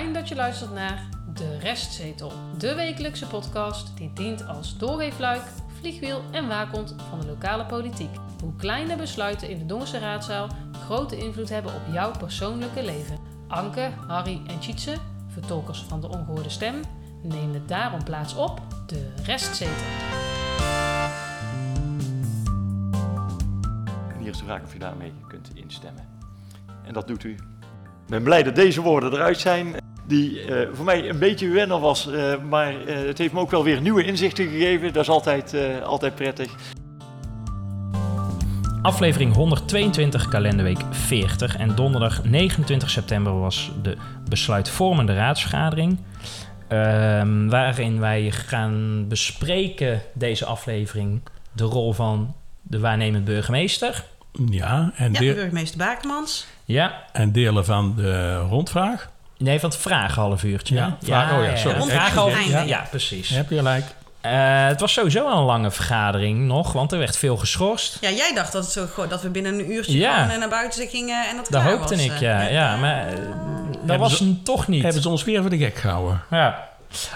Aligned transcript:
Dat 0.00 0.28
je 0.28 0.34
luistert 0.34 0.72
naar 0.72 1.08
De 1.34 1.58
Restzetel, 1.58 2.32
de 2.58 2.74
wekelijkse 2.74 3.26
podcast 3.26 3.96
die 3.96 4.12
dient 4.12 4.46
als 4.46 4.78
doorweefluik, 4.78 5.42
vliegwiel 5.78 6.22
en 6.30 6.48
waakhond 6.48 6.94
van 7.10 7.20
de 7.20 7.26
lokale 7.26 7.66
politiek. 7.66 8.10
Hoe 8.42 8.56
kleine 8.56 8.96
besluiten 8.96 9.48
in 9.48 9.58
de 9.58 9.66
Dongense 9.66 9.98
raadzaal 9.98 10.48
grote 10.84 11.16
invloed 11.16 11.48
hebben 11.48 11.74
op 11.74 11.80
jouw 11.92 12.10
persoonlijke 12.18 12.84
leven. 12.84 13.18
Anke, 13.48 13.90
Harry 14.06 14.40
en 14.46 14.58
Tjitse, 14.58 14.96
vertolkers 15.28 15.82
van 15.82 16.00
de 16.00 16.08
ongehoorde 16.08 16.50
stem, 16.50 16.74
nemen 17.22 17.66
daarom 17.66 18.04
plaats 18.04 18.34
op 18.34 18.60
De 18.86 19.12
Restzetel. 19.24 19.86
En 24.08 24.18
hier 24.18 24.30
is 24.30 24.38
de 24.38 24.44
vraag 24.44 24.62
of 24.62 24.72
je 24.72 24.78
daarmee 24.78 25.12
kunt 25.28 25.50
instemmen. 25.54 26.08
En 26.84 26.92
dat 26.92 27.06
doet 27.06 27.24
u. 27.24 27.32
Ik 27.32 28.16
ben 28.16 28.22
blij 28.22 28.42
dat 28.42 28.54
deze 28.54 28.80
woorden 28.80 29.12
eruit 29.12 29.38
zijn, 29.38 29.74
die 30.10 30.40
eh, 30.40 30.68
voor 30.72 30.84
mij 30.84 31.08
een 31.08 31.18
beetje 31.18 31.48
wennen 31.48 31.80
was, 31.80 32.10
eh, 32.10 32.34
maar 32.48 32.86
eh, 32.86 33.06
het 33.06 33.18
heeft 33.18 33.32
me 33.32 33.40
ook 33.40 33.50
wel 33.50 33.64
weer 33.64 33.80
nieuwe 33.80 34.04
inzichten 34.04 34.48
gegeven. 34.48 34.92
Dat 34.92 35.02
is 35.02 35.08
altijd, 35.08 35.54
eh, 35.54 35.82
altijd 35.82 36.14
prettig. 36.14 36.54
Aflevering 38.82 39.34
122, 39.34 40.28
kalenderweek 40.28 40.78
40. 40.90 41.56
En 41.56 41.74
donderdag 41.74 42.24
29 42.24 42.90
september 42.90 43.40
was 43.40 43.72
de 43.82 43.96
besluitvormende 44.28 45.14
raadsvergadering. 45.14 45.98
ehm, 46.68 47.48
waarin 47.48 48.00
wij 48.00 48.30
gaan 48.30 49.04
bespreken 49.08 50.02
deze 50.14 50.44
aflevering 50.44 51.20
de 51.52 51.64
rol 51.64 51.92
van 51.92 52.34
de 52.62 52.78
waarnemend 52.78 53.24
burgemeester. 53.24 54.04
Ja, 54.50 54.92
en, 54.96 55.12
Ja, 55.12 55.18
burgemeester 55.18 55.78
Bakemans. 55.78 56.46
Ja, 56.64 57.04
en 57.12 57.32
delen 57.32 57.64
van 57.64 57.94
de 57.96 58.36
rondvraag. 58.38 59.10
Nee, 59.40 59.60
van 59.60 59.70
het 59.70 59.78
vragen 59.78 60.22
half 60.22 60.42
uurtje. 60.44 60.74
Ja, 60.74 60.96
vraag- 61.02 61.32
oh 61.38 61.44
ja, 61.44 61.56
sorry. 61.56 61.80
vragen 61.82 62.18
half- 62.18 62.44
ja, 62.48 62.60
ja, 62.60 62.86
precies. 62.90 63.28
Heb 63.28 63.50
je 63.50 63.56
gelijk. 63.56 63.84
Eh, 64.20 64.66
het 64.66 64.80
was 64.80 64.92
sowieso 64.92 65.28
al 65.28 65.38
een 65.38 65.44
lange 65.44 65.70
vergadering 65.70 66.38
nog, 66.38 66.72
want 66.72 66.92
er 66.92 66.98
werd 66.98 67.16
veel 67.16 67.36
geschorst. 67.36 67.96
Ja, 68.00 68.10
jij 68.10 68.34
dacht 68.34 68.52
dat, 68.52 68.62
het 68.64 68.72
zo, 68.72 69.06
dat 69.08 69.22
we 69.22 69.28
binnen 69.28 69.54
een 69.58 69.70
uurtje 69.72 69.98
Ja. 69.98 70.30
eh, 70.30 70.38
naar 70.38 70.48
buiten 70.48 70.88
gingen 70.88 71.28
en 71.28 71.36
dat 71.36 71.46
klaar 71.48 71.64
hoopte 71.70 71.94
was, 71.96 72.04
ik, 72.04 72.10
eh. 72.12 72.20
ja. 72.20 72.40
ja 72.40 72.76
maar 72.76 73.08
eh, 73.08 73.14
dat 73.82 73.98
was 73.98 74.16
ze- 74.16 74.24
hem 74.24 74.40
toch 74.44 74.68
niet. 74.68 74.82
Hebben 74.82 75.02
ze 75.02 75.08
ons 75.08 75.24
weer 75.24 75.40
voor 75.40 75.50
de 75.50 75.58
gek 75.58 75.76
gehouden? 75.76 76.22
Ja. 76.30 76.68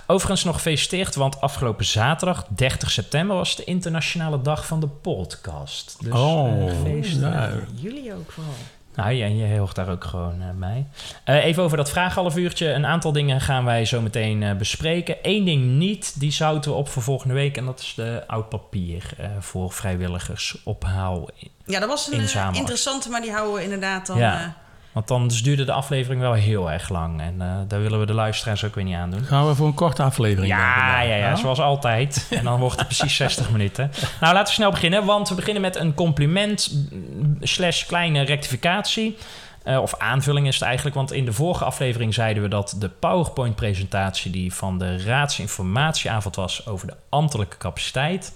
Overigens 0.07 0.45
nog 0.45 0.55
gefeliciteerd, 0.55 1.15
want 1.15 1.41
afgelopen 1.41 1.85
zaterdag, 1.85 2.45
30 2.49 2.91
september, 2.91 3.37
was 3.37 3.57
de 3.57 3.65
internationale 3.65 4.41
dag 4.43 4.67
van 4.67 4.81
de 4.81 4.87
podcast. 4.87 5.97
Dus, 6.01 6.13
oh, 6.15 6.63
eh, 6.63 6.69
gefeliciteerd. 6.69 7.33
ja. 7.35 7.51
Jullie 7.75 8.15
ook 8.15 8.33
vooral. 8.33 8.55
Nou, 8.95 9.21
en 9.21 9.37
je 9.37 9.59
hoort 9.59 9.75
daar 9.75 9.89
ook 9.89 10.05
gewoon 10.05 10.41
eh, 10.41 10.49
bij. 10.55 10.87
Eh, 11.25 11.45
even 11.45 11.63
over 11.63 11.77
dat 11.77 11.91
vraaghalf 11.91 12.37
uurtje. 12.37 12.73
Een 12.73 12.87
aantal 12.87 13.13
dingen 13.13 13.41
gaan 13.41 13.65
wij 13.65 13.85
zo 13.85 14.01
meteen 14.01 14.43
eh, 14.43 14.57
bespreken. 14.57 15.17
Eén 15.23 15.45
ding 15.45 15.65
niet, 15.65 16.21
die 16.21 16.33
zouten 16.33 16.71
we 16.71 16.77
op 16.77 16.89
voor 16.89 17.03
volgende 17.03 17.35
week. 17.35 17.57
En 17.57 17.65
dat 17.65 17.81
is 17.81 17.93
de 17.97 18.25
oud 18.27 18.49
papier 18.49 19.11
voor 19.39 19.73
vrijwilligers 19.73 20.57
ophaal. 20.65 21.29
Ja, 21.65 21.81
dat 21.81 21.89
was 21.89 22.13
een 22.13 22.53
interessante, 22.53 23.09
maar 23.11 23.21
die 23.21 23.33
houden 23.33 23.55
we 23.55 23.63
inderdaad 23.63 24.07
dan... 24.07 24.19
Ja. 24.19 24.63
Want 24.95 25.11
anders 25.11 25.43
duurde 25.43 25.65
de 25.65 25.73
aflevering 25.73 26.21
wel 26.21 26.33
heel 26.33 26.71
erg 26.73 26.89
lang. 26.89 27.21
En 27.21 27.35
eh, 27.41 27.49
daar 27.69 27.81
willen 27.81 28.01
we 28.01 28.07
de 28.07 28.15
luisteraars 28.15 28.65
ook 28.65 28.75
weer 28.75 28.85
niet 28.85 28.95
aan 28.95 29.11
doen. 29.11 29.25
Gaan 29.25 29.47
we 29.47 29.55
voor 29.55 29.67
een 29.67 29.75
korte 29.75 30.03
aflevering 30.03 30.49
dan 30.53 30.59
Ja, 30.59 31.01
ja, 31.01 31.15
ja, 31.15 31.37
zoals 31.37 31.61
altijd. 31.61 32.27
En 32.31 32.45
dan 32.45 32.61
wordt 32.61 32.77
het 32.79 32.87
precies 32.87 33.17
60 33.17 33.51
minuten. 33.51 33.91
Nou, 34.21 34.33
laten 34.35 34.47
we 34.49 34.53
snel 34.53 34.71
beginnen, 34.71 35.05
want 35.05 35.29
we 35.29 35.35
beginnen 35.35 35.63
met 35.63 35.77
een 35.77 35.95
compliment 35.95 36.73
mm, 36.93 37.37
slash 37.41 37.85
kleine 37.87 38.23
rectificatie. 38.23 39.17
Eh, 39.63 39.79
of 39.83 39.95
aanvulling 39.99 40.47
is 40.47 40.55
het 40.55 40.65
eigenlijk, 40.65 40.97
want 40.97 41.13
in 41.13 41.25
de 41.25 41.33
vorige 41.33 41.65
aflevering 41.65 42.15
zeiden 42.15 42.43
we 42.43 42.49
dat 42.49 42.77
de 42.79 42.89
PowerPoint-presentatie 42.89 44.31
die 44.31 44.55
van 44.55 44.79
de 44.79 45.03
raadsinformatieavond 45.05 46.37
was 46.37 46.67
over 46.67 46.87
de 46.87 46.97
ambtelijke 47.09 47.57
capaciteit 47.57 48.33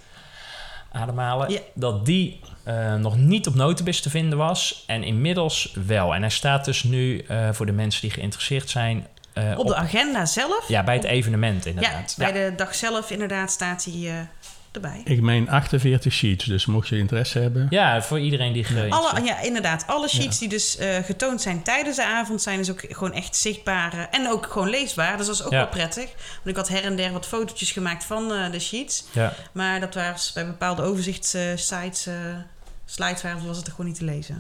ademhalen, 0.93 1.51
Ja. 1.51 1.59
dat 1.75 2.07
die 2.07 2.41
eh, 2.69 2.95
nog 2.95 3.17
niet 3.17 3.47
op 3.47 3.55
Notibis 3.55 4.01
te 4.01 4.11
vinden 4.11 4.39
was 4.39 4.85
en 4.87 5.03
inmiddels 5.05 5.73
wel. 5.87 6.15
En 6.15 6.21
hij 6.21 6.31
staat 6.31 6.65
dus 6.65 6.83
nu 6.83 7.19
eh, 7.19 7.49
voor 7.53 7.67
de 7.67 7.73
mensen 7.73 8.01
die 8.01 8.11
geïnteresseerd 8.11 8.71
zijn 8.71 9.07
eh, 9.33 9.59
op 9.59 9.67
de 9.67 9.75
agenda 9.75 10.27
zelf. 10.27 10.69
ja, 10.69 10.85
bij 10.85 10.95
het 10.95 11.05
Op- 11.05 11.11
evenement 11.11 11.65
ja, 11.65 11.71
inderdaad. 11.71 12.15
bij 12.19 12.33
de 12.33 12.53
dag 12.57 12.75
zelf 12.75 13.11
inderdaad 13.11 13.51
staat 13.51 13.85
hij 13.85 13.95
eh, 14.11 14.15
erbij. 14.73 15.01
Ik 15.05 15.21
meen 15.21 15.49
48 15.51 16.13
sheets, 16.13 16.45
dus 16.45 16.67
mocht 16.67 16.89
je 16.89 16.99
interesse 16.99 17.39
hebben. 17.39 17.67
Ja, 17.71 18.03
voor 18.03 18.21
iedereen 18.21 18.53
die 18.53 18.65
ge... 18.65 18.87
Alle, 18.91 19.23
ja, 19.25 19.41
inderdaad. 19.41 19.85
Alle 19.87 20.09
sheets 20.09 20.39
die 20.39 20.49
dus 20.49 20.77
eh, 20.77 20.97
getoond 21.05 21.41
zijn 21.43 21.63
tijdens 21.63 21.97
de 21.97 22.05
avond 22.07 22.43
zijn 22.43 22.59
dus 22.59 22.71
ook 22.71 22.85
gewoon 22.89 23.13
echt 23.13 23.37
zichtbaar 23.37 24.09
en 24.11 24.29
ook 24.31 24.47
gewoon 24.47 24.69
leesbaar. 24.71 25.17
Dus 25.17 25.27
dat 25.27 25.35
is 25.35 25.43
ook 25.43 25.51
Ja. 25.53 25.59
wel 25.59 25.69
prettig. 25.69 26.05
Want 26.05 26.47
ik 26.47 26.57
had 26.57 26.69
her 26.69 26.85
en 26.85 26.97
der 26.97 27.13
wat 27.13 27.27
fotootjes 27.27 27.71
gemaakt 27.73 28.05
van 28.05 28.33
eh, 28.33 28.51
de 28.53 28.59
sheets. 28.61 29.05
Ja. 29.13 29.33
Maar 29.53 29.81
dat 29.81 29.95
was 29.95 30.33
bij 30.35 30.47
bepaalde 30.47 30.83
overzichtssites, 30.83 32.07
eh 32.07 32.15
slides 32.91 33.23
waren, 33.23 33.47
was 33.47 33.57
het 33.57 33.67
er 33.67 33.71
gewoon 33.73 33.87
niet 33.87 33.99
te 33.99 34.05
lezen. 34.05 34.39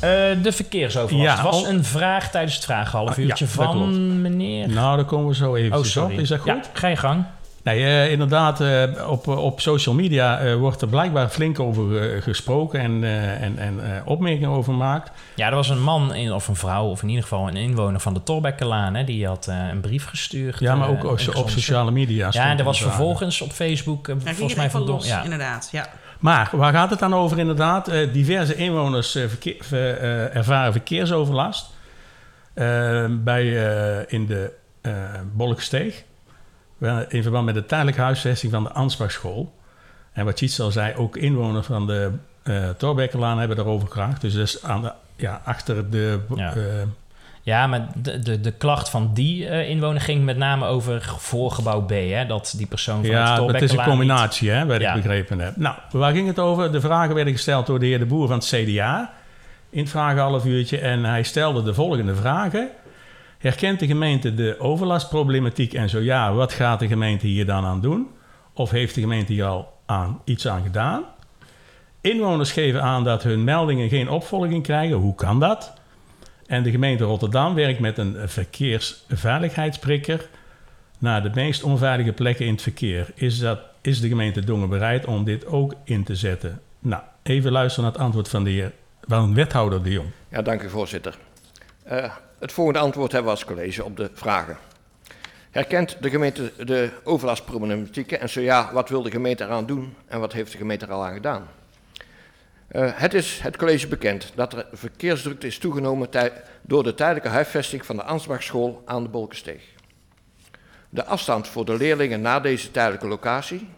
Eh, 0.00 0.10
de 0.42 0.52
verkeersoverlast 0.52 1.36
Ja, 1.38 1.42
was 1.42 1.54
al- 1.64 1.68
een 1.68 1.84
vraag 1.84 2.30
tijdens 2.30 2.54
het 2.54 2.64
vragenhalf 2.64 3.10
Ah, 3.10 3.16
ja, 3.16 3.22
uurtje 3.22 3.44
dat 3.44 3.54
van 3.54 3.70
klopt. 3.76 3.96
meneer... 3.98 4.68
Nou, 4.68 4.96
daar 4.96 5.04
komen 5.04 5.28
we 5.28 5.34
zo 5.34 5.50
oh, 5.50 5.58
even 5.58 5.78
op. 5.78 5.84
sorry. 5.84 6.16
Is 6.18 6.28
dat 6.28 6.38
goed? 6.38 6.46
Ja, 6.48 6.60
ga 6.72 6.88
je 6.88 6.96
gang. 6.96 7.24
Nee, 7.62 7.84
eh, 7.84 8.10
inderdaad, 8.10 8.60
eh, 8.60 8.82
op, 9.08 9.26
op 9.28 9.60
social 9.60 9.94
media 9.94 10.38
eh, 10.38 10.54
wordt 10.54 10.82
er 10.82 10.88
blijkbaar 10.88 11.28
flink 11.28 11.60
over 11.60 12.12
eh, 12.14 12.22
gesproken 12.22 12.80
en, 12.80 13.04
eh, 13.04 13.42
en, 13.42 13.58
en 13.58 13.94
eh, 13.96 14.00
opmerkingen 14.04 14.50
over 14.50 14.72
gemaakt. 14.72 15.10
Ja, 15.34 15.48
er 15.48 15.54
was 15.54 15.68
een 15.68 15.82
man 15.82 16.14
in, 16.14 16.32
of 16.32 16.48
een 16.48 16.56
vrouw, 16.56 16.84
of 16.86 17.02
in 17.02 17.08
ieder 17.08 17.22
geval 17.22 17.48
een 17.48 17.56
inwoner 17.56 18.00
van 18.00 18.14
de 18.14 18.22
Torbekkelaan. 18.22 18.94
Hè, 18.94 19.04
die 19.04 19.26
had 19.26 19.46
eh, 19.46 19.56
een 19.70 19.80
brief 19.80 20.04
gestuurd. 20.06 20.58
Ja, 20.58 20.74
maar 20.74 20.88
ook 20.88 21.04
op, 21.04 21.18
sociale 21.50 21.90
media. 21.90 22.28
Ja, 22.30 22.50
en 22.50 22.58
er 22.58 22.64
was 22.64 22.78
vragen. 22.78 22.94
vervolgens 22.96 23.40
op 23.40 23.52
Facebook, 23.52 24.10
volgens 24.24 24.54
mij 24.54 24.70
van... 24.70 24.82
los, 24.82 25.06
ja. 25.06 25.22
inderdaad. 25.22 25.68
Ja. 25.72 25.88
Maar 26.26 26.48
waar 26.52 26.72
gaat 26.72 26.90
het 26.90 26.98
dan 26.98 27.14
over 27.14 27.38
inderdaad? 27.38 27.88
Eh, 27.88 28.12
diverse 28.12 28.54
inwoners 28.54 29.14
eh, 29.14 29.28
verkeer- 29.28 29.64
eh, 29.70 30.36
ervaren 30.36 30.72
verkeersoverlast 30.72 31.70
bij, 33.10 33.46
in 34.08 34.26
de 34.26 34.52
Bolksteeg. 35.32 36.02
In 37.08 37.22
verband 37.22 37.44
met 37.44 37.54
de 37.54 37.66
tijdelijke 37.66 38.00
huisvesting 38.00 38.52
van 38.52 38.62
de 38.62 38.72
Ansbachschool. 38.72 39.54
En 40.12 40.24
wat 40.24 40.36
Tjits 40.36 40.60
al 40.60 40.70
zei, 40.70 40.94
ook 40.94 41.16
inwoners 41.16 41.66
van 41.66 41.86
de 41.86 42.10
Torbekkelaan 42.76 43.38
hebben 43.38 43.56
daarover 43.56 43.88
gevraagd. 43.88 44.20
Dus 44.20 44.34
dat 44.34 44.42
is 44.42 44.62
aan 44.62 44.82
de, 44.82 44.92
ja, 45.16 45.40
achter 45.44 45.90
de... 45.90 46.20
Ja. 46.34 46.54
Ja, 47.46 47.66
maar 47.66 47.88
de, 47.94 48.18
de, 48.18 48.40
de 48.40 48.50
klacht 48.52 48.88
van 48.88 49.10
die 49.14 49.48
eh, 49.48 49.68
inwoner 49.68 50.00
ging 50.00 50.24
met 50.24 50.36
name 50.36 50.66
over 50.66 51.14
voorgebouw 51.18 51.80
B. 51.84 51.90
Hè, 51.90 52.26
dat 52.26 52.54
die 52.56 52.66
persoon 52.66 53.00
van 53.00 53.10
ja, 53.10 53.42
het 53.42 53.52
het 53.52 53.62
is 53.62 53.72
een 53.72 53.84
combinatie, 53.84 54.50
hè, 54.50 54.66
wat 54.66 54.80
Ja. 54.80 54.94
ik 54.94 55.02
begrepen 55.02 55.38
heb. 55.38 55.56
Nou, 55.56 55.76
waar 55.90 56.12
ging 56.12 56.26
het 56.26 56.38
over? 56.38 56.72
De 56.72 56.80
vragen 56.80 57.14
werden 57.14 57.32
gesteld 57.32 57.66
door 57.66 57.78
de 57.78 57.86
heer 57.86 57.98
De 57.98 58.06
Boer 58.06 58.26
van 58.28 58.36
het 58.38 58.46
CDA 58.46 59.12
in 59.70 59.78
het 59.80 59.88
vragenhalf 59.90 60.44
uurtje. 60.44 60.78
En 60.78 61.04
hij 61.04 61.22
stelde 61.22 61.62
de 61.62 61.74
volgende 61.74 62.14
vragen. 62.14 62.68
Herkent 63.38 63.78
de 63.80 63.86
gemeente 63.86 64.34
de 64.34 64.56
overlastproblematiek 64.58 65.74
en 65.74 65.88
zo 65.88 66.00
ja, 66.00 66.32
wat 66.32 66.52
gaat 66.52 66.78
de 66.78 66.86
gemeente 66.88 67.26
hier 67.26 67.46
dan 67.46 67.64
aan 67.64 67.80
doen? 67.80 68.06
Of 68.54 68.70
heeft 68.70 68.94
de 68.94 69.00
gemeente 69.00 69.32
hier 69.32 69.44
al 69.44 69.72
aan, 69.86 70.20
iets 70.24 70.48
aan 70.48 70.62
gedaan? 70.62 71.02
Inwoners 72.00 72.52
geven 72.52 72.82
aan 72.82 73.04
dat 73.04 73.22
hun 73.22 73.44
meldingen 73.44 73.88
geen 73.88 74.08
opvolging 74.10 74.62
krijgen. 74.62 74.96
Hoe 74.96 75.14
kan 75.14 75.40
dat? 75.40 75.72
En 76.46 76.62
de 76.62 76.70
gemeente 76.70 77.04
Rotterdam 77.04 77.54
werkt 77.54 77.80
met 77.80 77.98
een 77.98 78.28
verkeersveiligheidsprikker 78.28 80.28
naar 80.98 81.22
de 81.22 81.30
meest 81.34 81.62
onveilige 81.62 82.12
plekken 82.12 82.46
in 82.46 82.52
het 82.52 82.62
verkeer. 82.62 83.10
Is, 83.14 83.38
dat, 83.38 83.60
is 83.80 84.00
de 84.00 84.08
gemeente 84.08 84.44
Dongen 84.44 84.68
bereid 84.68 85.06
om 85.06 85.24
dit 85.24 85.46
ook 85.46 85.74
in 85.84 86.04
te 86.04 86.14
zetten? 86.14 86.60
Nou, 86.78 87.02
even 87.22 87.52
luisteren 87.52 87.84
naar 87.84 87.92
het 87.92 88.02
antwoord 88.02 88.28
van 88.28 88.44
de 88.44 88.50
heer, 88.50 88.72
van 89.00 89.34
wethouder 89.34 89.82
De 89.82 89.90
Jong. 89.90 90.08
Ja, 90.28 90.42
dank 90.42 90.62
u 90.62 90.68
voorzitter. 90.68 91.18
Eh, 91.82 92.12
het 92.38 92.52
volgende 92.52 92.78
antwoord 92.78 93.12
hebben 93.12 93.32
we 93.32 93.38
als 93.38 93.46
college 93.46 93.84
op 93.84 93.96
de 93.96 94.10
vragen. 94.12 94.56
Herkent 95.50 95.96
de 96.00 96.10
gemeente 96.10 96.52
de 96.64 96.90
overlastproblematieken 97.04 98.20
en 98.20 98.28
zo 98.28 98.40
ja, 98.40 98.70
wat 98.72 98.88
wil 98.88 99.02
de 99.02 99.10
gemeente 99.10 99.44
eraan 99.44 99.66
doen 99.66 99.94
en 100.06 100.20
wat 100.20 100.32
heeft 100.32 100.52
de 100.52 100.58
gemeente 100.58 100.86
er 100.86 100.92
al 100.92 101.06
aan 101.06 101.14
gedaan? 101.14 101.46
Eh, 102.68 102.90
het 102.94 103.14
is 103.14 103.40
het 103.40 103.56
college 103.56 103.88
bekend 103.88 104.32
dat 104.34 104.52
er 104.52 104.66
verkeersdrukte 104.72 105.46
is 105.46 105.58
toegenomen 105.58 106.08
door 106.62 106.82
de 106.82 106.94
tijdelijke 106.94 107.28
huisvesting 107.28 107.86
van 107.86 107.96
de 107.96 108.02
Ansbachschool 108.02 108.82
aan 108.84 109.02
de 109.02 109.08
Bolkensteeg. 109.08 109.62
De 110.88 111.04
afstand 111.04 111.48
voor 111.48 111.64
de 111.64 111.76
leerlingen 111.76 112.20
naar 112.20 112.42
deze 112.42 112.70
tijdelijke 112.70 113.06
locatie 113.06 113.68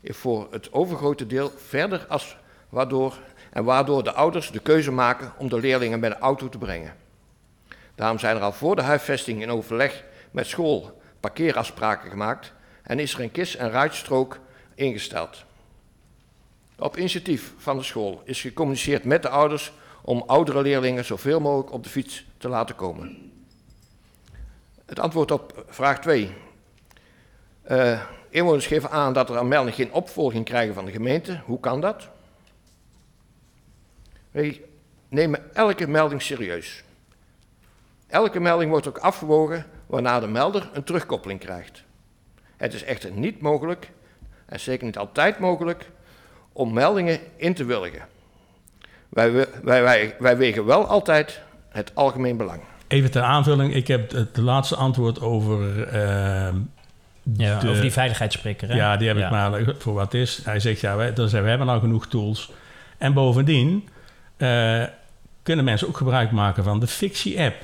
is 0.00 0.16
voor 0.16 0.48
het 0.50 0.72
overgrote 0.72 1.26
deel 1.26 1.52
verder 1.56 2.06
als 2.08 2.36
waardoor, 2.68 3.18
en 3.52 3.64
waardoor 3.64 4.04
de 4.04 4.12
ouders 4.12 4.50
de 4.50 4.60
keuze 4.60 4.92
maken 4.92 5.32
om 5.38 5.48
de 5.48 5.58
leerlingen 5.58 6.00
met 6.00 6.10
een 6.10 6.20
auto 6.20 6.48
te 6.48 6.58
brengen. 6.58 6.94
Daarom 7.94 8.18
zijn 8.18 8.36
er 8.36 8.42
al 8.42 8.52
voor 8.52 8.76
de 8.76 8.82
huisvesting 8.82 9.42
in 9.42 9.50
overleg 9.50 10.04
met 10.30 10.46
school 10.46 11.02
parkeerafspraken 11.20 12.10
gemaakt 12.10 12.52
en 12.82 12.98
is 12.98 13.14
er 13.14 13.20
een 13.20 13.32
kis- 13.32 13.56
en 13.56 13.70
ruitstrook 13.70 14.38
ingesteld. 14.74 15.44
Op 16.82 16.96
initiatief 16.96 17.54
van 17.56 17.76
de 17.76 17.82
school 17.82 18.22
is 18.24 18.40
gecommuniceerd 18.40 19.04
met 19.04 19.22
de 19.22 19.28
ouders 19.28 19.72
om 20.02 20.22
oudere 20.26 20.62
leerlingen 20.62 21.04
zoveel 21.04 21.40
mogelijk 21.40 21.72
op 21.72 21.84
de 21.84 21.90
fiets 21.90 22.24
te 22.38 22.48
laten 22.48 22.74
komen. 22.74 23.32
Het 24.86 24.98
antwoord 24.98 25.30
op 25.30 25.64
vraag 25.68 26.00
2. 26.00 26.34
Eh, 27.62 28.02
inwoners 28.28 28.66
geven 28.66 28.90
aan 28.90 29.12
dat 29.12 29.30
er 29.30 29.38
aan 29.38 29.48
melding 29.48 29.76
geen 29.76 29.92
opvolging 29.92 30.44
krijgen 30.44 30.74
van 30.74 30.84
de 30.84 30.90
gemeente. 30.90 31.40
Hoe 31.44 31.60
kan 31.60 31.80
dat? 31.80 32.08
Wij 34.30 34.64
nemen 35.08 35.54
elke 35.54 35.86
melding 35.86 36.22
serieus. 36.22 36.84
Elke 38.06 38.40
melding 38.40 38.70
wordt 38.70 38.88
ook 38.88 38.98
afgewogen 38.98 39.66
waarna 39.86 40.20
de 40.20 40.28
melder 40.28 40.70
een 40.72 40.84
terugkoppeling 40.84 41.40
krijgt. 41.40 41.84
Het 42.56 42.74
is 42.74 42.82
echter 42.82 43.10
niet 43.10 43.40
mogelijk, 43.40 43.90
en 44.46 44.60
zeker 44.60 44.86
niet 44.86 44.98
altijd 44.98 45.38
mogelijk, 45.38 45.90
om 46.52 46.72
meldingen 46.72 47.18
in 47.36 47.54
te 47.54 47.64
willigen. 47.64 48.00
Wij, 49.08 49.32
wij, 49.62 49.82
wij, 49.82 50.14
wij 50.18 50.36
wegen 50.36 50.64
wel 50.64 50.86
altijd 50.86 51.40
het 51.68 51.90
algemeen 51.94 52.36
belang. 52.36 52.60
Even 52.88 53.10
ter 53.10 53.22
aanvulling, 53.22 53.74
ik 53.74 53.86
heb 53.88 54.10
het 54.10 54.36
laatste 54.36 54.76
antwoord 54.76 55.20
over... 55.20 55.82
ehm, 55.88 56.56
Ja, 57.36 57.58
de- 57.58 57.68
over 57.68 57.82
die 57.82 57.92
veiligheidsspreker. 57.92 58.68
Hè? 58.68 58.74
Ja, 58.74 58.96
die 58.96 59.08
heb 59.08 59.16
ik 59.16 59.30
maar 59.30 59.74
voor 59.78 59.94
wat 59.94 60.12
het 60.12 60.20
is. 60.20 60.40
Hij 60.44 60.60
zegt, 60.60 60.80
ja, 60.80 60.96
wij, 60.96 61.12
dan 61.12 61.24
zeggen, 61.28 61.42
we 61.42 61.48
hebben 61.48 61.68
al 61.68 61.80
genoeg 61.80 62.06
tools. 62.08 62.50
En 62.98 63.12
bovendien 63.12 63.88
eh, 64.36 64.82
kunnen 65.42 65.64
mensen 65.64 65.88
ook 65.88 65.96
gebruik 65.96 66.30
maken 66.30 66.64
van 66.64 66.80
de 66.80 66.86
Fictie-app. 66.86 67.56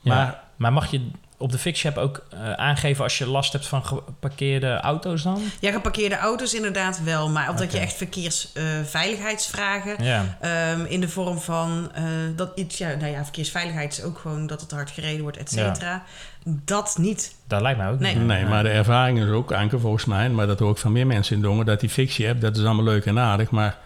Ja. 0.00 0.14
Maar 0.14 0.40
Maar 0.56 0.72
mag 0.72 0.90
je 0.90 1.10
op 1.40 1.52
de 1.52 1.58
Fix-app 1.58 1.96
ook 1.96 2.22
eh, 2.30 2.52
aangeven 2.52 3.04
als 3.04 3.18
je 3.18 3.26
last 3.26 3.52
hebt 3.52 3.66
van 3.66 3.84
geparkeerde 3.84 4.80
auto's 4.80 5.22
dan? 5.22 5.40
Ja, 5.60 5.72
geparkeerde 5.72 6.18
auto's 6.18 6.54
inderdaad 6.54 7.02
wel. 7.02 7.28
Maar 7.28 7.48
of 7.48 7.56
dat 7.56 7.72
je 7.72 7.78
echt 7.78 7.96
verkeersveiligheidsvragen... 7.96 10.04
Ja. 10.04 10.36
ehm, 10.40 10.84
in 10.84 11.00
de 11.00 11.08
vorm 11.08 11.38
van 11.38 11.90
eh, 11.94 12.02
dat 12.36 12.50
iets... 12.54 12.78
Ja, 12.78 12.94
nou 12.94 13.12
ja, 13.12 13.22
verkeersveiligheid 13.22 13.92
is 13.92 14.02
ook 14.04 14.18
gewoon 14.18 14.46
dat 14.46 14.60
het 14.60 14.70
hard 14.70 14.90
gereden 14.90 15.22
wordt, 15.22 15.36
et 15.36 15.50
cetera. 15.50 16.02
Dat 16.44 16.96
niet. 16.98 17.34
Dat 17.46 17.60
lijkt 17.60 17.78
mij 17.78 17.88
ook 17.88 17.98
Nee. 17.98 18.14
niet. 18.14 18.26
Nee, 18.26 18.44
maar 18.44 18.62
de 18.62 18.68
ervaring 18.70 19.22
is 19.22 19.28
ook, 19.28 19.52
Anke, 19.52 19.78
volgens 19.78 20.04
mij, 20.04 20.30
maar 20.30 20.46
dat 20.46 20.58
hoor 20.58 20.70
ik 20.70 20.78
van 20.78 20.92
meer 20.92 21.06
mensen 21.06 21.36
in 21.36 21.42
Dongen, 21.42 21.66
dat 21.66 21.80
die 21.80 21.90
fictie-app, 21.90 22.40
dat 22.40 22.56
is 22.56 22.64
allemaal 22.64 22.84
leuk 22.84 23.06
en 23.06 23.18
aardig, 23.18 23.50
maar 23.50 23.76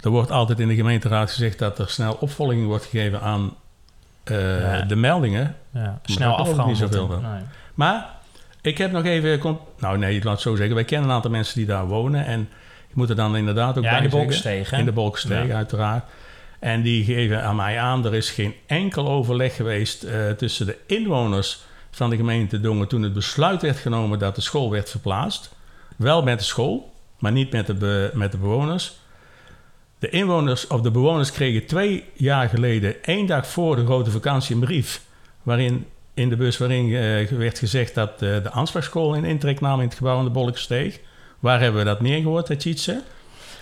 er 0.00 0.10
wordt 0.10 0.30
altijd 0.30 0.60
in 0.60 0.68
de 0.68 0.74
gemeenteraad 0.74 1.30
gezegd 1.30 1.58
dat 1.58 1.78
er 1.78 1.88
snel 1.88 2.16
opvolging 2.20 2.66
wordt 2.66 2.84
gegeven 2.84 3.20
aan 3.20 3.52
eh, 4.24 4.60
Ja. 4.60 4.82
de 4.82 4.96
meldingen. 4.96 5.56
Ja, 5.70 6.00
snel 6.02 6.30
ook 6.32 6.38
niet 6.38 6.46
afgehandeld. 6.48 6.92
zoveel. 6.92 7.20
Nee. 7.20 7.40
Maar 7.74 8.06
ik 8.62 8.78
heb 8.78 8.92
nog 8.92 9.04
even, 9.04 9.40
nou 9.78 9.98
nee, 9.98 10.22
laat 10.24 10.32
het 10.32 10.40
zo 10.42 10.56
zeggen, 10.56 10.74
wij 10.74 10.84
kennen 10.84 11.08
een 11.08 11.14
aantal 11.14 11.30
mensen 11.30 11.56
die 11.56 11.66
daar 11.66 11.86
wonen 11.86 12.26
en 12.26 12.40
ik 12.88 12.94
moet 12.94 13.08
er 13.10 13.16
dan 13.16 13.36
inderdaad 13.36 13.78
ook 13.78 13.84
Ja, 13.84 13.90
bij 13.90 13.98
in 13.98 14.04
de 14.04 14.10
hè? 14.70 14.78
In 14.78 14.84
de 14.84 14.92
uiteraard. 15.54 16.04
En 16.58 16.82
die 16.82 17.04
geven 17.04 17.42
aan 17.42 17.56
mij 17.56 17.78
aan, 17.80 18.04
er 18.06 18.14
is 18.14 18.30
geen 18.30 18.54
enkel 18.66 19.08
overleg 19.08 19.56
geweest 19.56 20.02
eh, 20.02 20.30
tussen 20.30 20.66
de 20.66 20.76
inwoners 20.86 21.60
van 21.90 22.10
de 22.10 22.16
gemeente 22.16 22.60
Dongen 22.60 22.88
toen 22.88 23.02
het 23.02 23.12
besluit 23.12 23.62
werd 23.62 23.76
genomen 23.76 24.18
dat 24.18 24.34
de 24.34 24.40
school 24.40 24.70
werd 24.70 24.90
verplaatst. 24.90 25.54
Wel 25.96 26.22
met 26.22 26.38
de 26.38 26.44
school, 26.44 26.92
maar 27.18 27.32
niet 27.32 27.52
met 27.52 27.66
de, 27.66 27.74
be- 27.74 28.10
met 28.14 28.32
de 28.32 28.38
bewoners. 28.38 28.98
De 30.04 30.10
inwoners 30.10 30.66
of 30.66 30.80
de 30.80 30.90
bewoners 30.90 31.32
kregen 31.32 31.66
twee 31.66 32.04
jaar 32.12 32.48
geleden, 32.48 33.04
één 33.04 33.26
dag 33.26 33.46
voor 33.46 33.76
de 33.76 33.84
grote 33.84 34.10
vakantie, 34.10 34.54
een 34.54 34.60
brief 34.60 35.02
waarin 35.42 35.86
in 36.14 36.28
de 36.28 36.36
bus 36.36 36.58
waarin 36.58 36.94
eh, 36.94 37.28
werd 37.28 37.58
gezegd 37.58 37.94
dat 37.94 38.10
eh, 38.10 38.18
de 38.18 38.50
aanspraakschool 38.50 39.14
in 39.14 39.24
intrek 39.24 39.60
nam 39.60 39.80
in 39.80 39.86
het 39.86 39.96
gebouw 39.96 40.18
aan 40.18 40.24
de 40.24 40.30
Bolkensteeg. 40.30 41.00
Waar 41.38 41.60
hebben 41.60 41.80
we 41.80 41.86
dat 41.86 42.00
meer 42.00 42.20
gehoord, 42.20 42.48
het 42.48 42.60
Tjitse? 42.60 43.02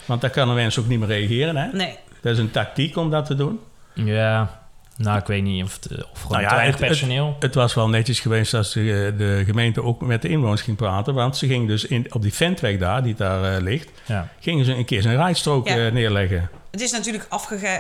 Want 0.05 0.21
daar 0.21 0.31
kan 0.31 0.49
een 0.49 0.55
mens 0.55 0.79
ook 0.79 0.87
niet 0.87 0.99
meer 0.99 1.09
reageren. 1.09 1.56
Hè? 1.56 1.73
Nee. 1.73 1.99
Dat 2.21 2.33
is 2.33 2.39
een 2.39 2.50
tactiek 2.50 2.97
om 2.97 3.11
dat 3.11 3.27
te 3.27 3.35
doen. 3.35 3.61
Ja, 3.93 4.62
nou, 5.02 5.19
ik 5.19 5.26
weet 5.26 5.43
niet 5.43 5.64
of, 5.64 5.78
het, 5.82 6.04
of 6.12 6.20
gewoon 6.20 6.31
Nou 6.32 6.43
ja, 6.43 6.49
te 6.49 6.54
weinig 6.54 6.78
het- 6.78 6.87
personeel. 6.87 7.37
Het 7.40 7.54
was 7.54 7.75
wel 7.75 7.88
netjes 7.88 8.20
geweest 8.20 8.54
als 8.54 8.72
de, 8.72 9.14
de 9.16 9.43
gemeente 9.46 9.82
ook 9.82 10.00
met 10.00 10.22
de 10.22 10.28
inwoners 10.28 10.62
ging 10.62 10.76
praten. 10.76 11.14
Want 11.14 11.37
ze 11.37 11.46
gingen 11.46 11.66
dus 11.66 11.84
in, 11.87 12.06
op 12.14 12.22
die 12.22 12.34
ventweg 12.34 12.78
daar, 12.78 13.02
die 13.02 13.14
daar 13.14 13.54
eh, 13.56 13.62
ligt, 13.62 13.90
ja. 14.06 14.28
gingen 14.40 14.64
ze 14.64 14.75
een 14.75 14.84
keer 14.84 15.02
zijn 15.02 15.16
rijstrook 15.16 15.69
Ja. 15.69 15.87
eh, 15.87 15.93
neerleggen. 15.93 16.50
Het 16.72 16.80
is 16.80 16.90
natuurlijk 16.90 17.26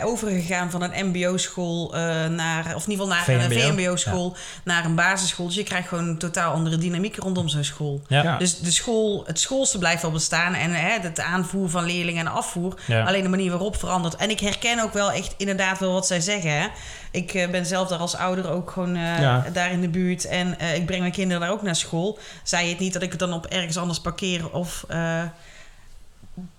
overgegaan 0.04 0.70
van 0.70 0.82
een 0.82 1.06
mbo-school 1.08 1.94
eh, 1.94 2.00
naar... 2.26 2.74
of 2.74 2.84
in 2.84 2.90
ieder 2.90 3.06
geval 3.06 3.06
naar 3.06 3.28
een 3.28 3.50
VMBO. 3.50 3.60
VMBO-school 3.60 4.36
naar 4.64 4.84
een 4.84 4.94
basisschool. 4.94 5.46
Dus 5.46 5.54
je 5.54 5.62
krijgt 5.62 5.88
gewoon 5.88 6.08
een 6.08 6.18
totaal 6.18 6.52
andere 6.52 6.78
dynamiek 6.78 7.16
rondom 7.16 7.48
zo'n 7.48 7.64
school. 7.64 8.02
Ja. 8.08 8.22
Ja. 8.22 8.38
Dus 8.38 8.58
de 8.58 8.70
school, 8.70 9.24
het 9.26 9.40
schoolste 9.40 9.78
blijft 9.78 10.02
wel 10.02 10.10
bestaan. 10.10 10.54
En 10.54 10.70
hè, 10.70 10.98
het 11.00 11.20
aanvoer 11.20 11.70
van 11.70 11.84
leerlingen 11.84 12.26
en 12.26 12.32
afvoer. 12.32 12.80
Ja. 12.86 13.04
Alleen 13.04 13.22
de 13.22 13.28
manier 13.28 13.50
waarop 13.50 13.76
verandert. 13.76 14.16
En 14.16 14.30
ik 14.30 14.40
herken 14.40 14.82
ook 14.82 14.92
wel 14.92 15.12
echt 15.12 15.34
inderdaad 15.36 15.78
wel 15.78 15.92
wat 15.92 16.06
zij 16.06 16.20
zeggen. 16.20 16.60
Hè. 16.60 16.66
Ik 17.10 17.34
eh, 17.34 17.50
ben 17.50 17.66
zelf 17.66 17.88
daar 17.88 17.98
als 17.98 18.16
ouder 18.16 18.50
ook 18.50 18.70
gewoon 18.70 18.96
eh, 18.96 19.20
Ja. 19.20 19.44
daar 19.52 19.70
in 19.70 19.80
de 19.80 19.88
buurt. 19.88 20.24
En 20.24 20.58
eh, 20.58 20.74
ik 20.74 20.86
breng 20.86 21.00
mijn 21.00 21.12
kinderen 21.12 21.42
daar 21.42 21.50
ook 21.50 21.62
naar 21.62 21.76
school. 21.76 22.18
Zij 22.42 22.68
het 22.68 22.78
niet 22.78 22.92
dat 22.92 23.02
ik 23.02 23.10
het 23.10 23.20
dan 23.20 23.32
op 23.32 23.46
ergens 23.46 23.76
anders 23.76 24.00
parkeer 24.00 24.50
of 24.50 24.84
eh, 24.88 25.22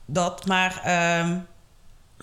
dat. 0.06 0.46
Maar 0.46 0.82
ehm, 0.84 1.36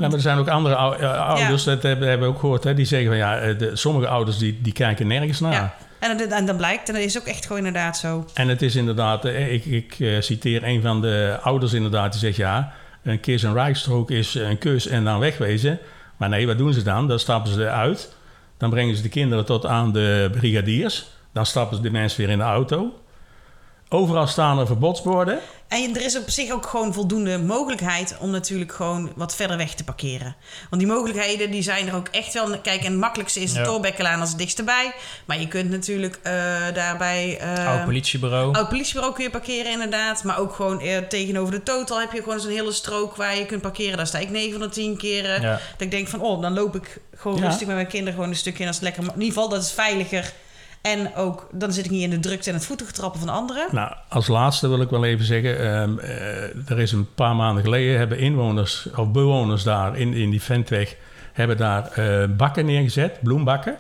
Ja, 0.01 0.07
maar 0.07 0.17
er 0.17 0.21
zijn 0.23 0.39
ook 0.39 0.49
andere 0.49 0.75
eh, 0.75 1.29
ouders, 1.29 1.65
dat 1.65 1.83
hebben, 1.83 2.21
we 2.21 2.25
ook 2.27 2.39
gehoord, 2.39 2.65
hè, 2.65 2.75
die 2.75 2.85
zeggen 2.85 3.09
van 3.09 3.17
ja, 3.17 3.39
eh, 3.39 3.59
de, 3.59 3.77
sommige 3.77 4.09
ouders 4.09 4.39
die, 4.39 4.59
die 4.63 4.73
kijken 4.73 5.07
nergens 5.07 5.41
naar. 5.41 5.53
ja. 5.53 5.75
En, 5.99 6.19
dat- 6.19 6.29
en 6.31 6.47
dan 6.47 6.57
blijkt, 6.57 6.89
en 6.89 6.95
dat 6.95 7.03
is 7.03 7.19
ook 7.19 7.27
echt 7.27 7.47
gewoon 7.47 7.67
inderdaad 7.67 7.97
zo. 7.99 8.25
En 8.35 8.49
het 8.49 8.63
is 8.63 8.77
inderdaad, 8.77 9.25
eh, 9.25 9.53
ik, 9.53 9.65
ik 9.65 9.97
citeer 10.23 10.65
een 10.65 10.83
van 10.83 11.01
de 11.01 11.39
ouders 11.43 11.73
inderdaad, 11.73 12.11
die 12.13 12.21
zegt 12.21 12.37
ja, 12.37 12.73
een 13.03 13.21
keer 13.21 13.39
zijn 13.39 13.53
rijstrook 13.53 14.11
is 14.11 14.35
een 14.35 14.59
kus 14.59 14.87
en 14.87 15.05
dan 15.05 15.19
wegwezen. 15.19 15.79
Maar 16.17 16.29
nee, 16.29 16.47
wat 16.47 16.59
doen 16.59 16.73
ze 16.73 16.83
dan? 16.83 17.09
Dan 17.09 17.19
stappen 17.19 17.53
ze 17.53 17.61
eruit. 17.63 18.15
Dan 18.59 18.71
brengen 18.71 18.97
ze 18.97 19.03
de 19.03 19.09
kinderen 19.09 19.45
tot 19.45 19.67
aan 19.67 19.93
de 19.93 20.29
brigadiers. 20.33 21.07
Dan 21.33 21.47
stappen 21.47 21.77
ze 21.77 21.83
de 21.83 21.91
mensen 21.91 22.21
weer 22.21 22.31
in 22.31 22.39
de 22.39 22.45
auto. 22.45 23.01
Overal 23.89 24.27
staan 24.27 24.59
er 24.59 24.67
verbodsborden. 24.67 25.39
En 25.71 25.95
er 25.97 26.03
is 26.05 26.17
op 26.19 26.31
zich 26.31 26.51
ook 26.51 26.67
gewoon 26.67 26.93
voldoende 26.95 27.39
mogelijkheid 27.39 28.17
om 28.19 28.31
natuurlijk 28.31 28.73
gewoon 28.73 29.13
wat 29.17 29.35
verder 29.37 29.57
weg 29.57 29.75
te 29.75 29.85
parkeren. 29.85 30.37
Want 30.71 30.83
die 30.83 30.91
mogelijkheden 30.91 31.51
die 31.51 31.63
zijn 31.63 31.89
er 31.89 31.95
ook 31.95 32.09
echt 32.09 32.33
wel. 32.33 32.59
Kijk, 32.59 32.81
en 32.85 32.91
het 32.91 33.01
makkelijkste 33.01 33.41
is 33.41 33.53
de 33.53 33.59
Ja. 33.59 33.65
Torbekkelaan 33.65 34.21
als 34.21 34.29
het 34.29 34.39
dichtst 34.39 34.59
erbij. 34.59 34.93
Maar 35.25 35.41
je 35.41 35.49
kunt 35.49 35.71
natuurlijk 35.71 36.19
eh, 36.23 36.33
daarbij... 36.75 37.39
eh, 37.41 37.67
Oud 37.69 37.85
politiebureau. 37.85 38.55
Oud 38.55 38.69
politiebureau 38.69 39.15
kun 39.15 39.25
je 39.25 39.31
parkeren 39.31 39.73
inderdaad. 39.73 40.25
Maar 40.25 40.39
ook 40.39 40.55
gewoon 40.55 40.81
eh, 40.81 40.99
tegenover 40.99 41.53
de 41.53 41.63
Total 41.63 42.01
heb 42.01 42.13
je 42.13 42.23
gewoon 42.23 42.41
zo'n 42.41 42.51
hele 42.51 42.73
strook 42.73 43.17
waar 43.17 43.37
je 43.37 43.47
kunt 43.47 43.63
parkeren. 43.63 43.97
Daar 43.97 44.07
sta 44.07 44.19
ik 44.19 44.31
9 44.31 44.51
van 44.53 44.61
de 44.61 44.69
10 44.69 44.97
keer. 44.97 45.25
eh, 45.35 45.43
Ja. 45.43 45.51
Dat 45.51 45.61
ik 45.81 45.91
denk 45.91 46.09
van, 46.09 46.21
oh, 46.21 46.43
dan 46.43 46.53
loop 46.55 46.75
ik 46.77 46.99
gewoon 47.17 47.39
Ja. 47.39 47.45
rustig 47.47 47.67
met 47.67 47.77
mijn 47.77 47.89
kinderen 47.89 48.15
gewoon 48.15 48.29
een 48.29 48.37
stukje. 48.37 48.61
En 48.61 48.67
dat 48.67 48.75
is 48.75 48.81
lekker. 48.81 49.03
In 49.03 49.09
ieder 49.13 49.27
geval, 49.27 49.49
dat 49.49 49.63
is 49.63 49.73
veiliger. 49.73 50.33
En 50.83 51.15
ook, 51.15 51.49
dan 51.53 51.73
zit 51.73 51.85
ik 51.85 51.91
niet 51.91 52.03
in 52.03 52.11
de 52.11 52.21
drukte 52.21 52.49
en 52.49 52.55
het 52.55 52.67
voetengetrappen 52.67 53.21
van 53.21 53.29
anderen. 53.29 53.69
Nou, 53.71 53.95
als 54.09 54.27
laatste 54.27 54.69
wil 54.69 54.81
ik 54.81 54.91
wel 54.91 55.05
even 55.05 55.25
zeggen, 55.25 55.59
ehm, 55.59 55.99
eh, 55.99 56.71
er 56.71 56.81
is 56.81 56.93
een 56.93 57.15
paar 57.15 57.37
maanden 57.37 57.65
geleden 57.65 57.99
hebben 57.99 58.19
inwoners 58.19 58.89
of 58.97 59.11
bewoners 59.11 59.63
daar 59.63 59.97
in, 59.97 60.13
in 60.13 60.31
die 60.31 60.43
ventweg 60.43 60.97
hebben 61.33 61.57
daar 61.57 61.87
eh, 61.93 62.29
bakken 62.37 62.67
neergezet, 62.67 63.21
bloembakken, 63.23 63.77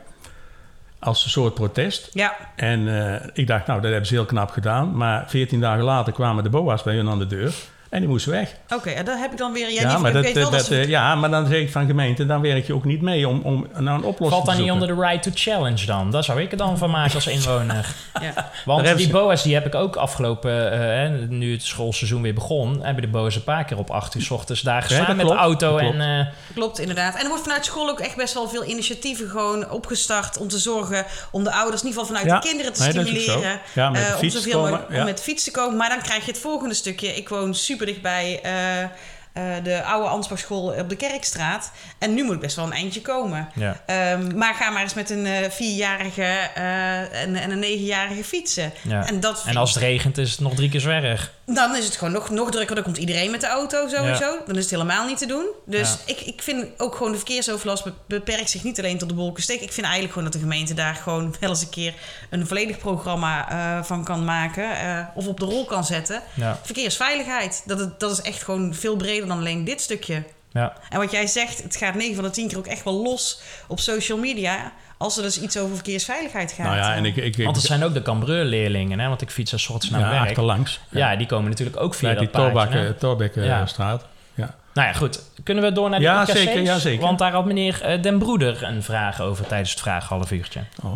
als 0.99 1.25
een 1.25 1.31
soort 1.31 1.55
protest. 1.55 2.09
Ja, 2.13 2.37
En 2.57 3.05
eh, 3.05 3.29
ik 3.33 3.47
dacht, 3.47 3.67
nou, 3.67 3.81
dat 3.81 3.91
hebben 3.91 4.09
ze 4.09 4.15
heel 4.15 4.25
knap 4.25 4.51
gedaan. 4.51 4.97
Maar 4.97 5.25
14 5.29 5.61
dagen 5.61 5.85
later 5.85 6.13
kwamen 6.13 6.45
de 6.45 6.51
boa's 6.51 6.83
bij 6.83 6.95
hun 6.95 7.09
aan 7.09 7.19
de 7.19 7.27
deur 7.27 7.55
en 7.91 8.01
die 8.01 8.09
moesten 8.09 8.33
weg. 8.33 8.55
oké. 8.75 8.91
en 8.91 9.05
dat 9.05 9.19
heb 9.19 9.31
ik 9.33 9.39
dan 9.39 9.53
weer... 9.53 9.71
Ja, 9.73 9.81
Ja, 9.81 9.99
maar 9.99 10.13
dat, 10.13 10.35
dat, 10.35 10.67
ja, 10.69 11.15
maar 11.15 11.31
dan 11.31 11.47
zeg 11.47 11.59
ik 11.61 11.71
van 11.71 11.87
gemeente, 11.87 12.27
dan 12.27 12.41
werk 12.41 12.67
je 12.67 12.75
ook 12.75 12.85
niet 12.85 13.03
mee 13.03 13.29
om, 13.29 13.41
om 13.41 13.67
naar 13.79 13.95
een 13.95 14.03
oplossing 14.05 14.29
Valt 14.31 14.45
dan 14.45 14.55
te 14.55 14.61
niet 14.61 14.71
zoeken. 14.71 14.73
onder 14.89 14.89
de 15.05 15.09
right 15.11 15.23
to 15.23 15.31
challenge 15.35 15.87
dan? 15.87 16.11
Daar 16.11 16.25
zou 16.25 16.41
ik 16.41 16.51
er 16.51 16.57
dan 16.57 16.79
van 16.79 16.91
maken 16.91 17.15
als 17.15 17.27
inwoner. 17.27 17.87
ja. 18.35 18.51
Want 18.65 18.97
die 18.97 19.07
ze- 19.07 19.11
boa's 19.13 19.43
die 19.43 19.55
heb 19.55 19.67
ik 19.67 19.75
ook 19.75 19.97
afgelopen, 19.97 20.73
eh, 20.73 20.79
hè, 20.79 21.09
nu 21.27 21.53
het 21.53 21.63
schoolseizoen 21.63 22.23
weer 22.23 22.35
begon, 22.35 22.83
hebben 22.83 23.03
de 23.03 23.09
boa's 23.09 23.35
een 23.37 23.45
paar 23.45 23.65
keer 23.65 23.79
op 23.79 23.91
8 23.91 24.15
uur 24.15 24.23
's 24.23 24.31
ochtends 24.31 24.61
daar 24.63 24.83
gestaan 24.83 25.07
met 25.07 25.17
de 25.17 25.23
klopt, 25.23 25.39
auto. 25.41 25.71
dat 25.71 25.81
En, 25.81 25.87
klopt. 25.91 26.01
eh, 26.05 26.55
Klopt, 26.55 26.79
inderdaad. 26.79 27.15
En 27.15 27.21
er 27.23 27.29
wordt 27.29 27.43
vanuit 27.43 27.65
school 27.65 27.89
ook 27.89 28.01
echt 28.01 28.17
best 28.17 28.35
wel 28.35 28.49
veel 28.49 28.65
initiatieven 28.65 29.29
gewoon 29.29 29.71
opgestart 29.71 30.39
om 30.39 30.49
te 30.49 30.59
zorgen 30.59 31.05
om 31.31 31.45
de 31.45 31.53
ouders 31.53 31.83
in 31.83 31.89
ieder 31.89 32.01
geval 32.03 32.17
vanuit 32.17 32.35
Ja, 32.35 32.41
de 32.41 32.49
kinderen 32.49 32.73
te 32.73 32.83
nee, 32.83 32.91
stimuleren. 32.91 33.61
Ja, 33.75 33.91
met 33.91 34.01
de 34.01 34.07
eh, 34.13 34.23
om 34.23 34.31
zoveel 34.31 34.61
mogelijk- 34.61 35.05
met 35.05 35.17
de 35.17 35.23
fiets 35.23 35.45
te 35.45 35.51
komen. 35.51 35.77
Maar 35.77 35.89
dan 35.89 36.03
krijg 36.03 36.25
je 36.25 36.31
het 36.31 36.41
volgende 36.41 36.75
stukje. 36.75 37.15
Ik 37.17 37.29
woon 37.29 37.55
super 37.55 37.80
dichtbij 37.87 38.41
eh, 38.43 38.85
eh, 39.33 39.43
de 39.63 39.83
oude 39.85 40.09
Ansbachschool 40.09 40.63
op 40.79 40.89
de 40.89 40.97
Kerkstraat. 40.97 41.71
En 41.99 42.15
nu 42.15 42.25
moet 42.25 42.35
ik 42.35 42.41
best 42.41 42.57
wel 42.57 42.65
een 42.65 42.73
eindje 42.73 43.01
komen. 43.03 43.49
ja. 43.55 43.81
Ehm, 43.87 44.37
maar 44.37 44.55
ga 44.55 44.71
maar 44.71 44.83
eens 44.83 44.95
met 44.95 45.11
een 45.11 45.27
eh, 45.27 45.51
vierjarige 45.51 46.23
eh, 46.55 47.23
en, 47.23 47.37
en 47.37 47.51
een 47.51 47.59
negenjarige 47.59 48.25
fietsen. 48.25 48.73
Ja. 48.83 49.07
En, 49.07 49.21
dat 49.21 49.43
En 49.47 49.57
als 49.57 49.75
het 49.75 49.83
regent 49.83 50.19
is 50.19 50.31
het 50.31 50.41
nog 50.41 50.55
drie 50.55 50.69
keer 50.71 50.81
zo 50.81 50.89
erg. 50.89 51.33
dan 51.47 51.77
is 51.77 51.85
het 51.85 51.97
gewoon 51.97 52.13
nog, 52.13 52.31
nog 52.31 52.51
drukker. 52.51 52.75
Dan 52.75 52.85
komt 52.85 52.97
iedereen 52.97 53.31
met 53.31 53.41
de 53.41 53.47
auto 53.47 53.89
sowieso. 53.89 54.39
Dan 54.47 54.57
is 54.57 54.63
het 54.63 54.71
helemaal 54.71 55.07
niet 55.07 55.19
te 55.19 55.27
doen. 55.27 55.47
Dus 55.67 55.97
ik, 56.07 56.21
ik 56.21 56.43
vind 56.43 56.67
ook 56.77 56.95
gewoon 56.97 57.11
de 57.13 57.17
verkeersoverlast 57.19 57.85
be- 57.85 57.93
beperkt 58.07 58.51
zich 58.51 58.63
niet 58.63 58.79
alleen 58.79 58.99
tot 58.99 59.09
de 59.09 59.15
Bolkensteek. 59.15 59.61
Ik 59.61 59.73
vind 59.73 59.87
eigenlijk 59.87 60.15
gewoon 60.15 60.31
dat 60.31 60.41
de 60.41 60.47
gemeente 60.49 60.75
daar 60.75 60.95
gewoon 60.95 61.35
wel 61.41 61.51
eens 61.51 61.63
een 61.63 61.69
keer 61.71 61.95
een 62.31 62.47
volledig 62.47 62.79
programma 62.79 63.49
van 63.85 64.05
kan 64.05 64.25
maken. 64.25 64.69
of 65.15 65.27
op 65.27 65.41
de 65.41 65.45
rol 65.47 65.65
kan 65.65 65.85
zetten. 65.85 66.23
Verkeersveiligheid. 66.63 67.63
Dat, 67.67 67.79
het, 67.79 68.01
dat 68.01 68.11
is 68.11 68.21
echt 68.21 68.43
gewoon 68.43 68.75
veel 68.75 68.97
breder 68.97 69.20
dan 69.29 69.39
alleen 69.39 69.65
dit 69.65 69.81
stukje. 69.81 70.23
Ja. 70.53 70.73
En 70.89 70.99
wat 70.99 71.11
jij 71.11 71.27
zegt, 71.27 71.63
het 71.63 71.77
gaat 71.77 71.95
9 71.95 72.15
van 72.15 72.25
de 72.25 72.31
10 72.31 72.49
keer 72.49 72.59
ook 72.59 72.67
echt 72.67 72.85
wel 72.85 73.03
los 73.03 73.41
op 73.69 73.81
social 73.81 74.19
media. 74.19 74.73
Als 74.97 75.17
er 75.17 75.23
dus 75.23 75.41
iets 75.41 75.59
over 75.59 75.75
verkeersveiligheid 75.75 76.53
gaat. 76.53 76.67
Nou 76.67 76.77
ja, 76.77 76.95
en 76.95 77.05
ik... 77.05 77.17
ik, 77.17 77.37
ik 77.37 77.45
Want 77.45 77.57
het 77.57 77.65
zijn 77.65 77.85
ook 77.85 77.95
de 77.95 78.03
Cambreur-leerlingen, 78.03 78.99
hè? 78.99 79.09
Want 79.09 79.23
ik 79.23 79.31
fiets 79.31 79.53
als 79.53 79.63
soort 79.63 79.91
naar 79.91 80.01
ja, 80.01 80.11
werk. 80.11 80.29
achterlangs. 80.29 80.81
Ja, 80.89 81.17
die 81.17 81.27
komen 81.27 81.51
natuurlijk 81.51 81.81
ook 81.81 81.95
via 81.95 82.09
dat 82.09 82.19
die 82.19 82.31
Torbakken- 82.31 82.81
hè? 82.81 82.95
Torbekkenstraat. 82.95 84.07
Ja. 84.35 84.55
Nou 84.75 84.89
ja, 84.89 84.95
goed. 84.95 85.23
Kunnen 85.43 85.65
we 85.65 85.73
door 85.73 85.91
naar 85.91 85.99
de 85.99 86.05
Ja, 86.05 86.25
zeker, 86.25 86.61
ja, 86.61 86.79
zeker. 86.79 87.01
Want 87.01 87.19
daar 87.19 87.33
had 87.33 87.45
meneer 87.45 87.83
eh, 87.83 88.03
Den 88.03 88.19
Broeder 88.19 88.63
een 88.63 88.83
vraag 88.83 89.21
over 89.21 89.47
tijdens 89.47 89.71
het 89.71 89.81
vraaghalf 89.81 90.31
uurtje. 90.31 90.61
Oh. 90.83 90.93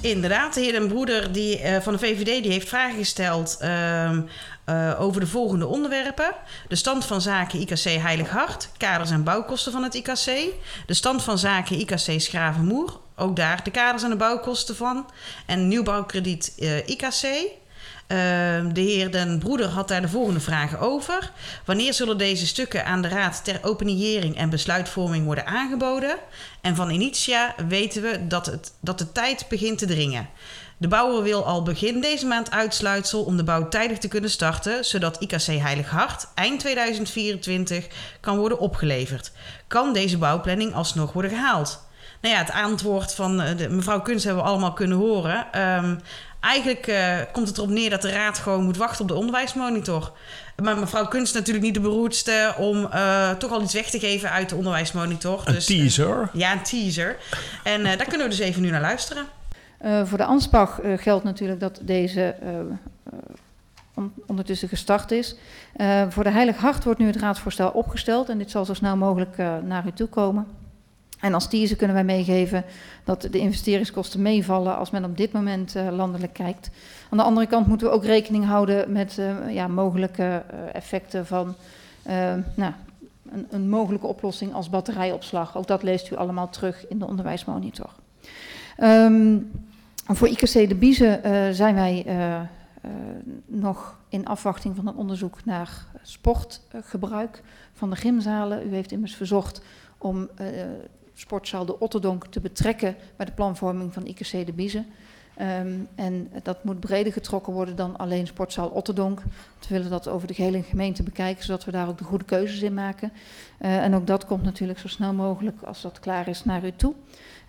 Inderdaad, 0.00 0.54
de 0.54 0.60
heer 0.60 0.72
Den 0.72 0.88
Broeder 0.88 1.32
die, 1.32 1.58
eh, 1.58 1.80
van 1.80 1.92
de 1.92 1.98
VVD 1.98 2.42
die 2.42 2.52
heeft 2.52 2.68
vragen 2.68 2.98
gesteld 2.98 3.56
ehm, 3.60 4.20
eh, 4.66 5.00
over 5.00 5.20
de 5.20 5.26
volgende 5.26 5.66
onderwerpen. 5.66 6.34
De 6.68 6.76
stand 6.76 7.04
van 7.04 7.20
zaken 7.20 7.60
IKC 7.60 7.84
Heilig 7.84 8.28
Hart, 8.28 8.68
kaders 8.76 9.10
en 9.10 9.24
bouwkosten 9.24 9.72
van 9.72 9.82
het 9.82 9.94
IKC. 9.94 10.54
De 10.86 10.94
stand 10.94 11.22
van 11.22 11.38
zaken 11.38 11.78
IKC 11.80 12.20
Schravenmoer, 12.20 13.00
ook 13.16 13.36
daar 13.36 13.64
de 13.64 13.70
kaders 13.70 14.02
en 14.02 14.10
de 14.10 14.16
bouwkosten 14.16 14.76
van. 14.76 15.10
En 15.46 15.68
nieuwbouwkrediet 15.68 16.54
eh, 16.58 16.88
IKC. 16.88 17.22
Ehm, 18.06 18.72
de 18.72 18.80
heer 18.80 19.10
Den 19.10 19.38
Broeder 19.38 19.68
had 19.68 19.88
daar 19.88 20.00
de 20.00 20.08
volgende 20.08 20.40
vragen 20.40 20.78
over. 20.78 21.30
Wanneer 21.64 21.94
zullen 21.94 22.18
deze 22.18 22.46
stukken 22.46 22.86
aan 22.86 23.02
de 23.02 23.08
Raad 23.08 23.44
ter 23.44 23.58
opiniëring 23.62 24.36
en 24.36 24.50
besluitvorming 24.50 25.24
worden 25.24 25.46
aangeboden? 25.46 26.16
En 26.60 26.76
van 26.76 26.90
Initia 26.90 27.54
weten 27.68 28.02
we 28.02 28.26
dat, 28.26 28.46
het, 28.46 28.72
dat 28.80 28.98
de 28.98 29.12
tijd 29.12 29.46
begint 29.48 29.78
te 29.78 29.86
dringen. 29.86 30.28
De 30.78 30.88
bouwer 30.88 31.22
wil 31.22 31.44
al 31.46 31.62
begin 31.62 32.00
deze 32.00 32.26
maand 32.26 32.50
uitsluitsel 32.50 33.22
om 33.24 33.36
de 33.36 33.44
bouw 33.44 33.68
tijdig 33.68 33.98
te 33.98 34.08
kunnen 34.08 34.30
starten, 34.30 34.84
zodat 34.84 35.16
IKC 35.20 35.42
Heilig 35.46 35.90
Hart 35.90 36.26
eind 36.34 36.60
2024 36.60 37.86
kan 38.20 38.38
worden 38.38 38.58
opgeleverd. 38.58 39.32
Kan 39.66 39.92
deze 39.92 40.18
bouwplanning 40.18 40.74
alsnog 40.74 41.12
worden 41.12 41.30
gehaald? 41.30 41.84
Nou 42.20 42.34
ja, 42.34 42.40
het 42.40 42.52
antwoord 42.52 43.14
van 43.14 43.40
eh, 43.40 43.56
de, 43.56 43.68
mevrouw 43.68 44.00
Kunst 44.00 44.24
hebben 44.24 44.42
we 44.42 44.48
allemaal 44.48 44.72
kunnen 44.72 44.96
horen. 44.98 45.46
Ehm, 45.52 45.96
eigenlijk 46.40 46.86
eh, 46.86 47.16
komt 47.32 47.48
het 47.48 47.56
erop 47.56 47.70
neer 47.70 47.90
dat 47.90 48.02
de 48.02 48.10
raad 48.10 48.38
gewoon 48.38 48.64
moet 48.64 48.76
wachten 48.76 49.00
op 49.02 49.08
de 49.08 49.14
onderwijsmonitor. 49.14 50.12
Maar 50.62 50.78
mevrouw 50.78 51.06
Kunst 51.08 51.26
is 51.34 51.38
natuurlijk 51.38 51.64
niet 51.64 51.74
de 51.74 51.80
beroerdste 51.80 52.54
om 52.58 52.86
eh, 52.86 53.30
toch 53.30 53.50
al 53.50 53.62
iets 53.62 53.74
weg 53.74 53.90
te 53.90 53.98
geven 53.98 54.30
uit 54.30 54.48
de 54.48 54.54
onderwijsmonitor. 54.56 55.42
Een 55.44 55.54
Dus, 55.54 55.64
teaser. 55.66 56.30
ja, 56.32 56.52
een 56.52 56.62
teaser. 56.62 57.16
En 57.62 57.82
daar 57.82 58.06
kunnen 58.06 58.28
we 58.28 58.36
dus 58.36 58.38
even 58.44 58.62
nu 58.62 58.70
naar 58.70 58.80
luisteren. 58.80 59.26
Uh, 59.84 60.04
voor 60.04 60.18
de 60.18 60.24
Anspach 60.24 60.82
uh, 60.82 60.98
geldt 60.98 61.24
natuurlijk 61.24 61.60
dat 61.60 61.80
deze 61.82 62.36
on 63.94 64.12
ondertussen 64.26 64.68
gestart 64.68 65.10
is. 65.10 65.36
voor 66.08 66.24
de 66.24 66.30
Heilig 66.30 66.56
Hart 66.56 66.84
wordt 66.84 66.98
nu 66.98 67.06
het 67.06 67.16
raadsvoorstel 67.16 67.70
opgesteld 67.70 68.28
en 68.28 68.38
dit 68.38 68.50
zal 68.50 68.64
zo 68.64 68.74
snel 68.74 68.96
mogelijk 68.96 69.36
naar 69.62 69.86
u 69.86 69.92
toe 69.92 70.08
komen. 70.08 70.46
En 71.20 71.34
als 71.34 71.48
teaser 71.48 71.76
kunnen 71.76 71.96
wij 71.96 72.04
meegeven 72.04 72.64
dat 73.04 73.22
de 73.22 73.38
investeringskosten 73.38 74.22
meevallen 74.22 74.76
als 74.76 74.90
men 74.90 75.04
op 75.04 75.16
dit 75.16 75.32
moment 75.32 75.74
landelijk 75.90 76.32
kijkt. 76.32 76.70
Aan 77.10 77.18
de 77.18 77.24
andere 77.24 77.46
kant 77.46 77.66
moeten 77.66 77.86
we 77.86 77.92
ook 77.92 78.04
rekening 78.04 78.44
houden 78.44 78.92
met 78.92 79.20
ja, 79.48 79.68
mogelijke 79.68 80.42
effecten 80.72 81.26
van 81.26 81.54
nou, 82.54 82.72
een, 83.32 83.46
een 83.50 83.68
mogelijke 83.68 84.06
oplossing 84.06 84.54
als 84.54 84.70
batterijopslag. 84.70 85.56
Ook 85.56 85.66
dat 85.66 85.82
leest 85.82 86.10
u 86.10 86.16
allemaal 86.16 86.50
terug 86.50 86.88
in 86.88 86.98
de 86.98 87.06
onderwijsmonitor. 87.06 87.90
Um, 88.82 89.50
voor 90.06 90.28
IKC 90.28 90.68
de 90.68 90.74
Biezen 90.74 91.20
uh, 91.26 91.50
zijn 91.50 91.74
wij 91.74 92.04
uh, 92.06 92.14
uh, 92.14 92.40
nog 93.46 93.98
in 94.08 94.26
afwachting 94.26 94.76
van 94.76 94.86
een 94.86 94.94
onderzoek 94.94 95.44
naar 95.44 95.86
sportgebruik 96.02 97.42
van 97.72 97.90
de 97.90 97.96
gymzalen. 97.96 98.66
U 98.66 98.74
heeft 98.74 98.92
immers 98.92 99.14
verzocht 99.14 99.62
om 99.98 100.28
sportzaal 101.14 101.64
de 101.64 101.78
Otterdonk 101.78 102.26
te 102.26 102.40
betrekken 102.40 102.96
bij 103.16 103.26
de 103.26 103.32
planvorming 103.32 103.92
van 103.92 104.06
IKC 104.06 104.46
de 104.46 104.52
Biezen. 104.54 104.86
Um, 105.60 105.88
en 105.94 106.30
dat 106.42 106.64
moet 106.64 106.80
breder 106.80 107.12
getrokken 107.12 107.52
worden 107.52 107.76
dan 107.76 107.96
alleen 107.96 108.26
sportzaal 108.26 108.68
Otterdonk. 108.68 109.20
We 109.20 109.74
willen 109.74 109.90
dat 109.90 110.08
over 110.08 110.28
de 110.28 110.34
gehele 110.34 110.62
gemeente 110.62 111.02
bekijken, 111.02 111.44
zodat 111.44 111.64
we 111.64 111.70
daar 111.70 111.88
ook 111.88 111.98
de 111.98 112.04
goede 112.04 112.24
keuzes 112.24 112.62
in 112.62 112.74
maken. 112.74 113.12
en 113.58 113.94
ook 113.94 114.06
dat 114.06 114.26
komt 114.26 114.42
natuurlijk 114.42 114.78
zo 114.78 114.88
snel 114.88 115.12
mogelijk, 115.12 115.62
als 115.62 115.82
dat 115.82 116.00
klaar 116.00 116.28
is, 116.28 116.44
naar 116.44 116.64
u 116.64 116.72
toe. 116.76 116.94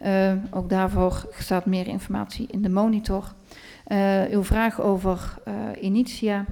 Uh, 0.06 0.32
ook 0.52 0.70
daarvoor 0.70 1.28
staat 1.40 1.66
meer 1.66 1.88
informatie 1.88 2.48
in 2.52 2.62
de 2.62 2.70
monitor. 2.70 3.34
Uh, 3.88 4.24
uw 4.24 4.44
vraag 4.44 4.82
over 4.82 5.38
uh, 5.48 5.54
Initia. 5.84 6.46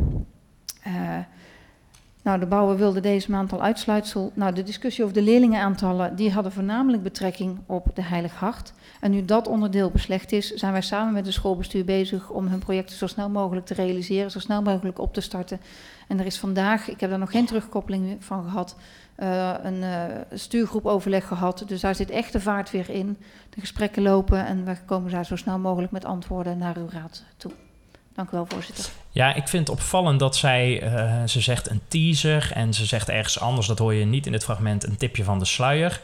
Nou, 2.26 2.40
de 2.40 2.46
bouwer 2.46 2.78
wilde 2.78 3.00
deze 3.00 3.32
maand 3.32 3.52
al 3.52 3.62
uitsluitsel. 3.62 4.32
Nou, 4.34 4.54
de 4.54 4.64
discussie 4.64 5.04
over 5.04 5.16
de 5.16 5.22
leerlingenaantallen, 5.22 6.16
die 6.16 6.32
hadden 6.32 6.52
voornamelijk 6.52 7.04
betrekking 7.04 7.60
op 7.66 7.88
de 7.94 8.04
Heilig 8.04 8.34
Hart. 8.34 8.74
En 9.00 9.12
nu 9.12 9.26
dat 9.26 9.48
onderdeel 9.48 9.90
beslecht 9.90 10.32
is, 10.32 10.54
zijn 10.54 10.72
wij 10.72 10.82
samen 10.82 11.14
met 11.14 11.26
het 11.26 11.34
schoolbestuur 11.34 11.86
bezig 11.86 12.30
om 12.30 12.48
hun 12.48 12.60
projecten 12.60 12.96
zo 12.96 13.08
snel 13.08 13.30
mogelijk 13.30 13.66
te 13.66 13.74
realiseren, 13.74 14.32
zo 14.32 14.40
snel 14.40 14.62
mogelijk 14.62 15.00
op 15.00 15.14
te 15.14 15.22
starten. 15.22 15.60
En 16.08 16.20
er 16.20 16.26
is 16.26 16.40
vandaag, 16.40 16.90
ik 16.90 17.00
heb 17.00 17.10
daar 17.10 17.20
nog 17.20 17.32
geen 17.32 17.46
terugkoppeling 17.46 18.18
van 18.20 18.44
gehad, 18.44 18.76
uh, 19.20 19.54
een 19.62 19.82
uh, 19.82 20.04
stuurgroep 20.34 20.86
overleg 20.86 21.28
gehad. 21.28 21.64
Dus 21.68 21.82
daar 21.82 21.96
zit 21.96 22.10
echt 22.10 22.32
de 22.32 22.42
vaart 22.42 22.72
weer 22.72 22.90
in. 22.90 23.18
De 23.50 23.60
gesprekken 23.60 24.04
lopen 24.04 24.46
en 24.46 24.66
we 24.66 24.78
komen 24.86 25.12
daar 25.12 25.26
zo 25.26 25.36
snel 25.36 25.60
mogelijk 25.60 25.92
met 25.92 26.06
antwoorden 26.06 26.58
naar 26.58 26.78
uw 26.78 26.90
raad 26.90 27.24
toe. 27.38 27.52
Dank 28.16 28.32
u 28.32 28.32
wel, 28.32 28.46
voorzitter. 28.50 28.86
Ja, 29.12 29.34
ik 29.34 29.48
vind 29.48 29.68
het 29.68 29.78
opvallend 29.78 30.20
dat 30.20 30.36
zij, 30.36 30.84
uh, 30.84 31.24
ze 31.28 31.42
zegt 31.42 31.70
een 31.70 31.82
teaser 31.88 32.52
en 32.54 32.74
ze 32.74 32.86
zegt 32.86 33.10
ergens 33.10 33.40
anders, 33.40 33.68
dat 33.68 33.80
hoor 33.80 33.94
je 33.94 34.06
niet 34.06 34.26
in 34.26 34.34
het 34.34 34.44
fragment, 34.44 34.84
een 34.84 34.98
tipje 34.98 35.24
van 35.24 35.40
de 35.40 35.46
sluier. 35.46 36.02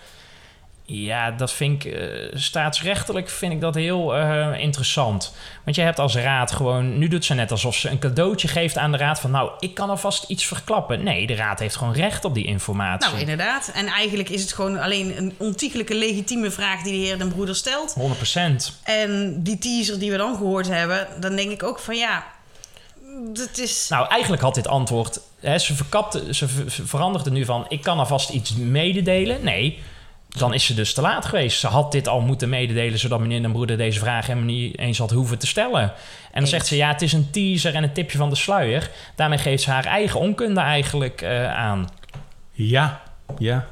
Ja, 0.91 1.31
dat 1.31 1.51
vind 1.51 1.85
ik 1.85 1.93
uh, 1.93 2.31
staatsrechtelijk 2.33 3.29
vind 3.29 3.53
ik 3.53 3.61
dat 3.61 3.75
heel 3.75 4.17
uh, 4.17 4.59
interessant. 4.59 5.33
Want 5.63 5.75
je 5.75 5.81
hebt 5.81 5.99
als 5.99 6.15
raad 6.15 6.51
gewoon, 6.51 6.97
nu 6.97 7.07
doet 7.07 7.25
ze 7.25 7.33
net 7.33 7.51
alsof 7.51 7.75
ze 7.75 7.89
een 7.89 7.99
cadeautje 7.99 8.47
geeft 8.47 8.77
aan 8.77 8.91
de 8.91 8.97
raad 8.97 9.19
van, 9.19 9.31
nou, 9.31 9.51
ik 9.59 9.73
kan 9.73 9.89
alvast 9.89 10.23
iets 10.27 10.45
verklappen. 10.45 11.03
Nee, 11.03 11.27
de 11.27 11.35
raad 11.35 11.59
heeft 11.59 11.75
gewoon 11.75 11.93
recht 11.93 12.25
op 12.25 12.33
die 12.33 12.45
informatie. 12.45 13.09
Nou, 13.09 13.21
inderdaad. 13.21 13.71
En 13.73 13.87
eigenlijk 13.87 14.29
is 14.29 14.41
het 14.41 14.53
gewoon 14.53 14.79
alleen 14.79 15.17
een 15.17 15.33
ontiegelijke 15.37 15.95
legitieme 15.95 16.51
vraag 16.51 16.81
die 16.81 16.93
de 16.93 17.05
heer 17.05 17.17
Den 17.17 17.31
Broeder 17.31 17.55
stelt. 17.55 17.95
100%. 17.99 18.83
En 18.83 19.43
die 19.43 19.57
teaser 19.57 19.99
die 19.99 20.11
we 20.11 20.17
dan 20.17 20.35
gehoord 20.35 20.67
hebben, 20.67 21.07
dan 21.19 21.35
denk 21.35 21.51
ik 21.51 21.63
ook 21.63 21.79
van 21.79 21.95
ja, 21.95 22.23
dat 23.33 23.57
is. 23.57 23.87
Nou, 23.89 24.07
eigenlijk 24.07 24.41
had 24.41 24.55
dit 24.55 24.67
antwoord, 24.67 25.19
hè, 25.39 25.57
ze 25.57 25.75
verkapte, 25.75 26.33
ze 26.33 26.47
veranderde 26.67 27.31
nu 27.31 27.45
van, 27.45 27.65
ik 27.67 27.81
kan 27.81 27.99
alvast 27.99 28.29
iets 28.29 28.55
mededelen. 28.55 29.43
Nee 29.43 29.79
dan 30.37 30.53
is 30.53 30.65
ze 30.65 30.73
dus 30.73 30.93
te 30.93 31.01
laat 31.01 31.25
geweest. 31.25 31.59
Ze 31.59 31.67
had 31.67 31.91
dit 31.91 32.07
al 32.07 32.21
moeten 32.21 32.49
mededelen, 32.49 32.99
zodat 32.99 33.19
meneer 33.19 33.41
Den 33.41 33.51
Broeder 33.51 33.77
deze 33.77 33.99
vraag 33.99 34.27
helemaal 34.27 34.49
niet 34.49 34.77
eens 34.77 34.97
had 34.97 35.11
hoeven 35.11 35.39
te 35.39 35.47
stellen. 35.47 35.81
En 36.31 36.39
dan 36.39 36.47
zegt 36.47 36.67
ze, 36.67 36.75
ja, 36.75 36.87
het 36.87 37.01
is 37.01 37.13
een 37.13 37.29
teaser 37.31 37.75
en 37.75 37.83
een 37.83 37.93
tipje 37.93 38.17
van 38.17 38.29
de 38.29 38.35
sluier. 38.35 38.89
Daarmee 39.15 39.37
geeft 39.37 39.63
ze 39.63 39.71
haar 39.71 39.85
eigen 39.85 40.19
onkunde 40.19 40.59
eigenlijk 40.59 41.21
uh, 41.21 41.53
aan. 41.53 41.89
Ja, 42.51 43.01
ja. 43.37 43.67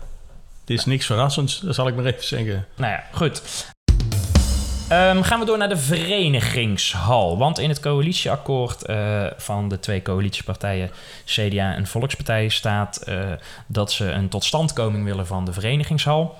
Het 0.60 0.78
is 0.78 0.86
niks 0.86 1.06
verrassends, 1.06 1.60
dat 1.60 1.76
zal 1.76 1.88
ik 1.88 1.96
maar 1.96 2.06
even 2.06 2.24
zeggen. 2.24 2.66
Nou 2.76 2.92
ja, 2.92 3.04
goed. 3.12 3.42
Um, 4.92 5.24
gaan 5.24 5.40
we 5.40 5.46
door 5.46 5.58
naar 5.58 5.70
de 5.70 5.78
verenigingshal. 5.78 7.38
Want 7.38 7.60
in 7.60 7.70
het 7.70 7.80
coalitieakkoord 7.80 8.90
uh, 8.90 9.26
van 9.38 9.70
de 9.70 9.80
twee 9.80 10.02
coalitiepartijen, 10.02 10.92
CDA 11.26 11.74
en 11.76 11.88
Volkspartij, 11.88 12.50
staat 12.50 13.04
uh, 13.10 13.20
dat 13.68 13.92
ze 13.92 14.12
een 14.12 14.30
totstandkoming 14.30 15.04
willen 15.06 15.28
van 15.28 15.46
de 15.46 15.54
verenigingshal. 15.54 16.38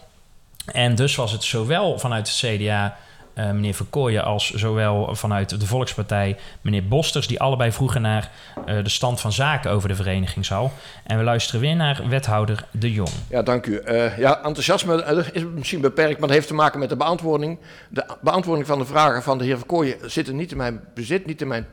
En 0.72 0.96
dus 0.96 1.16
was 1.16 1.32
het 1.32 1.44
zowel 1.44 2.00
vanuit 2.00 2.28
het 2.28 2.38
CDA 2.38 2.98
uh, 3.40 3.52
meneer 3.52 3.74
Verkooyen 3.74 4.24
als 4.24 4.50
zowel 4.50 5.16
vanuit 5.16 5.60
de 5.60 5.66
Volkspartij 5.66 6.38
meneer 6.62 6.88
Bosters, 6.88 7.28
die 7.28 7.40
allebei 7.40 7.72
vroegen 7.72 8.02
naar 8.02 8.32
uh, 8.68 8.84
de 8.84 8.90
stand 8.90 9.22
van 9.22 9.32
zaken 9.32 9.72
over 9.72 9.90
de 9.90 9.96
verenigingshal. 9.96 10.72
En 11.04 11.18
we 11.18 11.24
luisteren 11.24 11.62
weer 11.62 11.76
naar 11.76 12.02
wethouder 12.10 12.66
De 12.72 12.92
Jong. 12.92 13.10
Ja, 13.30 13.42
dank 13.42 13.66
u. 13.66 13.82
Uh, 13.86 14.18
ja, 14.18 14.44
enthousiasme 14.44 15.26
is 15.32 15.44
misschien 15.46 15.82
beperkt, 15.82 16.20
maar 16.20 16.28
dat 16.28 16.38
heeft 16.38 16.48
te 16.48 16.54
maken 16.54 16.80
met 16.80 16.90
de 16.90 16.96
beantwoording. 16.96 17.60
De 17.90 18.06
beantwoording 18.22 18.68
van 18.68 18.80
de 18.80 18.86
vragen 18.86 19.24
van 19.24 19.38
de 19.38 19.44
heer 19.44 19.58
Verkooyen 19.58 20.12
zitten 20.12 20.36
niet 20.36 20.52
in 20.52 20.58
mijn 20.58 20.84
bezit, 20.94 21.26
niet 21.26 21.42
in 21.42 21.48
mijn 21.48 21.68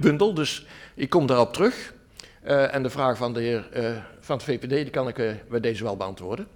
bundel, 0.00 0.34
dus 0.34 0.66
ik 0.94 1.10
kom 1.10 1.26
daarop 1.26 1.52
terug. 1.52 1.92
en 2.42 2.82
de 2.82 2.90
vraag 2.90 3.16
van 3.16 3.32
de 3.32 3.40
heer 3.40 3.64
van 4.20 4.36
het 4.36 4.44
VPD, 4.44 4.70
die 4.70 4.90
kan 4.90 5.08
ik 5.08 5.16
bij 5.48 5.60
deze 5.60 5.84
wel 5.84 5.96
beantwoorden. 5.96 6.46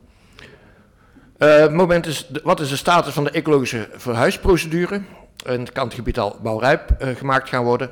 Uh, 1.39 1.69
moment 1.69 2.27
wat 2.43 2.61
is 2.61 2.69
de 2.69 2.77
status 2.77 3.15
van 3.15 3.25
de 3.25 3.31
ecologische 3.31 3.89
verhuisprocedure? 3.93 5.03
En 5.47 5.73
kan 5.73 5.85
het 5.85 5.95
gebied 5.95 6.19
al 6.19 6.39
bouwrijp 6.43 6.97
uh, 6.99 7.17
gemaakt 7.17 7.49
gaan 7.49 7.65
worden. 7.65 7.91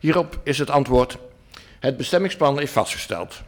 Hierop 0.00 0.40
is 0.42 0.58
het 0.58 0.70
antwoord, 0.70 1.18
het 1.80 1.96
bestemmingsplan 1.96 2.60
is 2.60 2.70
vastgesteld. 2.70 3.42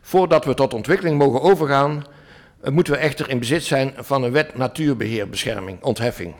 Voordat 0.00 0.44
we 0.44 0.54
tot 0.54 0.74
ontwikkeling 0.74 1.18
mogen 1.18 1.40
overgaan, 1.40 2.04
uh, 2.64 2.70
moeten 2.70 2.92
we 2.92 2.98
echter 2.98 3.28
in 3.28 3.38
bezit 3.38 3.64
zijn 3.64 3.92
van 3.96 4.22
een 4.22 4.32
wet 4.32 4.56
natuurbeheerbescherming, 4.56 5.82
ontheffing. 5.82 6.34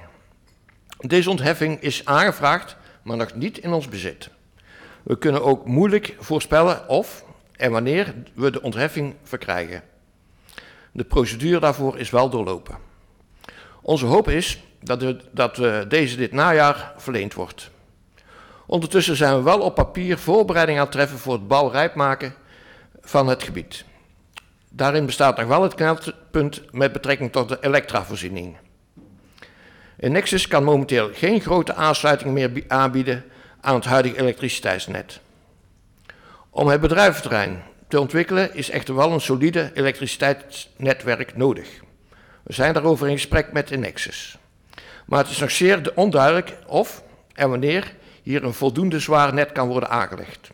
Deze 0.99 1.31
ontheffing 1.31 1.81
is 1.81 2.05
aangevraagd, 2.05 2.77
maar 3.03 3.17
nog 3.17 3.35
niet 3.35 3.59
in 3.59 3.73
ons 3.73 3.89
bezit. 3.89 4.31
We 5.03 5.19
kunnen 5.19 5.43
ook 5.43 5.67
moeilijk 5.67 6.17
voorspellen 6.19 6.89
of 6.89 7.25
en 7.57 7.71
wanneer 7.71 8.15
we 8.35 8.51
de 8.51 8.63
ontheffing 8.63 9.15
verkrijgen. 9.23 9.83
De 10.95 11.05
procedure 11.05 11.61
daarvoor 11.61 11.99
is 11.99 12.11
wel 12.11 12.31
doorlopen. 12.31 12.77
Onze 13.83 14.07
hoop 14.07 14.29
is 14.29 14.63
dat, 14.81 15.15
dat 15.33 15.57
we 15.57 15.85
deze 15.89 16.17
dit 16.17 16.33
najaar 16.33 16.93
verleend 16.97 17.35
wordt. 17.35 17.71
Ondertussen 18.67 19.17
zijn 19.17 19.37
we 19.37 19.43
wel 19.43 19.61
op 19.61 19.75
papier 19.75 20.19
voorbereiding 20.19 20.79
aan 20.79 20.85
het 20.85 20.93
treffen 20.93 21.19
voor 21.19 21.33
het 21.33 21.49
bouwrijp 21.49 21.95
maken 21.95 22.35
van 23.01 23.27
het 23.27 23.43
gebied. 23.43 23.85
Daarin 24.69 25.07
bestaat 25.07 25.37
nog 25.37 25.47
wel 25.47 25.63
het 25.63 25.75
knelpunt 25.75 26.63
met 26.73 26.93
betrekking 26.93 27.33
tot 27.33 27.49
de 27.49 27.59
elektravoorziening. 27.61 28.57
Een 29.97 30.13
Nexus 30.13 30.49
kan 30.49 30.65
momenteel 30.65 31.11
geen 31.13 31.41
grote 31.41 31.75
aansluiting 31.75 32.33
meer 32.33 32.65
aanbieden 32.69 33.25
aan 33.61 33.75
het 33.75 33.85
huidige 33.85 34.21
elektriciteitsnet. 34.21 35.21
Om 36.51 36.69
het 36.69 36.81
bedrijventerrein 36.81 37.63
te 37.95 38.01
ontwikkelen 38.01 38.55
is 38.55 38.71
echter 38.71 38.95
wel 38.95 39.13
een 39.13 39.21
solide 39.21 39.71
elektriciteitsnetwerk 39.75 41.37
nodig. 41.37 41.69
We 42.43 42.53
zijn 42.53 42.73
daarover 42.73 43.09
in 43.09 43.15
gesprek 43.15 43.53
met 43.53 43.69
de 43.69 43.77
Nexus. 43.77 44.39
Maar 45.07 45.19
het 45.19 45.31
is 45.31 45.39
nog 45.39 45.51
zeer 45.51 45.93
onduidelijk 45.95 46.57
of 46.67 47.03
en 47.35 47.51
wanneer 47.51 47.95
hier 48.23 48.45
een 48.45 48.55
voldoende 48.55 48.99
zwaar 48.99 49.35
net 49.35 49.53
kan 49.53 49.69
worden 49.69 49.89
aangelegd. 49.89 50.51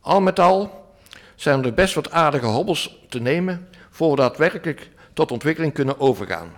Al 0.00 0.20
met 0.20 0.40
al 0.40 0.90
zijn 1.34 1.64
er 1.64 1.74
best 1.74 1.94
wat 1.94 2.10
aardige 2.10 2.46
hobbels 2.46 2.98
te 3.08 3.20
nemen 3.20 3.68
voor 3.90 4.10
we 4.10 4.16
daadwerkelijk 4.16 4.88
tot 5.12 5.32
ontwikkeling 5.32 5.72
kunnen 5.72 6.00
overgaan. 6.00 6.52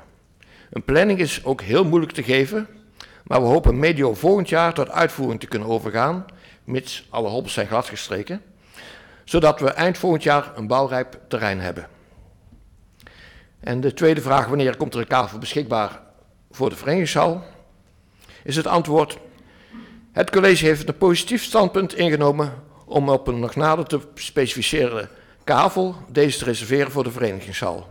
Een 0.70 0.84
planning 0.84 1.18
is 1.18 1.44
ook 1.44 1.60
heel 1.60 1.84
moeilijk 1.84 2.12
te 2.12 2.22
geven, 2.22 2.66
maar 3.25 3.40
we 3.40 3.46
hopen 3.46 3.78
medio 3.78 4.14
volgend 4.14 4.48
jaar 4.48 4.75
tot 4.75 4.90
uitvoering 4.90 5.40
te 5.40 5.46
kunnen 5.46 5.68
overgaan, 5.68 6.25
mits 6.64 7.06
alle 7.10 7.28
hobbels 7.28 7.52
zijn 7.52 7.66
gladgestreken, 7.66 8.42
zodat 9.28 9.61
we 9.61 9.70
eind 9.70 9.99
volgend 9.99 10.23
jaar 10.23 10.52
een 10.54 10.66
bouwrijp 10.66 11.20
terrein 11.28 11.61
hebben. 11.61 11.87
En 13.61 13.80
de 13.80 13.94
tweede 13.94 14.20
vraag, 14.20 14.47
wanneer 14.47 14.76
komt 14.76 14.94
er 14.94 15.00
een 15.00 15.06
kavel 15.06 15.38
beschikbaar 15.38 16.00
voor 16.50 16.68
de 16.68 16.76
verenigingshal? 16.76 17.44
Is 18.44 18.56
het 18.56 18.66
antwoord, 18.66 19.18
het 20.12 20.30
college 20.30 20.64
heeft 20.64 20.88
een 20.88 20.99
positief 20.99 21.42
standpunt 21.42 21.94
ingenomen 21.94 22.52
om 22.85 23.08
op 23.08 23.26
een 23.26 23.40
nog 23.40 23.54
nader 23.54 23.85
te 23.87 24.00
specificeren 24.14 25.08
kavel 25.44 25.94
deze 26.08 26.38
te 26.38 26.44
reserveren 26.44 26.90
voor 26.92 27.04
de 27.04 27.11
verenigingshal. 27.11 27.88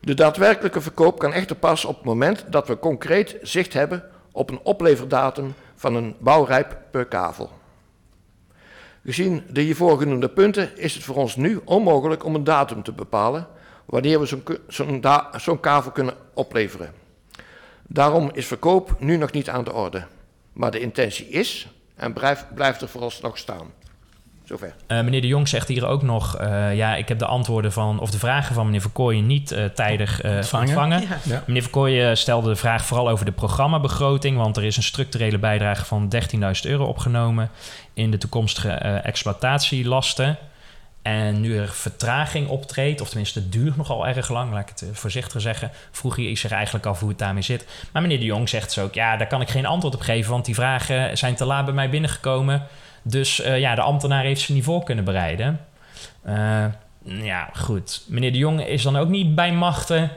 De 0.00 0.14
daadwerkelijke 0.14 0.80
verkoop 0.80 1.18
kan 1.18 1.32
echter 1.32 1.56
pas 1.56 1.84
op 1.84 1.96
het 1.96 2.04
moment 2.04 2.44
dat 2.48 2.68
we 2.68 2.78
concreet 2.78 3.36
zicht 3.42 3.72
hebben 3.72 4.04
op 4.32 4.50
een 4.50 4.60
opleverdatum 4.62 5.54
van 5.74 5.94
een 5.94 6.16
bouwrijp 6.18 6.76
per 6.90 7.04
kavel. 7.04 7.60
Gezien 9.04 9.42
de 9.50 9.60
hiervoor 9.60 9.98
genoemde 9.98 10.28
punten 10.28 10.78
is 10.78 10.94
het 10.94 11.04
voor 11.04 11.16
ons 11.16 11.36
nu 11.36 11.60
onmogelijk 11.64 12.24
om 12.24 12.34
een 12.34 12.44
datum 12.44 12.82
te 12.82 12.92
bepalen 12.92 13.46
wanneer 13.84 14.20
we 14.20 14.26
zo'n 14.26 14.44
zo 14.68 15.00
zo 15.38 15.56
kavel 15.56 15.90
kunnen 15.90 16.14
opleveren. 16.34 16.92
Daarom 17.88 18.30
is 18.32 18.46
verkoop 18.46 18.96
nu 18.98 19.16
nog 19.16 19.32
niet 19.32 19.50
aan 19.50 19.64
de 19.64 19.72
orde. 19.72 20.04
Maar 20.52 20.70
de 20.70 20.80
intentie 20.80 21.28
is 21.28 21.68
en 21.94 22.12
blijft, 22.12 22.54
blijft 22.54 22.82
er 22.82 22.88
vooralsnog 22.88 23.38
staan. 23.38 23.70
Zover. 24.44 24.74
Uh, 24.88 25.02
meneer 25.02 25.20
De 25.20 25.26
Jong 25.26 25.48
zegt 25.48 25.68
hier 25.68 25.86
ook 25.86 26.02
nog: 26.02 26.40
uh, 26.40 26.76
ja, 26.76 26.94
ik 26.94 27.08
heb 27.08 27.18
de 27.18 27.26
antwoorden 27.26 27.72
van, 27.72 28.00
of 28.00 28.10
de 28.10 28.18
vragen 28.18 28.54
van 28.54 28.64
meneer 28.64 28.80
Verkooyen 28.80 29.26
niet 29.26 29.52
uh, 29.52 29.64
tijdig 29.64 30.24
ontvangen. 30.24 30.66
ontvangen. 30.66 31.00
Ja. 31.00 31.18
Ja. 31.22 31.42
Meneer 31.46 31.62
Verkooyen 31.62 32.16
stelde 32.16 32.48
de 32.48 32.56
vraag 32.56 32.84
vooral 32.84 33.08
over 33.08 33.24
de 33.24 33.32
programmabegroting, 33.32 34.36
want 34.36 34.56
er 34.56 34.64
is 34.64 34.76
een 34.76 34.82
structurele 34.82 35.38
bijdrage 35.38 35.84
van 35.84 36.12
13.000 36.14 36.40
euro 36.62 36.84
opgenomen 36.84 37.50
in 37.94 38.10
de 38.10 38.18
toekomstige 38.18 38.70
exploitatielasten. 39.02 40.38
En 41.02 41.40
nu 41.40 41.58
er 41.58 41.68
vertraging 41.68 42.48
optreedt, 42.48 43.00
of 43.00 43.08
tenminste 43.08 43.38
het 43.38 43.52
duurt 43.52 43.76
nogal 43.76 44.06
erg 44.06 44.28
lang, 44.28 44.52
laat 44.52 44.60
ik 44.60 44.68
het 44.68 44.98
voorzichtig 44.98 45.40
zeggen, 45.40 45.70
vroeg 45.90 46.16
hij 46.16 46.36
zich 46.36 46.50
eigenlijk 46.50 46.86
af 46.86 47.00
hoe 47.00 47.08
het 47.08 47.18
daarmee 47.18 47.42
zit. 47.42 47.66
Maar 47.92 48.02
meneer 48.02 48.18
de 48.18 48.24
Jong 48.24 48.48
zegt 48.48 48.72
zo 48.72 48.84
ook, 48.84 48.94
ja, 48.94 49.16
daar 49.16 49.26
kan 49.26 49.40
ik 49.40 49.48
geen 49.48 49.66
antwoord 49.66 49.94
op 49.94 50.00
geven, 50.00 50.30
want 50.30 50.44
die 50.44 50.54
vragen 50.54 51.18
zijn 51.18 51.34
te 51.34 51.44
laat 51.44 51.64
bij 51.64 51.74
mij 51.74 51.90
binnengekomen. 51.90 52.66
Dus 53.02 53.40
uh, 53.40 53.58
ja, 53.58 53.74
de 53.74 53.80
ambtenaar 53.80 54.24
heeft 54.24 54.40
ze 54.40 54.52
niet 54.52 54.64
voor 54.64 54.84
kunnen 54.84 55.04
bereiden. 55.04 55.60
Uh, 56.26 56.64
ja, 57.04 57.50
goed. 57.54 58.02
Meneer 58.06 58.32
de 58.32 58.38
Jong 58.38 58.66
is 58.66 58.82
dan 58.82 58.96
ook 58.96 59.08
niet 59.08 59.34
bij 59.34 59.52
machten 59.52 60.10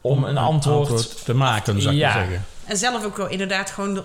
om, 0.00 0.12
om 0.12 0.24
een, 0.24 0.30
een 0.30 0.36
antwoord, 0.36 0.90
antwoord, 0.90 1.24
te 1.24 1.34
maken, 1.34 1.82
zou 1.82 1.94
ik 1.94 2.00
ja. 2.00 2.12
zeggen. 2.12 2.44
En 2.64 2.76
zelf 2.76 3.04
ook 3.04 3.16
wel 3.16 3.28
inderdaad 3.28 3.70
gewoon 3.70 4.04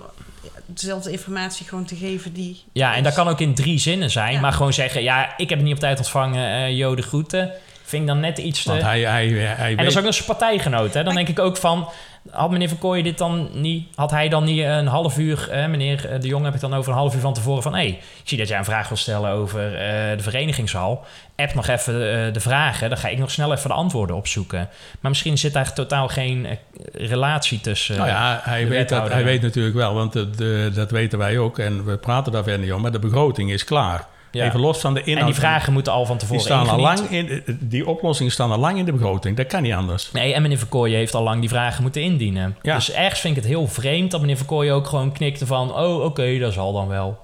dezelfde 0.66 1.10
informatie 1.10 1.66
gewoon 1.66 1.84
te 1.84 1.96
geven 1.96 2.32
die... 2.32 2.62
Ja, 2.72 2.94
en 2.94 3.02
dat 3.02 3.14
kan 3.14 3.28
ook 3.28 3.40
in 3.40 3.54
drie 3.54 3.78
zinnen 3.78 4.10
zijn. 4.10 4.32
Ja. 4.32 4.40
Maar 4.40 4.52
gewoon 4.52 4.72
zeggen, 4.72 5.02
ja, 5.02 5.36
ik 5.36 5.48
heb 5.48 5.58
het 5.58 5.66
niet 5.66 5.74
op 5.74 5.80
tijd 5.80 5.98
ontvangen, 5.98 6.60
uh, 6.60 6.76
Jode 6.76 7.02
groeten. 7.02 7.52
Vind 7.84 8.02
ik 8.02 8.08
dan 8.08 8.20
net 8.20 8.38
iets 8.38 8.62
te... 8.62 8.68
Want 8.68 8.82
hij, 8.82 9.00
hij, 9.00 9.28
hij 9.28 9.70
en 9.70 9.76
dat 9.76 9.86
is 9.86 9.98
ook 9.98 10.04
een 10.04 10.24
partijgenoot, 10.26 10.94
hè. 10.94 11.04
Dan 11.04 11.14
denk 11.14 11.28
ik 11.28 11.38
ook 11.38 11.56
van 11.56 11.88
had 12.30 12.50
meneer 12.50 12.68
Verkooyen 12.68 13.04
dit 13.04 13.18
dan 13.18 13.48
niet, 13.52 13.86
had 13.94 14.10
hij 14.10 14.28
dan 14.28 14.44
niet 14.44 14.64
een 14.64 14.86
half 14.86 15.18
uur, 15.18 15.50
eh, 15.50 15.66
meneer 15.66 16.20
De 16.20 16.26
Jong 16.26 16.44
heb 16.44 16.54
ik 16.54 16.60
dan 16.60 16.74
over 16.74 16.92
een 16.92 16.98
half 16.98 17.14
uur 17.14 17.20
van 17.20 17.34
tevoren 17.34 17.62
van, 17.62 17.74
hé, 17.74 17.78
hey, 17.78 17.88
ik 17.88 18.28
zie 18.28 18.38
dat 18.38 18.48
jij 18.48 18.58
een 18.58 18.64
vraag 18.64 18.88
wil 18.88 18.96
stellen 18.96 19.30
over 19.30 19.72
uh, 19.72 19.78
de 20.16 20.22
verenigingshal. 20.22 21.04
App 21.36 21.54
nog 21.54 21.68
even 21.68 21.94
uh, 21.94 22.32
de 22.32 22.40
vragen, 22.40 22.88
dan 22.88 22.98
ga 22.98 23.08
ik 23.08 23.18
nog 23.18 23.30
snel 23.30 23.52
even 23.52 23.68
de 23.68 23.74
antwoorden 23.74 24.16
opzoeken. 24.16 24.68
Maar 25.00 25.10
misschien 25.10 25.38
zit 25.38 25.52
daar 25.52 25.72
totaal 25.72 26.08
geen 26.08 26.46
relatie 26.92 27.60
tussen. 27.60 27.96
Nou 27.96 28.08
ja, 28.08 28.40
hij, 28.42 28.68
weet, 28.68 28.88
dat, 28.88 29.12
hij 29.12 29.24
weet 29.24 29.42
natuurlijk 29.42 29.76
wel, 29.76 29.94
want 29.94 30.12
de, 30.12 30.30
de, 30.30 30.70
dat 30.74 30.90
weten 30.90 31.18
wij 31.18 31.38
ook 31.38 31.58
en 31.58 31.84
we 31.84 31.96
praten 31.96 32.32
daar 32.32 32.42
verder 32.42 32.60
niet 32.60 32.72
om, 32.72 32.82
maar 32.82 32.92
de 32.92 32.98
begroting 32.98 33.50
is 33.50 33.64
klaar. 33.64 34.06
Ja. 34.34 34.44
Even 34.44 34.60
los 34.60 34.80
van 34.80 34.94
de 34.94 35.00
inhoud. 35.00 35.20
En 35.20 35.26
die 35.26 35.34
vragen 35.34 35.72
moeten 35.72 35.92
al 35.92 36.06
van 36.06 36.16
tevoren 36.16 36.38
die 36.38 36.52
staan 36.52 36.68
al 36.68 36.80
lang 36.80 37.00
in, 37.00 37.42
Die 37.60 37.86
oplossingen 37.86 38.32
staan 38.32 38.50
al 38.50 38.58
lang 38.58 38.78
in 38.78 38.84
de 38.84 38.92
begroting. 38.92 39.36
Dat 39.36 39.46
kan 39.46 39.62
niet 39.62 39.74
anders. 39.74 40.12
Nee, 40.12 40.34
en 40.34 40.42
meneer 40.42 40.58
Verkooyen 40.58 40.96
heeft 40.96 41.14
al 41.14 41.22
lang 41.22 41.40
die 41.40 41.48
vragen 41.48 41.82
moeten 41.82 42.02
indienen. 42.02 42.56
Ja. 42.62 42.74
Dus 42.74 42.92
ergens 42.92 43.20
vind 43.20 43.36
ik 43.36 43.42
het 43.42 43.50
heel 43.50 43.68
vreemd 43.68 44.10
dat 44.10 44.20
meneer 44.20 44.36
Verkooyen 44.36 44.74
ook 44.74 44.86
gewoon 44.86 45.12
knikte 45.12 45.46
van... 45.46 45.74
oh, 45.74 45.94
oké, 45.94 46.04
okay, 46.04 46.38
dat 46.38 46.52
zal 46.52 46.72
dan 46.72 46.88
wel. 46.88 47.18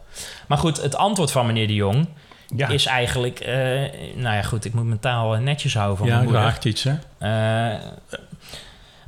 Maar 0.49 0.59
goed, 0.59 0.83
het 0.83 0.97
antwoord 0.97 1.31
van 1.31 1.47
meneer 1.47 1.67
de 1.67 1.75
Jong... 1.75 2.07
Ja. 2.57 2.69
is 2.69 2.87
eigenlijk... 2.87 3.41
Uh, 3.41 3.55
nou 4.15 4.37
ja, 4.37 4.43
goed, 4.43 4.65
ik 4.65 4.75
moet 4.75 4.85
mijn 4.85 5.01
taal 5.01 5.35
netjes 5.35 5.75
houden 5.75 5.97
van 5.97 6.07
ja, 6.07 6.23
mijn 6.23 6.55
iets, 6.63 6.85
hè? 6.85 6.91
Uh, 6.91 7.81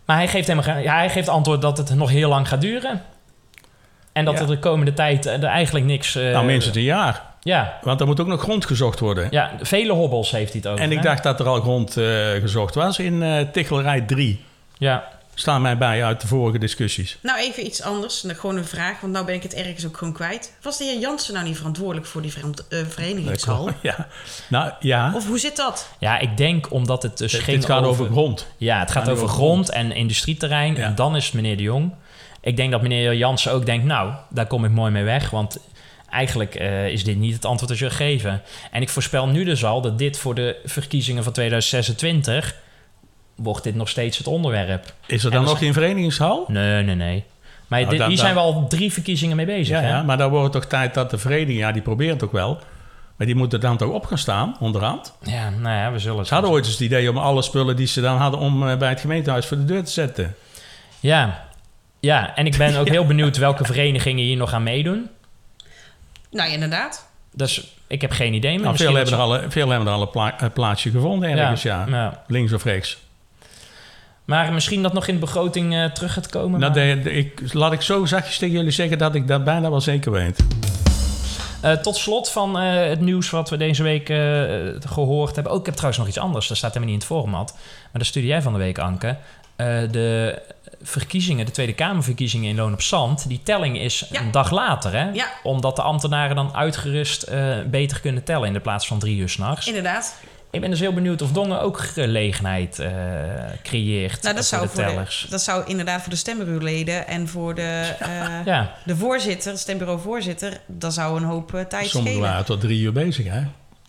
maar 0.05 0.17
hij 0.17 0.29
geeft, 0.29 0.47
ja, 0.47 0.95
hij 0.97 1.11
geeft 1.11 1.29
antwoord 1.29 1.63
dat 1.63 1.79
het 1.79 1.95
nog 1.95 2.11
heel 2.11 2.29
lang 2.29 2.49
gaat 2.49 2.61
duren. 2.61 3.03
En 4.13 4.25
dat 4.25 4.35
ja. 4.35 4.41
er 4.41 4.47
de 4.47 4.59
komende 4.59 4.93
tijd 4.93 5.27
er 5.27 5.45
eigenlijk 5.45 5.87
niks... 5.87 6.17
Uh, 6.17 6.33
nou, 6.33 6.45
minstens 6.45 6.77
een 6.77 6.83
jaar. 6.83 7.32
Ja. 7.43 7.79
Want 7.83 8.01
er 8.01 8.07
moet 8.07 8.21
ook 8.21 8.27
nog 8.27 8.41
grond 8.41 8.67
gezocht 8.67 9.01
worden. 9.01 9.29
Ja, 9.31 9.53
vele 9.61 9.93
hobbels 9.93 10.31
heeft 10.31 10.53
hij 10.53 10.61
het 10.63 10.71
over. 10.71 10.85
En 10.85 10.91
ik 10.91 10.97
hè? 10.97 11.03
dacht 11.03 11.23
dat 11.23 11.41
er 11.41 11.47
al 11.47 11.61
grond 11.61 11.97
uh, 11.97 12.31
gezocht 12.31 12.75
was 12.75 12.99
in 12.99 13.23
uh, 13.23 13.41
Tichelerij 13.53 14.01
3. 14.01 14.45
Ja. 14.79 15.09
Staan 15.35 15.63
mij 15.63 15.79
bij 15.79 16.05
uit 16.05 16.21
de 16.21 16.27
vorige 16.27 16.59
discussies. 16.59 17.19
Nou, 17.23 17.39
even 17.39 17.67
iets 17.67 17.83
anders. 17.83 18.25
Gewoon 18.27 18.57
een 18.57 18.65
vraag, 18.65 19.01
want 19.01 19.13
nou 19.13 19.27
ben 19.27 19.35
ik 19.35 19.43
het 19.43 19.55
ergens 19.55 19.87
ook 19.87 19.97
gewoon 19.97 20.13
kwijt. 20.13 20.57
Was 20.63 20.79
de 20.79 20.85
heer 20.85 20.99
Jansen 20.99 21.35
nou 21.35 21.47
niet 21.47 21.57
verantwoordelijk 21.57 22.07
voor 22.07 22.23
die 22.23 22.33
uh, 22.69 22.79
verenigingshal? 22.89 23.71
Ja. 23.83 24.07
Nou, 24.49 24.73
ja. 24.81 25.13
Of 25.15 25.27
hoe 25.27 25.39
zit 25.39 25.57
dat? 25.57 25.89
Ja, 25.99 26.19
ik 26.19 26.37
denk 26.37 26.73
omdat 26.73 27.03
het 27.03 27.19
dus 27.19 27.33
het, 27.33 27.43
ging 27.43 27.57
Het 27.57 27.67
gaat 27.67 27.85
over, 27.85 28.07
grond. 28.11 28.47
Ja, 28.57 28.79
het 28.79 28.91
gaat 28.91 29.09
over 29.09 29.29
grond, 29.29 29.71
en 29.71 29.93
industrieterrein. 29.93 30.75
Ja. 30.75 30.83
En 30.83 30.95
dan 30.95 31.17
is 31.17 31.25
het 31.25 31.35
meneer 31.35 31.57
de 31.57 31.63
Jong. 31.63 31.93
Ik 32.41 32.57
denk 32.57 32.71
dat 32.71 32.83
meneer 32.83 33.15
Jansen 33.15 33.53
ook 33.53 33.67
denkt, 33.67 33.85
nou, 33.85 34.13
daar 34.31 34.47
kom 34.47 34.65
ik 34.65 34.71
mooi 34.71 34.91
mee 34.91 35.05
weg. 35.05 35.31
Want 35.31 35.59
eigenlijk 36.13 36.61
uh, 36.61 36.89
is 36.89 37.05
dit 37.05 37.17
niet 37.17 37.35
het 37.35 37.45
antwoord 37.45 37.71
dat 37.71 37.79
je 37.79 37.91
geven. 37.91 38.43
En 38.71 38.83
ik 38.83 38.89
voorspel 38.89 39.27
nu 39.27 39.45
dus 39.45 39.65
al 39.65 39.81
dat 39.81 39.99
dit 39.99 40.19
voor 40.19 40.35
de 40.35 40.57
verkiezingen 40.65 41.25
van 41.25 41.33
2026 41.33 42.55
wordt 43.35 43.65
dit 43.65 43.75
nog 43.75 43.89
steeds 43.89 44.19
het 44.19 44.27
onderwerp. 44.27 44.95
Is 45.07 45.25
er 45.25 45.31
dan 45.31 45.45
nog 45.45 45.59
geen 45.59 45.73
verenigingshal? 45.73 46.45
Nee, 46.49 46.83
nee, 46.83 46.95
nee. 46.95 47.25
Maar 47.67 47.81
nou, 47.81 47.91
dit, 47.91 47.99
dan, 47.99 48.09
hier 48.09 48.19
zijn 48.19 48.35
we 48.35 48.41
al 48.41 48.67
drie 48.69 48.93
verkiezingen 48.93 49.37
mee 49.37 49.47
bezig. 49.47 49.77
Ja, 49.77 49.83
hè? 49.83 49.89
ja 49.89 50.03
maar 50.03 50.17
dan 50.17 50.31
wordt 50.31 50.45
het 50.45 50.53
toch 50.53 50.71
tijd 50.71 50.95
dat 50.95 51.11
de 51.11 51.19
vereniging, 51.19 51.59
ja, 51.59 51.73
die 51.73 51.83
probeert 51.83 52.13
het 52.13 52.25
ook 52.25 52.33
wel. 52.33 52.59
Maar 53.17 53.27
die 53.27 53.37
moeten 53.37 53.61
dan 53.61 53.77
toch 53.77 53.91
op 53.91 54.07
gaan 54.07 54.19
staan, 54.19 54.57
onderhand? 54.61 55.17
Ja, 55.23 55.51
nou 55.51 55.77
ja, 55.77 55.93
we 55.93 55.99
zullen... 55.99 56.27
Ze 56.27 56.35
hadden 56.35 56.51
ooit 56.53 56.65
eens 56.65 56.73
het 56.73 56.83
idee 56.83 57.11
om 57.11 57.19
alle 57.19 57.43
spullen 57.43 57.77
die 57.77 57.87
ze 57.87 58.01
dan 58.01 58.17
hadden... 58.17 58.41
om 58.41 58.63
uh, 58.63 58.77
bij 58.77 58.89
het 58.89 59.01
gemeentehuis 59.01 59.47
voor 59.47 59.57
de 59.57 59.65
deur 59.65 59.85
te 59.85 59.91
zetten. 59.91 60.35
Ja, 61.01 61.45
ja 62.01 62.35
en 62.37 62.47
ik 62.47 62.57
ben 62.57 62.77
ook 62.77 62.89
heel 62.97 63.07
benieuwd 63.07 63.37
welke 63.37 63.65
verenigingen 63.65 64.25
hier 64.25 64.37
nog 64.37 64.53
aan 64.53 64.63
meedoen. 64.63 65.09
Nou, 66.33 66.51
inderdaad. 66.51 67.09
Dus 67.35 67.77
ik 67.87 68.01
heb 68.01 68.11
geen 68.11 68.35
idee 68.35 68.55
meer. 68.55 68.65
Nou, 68.65 68.77
veel, 68.77 68.95
hebben 68.95 69.15
er 69.15 69.21
al, 69.21 69.41
veel 69.49 69.69
hebben 69.69 69.89
er 69.89 69.95
al 69.95 70.03
een 70.03 70.11
pla 70.11 70.51
plaatsje 70.55 70.91
gevonden 70.91 71.31
ergens, 71.31 71.63
ja. 71.63 71.85
ja. 71.89 71.97
ja. 71.97 72.25
Links 72.27 72.53
of 72.53 72.65
rechts. 72.65 72.99
Maar 74.25 74.53
misschien 74.53 74.83
dat 74.83 74.93
nog 74.93 75.07
in 75.07 75.15
de 75.15 75.21
begroting 75.21 75.75
uh, 75.75 75.85
terug 75.85 76.13
gaat 76.13 76.29
komen. 76.29 76.61
Nou, 76.61 76.73
de, 76.73 77.01
de, 77.03 77.13
ik, 77.13 77.53
laat 77.53 77.73
ik 77.73 77.81
zo 77.81 78.05
zachtjes 78.05 78.39
tegen 78.39 78.57
jullie 78.57 78.71
zeggen 78.71 78.99
dat 78.99 79.15
ik 79.15 79.29
dat 79.29 79.45
bijna 79.45 79.71
wel 79.71 79.81
zeker 79.81 80.13
weet. 80.13 80.45
Eh, 81.63 81.73
tot 81.73 81.97
slot 81.97 82.31
van 82.31 82.59
eh, 82.59 82.89
het 82.89 83.01
nieuws 83.01 83.31
wat 83.31 83.51
we 83.51 83.57
deze 83.57 83.83
week 83.83 84.09
eh, 84.09 84.19
gehoord 84.89 85.35
hebben. 85.35 85.53
Ook, 85.53 85.59
ik 85.59 85.67
heb 85.67 85.75
trouwens 85.75 86.03
nog 86.03 86.09
iets 86.09 86.19
anders. 86.19 86.49
Dat 86.49 86.57
staat 86.57 86.75
helemaal 86.75 86.95
niet 86.95 87.03
in 87.03 87.09
het 87.09 87.19
format. 87.19 87.53
Maar 87.53 87.91
dat 87.93 88.07
stuurde 88.07 88.29
jij 88.29 88.43
van 88.43 88.53
de 88.53 88.59
week, 88.59 88.79
Anke. 88.79 89.17
Eh, 89.83 89.91
de 89.91 90.43
verkiezingen, 90.83 91.47
de 91.47 91.53
Tweede 91.53 91.73
Kamerverkiezingen 91.75 92.51
in 92.51 92.57
Loon 92.57 92.73
op 92.73 92.83
Zand... 92.83 93.29
die 93.29 93.41
telling 93.43 93.79
is 93.79 94.07
Ja. 94.11 94.21
een 94.21 94.31
dag 94.31 94.51
later, 94.51 94.93
hè? 94.93 95.11
Ja. 95.13 95.27
Omdat 95.43 95.77
de 95.77 95.83
ambtenaren 95.83 96.37
dan 96.37 96.55
uitgerust 96.55 97.23
eh, 97.23 97.57
beter 97.67 98.01
kunnen 98.01 98.25
tellen... 98.25 98.47
in 98.47 98.53
de 98.53 98.61
plaats 98.61 98.87
van 98.87 98.99
drie 98.99 99.17
uur 99.17 99.29
s'nachts. 99.29 99.67
Inderdaad. 99.67 100.17
Ik 100.51 100.61
ben 100.61 100.71
dus 100.71 100.81
heel 100.81 100.93
benieuwd 100.95 101.23
of 101.23 101.33
Dongen 101.33 101.61
ook 101.61 101.79
gelegenheid 101.81 102.79
eh, 102.79 102.91
creëert 103.63 104.23
Nou, 104.23 104.35
dat 104.35 104.49
voor 104.49 104.59
zou, 104.59 104.63
de 104.63 104.69
voor 104.69 104.83
de, 104.85 104.89
tellers. 104.91 105.27
dat 105.31 105.43
zou 105.43 105.65
inderdaad 105.67 106.01
voor 106.01 106.11
de 106.11 106.17
stembureauleden 106.17 107.07
en 107.07 107.29
voor 107.29 107.55
de, 107.55 107.95
eh, 107.99 108.45
Ja, 108.55 108.73
de 108.85 108.97
voorzitter, 108.97 109.59
stembureauvoorzitter, 109.59 110.61
dat 110.67 110.95
zou 110.95 111.17
een 111.17 111.23
hoop 111.27 111.49
tijd 111.69 111.89
Sommigen 111.89 111.91
schelen. 112.17 112.21
waren 112.21 112.45
tot 112.45 112.61
drie 112.61 112.81
uur 112.81 112.93
bezig, 112.93 113.27
hè? 113.27 113.41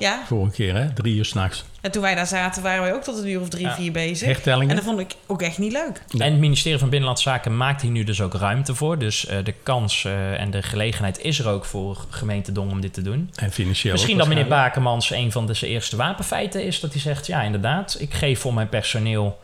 Ja, 0.04 0.22
Vorige 0.26 0.52
keer, 0.56 0.76
hè? 0.76 0.94
Drie 0.94 1.16
uur 1.16 1.26
s'nachts. 1.26 1.66
en 1.82 1.92
toen 1.92 2.02
wij 2.02 2.16
daar 2.16 2.28
zaten 2.28 2.64
waren 2.64 2.82
wij 2.82 2.94
ook 2.94 3.04
tot 3.04 3.18
een 3.18 3.28
uur 3.30 3.42
of 3.42 3.50
drie, 3.50 3.66
Ja. 3.66 3.76
vier 3.76 3.92
bezig. 3.92 4.28
En 4.28 4.34
Hertellingen. 4.34 4.76
dat 4.76 4.84
vond 4.86 5.00
ik 5.00 5.16
ook 5.28 5.42
echt 5.42 5.58
niet 5.58 5.72
leuk. 5.72 6.02
Ja. 6.08 6.26
En 6.26 6.32
het 6.32 6.40
ministerie 6.40 6.80
van 6.80 6.90
Binnenlandse 6.90 7.30
Zaken 7.30 7.58
maakt 7.58 7.82
hier 7.82 7.92
nu 7.92 8.04
dus 8.04 8.22
ook 8.22 8.34
ruimte 8.34 8.76
voor. 8.76 8.98
Dus 9.00 9.26
eh, 9.26 9.38
de 9.44 9.54
kans 9.64 10.06
eh, 10.06 10.40
en 10.40 10.52
de 10.52 10.62
gelegenheid 10.62 11.20
is 11.20 11.40
er 11.40 11.48
ook 11.48 11.66
voor 11.66 11.98
gemeente 12.10 12.52
Dongen 12.52 12.72
om 12.72 12.82
dit 12.82 12.94
te 12.94 13.02
doen. 13.02 13.32
En 13.36 13.52
financieel 13.52 13.94
Misschien 13.94 14.14
ook 14.14 14.20
dat 14.20 14.30
meneer. 14.30 14.48
Bakemans 14.48 15.12
een 15.12 15.32
van 15.32 15.46
de 15.48 15.54
zijn 15.54 15.72
eerste 15.72 15.96
wapenfeiten 15.96 16.66
is. 16.66 16.80
Dat 16.80 16.92
hij 16.92 17.02
zegt, 17.02 17.28
ja 17.28 17.42
inderdaad, 17.42 17.96
ik 18.00 18.14
geef 18.14 18.40
voor 18.40 18.54
mijn 18.54 18.70
personeel 18.70 19.40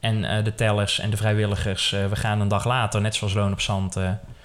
en 0.00 0.24
eh, 0.24 0.44
de 0.44 0.54
tellers 0.54 0.98
en 1.00 1.10
de 1.10 1.16
vrijwilligers... 1.16 1.92
eh, 1.92 2.06
we 2.06 2.16
gaan 2.16 2.40
een 2.40 2.48
dag 2.48 2.64
later, 2.64 3.00
net 3.00 3.14
zoals 3.14 3.32
Loon 3.34 3.52
op 3.52 3.60
Zand, 3.60 3.96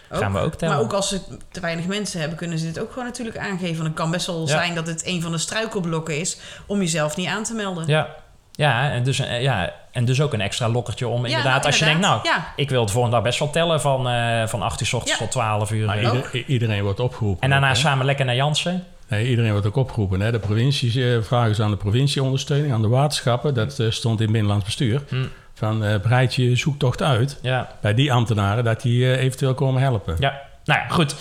gaan 0.09 0.33
we 0.33 0.39
ook 0.39 0.53
tellen. 0.55 0.75
Maar 0.75 0.83
ook 0.83 0.93
als 0.93 1.09
ze 1.09 1.19
te 1.51 1.59
weinig 1.59 1.85
mensen 1.85 2.19
hebben, 2.19 2.37
kunnen 2.37 2.59
ze 2.59 2.65
dit 2.65 2.79
ook 2.79 2.89
gewoon 2.89 3.05
natuurlijk 3.05 3.37
aangeven. 3.37 3.75
Want 3.75 3.87
het 3.87 3.93
kan 3.93 4.11
best 4.11 4.25
wel 4.27 4.41
Ja. 4.41 4.47
zijn 4.47 4.75
dat 4.75 4.87
het 4.87 5.05
een 5.05 5.21
van 5.21 5.31
de 5.31 5.37
struikelblokken 5.37 6.19
is 6.19 6.37
om 6.65 6.79
jezelf 6.79 7.15
niet 7.15 7.27
aan 7.27 7.43
te 7.43 7.53
melden. 7.53 7.87
Ja, 7.87 8.15
ja, 8.51 8.91
en 8.91 9.03
dus, 9.03 9.19
eh, 9.19 9.41
ja, 9.41 9.73
en 9.91 10.05
dus 10.05 10.21
ook 10.21 10.33
een 10.33 10.41
extra 10.41 10.69
lokkertje 10.69 11.07
om 11.07 11.21
Ja, 11.21 11.27
inderdaad... 11.27 11.53
nou, 11.53 11.65
als 11.65 11.79
je 11.79 11.85
denkt, 11.85 12.01
nou. 12.01 12.19
Ja. 12.23 12.53
ik 12.55 12.69
wil 12.69 12.81
het 12.81 12.91
volgende 12.91 13.15
dag 13.15 13.25
best 13.25 13.39
wel 13.39 13.49
tellen 13.49 13.81
van, 13.81 14.07
eh, 14.09 14.47
van 14.47 14.61
8 14.61 14.81
uur 14.81 14.87
s 14.87 14.93
ochtends 14.93 15.19
Ja. 15.19 15.23
tot 15.25 15.31
12 15.31 15.71
uur. 15.71 15.85
Maar 15.85 15.97
ieder- 16.03 16.29
i- 16.35 16.43
iedereen 16.47 16.83
wordt 16.83 16.99
opgeroepen. 16.99 17.41
en 17.43 17.49
daarna 17.49 17.69
ook, 17.69 17.75
samen 17.75 18.05
lekker 18.05 18.25
naar 18.25 18.35
Jansen. 18.35 18.83
Nee, 19.07 19.27
iedereen 19.29 19.51
wordt 19.51 19.67
ook 19.67 19.75
opgeroepen. 19.75 20.19
Hè? 20.21 20.31
De 20.31 20.39
provincies 20.39 20.95
eh, 20.95 21.17
vragen 21.21 21.55
ze 21.55 21.63
aan 21.63 21.69
de 21.71 21.77
provincie 21.77 22.23
ondersteuning, 22.23 22.73
aan 22.73 22.81
de 22.81 22.87
waterschappen. 22.87 23.53
Dat 23.53 23.79
stond 23.89 24.21
in 24.21 24.31
Binnenlands 24.31 24.65
Bestuur. 24.65 25.01
Hm. 25.09 25.25
Van 25.55 25.83
eh 25.83 25.99
breid 25.99 26.35
je 26.35 26.55
zoektocht 26.55 27.01
uit 27.01 27.39
Ja, 27.41 27.69
bij 27.81 27.93
die 27.93 28.13
ambtenaren 28.13 28.63
dat 28.63 28.81
die 28.81 29.13
eh, 29.13 29.23
eventueel 29.23 29.53
komen 29.53 29.81
helpen. 29.81 30.15
Ja, 30.19 30.41
nou 30.63 30.79
ja, 30.79 30.87
goed. 30.87 31.15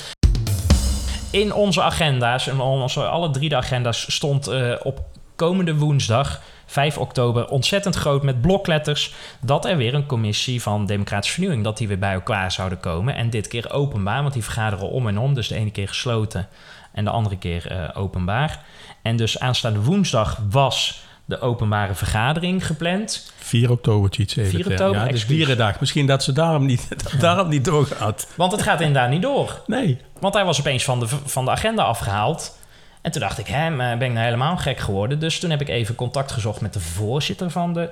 In 1.31 1.53
onze 1.53 1.83
agenda's, 1.83 2.47
in 2.47 2.61
onze, 2.61 3.05
alle 3.05 3.31
drie 3.31 3.49
de 3.49 3.57
agenda's, 3.57 4.14
stond 4.14 4.47
eh, 4.47 4.75
op 4.83 5.01
komende 5.37 5.77
woensdag, 5.77 6.40
5 6.66 6.99
oktober, 6.99 7.49
ontzettend 7.49 7.94
groot 7.94 8.23
met 8.23 8.40
blokletters 8.40 9.14
dat 9.40 9.64
er 9.64 9.77
weer 9.77 9.94
een 9.94 10.07
commissie 10.07 10.62
van 10.62 10.87
Democratische 10.87 11.33
Vernieuwing, 11.35 11.64
dat 11.64 11.79
die 11.79 11.88
weer 11.88 11.99
bij 11.99 12.12
elkaar 12.12 12.53
zouden 12.53 12.81
komen. 12.81 13.14
En 13.14 13.31
dit 13.31 13.49
keer 13.49 13.73
openbaar, 13.73 14.23
want 14.23 14.35
die 14.35 14.44
vergaderen 14.44 14.88
om 14.88 15.09
en 15.09 15.18
om. 15.18 15.35
Dus 15.35 15.49
de 15.49 15.55
ene 15.55 15.70
keer 15.70 15.88
gesloten 15.88 16.49
en 16.92 17.05
de 17.05 17.11
andere 17.11 17.38
keer 17.38 17.92
openbaar. 17.94 18.64
En 19.03 19.16
dus 19.16 19.40
aanstaande 19.40 19.81
woensdag 19.81 20.40
was 20.51 21.05
de 21.24 21.40
openbare 21.40 21.94
vergadering 21.94 22.66
gepland. 22.66 23.32
4 23.37 23.70
oktober, 23.70 24.10
iets 24.20 24.37
even. 24.37 24.50
4 24.50 24.62
ter- 24.62 24.72
oktober, 24.72 25.06
Ja, 25.06 25.12
dus 25.12 25.26
dierendag. 25.26 25.80
Misschien 25.80 26.06
dat 26.06 26.22
ze 26.22 26.32
daarom 26.32 26.66
niet, 26.66 26.88
dat 27.02 27.20
daarom 27.20 27.48
niet 27.48 27.64
doorgaat. 27.64 28.28
Want 28.37 28.52
het 28.52 28.62
gaat 28.62 28.80
inderdaad 28.80 29.10
niet 29.10 29.22
door. 29.22 29.62
Nee. 29.66 29.98
Want 30.20 30.34
hij 30.34 30.44
was 30.44 30.60
opeens 30.60 30.84
van 30.84 31.00
de, 31.00 31.06
van 31.24 31.44
de 31.44 31.50
agenda 31.50 31.82
afgehaald. 31.82 32.58
En 33.02 33.10
toen 33.10 33.20
dacht 33.20 33.38
ik, 33.38 33.46
hè, 33.46 33.76
ben 33.76 34.02
ik 34.02 34.12
nou 34.12 34.24
helemaal 34.24 34.56
gek 34.56 34.78
geworden? 34.78 35.18
Dus 35.18 35.38
toen 35.38 35.50
heb 35.50 35.60
ik 35.60 35.68
even 35.68 35.94
contact 35.94 36.32
gezocht 36.32 36.60
met 36.60 36.72
de 36.72 36.80
voorzitter 36.80 37.50
van 37.50 37.72
de 37.72 37.90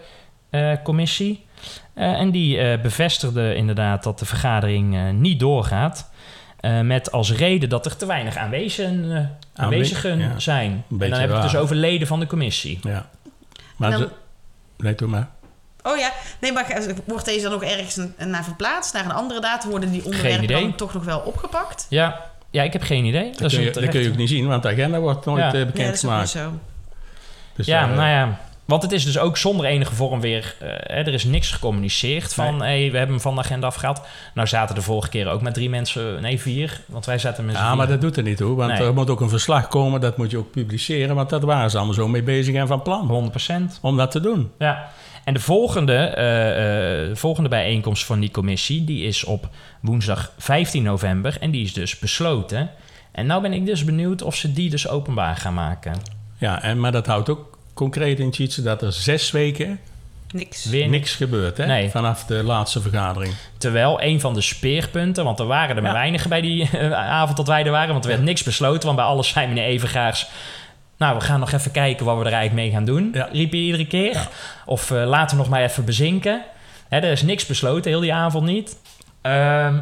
eh, 0.50 0.72
commissie. 0.82 1.44
Eh, 1.94 2.12
en 2.12 2.30
die 2.30 2.58
eh, 2.58 2.80
bevestigde 2.80 3.54
inderdaad 3.54 4.02
dat 4.02 4.18
de 4.18 4.24
vergadering 4.24 5.12
niet 5.12 5.40
doorgaat. 5.40 6.10
Met 6.82 7.12
als 7.12 7.32
reden 7.32 7.68
dat 7.68 7.86
er 7.86 7.96
te 7.96 8.06
weinig 8.06 8.36
aanwezigen, 8.36 9.38
aanwezigen 9.54 10.18
ja. 10.18 10.38
zijn. 10.38 10.84
En 10.90 11.10
dan 11.10 11.20
heb 11.20 11.28
ik 11.28 11.34
het 11.34 11.42
dus 11.42 11.56
over 11.56 11.76
leden 11.76 12.06
van 12.06 12.20
de 12.20 12.26
commissie. 12.26 12.78
Ja. 12.82 13.08
Maar 13.76 13.90
dan- 13.90 14.00
ze- 14.00 14.08
nee, 14.76 14.94
doe 14.94 15.08
maar. 15.08 15.28
Oh 15.82 15.96
ja, 15.96 16.10
nee, 16.40 16.52
maar 16.52 16.82
wordt 17.06 17.24
deze 17.24 17.42
dan 17.42 17.52
ook 17.52 17.62
ergens 17.62 17.98
naar 18.18 18.44
verplaatst, 18.44 18.92
naar 18.94 19.04
een 19.04 19.12
andere 19.12 19.40
datum? 19.40 19.70
Worden 19.70 19.90
die 19.90 20.04
onderwerpen 20.04 20.46
dan 20.48 20.74
toch 20.74 20.94
nog 20.94 21.04
wel 21.04 21.18
opgepakt? 21.18 21.86
Ja, 21.88 22.20
ja 22.50 22.62
ik 22.62 22.72
heb 22.72 22.82
geen 22.82 23.04
idee. 23.04 23.30
Dat, 23.36 23.52
kun 23.52 23.60
je, 23.62 23.70
dat 23.70 23.88
kun 23.88 24.00
je 24.00 24.08
ook 24.10 24.16
niet 24.16 24.28
zien, 24.28 24.46
want 24.46 24.62
de 24.62 24.68
agenda 24.68 24.98
wordt 24.98 25.24
nooit 25.26 25.38
Ja. 25.38 25.46
eh, 25.46 25.52
Ja, 25.58 25.64
dat 25.64 25.72
bekend 25.74 25.94
is 25.94 26.04
ook 26.04 26.26
zo. 26.26 26.52
Dus, 27.56 27.66
Ja, 27.66 27.82
eh, 27.82 27.96
nou 27.96 28.08
ja. 28.08 28.40
Want 28.72 28.84
het 28.84 28.92
is 28.92 29.04
dus 29.04 29.18
ook 29.18 29.36
zonder 29.36 29.66
enige 29.66 29.94
vorm 29.94 30.20
weer... 30.20 30.54
eh, 30.58 30.68
hè, 30.68 30.94
er 31.02 31.12
is 31.14 31.24
niks 31.24 31.50
gecommuniceerd 31.50 32.34
van... 32.34 32.62
hey, 32.62 32.90
we 32.90 32.96
hebben 32.96 33.14
hem 33.14 33.20
van 33.20 33.34
de 33.34 33.40
agenda 33.40 33.66
afgehaald. 33.66 34.00
Nou 34.34 34.48
zaten 34.48 34.74
de 34.74 34.82
vorige 34.82 35.08
keer 35.08 35.28
ook 35.28 35.42
met 35.42 35.54
drie 35.54 35.70
mensen... 35.70 36.22
Nee, 36.22 36.40
vier. 36.40 36.80
Want 36.86 37.06
wij 37.06 37.18
zaten 37.18 37.44
met 37.44 37.54
Ja, 37.54 37.74
maar 37.74 37.86
dat 37.86 38.00
doet 38.00 38.16
er 38.16 38.22
niet 38.22 38.36
toe, 38.36 38.56
want 38.56 38.72
Nee. 38.72 38.82
er 38.82 38.94
moet 38.94 39.10
ook 39.10 39.20
een 39.20 39.28
verslag 39.28 39.68
komen, 39.68 40.00
dat 40.00 40.16
moet 40.16 40.30
je 40.30 40.38
ook 40.38 40.50
publiceren, 40.50 41.14
want 41.14 41.30
dat 41.30 41.42
waren 41.42 41.70
ze 41.70 41.76
allemaal 41.76 41.94
zo 41.94 42.08
mee 42.08 42.22
bezig 42.22 42.54
en 42.54 42.66
van 42.66 42.82
plan 42.82 43.32
100% 43.76 43.80
om 43.80 43.96
dat 43.96 44.10
te 44.10 44.20
doen. 44.20 44.50
Ja. 44.58 44.88
En 45.24 45.34
de 45.34 45.40
volgende, 45.40 45.96
eh, 45.96 47.10
eh, 47.10 47.16
volgende 47.16 47.48
bijeenkomst 47.48 48.04
van 48.04 48.20
die 48.20 48.30
commissie... 48.30 48.84
die 48.84 49.04
is 49.04 49.24
op 49.24 49.48
woensdag 49.80 50.32
15 50.38 50.82
november. 50.82 51.36
En 51.40 51.50
die 51.50 51.64
is 51.64 51.72
dus 51.72 51.98
besloten. 51.98 52.70
En 53.12 53.26
nou 53.26 53.42
ben 53.42 53.52
ik 53.52 53.66
dus 53.66 53.84
benieuwd 53.84 54.22
of 54.22 54.34
ze 54.36 54.52
die 54.52 54.70
dus 54.70 54.88
openbaar 54.88 55.36
gaan 55.36 55.54
maken. 55.54 55.92
Ja, 56.38 56.62
en, 56.62 56.80
maar 56.80 56.92
dat 56.92 57.06
houdt 57.06 57.28
ook 57.28 57.51
concreet 57.74 58.18
in 58.20 58.30
Tjitse 58.30 58.62
dat 58.62 58.82
er 58.82 58.92
zes 58.92 59.30
weken 59.30 59.78
Niks. 60.32 60.64
Weer 60.64 60.88
niks 60.88 61.14
gebeurt, 61.14 61.56
hè? 61.56 61.66
Nee. 61.66 61.90
Vanaf 61.90 62.24
de 62.24 62.42
laatste 62.42 62.80
vergadering. 62.80 63.34
Terwijl 63.58 64.02
een 64.02 64.20
van 64.20 64.34
de 64.34 64.40
speerpunten, 64.40 65.24
want 65.24 65.38
er 65.40 65.46
waren 65.46 65.76
er 65.76 65.82
maar 65.82 65.92
Ja. 65.92 65.98
weinigen 65.98 66.28
bij 66.28 66.40
die 66.40 66.68
eh, 66.78 66.92
avond 66.92 67.36
dat 67.36 67.46
wij 67.46 67.64
er 67.64 67.70
waren, 67.70 67.92
want 67.92 68.04
er 68.04 68.10
werd 68.10 68.22
niks 68.22 68.42
besloten. 68.42 68.82
Want 68.84 68.96
bij 68.96 69.04
alles 69.06 69.28
zei 69.28 69.46
meneer 69.46 69.64
Evengaars, 69.64 70.26
nou 70.96 71.14
we 71.18 71.20
gaan 71.24 71.40
nog 71.40 71.52
even 71.52 71.70
kijken 71.70 72.06
wat 72.06 72.18
we 72.18 72.24
er 72.24 72.32
eigenlijk 72.32 72.62
mee 72.62 72.70
gaan 72.70 72.84
doen, 72.84 73.10
Ja. 73.14 73.28
riep 73.32 73.50
hij 73.50 73.60
iedere 73.60 73.86
keer. 73.86 74.28
Of 74.66 74.90
eh, 74.90 75.04
laten 75.06 75.36
we 75.36 75.42
nog 75.42 75.50
maar 75.50 75.62
even 75.62 75.84
bezinken. 75.84 76.42
Hè, 76.88 76.98
er 76.98 77.10
is 77.12 77.22
niks 77.22 77.46
besloten, 77.46 77.90
heel 77.90 78.00
die 78.00 78.14
avond 78.14 78.44
niet. 78.46 78.76
Ehm, 79.22 79.78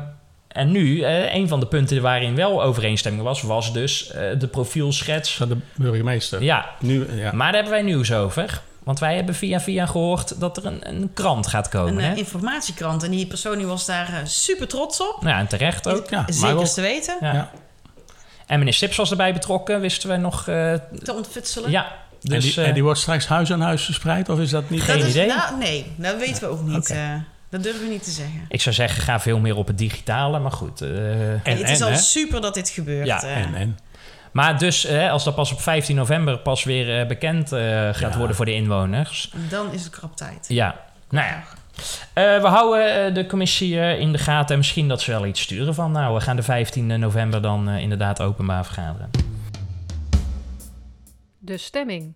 en 0.52 0.70
nu, 0.70 1.02
eh, 1.02 1.34
een 1.34 1.48
van 1.48 1.60
de 1.60 1.66
punten 1.66 2.02
waarin 2.02 2.34
wel 2.34 2.62
overeenstemming 2.62 3.22
was, 3.24 3.42
was 3.42 3.72
dus 3.72 4.10
eh, 4.10 4.38
de 4.38 4.46
profielschets. 4.46 5.36
Van 5.36 5.48
de 5.48 5.56
burgemeester. 5.74 6.42
Ja, 6.42 6.66
Nu, 6.80 7.06
ja. 7.14 7.32
maar 7.32 7.46
daar 7.52 7.62
hebben 7.62 7.72
wij 7.72 7.82
nieuws 7.82 8.12
over. 8.12 8.60
Want 8.82 8.98
wij 8.98 9.14
hebben 9.14 9.34
via 9.34 9.60
via 9.60 9.86
gehoord 9.86 10.40
dat 10.40 10.56
er 10.56 10.66
een, 10.66 10.88
een 10.88 11.10
krant 11.14 11.46
gaat 11.46 11.68
komen. 11.68 11.94
Een 11.94 12.00
hè? 12.04 12.10
eh, 12.12 12.16
informatiekrant. 12.18 13.02
En 13.02 13.10
die 13.10 13.26
persoon 13.26 13.56
die 13.58 13.66
was 13.66 13.86
daar 13.86 14.20
super 14.24 14.68
trots 14.68 15.00
op. 15.00 15.16
Nou 15.20 15.34
ja, 15.34 15.38
en 15.40 15.46
terecht 15.46 15.88
ook. 15.88 16.10
Ja, 16.10 16.24
Zeker 16.28 16.56
ook- 16.56 16.64
te 16.66 16.80
weten. 16.80 17.16
Ja. 17.20 17.32
Ja. 17.32 17.50
En 18.46 18.58
meneer 18.58 18.74
Stips 18.74 18.96
was 18.96 19.10
erbij 19.10 19.32
betrokken, 19.32 19.80
wisten 19.80 20.08
we 20.08 20.16
nog. 20.16 20.48
eh, 20.48 20.74
Te 21.02 21.12
ontfutselen. 21.14 21.70
ja, 21.70 21.84
en, 21.84 21.90
dus. 22.20 22.54
die, 22.54 22.64
en 22.64 22.74
die 22.74 22.82
wordt 22.82 22.98
straks 23.00 23.26
huis 23.26 23.52
aan 23.52 23.60
huis 23.60 23.84
verspreid, 23.84 24.28
of 24.28 24.38
is 24.38 24.50
dat 24.50 24.70
niet? 24.70 24.82
Geen 24.82 24.98
dat 24.98 25.06
is, 25.06 25.12
idee. 25.14 25.26
Nou, 25.26 25.58
nee, 25.58 25.86
dat 25.96 26.16
weten 26.18 26.42
we 26.42 26.48
ook 26.48 26.62
niet. 26.62 26.90
Eh, 26.90 27.14
dat 27.50 27.62
durven 27.62 27.82
we 27.82 27.88
niet 27.88 28.02
te 28.04 28.10
zeggen. 28.10 28.44
ik 28.48 28.60
zou 28.60 28.74
zeggen, 28.74 29.02
ga 29.02 29.20
veel 29.20 29.38
meer 29.38 29.56
op 29.56 29.66
het 29.66 29.78
digitale, 29.78 30.38
maar 30.38 30.52
goed. 30.52 30.80
eh, 30.80 31.30
En, 31.32 31.40
het 31.44 31.68
is 31.70 31.80
en, 31.80 31.86
al 31.86 31.92
hè? 31.92 31.96
super 31.98 32.40
dat 32.40 32.54
dit 32.54 32.68
gebeurt. 32.68 33.06
Ja, 33.06 33.22
eh. 33.22 33.36
En, 33.36 33.54
en. 33.54 33.78
maar 34.32 34.58
dus, 34.58 34.84
eh, 34.84 35.10
als 35.10 35.24
dat 35.24 35.34
pas 35.34 35.52
op 35.52 35.60
15 35.60 35.96
november 35.96 36.38
pas 36.38 36.64
weer 36.64 37.00
eh, 37.00 37.06
bekend 37.06 37.52
eh, 37.52 37.60
gaat 37.92 38.12
Ja. 38.12 38.16
worden 38.18 38.36
voor 38.36 38.44
de 38.44 38.54
inwoners. 38.54 39.32
Dan 39.48 39.72
is 39.72 39.82
het 39.84 39.92
krap 39.92 40.16
tijd. 40.16 40.44
Ja, 40.48 40.80
nou 41.10 41.26
ja. 41.26 41.42
Eh, 42.12 42.42
we 42.42 42.46
houden 42.48 43.14
de 43.14 43.26
commissie 43.26 43.98
in 43.98 44.12
de 44.12 44.18
gaten 44.18 44.50
en 44.52 44.58
misschien 44.58 44.88
dat 44.88 45.00
ze 45.00 45.10
wel 45.10 45.26
iets 45.26 45.40
sturen 45.40 45.74
van. 45.74 45.92
Nou, 45.92 46.14
we 46.14 46.20
gaan 46.20 46.36
de 46.36 46.42
15 46.42 46.86
november 47.00 47.42
dan 47.42 47.68
inderdaad 47.68 48.20
openbaar 48.22 48.64
vergaderen. 48.64 49.10
De 51.38 51.56
stemming. 51.56 52.14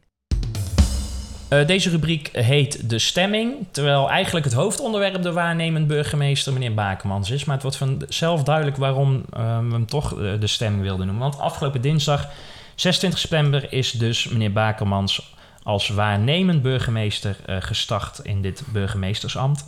Eh, 1.61 1.67
deze 1.67 1.91
rubriek 1.91 2.31
heet 2.33 2.91
De 2.91 2.99
Stemming. 2.99 3.67
Terwijl 3.71 4.11
eigenlijk 4.11 4.45
het 4.45 4.55
hoofdonderwerp 4.55 5.23
de 5.23 5.33
waarnemend 5.33 5.87
burgemeester, 5.87 6.53
meneer 6.53 6.75
Bakemans, 6.75 7.31
is. 7.31 7.45
Maar 7.45 7.55
het 7.55 7.63
wordt 7.63 7.79
vanzelf 7.79 8.43
duidelijk 8.43 8.77
waarom 8.77 9.25
eh, 9.33 9.59
we 9.59 9.73
hem 9.73 9.87
toch 9.87 10.13
eh, 10.13 10.33
de 10.41 10.47
stemming 10.47 10.83
wilden 10.83 11.07
noemen. 11.07 11.31
Want 11.31 11.41
afgelopen 11.41 11.81
dinsdag, 11.81 12.29
26 12.75 13.21
september, 13.21 13.73
is 13.73 13.91
dus 13.91 14.29
meneer 14.29 14.53
Bakemans 14.53 15.33
als 15.63 15.89
waarnemend 15.89 16.63
burgemeester 16.63 17.37
eh, 17.47 17.57
gestart 17.61 18.19
in 18.19 18.43
dit 18.43 18.63
burgemeestersambt. 18.73 19.67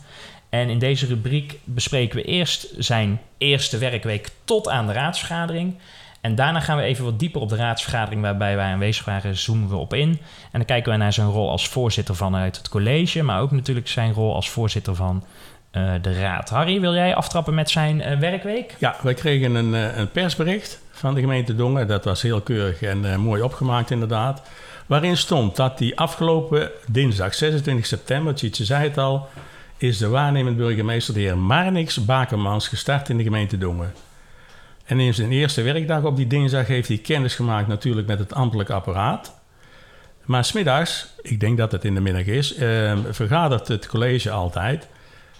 En 0.48 0.68
in 0.68 0.78
deze 0.78 1.06
rubriek 1.06 1.58
bespreken 1.64 2.16
we 2.16 2.24
eerst 2.24 2.68
zijn 2.78 3.20
eerste 3.38 3.78
werkweek 3.78 4.30
tot 4.44 4.68
aan 4.68 4.86
de 4.86 4.92
raadsvergadering. 4.92 5.74
En 6.26 6.34
daarna 6.34 6.60
gaan 6.60 6.76
we 6.76 6.82
even 6.82 7.04
wat 7.04 7.18
dieper 7.18 7.40
op 7.40 7.48
de 7.48 7.56
raadsvergadering 7.56 8.22
waarbij 8.22 8.56
wij 8.56 8.72
aanwezig 8.72 9.04
waren, 9.04 9.36
zoomen 9.36 9.68
we 9.68 9.76
op 9.76 9.94
in. 9.94 10.08
En 10.08 10.18
dan 10.52 10.64
kijken 10.64 10.92
we 10.92 10.98
naar 10.98 11.12
zijn 11.12 11.28
rol 11.28 11.50
als 11.50 11.68
voorzitter 11.68 12.16
vanuit 12.16 12.56
het 12.56 12.68
college, 12.68 13.22
maar 13.22 13.40
ook 13.40 13.50
natuurlijk 13.50 13.88
zijn 13.88 14.12
rol 14.12 14.34
als 14.34 14.50
voorzitter 14.50 14.94
van 14.94 15.24
eh, 15.70 15.92
de 16.02 16.20
raad. 16.20 16.48
Harry, 16.48 16.80
wil 16.80 16.94
jij 16.94 17.14
aftrappen 17.14 17.54
met 17.54 17.70
zijn 17.70 18.00
eh, 18.00 18.18
werkweek? 18.18 18.76
Ja, 18.78 18.96
wij 19.02 19.14
kregen 19.14 19.54
een, 19.54 19.74
eh, 19.74 19.96
een 19.96 20.10
persbericht 20.10 20.80
van 20.90 21.14
de 21.14 21.20
gemeente 21.20 21.54
Dongen. 21.54 21.88
Dat 21.88 22.04
was 22.04 22.22
heel 22.22 22.40
keurig 22.40 22.82
en 22.82 23.12
eh, 23.12 23.16
mooi 23.16 23.42
opgemaakt 23.42 23.90
inderdaad. 23.90 24.42
Waarin 24.86 25.16
stond 25.16 25.56
dat 25.56 25.78
die 25.78 25.98
afgelopen 25.98 26.70
dinsdag, 26.86 27.34
26 27.34 27.86
september, 27.86 28.34
Tjitse 28.34 28.64
zei 28.64 28.88
het 28.88 28.98
al... 28.98 29.28
is 29.76 29.98
de 29.98 30.08
waarnemend 30.08 30.56
burgemeester, 30.56 31.14
de 31.14 31.20
heer 31.20 31.38
Marnix 31.38 32.04
Bakermans, 32.04 32.68
gestart 32.68 33.08
in 33.08 33.16
de 33.16 33.22
gemeente 33.22 33.58
Dongen. 33.58 34.05
En 34.86 35.00
in 35.00 35.14
zijn 35.14 35.32
eerste 35.32 35.62
werkdag 35.62 36.02
op 36.02 36.16
die 36.16 36.26
dinsdag 36.26 36.66
heeft 36.66 36.88
hij 36.88 36.98
kennis 36.98 37.34
gemaakt 37.34 37.68
natuurlijk 37.68 38.06
met 38.06 38.18
het 38.18 38.34
ambtelijk 38.34 38.70
apparaat. 38.70 39.34
Maar 40.24 40.44
smiddags, 40.44 41.06
ik 41.22 41.40
denk 41.40 41.58
dat 41.58 41.72
het 41.72 41.84
in 41.84 41.94
de 41.94 42.00
middag 42.00 42.24
is, 42.26 42.54
eh, 42.54 42.98
vergadert 43.10 43.68
het 43.68 43.86
college 43.86 44.30
altijd... 44.30 44.88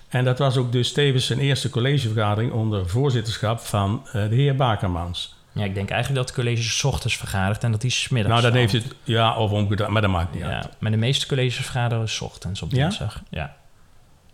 En 0.09 0.25
dat 0.25 0.39
was 0.39 0.57
ook 0.57 0.73
dus 0.73 0.93
tevens 0.93 1.27
zijn 1.27 1.39
eerste 1.39 1.71
collegevergadering 1.71 2.53
onder 2.53 2.89
voorzitterschap 2.89 3.61
van 3.61 4.07
eh, 4.07 4.13
de 4.13 4.35
heer 4.35 4.57
Bakermans. 4.57 5.35
Ja, 5.53 5.65
ik 5.65 5.75
denk 5.75 5.91
eigenlijk 5.91 6.21
dat 6.27 6.35
het 6.37 6.45
college 6.45 6.63
's 6.63 6.85
ochtends 6.85 7.17
vergadert 7.17 7.65
en 7.65 7.71
dat 7.73 7.83
hij 7.83 7.91
's 7.91 8.09
middags. 8.09 8.41
nou, 8.41 8.53
dan 8.53 8.61
heeft 8.61 8.73
het, 8.73 8.95
ja, 9.05 9.37
of 9.37 9.51
omgedraaid, 9.51 9.91
maar 9.93 10.03
dat 10.03 10.11
maakt 10.11 10.35
niet 10.35 10.43
uit. 10.43 10.65
Ja, 10.65 10.71
maar 10.79 10.91
de 10.91 10.97
meeste 10.97 11.27
colleges 11.27 11.55
vergaderen 11.57 12.09
's 12.09 12.21
ochtends 12.21 12.63
op 12.63 12.71
Ja? 12.71 12.77
dinsdag. 12.77 13.23
Ja. 13.31 13.57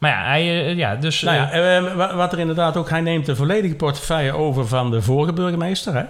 Maar 0.03 0.11
ja, 0.11 0.25
hij, 0.25 0.67
eh, 0.67 0.77
ja 0.77 0.97
dus... 0.97 1.23
Nou 1.23 1.37
eh, 1.37 1.43
ja, 1.43 1.77
eh, 1.77 1.95
wa- 1.95 2.15
wat 2.15 2.33
er 2.33 2.39
inderdaad 2.39 2.77
ook, 2.77 2.91
hij 2.91 3.01
neemt 3.01 3.27
de 3.27 3.37
volledige 3.37 3.75
portefeuille 3.75 4.33
over 4.33 4.67
van 4.67 4.91
de 4.91 5.03
vorige 5.03 5.33
burgemeester. 5.33 5.95
Hè? 5.95 6.05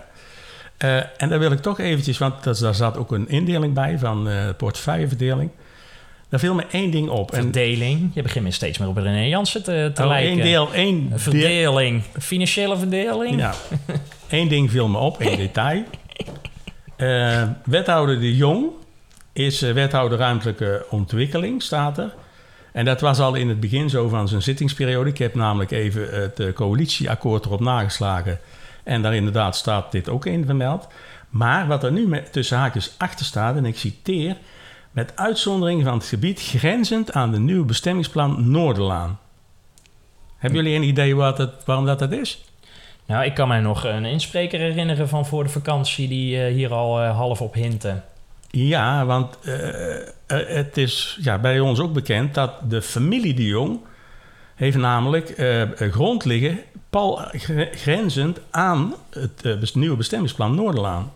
En 0.99 1.29
daar 1.29 1.39
wil 1.39 1.53
ik 1.53 1.61
toch 1.61 1.79
eventjes, 1.79 2.19
want 2.19 2.45
dat, 2.45 2.59
daar 2.59 2.75
zat 2.75 2.97
ook 2.97 3.13
een 3.13 3.29
indeling 3.29 3.75
bij 3.75 3.99
van 3.99 4.29
eh 4.29 4.37
portefeuilleverdeling. 4.57 5.51
Daar 6.29 6.41
viel 6.41 6.55
me 6.55 6.65
één 6.71 6.91
ding 6.91 7.09
op. 7.09 7.35
Verdeling. 7.35 8.11
Je 8.15 8.23
begint 8.23 8.45
weer 8.45 8.53
steeds 8.53 8.79
meer 8.79 8.89
op 8.89 8.97
René 8.97 9.27
Jansen 9.27 9.63
te, 9.63 9.91
te 9.95 10.03
oh, 10.03 10.09
lijken. 10.09 10.31
één 10.31 10.41
deel, 10.41 10.73
één 10.73 11.09
deel, 11.09 11.19
verdeling. 11.19 12.03
Financiële 12.19 12.77
verdeling. 12.77 13.41
Ja. 13.41 13.55
Eén 14.29 14.49
ding 14.49 14.71
viel 14.71 14.89
me 14.89 14.99
op, 14.99 15.21
één 15.21 15.37
detail. 15.37 15.85
Wethouder 17.65 18.21
De 18.21 18.37
Jong 18.37 18.67
is 19.33 19.61
wethouder 19.61 20.19
ruimtelijke 20.19 20.87
ontwikkeling, 20.91 21.63
staat 21.63 21.99
er. 21.99 22.15
En 22.73 22.85
dat 22.85 23.01
was 23.01 23.19
al 23.19 23.35
in 23.35 23.49
het 23.49 23.61
begin 23.61 23.91
zo 23.91 24.09
van 24.09 24.29
zijn 24.29 24.43
zittingsperiode. 24.43 25.11
Ik 25.11 25.19
heb 25.19 25.35
namelijk 25.35 25.71
even 25.71 26.23
het 26.23 26.41
eh, 26.41 26.53
coalitieakkoord 26.53 27.45
erop 27.45 27.61
nageslagen. 27.61 28.39
En 28.83 29.03
daar 29.03 29.15
inderdaad 29.15 29.57
staat 29.57 29.93
dit 29.93 30.09
ook 30.09 30.27
in 30.27 30.47
vermeld. 30.47 30.89
Maar 31.29 31.67
wat 31.67 31.85
er 31.85 31.93
nu 31.93 32.09
met, 32.09 32.33
tussen 32.33 32.59
haakjes 32.59 32.95
achter 32.99 33.27
staat, 33.27 33.57
en 33.57 33.65
ik 33.65 33.79
citeer... 33.79 34.37
met 34.91 35.17
uitzondering 35.17 35.85
van 35.85 35.95
het 35.95 36.07
gebied 36.07 36.41
grenzend 36.41 37.13
aan 37.13 37.31
de 37.31 37.39
nieuwe 37.39 37.65
bestemmingsplan 37.65 38.51
Noorderlaan. 38.51 39.19
Hebben 40.37 40.63
jullie 40.63 40.77
een 40.77 40.89
idee 40.89 41.17
wat 41.17 41.39
het, 41.39 41.51
waarom 41.65 41.87
dat, 41.87 41.99
dat 41.99 42.13
is? 42.13 42.45
Nou, 43.07 43.25
ik 43.25 43.35
kan 43.35 43.49
mij 43.49 43.61
nog 43.61 43.85
een 43.85 44.05
inspreker 44.05 44.59
herinneren 44.59 45.09
van 45.09 45.27
voor 45.27 45.43
de 45.43 45.51
vakantie... 45.51 46.09
die 46.09 46.45
eh, 46.45 46.53
hier 46.53 46.73
al 46.73 47.03
eh, 47.03 47.17
half 47.17 47.41
op 47.41 47.55
hinten. 47.55 48.05
Ja, 48.57 49.05
want 49.07 49.39
eh, 49.45 49.95
eh, 49.97 50.05
het 50.27 50.77
is 50.77 51.19
ja, 51.21 51.39
bij 51.39 51.61
ons 51.61 51.79
ook 51.81 51.93
bekend 51.93 52.35
dat 52.35 52.53
de 52.69 52.83
familie 52.83 53.35
de 53.35 53.45
Jong 53.47 53.81
heeft 54.55 54.77
namelijk 54.77 55.29
eh, 55.31 55.63
grond 55.77 56.25
liggen 56.25 56.59
pal 56.91 57.17
gre- 57.33 57.71
grenzend 57.73 58.39
aan 58.51 58.95
het 59.43 59.75
nieuwe 59.75 59.97
bestemmingsplan 59.97 60.55
Noorderlaan. 60.55 61.13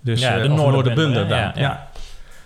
Dus 0.00 0.20
Ja, 0.20 0.36
de 0.36 0.42
de 0.42 0.48
Noorderbunder, 0.48 1.28
dan. 1.28 1.38
ja, 1.38 1.52
Ja, 1.54 1.60
ja. 1.60 1.88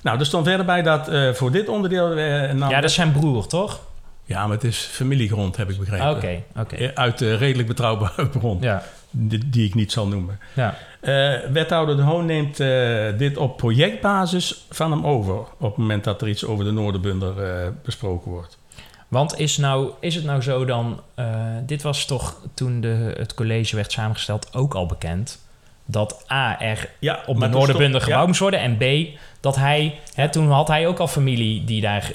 Nou, 0.02 0.18
er 0.18 0.26
stond 0.26 0.46
verder 0.46 0.66
bij 0.66 0.82
dat 0.82 1.10
voor 1.36 1.50
dit 1.50 1.68
onderdeel... 1.68 2.18
Ja, 2.18 2.68
dat 2.68 2.84
is 2.84 2.94
zijn 2.94 3.12
broer, 3.12 3.46
toch? 3.46 3.80
ja, 4.24 4.42
maar 4.46 4.54
het 4.56 4.64
is 4.64 4.78
familiegrond, 4.78 5.56
heb 5.56 5.70
ik 5.70 5.78
begrepen. 5.78 6.10
Oké, 6.10 6.42
oké. 6.56 6.74
Eh, 6.76 6.88
Uit 6.94 7.20
redelijk 7.20 7.68
betrouwbare 7.68 8.28
bron, 8.38 8.58
Ja, 8.60 8.82
die, 9.16 9.48
die 9.48 9.66
ik 9.66 9.74
niet 9.74 9.92
zal 9.92 10.06
noemen. 10.06 10.38
ja. 10.54 10.76
Eh, 11.00 11.50
wethouder 11.50 11.96
De 11.96 12.02
Hoon 12.02 12.26
neemt 12.26 12.60
eh, 12.60 13.06
dit 13.18 13.36
op 13.36 13.56
projectbasis 13.56 14.66
van 14.70 14.90
hem 14.90 15.06
over. 15.06 15.34
Op 15.38 15.60
het 15.60 15.76
moment 15.76 16.04
dat 16.04 16.22
er 16.22 16.28
iets 16.28 16.44
over 16.44 16.64
de 16.64 16.70
Noorderbunder 16.70 17.42
eh, 17.42 17.68
besproken 17.84 18.30
wordt. 18.30 18.58
Want 19.08 19.38
is, 19.38 19.56
nou, 19.56 19.90
is 20.00 20.14
het 20.14 20.24
nou 20.24 20.42
zo 20.42 20.64
dan... 20.64 21.00
dit 21.66 21.82
was 21.82 22.06
toch 22.06 22.40
toen 22.54 22.80
de, 22.80 23.14
het 23.16 23.34
college 23.34 23.76
werd 23.76 23.92
samengesteld 23.92 24.54
ook 24.54 24.74
al 24.74 24.86
bekend... 24.86 25.38
dat 25.84 26.24
A, 26.32 26.60
er 26.60 26.90
Ja, 26.98 27.22
op 27.26 27.40
de 27.40 27.46
Noorderbunder 27.46 28.00
gebouwd 28.00 28.20
Ja, 28.20 28.26
moest 28.26 28.40
worden... 28.40 28.60
en 28.60 28.76
B, 28.76 29.16
dat 29.40 29.56
hij... 29.56 29.98
Hè, 30.14 30.28
toen 30.28 30.50
had 30.50 30.68
hij 30.68 30.86
ook 30.86 30.98
al 30.98 31.08
familie 31.08 31.64
die 31.64 31.80
daar... 31.80 32.12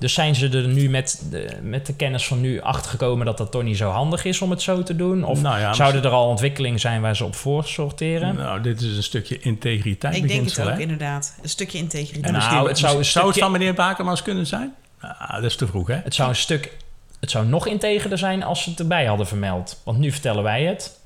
dus 0.00 0.14
zijn 0.14 0.34
ze 0.34 0.48
er 0.48 0.68
nu 0.68 0.88
met 0.88 1.22
de, 1.30 1.58
met 1.62 1.86
de 1.86 1.94
kennis 1.94 2.26
van 2.26 2.40
nu 2.40 2.60
achtergekomen... 2.60 3.26
dat 3.26 3.38
dat 3.38 3.50
toch 3.50 3.62
niet 3.62 3.76
zo 3.76 3.90
handig 3.90 4.24
is 4.24 4.40
om 4.40 4.50
het 4.50 4.62
zo 4.62 4.82
te 4.82 4.96
doen? 4.96 5.24
Of 5.24 5.42
nou 5.42 5.58
ja, 5.58 5.72
zouden 5.72 6.02
er 6.04 6.10
al 6.10 6.28
ontwikkelingen 6.28 6.80
zijn 6.80 7.00
waar 7.00 7.16
ze 7.16 7.24
op 7.24 7.34
voor 7.34 7.64
sorteren? 7.64 8.34
Nou, 8.34 8.60
dit 8.60 8.80
is 8.80 8.96
een 8.96 9.02
stukje 9.02 9.38
integriteit. 9.38 10.16
Ik 10.16 10.28
denk 10.28 10.44
het 10.44 10.60
ook, 10.60 10.68
hè? 10.68 10.78
inderdaad. 10.78 11.34
Een 11.42 11.48
stukje 11.48 11.78
integriteit. 11.78 12.24
En 12.24 12.32
Nou, 12.32 12.44
misschien, 12.44 12.66
het 12.66 12.78
zou 12.78 12.98
een 12.98 13.04
zou 13.04 13.28
het 13.28 13.38
van 13.38 13.52
meneer 13.52 13.74
Bakermans 13.74 14.22
kunnen 14.22 14.46
zijn? 14.46 14.74
Ah, 15.00 15.34
dat 15.34 15.44
is 15.44 15.56
te 15.56 15.66
vroeg, 15.66 15.86
hè? 15.86 16.00
Het 16.04 16.14
zou 16.14 16.28
een 16.28 16.36
stuk... 16.36 16.76
Het 17.20 17.30
zou 17.30 17.46
nog 17.46 17.66
integerder 17.66 18.18
zijn 18.18 18.42
als 18.42 18.62
ze 18.62 18.70
het 18.70 18.78
erbij 18.78 19.06
hadden 19.06 19.26
vermeld. 19.26 19.80
Want 19.84 19.98
nu 19.98 20.12
vertellen 20.12 20.42
wij 20.42 20.64
het. 20.64 20.99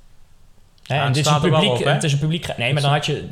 Hè, 0.87 0.95
Ja, 0.97 1.05
en 1.05 1.13
dit 1.13 1.27
is 1.27 1.33
een 1.33 1.41
publiek, 1.41 1.71
op, 1.71 1.85
het 1.85 2.03
is 2.05 2.13
een 2.13 2.19
publiek... 2.19 2.57
Nee, 2.57 2.73
maar 2.73 2.83
dan 2.83 2.91
had, 2.91 3.07
je, 3.07 3.25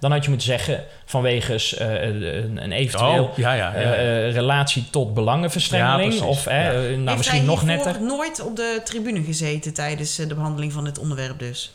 dan 0.00 0.10
had 0.12 0.22
je 0.24 0.28
moeten 0.30 0.46
zeggen... 0.48 0.84
vanwege 1.04 1.76
eh, 1.78 2.02
een, 2.08 2.62
een 2.62 2.72
eventueel 2.72 3.24
Oh, 3.24 3.36
ja, 3.36 3.52
ja. 3.52 3.72
ja. 3.72 3.74
eh, 3.74 4.26
eh, 4.28 4.34
relatie 4.34 4.84
tot 4.90 5.14
belangenverstrengeling. 5.14 6.20
Of 6.20 6.44
hè, 6.44 6.64
Ja. 6.64 6.70
eh, 6.72 6.78
nou, 6.78 7.04
Heeft 7.04 7.16
misschien 7.16 7.38
hij 7.38 7.46
nog 7.46 7.64
netter. 7.64 8.02
nooit 8.02 8.40
op 8.42 8.56
de 8.56 8.80
tribune 8.84 9.22
gezeten 9.22 9.74
tijdens 9.74 10.18
eh, 10.18 10.28
de 10.28 10.34
behandeling 10.34 10.72
van 10.72 10.84
dit 10.84 10.98
onderwerp 10.98 11.38
dus? 11.38 11.72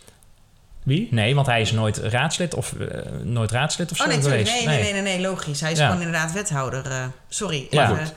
Wie? 0.84 1.08
Nee, 1.12 1.36
want 1.36 1.48
hij 1.48 1.62
is 1.62 1.72
nooit 1.72 1.98
raadslid 1.98 2.54
of, 2.56 2.74
eh, 2.74 2.98
nooit 3.24 3.52
raadslid 3.52 3.92
of 3.92 3.98
zo 3.98 4.04
Oh 4.04 4.10
nee, 4.10 4.22
sorry. 4.22 4.38
geweest. 4.46 4.66
Nee, 4.66 4.76
nee, 4.76 4.84
nee, 4.84 5.02
nee, 5.02 5.02
nee, 5.02 5.20
logisch. 5.28 5.62
Hij 5.62 5.72
is 5.72 5.78
Ja. 5.78 5.86
gewoon 5.88 6.02
inderdaad 6.02 6.32
wethouder. 6.32 6.86
eh, 6.92 7.06
sorry. 7.30 7.68
Ja. 7.70 7.86
Goed. 7.88 8.14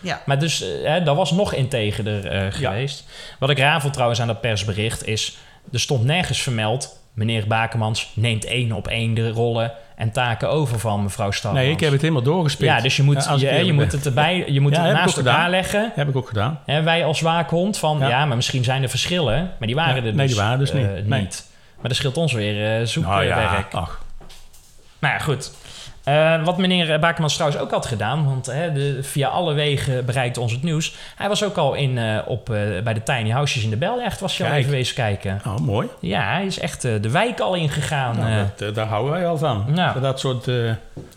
ja. 0.00 0.22
Maar 0.26 0.38
dus, 0.38 0.62
eh, 0.62 0.68
hè, 0.90 1.02
dat 1.02 1.16
was 1.16 1.30
nog 1.30 1.52
integerder 1.54 2.26
eh, 2.26 2.52
geweest. 2.52 3.04
Wat 3.38 3.50
ik 3.50 3.58
ravel 3.58 3.90
trouwens 3.90 4.20
aan 4.20 4.26
dat 4.26 4.40
persbericht 4.40 5.06
is... 5.06 5.38
er 5.72 5.80
stond 5.80 6.04
nergens 6.04 6.40
vermeld... 6.42 6.98
meneer 7.14 7.46
Bakermans 7.46 8.10
neemt 8.14 8.44
één 8.44 8.72
op 8.72 8.88
één 8.88 9.14
de 9.14 9.30
rollen 9.30 9.72
en 9.96 10.12
taken 10.12 10.50
over 10.50 10.78
van 10.78 11.02
mevrouw 11.02 11.30
Stalmans. 11.30 11.64
Nee, 11.64 11.72
ik 11.74 11.80
heb 11.80 11.92
het 11.92 12.00
helemaal 12.00 12.22
doorgespeeld. 12.22 12.70
Ja, 12.70 12.80
dus 12.80 12.96
je 12.96 13.02
moet, 13.02 13.28
je, 13.38 13.64
je 13.64 13.72
moet 13.72 13.92
het 13.92 14.06
erbij, 14.06 14.44
je 14.48 14.60
moet 14.60 14.74
Ja, 14.74 14.82
het 14.84 14.92
naast 14.92 15.16
elkaar 15.16 15.34
gedaan. 15.34 15.50
leggen. 15.50 15.92
Heb 15.94 16.08
ik 16.08 16.16
ook 16.16 16.28
gedaan. 16.28 16.60
Hè, 16.64 16.82
wij 16.82 17.04
als 17.04 17.20
waakhond 17.20 17.78
van, 17.78 17.98
ja. 17.98 18.08
Ja. 18.08 18.24
maar 18.24 18.36
misschien 18.36 18.64
zijn 18.64 18.82
er 18.82 18.88
verschillen. 18.88 19.50
Maar 19.58 19.66
die 19.66 19.76
waren 19.76 19.90
Ja, 19.90 19.96
er 19.96 20.02
dus, 20.02 20.14
nee, 20.14 20.26
die 20.26 20.36
waren 20.36 20.58
dus 20.58 20.70
eh, 20.70 20.76
niet. 20.76 21.06
Nee. 21.06 21.28
Maar 21.80 21.88
dat 21.88 21.96
scheelt 21.96 22.16
ons 22.16 22.32
weer 22.32 22.80
eh 22.80 22.86
zoekwerk. 22.86 23.28
Nou 23.28 23.40
ja, 23.40 23.66
ach. 23.72 24.00
Nou 24.98 25.14
ja, 25.14 25.20
goed. 25.20 25.52
Eh, 26.08 26.44
wat 26.44 26.58
meneer 26.58 26.98
Bakermans 26.98 27.34
trouwens 27.34 27.62
ook 27.62 27.70
had 27.70 27.86
gedaan, 27.86 28.24
want 28.24 28.46
hè, 28.46 28.72
de, 28.72 29.02
via 29.02 29.28
alle 29.28 29.54
wegen 29.54 30.04
bereikt 30.04 30.38
ons 30.38 30.52
het 30.52 30.62
nieuws. 30.62 30.94
Hij 31.16 31.28
was 31.28 31.44
ook 31.44 31.56
al 31.56 31.74
in, 31.74 31.98
eh, 31.98 32.18
op, 32.26 32.50
eh, 32.50 32.82
bij 32.84 32.94
de 32.94 33.02
tiny 33.02 33.30
houses 33.30 33.64
in 33.64 33.70
de 33.70 33.76
Bellecht, 33.76 34.20
was 34.20 34.36
je 34.36 34.44
al 34.44 34.52
even 34.52 34.70
wezen 34.70 34.94
kijken. 34.94 35.40
Oh, 35.46 35.56
mooi. 35.56 35.88
Ja, 36.00 36.32
hij 36.32 36.46
is 36.46 36.58
echt 36.58 36.82
de 36.82 37.10
wijk 37.10 37.40
al 37.40 37.54
ingegaan. 37.54 38.18
Nou, 38.18 38.46
dat, 38.56 38.68
eh, 38.68 38.74
daar 38.74 38.86
houden 38.86 39.12
wij 39.12 39.26
al 39.26 39.38
van. 39.38 39.64
Voor 39.92 40.00
Dat 40.00 40.20
soort... 40.20 40.46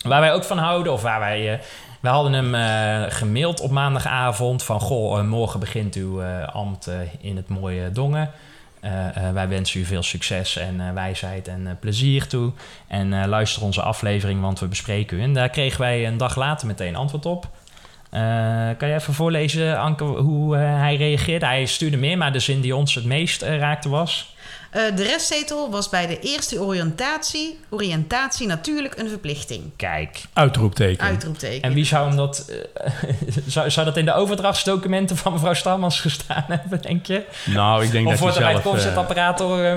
Waar 0.02 0.20
wij 0.20 0.32
ook 0.32 0.44
van 0.44 0.58
houden, 0.58 0.92
of 0.92 1.02
waar 1.02 1.20
wij... 1.20 1.60
we 2.00 2.08
hadden 2.08 2.32
hem 2.32 3.10
gemaild 3.10 3.60
op 3.60 3.70
maandagavond 3.70 4.62
van... 4.62 4.80
Goh, 4.80 5.22
morgen 5.22 5.60
begint 5.60 5.94
uw 5.94 6.22
ambt 6.52 6.90
in 7.20 7.36
het 7.36 7.48
mooie 7.48 7.90
Dongen. 7.90 8.30
Eh, 8.82 9.16
eh, 9.16 9.34
wij 9.34 9.48
wensen 9.48 9.80
u 9.80 9.84
veel 9.84 10.02
succes 10.02 10.56
en 10.56 10.80
eh, 10.80 10.92
wijsheid 10.92 11.48
en 11.48 11.76
plezier 11.80 12.26
toe. 12.26 12.52
En 12.86 13.28
luister 13.28 13.62
onze 13.62 13.82
aflevering, 13.82 14.40
want 14.40 14.60
we 14.60 14.66
bespreken 14.66 15.18
u. 15.18 15.22
En 15.22 15.32
daar 15.32 15.48
kregen 15.48 15.80
wij 15.80 16.06
een 16.06 16.16
dag 16.16 16.36
later 16.36 16.66
meteen 16.66 16.96
antwoord 16.96 17.26
op. 17.26 17.48
Kan 18.78 18.88
je 18.88 18.94
even 18.94 19.14
voorlezen, 19.14 19.78
Anke, 19.78 20.04
hoe 20.04 20.56
hij 20.56 20.96
reageerde? 20.96 21.46
Hij 21.46 21.66
stuurde 21.66 21.96
meer, 21.96 22.18
maar 22.18 22.32
de 22.32 22.38
zin 22.38 22.60
die 22.60 22.76
ons 22.76 22.94
het 22.94 23.04
meest 23.04 23.42
raakte 23.42 23.88
was... 23.88 24.36
Eh, 24.72 24.96
de 24.96 25.02
restzetel 25.02 25.70
was 25.70 25.88
bij 25.88 26.06
de 26.06 26.18
eerste 26.18 26.60
oriëntatie, 26.60 27.58
oriëntatie 27.70 28.46
natuurlijk 28.46 28.98
een 28.98 29.08
verplichting. 29.08 29.62
Kijk, 29.76 30.20
uitroepteken. 30.32 31.06
Uitroepteken. 31.06 31.62
En 31.62 31.74
wie 31.74 31.84
zou 31.84 32.06
hem 32.06 32.16
dat... 32.16 32.50
eh, 32.74 32.92
zou, 33.46 33.70
zou 33.70 33.86
dat 33.86 33.96
in 33.96 34.04
de 34.04 34.14
overdrachtsdocumenten 34.14 35.16
van 35.16 35.32
mevrouw 35.32 35.54
Stalmans 35.54 36.00
gestaan 36.00 36.44
hebben, 36.60 36.82
denk 36.82 37.06
je? 37.06 37.24
Nou, 37.44 37.84
ik 37.84 37.90
denk 37.90 38.06
of 38.06 38.10
dat 38.12 38.20
wordt 38.20 38.36
je 38.36 38.40
er 38.40 38.46
bij 38.46 38.54
het 38.54 38.64
zelf... 38.64 38.76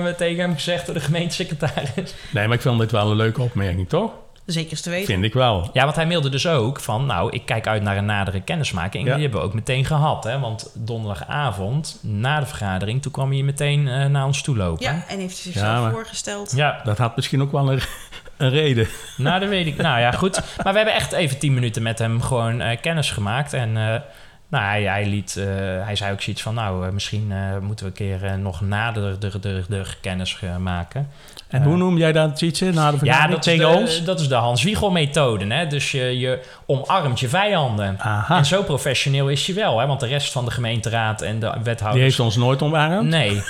eh, 0.06 0.14
tegen 0.14 0.40
hem 0.40 0.54
gezegd 0.54 0.86
door 0.86 0.94
de 0.94 1.00
gemeentesecretaris? 1.00 2.14
nee, 2.30 2.46
maar 2.46 2.56
ik 2.56 2.62
vind 2.62 2.78
dit 2.78 2.90
wel 2.90 3.10
een 3.10 3.16
leuke 3.16 3.42
opmerking, 3.42 3.88
toch? 3.88 4.10
Zeker 4.46 4.80
te 4.82 4.90
weten. 4.90 5.06
Vind 5.06 5.24
ik 5.24 5.32
wel. 5.34 5.70
Ja, 5.72 5.84
want 5.84 5.96
hij 5.96 6.06
mailde 6.06 6.28
dus 6.28 6.46
ook 6.46 6.80
van... 6.80 7.06
nou, 7.06 7.30
ik 7.30 7.46
kijk 7.46 7.66
uit 7.66 7.82
naar 7.82 7.96
een 7.96 8.04
nadere 8.04 8.40
kennismaking. 8.40 9.02
En 9.02 9.08
Ja. 9.08 9.14
die 9.14 9.22
hebben 9.22 9.40
we 9.40 9.46
ook 9.46 9.54
meteen 9.54 9.84
gehad, 9.84 10.24
hè? 10.24 10.38
Want 10.38 10.70
donderdagavond, 10.74 11.98
na 12.02 12.40
de 12.40 12.46
vergadering... 12.46 13.02
toen 13.02 13.12
kwam 13.12 13.32
hij 13.32 13.42
meteen 13.42 13.88
eh, 13.88 14.06
naar 14.06 14.24
ons 14.24 14.42
toe 14.42 14.56
lopen. 14.56 14.84
Ja, 14.84 14.92
en 15.08 15.18
heeft 15.18 15.42
hij 15.42 15.52
zichzelf 15.52 15.66
Ja, 15.74 15.80
maar- 15.80 15.92
voorgesteld. 15.92 16.52
ja 16.56 16.80
Dat 16.84 16.98
had 16.98 17.16
misschien 17.16 17.42
ook 17.42 17.52
wel 17.52 17.72
een, 17.72 17.80
een 18.36 18.50
reden. 18.50 18.88
nou, 19.16 19.40
dat 19.40 19.48
weet 19.48 19.66
ik. 19.66 19.76
Nou 19.76 20.00
ja, 20.00 20.10
goed. 20.10 20.42
Maar 20.64 20.72
we 20.72 20.78
hebben 20.78 20.94
echt 20.94 21.12
even 21.12 21.38
tien 21.38 21.54
minuten 21.54 21.82
met 21.82 21.98
hem 21.98 22.22
gewoon 22.22 22.60
eh, 22.60 22.80
kennis 22.80 23.10
gemaakt. 23.10 23.52
En 23.52 23.76
eh, 23.76 24.00
Nou, 24.48 24.64
hij, 24.64 24.82
hij, 24.82 25.06
liet, 25.06 25.36
eh, 25.36 25.44
hij 25.84 25.96
zei 25.96 26.12
ook 26.12 26.20
zoiets 26.22 26.42
van, 26.42 26.54
nou, 26.54 26.86
eh, 26.86 26.92
misschien 26.92 27.32
eh, 27.32 27.58
moeten 27.60 27.84
we 27.84 27.90
een 27.90 27.96
keer 27.96 28.24
eh, 28.24 28.34
nog 28.34 28.60
nader 28.60 29.20
de, 29.20 29.40
de, 29.40 29.64
de 29.68 29.82
kennis 30.00 30.38
maken. 30.58 31.08
En 31.48 31.62
hoe 31.62 31.76
noem 31.76 31.98
jij 31.98 32.12
dat, 32.12 32.36
Tietje, 32.36 32.72
na 32.72 32.90
de 32.90 32.98
Ja, 33.02 33.26
dat 33.26 33.38
is, 33.38 33.44
tegen 33.44 33.70
de, 33.70 33.76
ons? 33.76 34.04
dat 34.04 34.20
is 34.20 34.28
de 34.28 34.34
Hans 34.34 34.62
Wiegel 34.62 34.90
methode. 34.90 35.54
Hè? 35.54 35.66
Dus 35.66 35.90
je, 35.90 36.18
je 36.18 36.40
omarmt 36.66 37.20
je 37.20 37.28
vijanden. 37.28 37.96
Aha, 37.98 38.36
En 38.36 38.44
zo 38.44 38.62
professioneel 38.62 39.28
is 39.28 39.46
hij 39.46 39.54
wel, 39.54 39.78
hè? 39.78 39.86
want 39.86 40.00
de 40.00 40.06
rest 40.06 40.32
van 40.32 40.44
de 40.44 40.50
gemeenteraad 40.50 41.22
en 41.22 41.38
de 41.40 41.50
die 41.54 41.62
wethouders... 41.62 42.04
heeft 42.04 42.20
ons 42.20 42.36
nooit 42.36 42.62
omarmd. 42.62 43.08
Nee. 43.08 43.42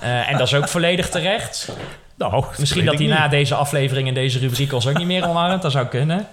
En 0.00 0.38
dat 0.38 0.46
is 0.46 0.54
ook 0.54 0.68
volledig 0.68 1.08
terecht. 1.08 1.72
Nou, 2.16 2.44
Misschien 2.58 2.84
dat 2.84 2.98
hij 2.98 3.06
na 3.06 3.28
deze 3.28 3.54
aflevering 3.54 4.08
en 4.08 4.14
deze 4.14 4.38
rubriek 4.38 4.72
ons 4.72 4.86
ook 4.86 4.98
niet 4.98 5.06
meer 5.06 5.28
omarmt. 5.28 5.62
Dat 5.62 5.72
zou 5.72 5.86
kunnen. 5.86 6.26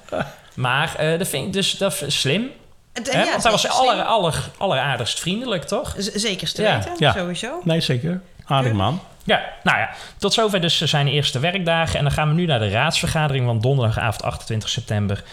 Maar 0.56 0.96
dat 1.18 1.28
vind 1.28 1.46
ik 1.46 1.54
dus 1.54 1.72
dat 1.72 2.02
is 2.02 2.20
slim. 2.20 2.50
Ja, 2.94 3.26
want 3.30 3.44
hij 3.44 3.52
was 3.52 3.68
aller, 3.70 4.04
aller, 4.04 4.50
alleraardigst 4.58 5.20
vriendelijk, 5.20 5.64
toch? 5.64 5.96
z- 5.98 6.12
Zeker 6.14 6.54
te 6.54 6.62
Ja, 6.62 6.76
weten, 6.78 6.94
ja. 6.98 7.12
sowieso. 7.14 7.62
Nee, 7.64 7.82
zeker. 7.82 8.22
Aardig 8.46 8.74
man. 8.74 9.00
Ja, 9.24 9.42
nou 9.64 9.78
ja, 9.78 9.90
tot 10.18 10.34
zover 10.34 10.62
dus 10.62 10.82
zijn 10.82 11.08
eerste 11.08 11.40
werkdagen. 11.40 11.98
En 11.98 12.04
dan 12.04 12.14
gaan 12.14 12.28
we 12.28 12.34
nu 12.34 12.46
naar 12.46 12.60
de 12.60 12.70
raadsvergadering 12.70 13.46
van 13.46 13.60
donderdagavond 13.62 14.24
28 14.24 14.70
september. 14.70 15.24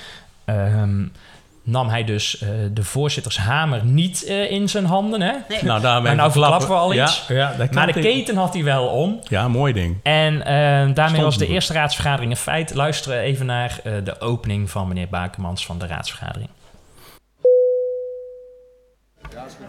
Ehm, 0.44 1.02
nam 1.62 1.88
hij 1.88 2.04
dus 2.04 2.38
eh, 2.38 2.48
de 2.72 2.84
voorzittershamer 2.84 3.84
niet 3.84 4.24
eh, 4.24 4.50
in 4.50 4.68
zijn 4.68 4.84
handen, 4.84 5.20
hè? 5.20 5.32
Nee. 5.48 5.62
Nou, 5.64 5.80
daarmee 5.80 6.02
Maar 6.02 6.16
nou 6.16 6.30
verklappen- 6.32 6.68
we 6.68 6.74
al 6.74 6.94
iets. 6.94 7.24
Ja, 7.28 7.34
ja, 7.36 7.54
dat 7.58 7.72
Maar 7.72 7.92
de 7.92 8.00
keten 8.00 8.36
had 8.36 8.54
hij 8.54 8.64
wel 8.64 8.86
om. 8.86 9.20
Ja, 9.28 9.48
mooi 9.48 9.72
ding. 9.72 9.96
En 10.02 10.42
eh, 10.42 10.52
daarmee 10.52 10.94
Stond 10.94 11.22
was 11.22 11.38
de 11.38 11.46
eerste 11.46 11.72
raadsvergadering 11.72 12.30
een 12.30 12.36
feit. 12.36 12.74
Luisteren 12.74 13.18
we 13.18 13.24
even 13.24 13.46
naar 13.46 13.80
eh, 13.84 13.92
de 14.04 14.20
opening 14.20 14.70
van 14.70 14.88
meneer 14.88 15.08
Bakermans 15.08 15.66
van 15.66 15.78
de 15.78 15.86
raadsvergadering. 15.86 16.48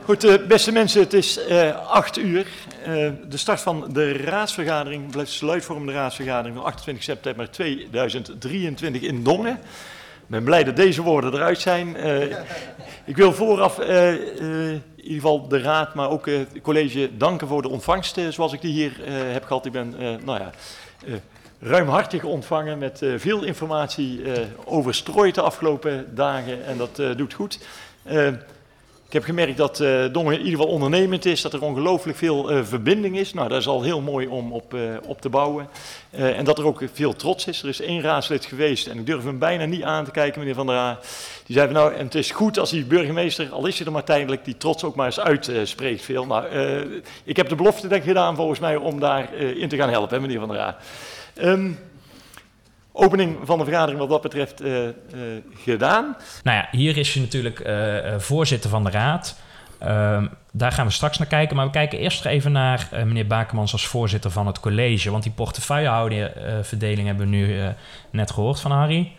Goed, 0.06 0.24
eh, 0.24 0.48
beste 0.48 0.72
mensen, 0.72 1.02
het 1.02 1.14
is 1.14 1.46
eh 1.46 1.88
8 1.88 2.18
uur. 2.18 2.48
Eh, 2.84 3.10
de 3.30 3.38
start 3.38 3.62
van 3.62 3.90
de 3.94 4.14
raadsvergadering, 4.14 5.12
de 5.12 5.26
sluitvormende 5.26 5.92
raadsvergadering 5.92 6.56
van 6.56 6.66
28 6.66 7.04
september 7.04 7.52
2023 7.52 9.02
in 9.02 9.24
Dongen. 9.24 9.54
Ik 9.54 10.38
ben 10.38 10.44
blij 10.44 10.64
dat 10.64 10.76
deze 10.76 11.02
woorden 11.02 11.34
eruit 11.34 11.60
zijn. 11.60 11.96
Ik 13.06 13.16
wil 13.16 13.34
vooraf 13.34 13.80
in 13.80 14.84
ieder 14.96 15.14
geval 15.14 15.48
de 15.48 15.62
raad, 15.62 15.94
maar 15.94 16.10
ook 16.10 16.26
het 16.26 16.48
college 16.62 17.18
danken 17.18 17.48
voor 17.48 17.62
de 17.62 17.70
ontvangst 17.70 18.20
zoals 18.30 18.54
ik 18.54 18.62
die 18.62 18.72
hier 18.72 18.94
heb 19.08 19.44
gehad. 19.44 19.66
Ik 19.66 19.72
ben, 19.72 19.96
nou 20.24 20.40
ja, 20.40 20.52
ruimhartig 21.60 22.24
ontvangen 22.24 22.78
met 22.78 23.02
veel 23.18 23.44
informatie 23.44 24.32
eh 24.32 24.42
overstrooid 24.66 25.36
de 25.36 25.42
afgelopen 25.42 26.16
dagen 26.16 26.66
en 26.66 26.78
dat 26.78 27.02
doet 27.18 27.34
goed. 27.34 27.60
Ik 29.12 29.18
heb 29.18 29.26
gemerkt 29.26 29.58
dat 29.58 29.80
eh 29.80 30.06
Dongen 30.12 30.34
in 30.34 30.40
ieder 30.40 30.60
geval 30.60 30.74
ondernemend 30.74 31.26
is, 31.26 31.42
dat 31.42 31.54
er 31.54 31.62
ongelooflijk 31.62 32.18
veel 32.18 32.52
eh, 32.52 32.64
verbinding 32.64 33.18
is. 33.18 33.34
Nou, 33.34 33.50
dat 33.50 33.60
is 33.60 33.68
al 33.68 33.82
heel 33.82 34.02
mooi 34.02 34.28
om 34.28 34.54
op, 34.54 34.74
eh, 34.74 34.82
op 35.06 35.22
te 35.22 35.30
bouwen. 35.30 35.68
En 36.12 36.46
dat 36.46 36.58
er 36.58 36.66
ook 36.66 36.82
veel 36.94 37.14
trots 37.14 37.48
is. 37.48 37.62
Er 37.62 37.70
is 37.70 37.82
één 37.82 38.02
raadslid 38.02 38.46
geweest 38.46 38.88
en 38.88 38.98
ik 38.98 39.06
durf 39.06 39.24
hem 39.24 39.40
bijna 39.40 39.66
niet 39.66 39.84
aan 39.84 40.06
te 40.06 40.12
kijken, 40.12 40.40
meneer 40.40 40.56
Van 40.56 40.68
der 40.68 40.76
Aa. 40.76 41.00
Die 41.46 41.56
zei 41.56 41.68
van 41.68 41.76
nou, 41.76 41.94
het 41.94 42.16
is 42.16 42.32
goed 42.32 42.60
als 42.60 42.70
die 42.70 42.86
burgemeester, 42.86 43.50
al 43.52 43.66
is 43.66 43.78
hij 43.78 43.86
er 43.86 43.92
maar 43.94 44.04
tijdelijk, 44.04 44.46
die 44.46 44.58
trots 44.58 44.84
ook 44.84 44.96
maar 44.96 45.06
eens 45.06 45.20
uitspreekt 45.20 46.02
veel. 46.02 46.26
Nou, 46.26 46.46
ik 47.24 47.36
heb 47.38 47.50
de 47.50 47.56
belofte 47.56 47.88
denk 47.88 48.02
ik, 48.02 48.08
gedaan 48.08 48.36
volgens 48.36 48.60
mij 48.60 48.76
om 48.76 49.00
daar 49.00 49.34
eh, 49.34 49.56
in 49.56 49.70
te 49.70 49.78
gaan 49.78 49.90
helpen, 49.90 50.16
hè, 50.16 50.22
meneer 50.22 50.40
Van 50.40 50.50
der 50.50 50.60
Aa. 50.60 50.78
Ehm, 51.36 51.72
opening 52.92 53.38
van 53.44 53.58
de 53.58 53.64
vergadering 53.64 54.00
wat 54.00 54.10
dat 54.10 54.22
betreft 54.22 54.62
eh, 54.62 54.88
eh, 54.88 54.94
gedaan. 55.56 56.16
Nou 56.44 56.58
ja, 56.58 56.68
hier 56.72 56.98
is 56.98 57.14
hij 57.14 57.24
natuurlijk 57.24 57.60
eh, 57.60 58.18
voorzitter 58.18 58.70
van 58.70 58.84
de 58.84 58.90
raad. 58.90 59.40
Ehm, 59.80 60.28
daar 60.52 60.72
gaan 60.72 60.86
we 60.86 60.92
straks 60.92 61.18
naar 61.18 61.28
kijken. 61.28 61.56
Maar 61.56 61.66
we 61.66 61.72
kijken 61.72 62.00
eerst 62.00 62.26
even 62.26 62.52
naar 62.52 62.90
meneer 62.92 63.28
Bakermans 63.28 63.72
als 63.72 63.88
voorzitter 63.88 64.32
van 64.32 64.48
het 64.48 64.60
college. 64.60 65.12
Want 65.12 65.24
die 65.24 65.32
portefeuillehouderverdeling 65.32 67.08
hebben 67.08 67.30
we 67.30 67.36
nu 67.36 67.74
net 68.10 68.32
gehoord 68.32 68.60
van 68.60 68.72
Harry. 68.72 69.12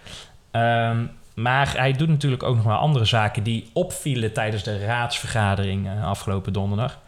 Ehm, 0.51 1.05
maar 1.35 1.77
hij 1.77 1.93
doet 1.93 2.09
natuurlijk 2.09 2.43
ook 2.43 2.57
nog 2.57 2.65
wel 2.65 2.77
andere 2.77 3.05
zaken 3.05 3.43
die 3.43 3.71
opvielen 3.73 4.33
tijdens 4.33 4.63
de 4.63 4.85
raadsvergadering 4.85 5.89
afgelopen 6.05 6.53
donderdag. 6.53 6.99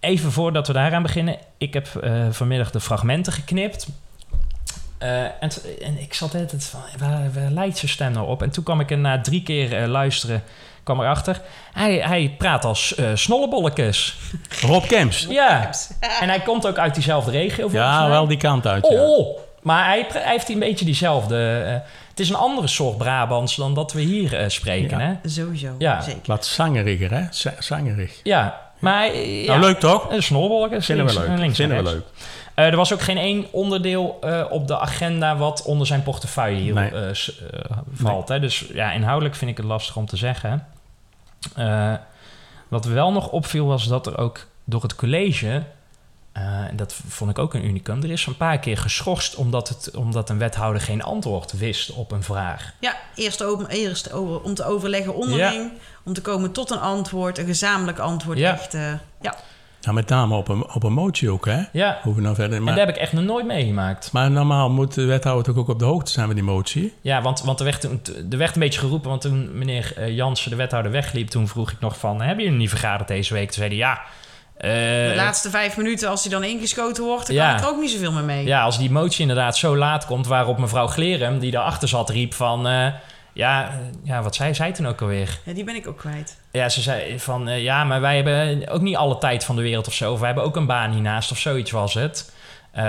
Even 0.00 0.32
voordat 0.32 0.66
we 0.66 0.72
daaraan 0.72 1.02
beginnen. 1.02 1.38
Ik 1.58 1.74
heb 1.74 1.86
vanmiddag 2.30 2.70
de 2.70 2.80
fragmenten 2.80 3.32
geknipt. 3.32 3.88
Eh, 4.98 5.22
en, 5.22 5.50
ik 5.98 6.14
zat 6.14 6.34
altijd 6.34 6.64
van, 6.64 6.80
waar, 6.98 7.32
waar 7.34 7.50
lijkt 7.50 7.78
zijn 7.78 7.90
stem 7.90 8.12
nou 8.12 8.28
op? 8.28 8.42
En 8.42 8.50
toen 8.50 8.64
kwam 8.64 8.80
ik 8.80 8.90
er 8.90 8.98
na 8.98 9.20
drie 9.20 9.42
keer 9.42 9.76
eh, 9.82 9.88
luisteren, 9.88 10.42
kwam 10.82 11.00
erachter. 11.00 11.40
Hij, 11.72 11.94
hij 11.96 12.34
praat 12.38 12.64
als 12.64 12.94
eh 12.94 13.06
snollebollekes. 13.14 14.16
Rob 14.66 14.86
Kemps. 14.86 15.26
Ja, 15.30 15.70
en 16.20 16.28
hij 16.28 16.40
komt 16.40 16.66
ook 16.66 16.78
uit 16.78 16.94
diezelfde 16.94 17.30
regio 17.30 17.68
Ja, 17.72 18.00
mij. 18.00 18.08
wel 18.08 18.26
die 18.26 18.36
kant 18.36 18.66
uit. 18.66 18.86
Ja. 18.90 19.00
Oh, 19.02 19.38
maar 19.62 19.84
hij, 19.84 20.06
hij 20.12 20.30
heeft 20.32 20.48
een 20.48 20.58
beetje 20.58 20.84
diezelfde... 20.84 21.62
eh, 21.66 21.72
het 22.10 22.20
is 22.20 22.28
een 22.28 22.34
andere 22.36 22.66
soort 22.66 22.98
Brabants 22.98 23.56
dan 23.56 23.74
dat 23.74 23.92
we 23.92 24.00
hier 24.00 24.34
eh, 24.38 24.48
spreken, 24.48 24.98
Ja. 24.98 25.18
hè? 25.22 25.28
Sowieso, 25.30 25.68
Ja. 25.78 26.00
zeker. 26.00 26.20
Wat 26.24 26.46
zangeriger, 26.46 27.10
hè? 27.10 27.22
Z- 27.30 27.46
zangerig. 27.58 28.20
Ja, 28.22 28.60
maar... 28.78 29.14
ja, 29.16 29.46
Nou, 29.46 29.60
leuk 29.60 29.80
toch? 29.80 30.10
Een 30.10 30.22
snollebollekes. 30.22 30.84
Vinden 30.86 31.06
we 31.06 31.12
links- 31.12 31.28
leuk. 31.38 31.54
Vinden 31.54 31.76
we 31.76 31.82
rechts. 31.90 31.92
leuk. 31.92 32.04
Eh, 32.54 32.66
er 32.66 32.76
was 32.76 32.92
ook 32.92 33.00
geen 33.02 33.18
één 33.18 33.46
onderdeel 33.50 34.18
eh, 34.20 34.44
op 34.50 34.66
de 34.68 34.78
agenda 34.78 35.36
wat 35.36 35.62
onder 35.62 35.86
zijn 35.86 36.02
portefeuille 36.02 36.60
hier 36.60 36.74
Nee. 36.74 36.90
eh, 36.90 37.76
valt. 37.92 38.28
Hè? 38.28 38.40
Dus 38.40 38.64
ja, 38.72 38.92
inhoudelijk 38.92 39.34
vind 39.34 39.50
ik 39.50 39.56
het 39.56 39.66
lastig 39.66 39.96
om 39.96 40.06
te 40.06 40.16
zeggen. 40.16 40.66
Eh, 41.56 41.92
wat 42.68 42.84
wel 42.84 43.12
nog 43.12 43.28
opviel 43.28 43.66
was 43.66 43.86
dat 43.88 44.06
er 44.06 44.18
ook 44.18 44.46
door 44.64 44.82
het 44.82 44.94
college, 44.96 45.62
eh, 46.32 46.42
en 46.42 46.76
dat 46.76 46.94
vond 47.08 47.30
ik 47.30 47.38
ook 47.38 47.54
een 47.54 47.64
unicum, 47.64 48.02
er 48.02 48.10
is 48.10 48.26
een 48.26 48.36
paar 48.36 48.58
keer 48.58 48.78
geschorst 48.78 49.34
omdat, 49.34 49.68
het, 49.68 49.96
omdat 49.96 50.30
een 50.30 50.38
wethouder 50.38 50.82
geen 50.82 51.02
antwoord 51.02 51.52
wist 51.58 51.90
op 51.92 52.12
een 52.12 52.22
vraag. 52.22 52.72
Ja, 52.80 52.96
eerst, 53.14 53.42
over, 53.42 53.68
eerst 53.68 54.12
over, 54.12 54.40
om 54.40 54.54
te 54.54 54.64
overleggen 54.64 55.14
onderling, 55.14 55.72
om 56.04 56.12
te 56.12 56.20
komen 56.20 56.52
tot 56.52 56.70
een 56.70 56.80
antwoord, 56.80 57.38
een 57.38 57.46
gezamenlijk 57.46 57.98
antwoord. 57.98 58.38
Ja. 58.38 58.52
Echt, 58.52 58.74
eh, 58.74 58.92
ja. 59.20 59.34
Nou, 59.84 59.96
met 59.96 60.08
name 60.08 60.34
op 60.36 60.48
een, 60.48 60.70
op 60.72 60.82
een 60.82 60.92
motie 60.92 61.30
ook, 61.30 61.46
hè? 61.46 61.62
Ja, 61.72 61.98
Hoe 62.02 62.14
we 62.14 62.20
nou 62.20 62.34
verder... 62.34 62.56
en 62.56 62.62
Maar, 62.62 62.74
dat 62.76 62.86
heb 62.86 62.94
ik 62.96 63.00
echt 63.00 63.12
nog 63.12 63.24
nooit 63.24 63.46
meegemaakt. 63.46 64.12
maar 64.12 64.30
normaal 64.30 64.70
moet 64.70 64.94
de 64.94 65.04
wethouder 65.04 65.44
toch 65.44 65.56
ook 65.56 65.68
op 65.68 65.78
de 65.78 65.84
hoogte 65.84 66.10
zijn 66.12 66.26
met 66.26 66.36
die 66.36 66.44
motie? 66.44 66.92
Ja, 67.00 67.22
want, 67.22 67.40
want 67.42 67.58
er, 67.58 67.64
werd, 67.64 67.80
toen- 67.80 68.00
er 68.30 68.38
werd 68.38 68.54
een 68.54 68.60
beetje 68.60 68.80
geroepen, 68.80 69.08
want 69.10 69.20
toen 69.22 69.58
meneer 69.58 69.92
eh, 69.96 70.14
Jansen, 70.16 70.50
de 70.50 70.56
wethouder, 70.56 70.92
wegliep, 70.92 71.28
toen 71.28 71.48
vroeg 71.48 71.70
ik 71.70 71.80
nog 71.80 71.98
van, 71.98 72.20
hebben 72.22 72.44
jullie 72.44 72.58
niet 72.58 72.68
vergaderd 72.68 73.08
deze 73.08 73.34
week? 73.34 73.44
Toen 73.44 73.54
zeiden 73.54 73.78
ja, 73.78 74.00
eh, 74.56 74.70
De 75.08 75.12
laatste 75.16 75.50
vijf 75.50 75.76
minuten, 75.76 76.08
als 76.08 76.22
hij 76.22 76.32
dan 76.32 76.44
ingeschoten 76.44 77.04
wordt, 77.04 77.26
dan 77.26 77.36
Ja. 77.36 77.48
kan 77.48 77.56
ik 77.58 77.62
er 77.64 77.68
ook 77.70 77.80
niet 77.80 77.90
zoveel 77.90 78.12
meer 78.12 78.24
mee. 78.24 78.44
ja, 78.46 78.62
als 78.62 78.78
die 78.78 78.90
motie 78.90 79.20
inderdaad 79.20 79.56
zo 79.56 79.76
laat 79.76 80.06
komt, 80.06 80.26
waarop 80.26 80.58
mevrouw 80.58 80.86
Glerem, 80.86 81.38
die 81.38 81.50
daarachter 81.50 81.88
zat, 81.88 82.10
riep 82.10 82.34
van, 82.34 82.66
eh, 82.66 82.86
ja, 83.32 83.70
ja, 84.02 84.22
wat 84.22 84.34
zei 84.34 84.54
zij 84.54 84.72
toen 84.72 84.86
ook 84.86 85.00
alweer? 85.00 85.38
Ja, 85.44 85.52
die 85.52 85.64
ben 85.64 85.74
ik 85.74 85.86
ook 85.88 85.98
kwijt. 85.98 86.42
Ja, 86.54 86.68
ze 86.68 86.80
zei 86.82 87.18
van, 87.20 87.48
eh, 87.48 87.62
ja, 87.62 87.84
maar 87.84 88.00
wij 88.00 88.16
hebben 88.16 88.68
ook 88.68 88.80
niet 88.80 88.96
alle 88.96 89.18
tijd 89.18 89.44
van 89.44 89.56
de 89.56 89.62
wereld 89.62 89.86
of 89.86 89.94
zo, 89.94 90.12
of 90.12 90.18
wij 90.18 90.26
hebben 90.26 90.44
ook 90.44 90.56
een 90.56 90.66
baan 90.66 90.90
hiernaast 90.92 91.30
of 91.30 91.38
zoiets 91.38 91.70
was 91.70 91.94
het. 91.94 92.32
Eh, 92.70 92.82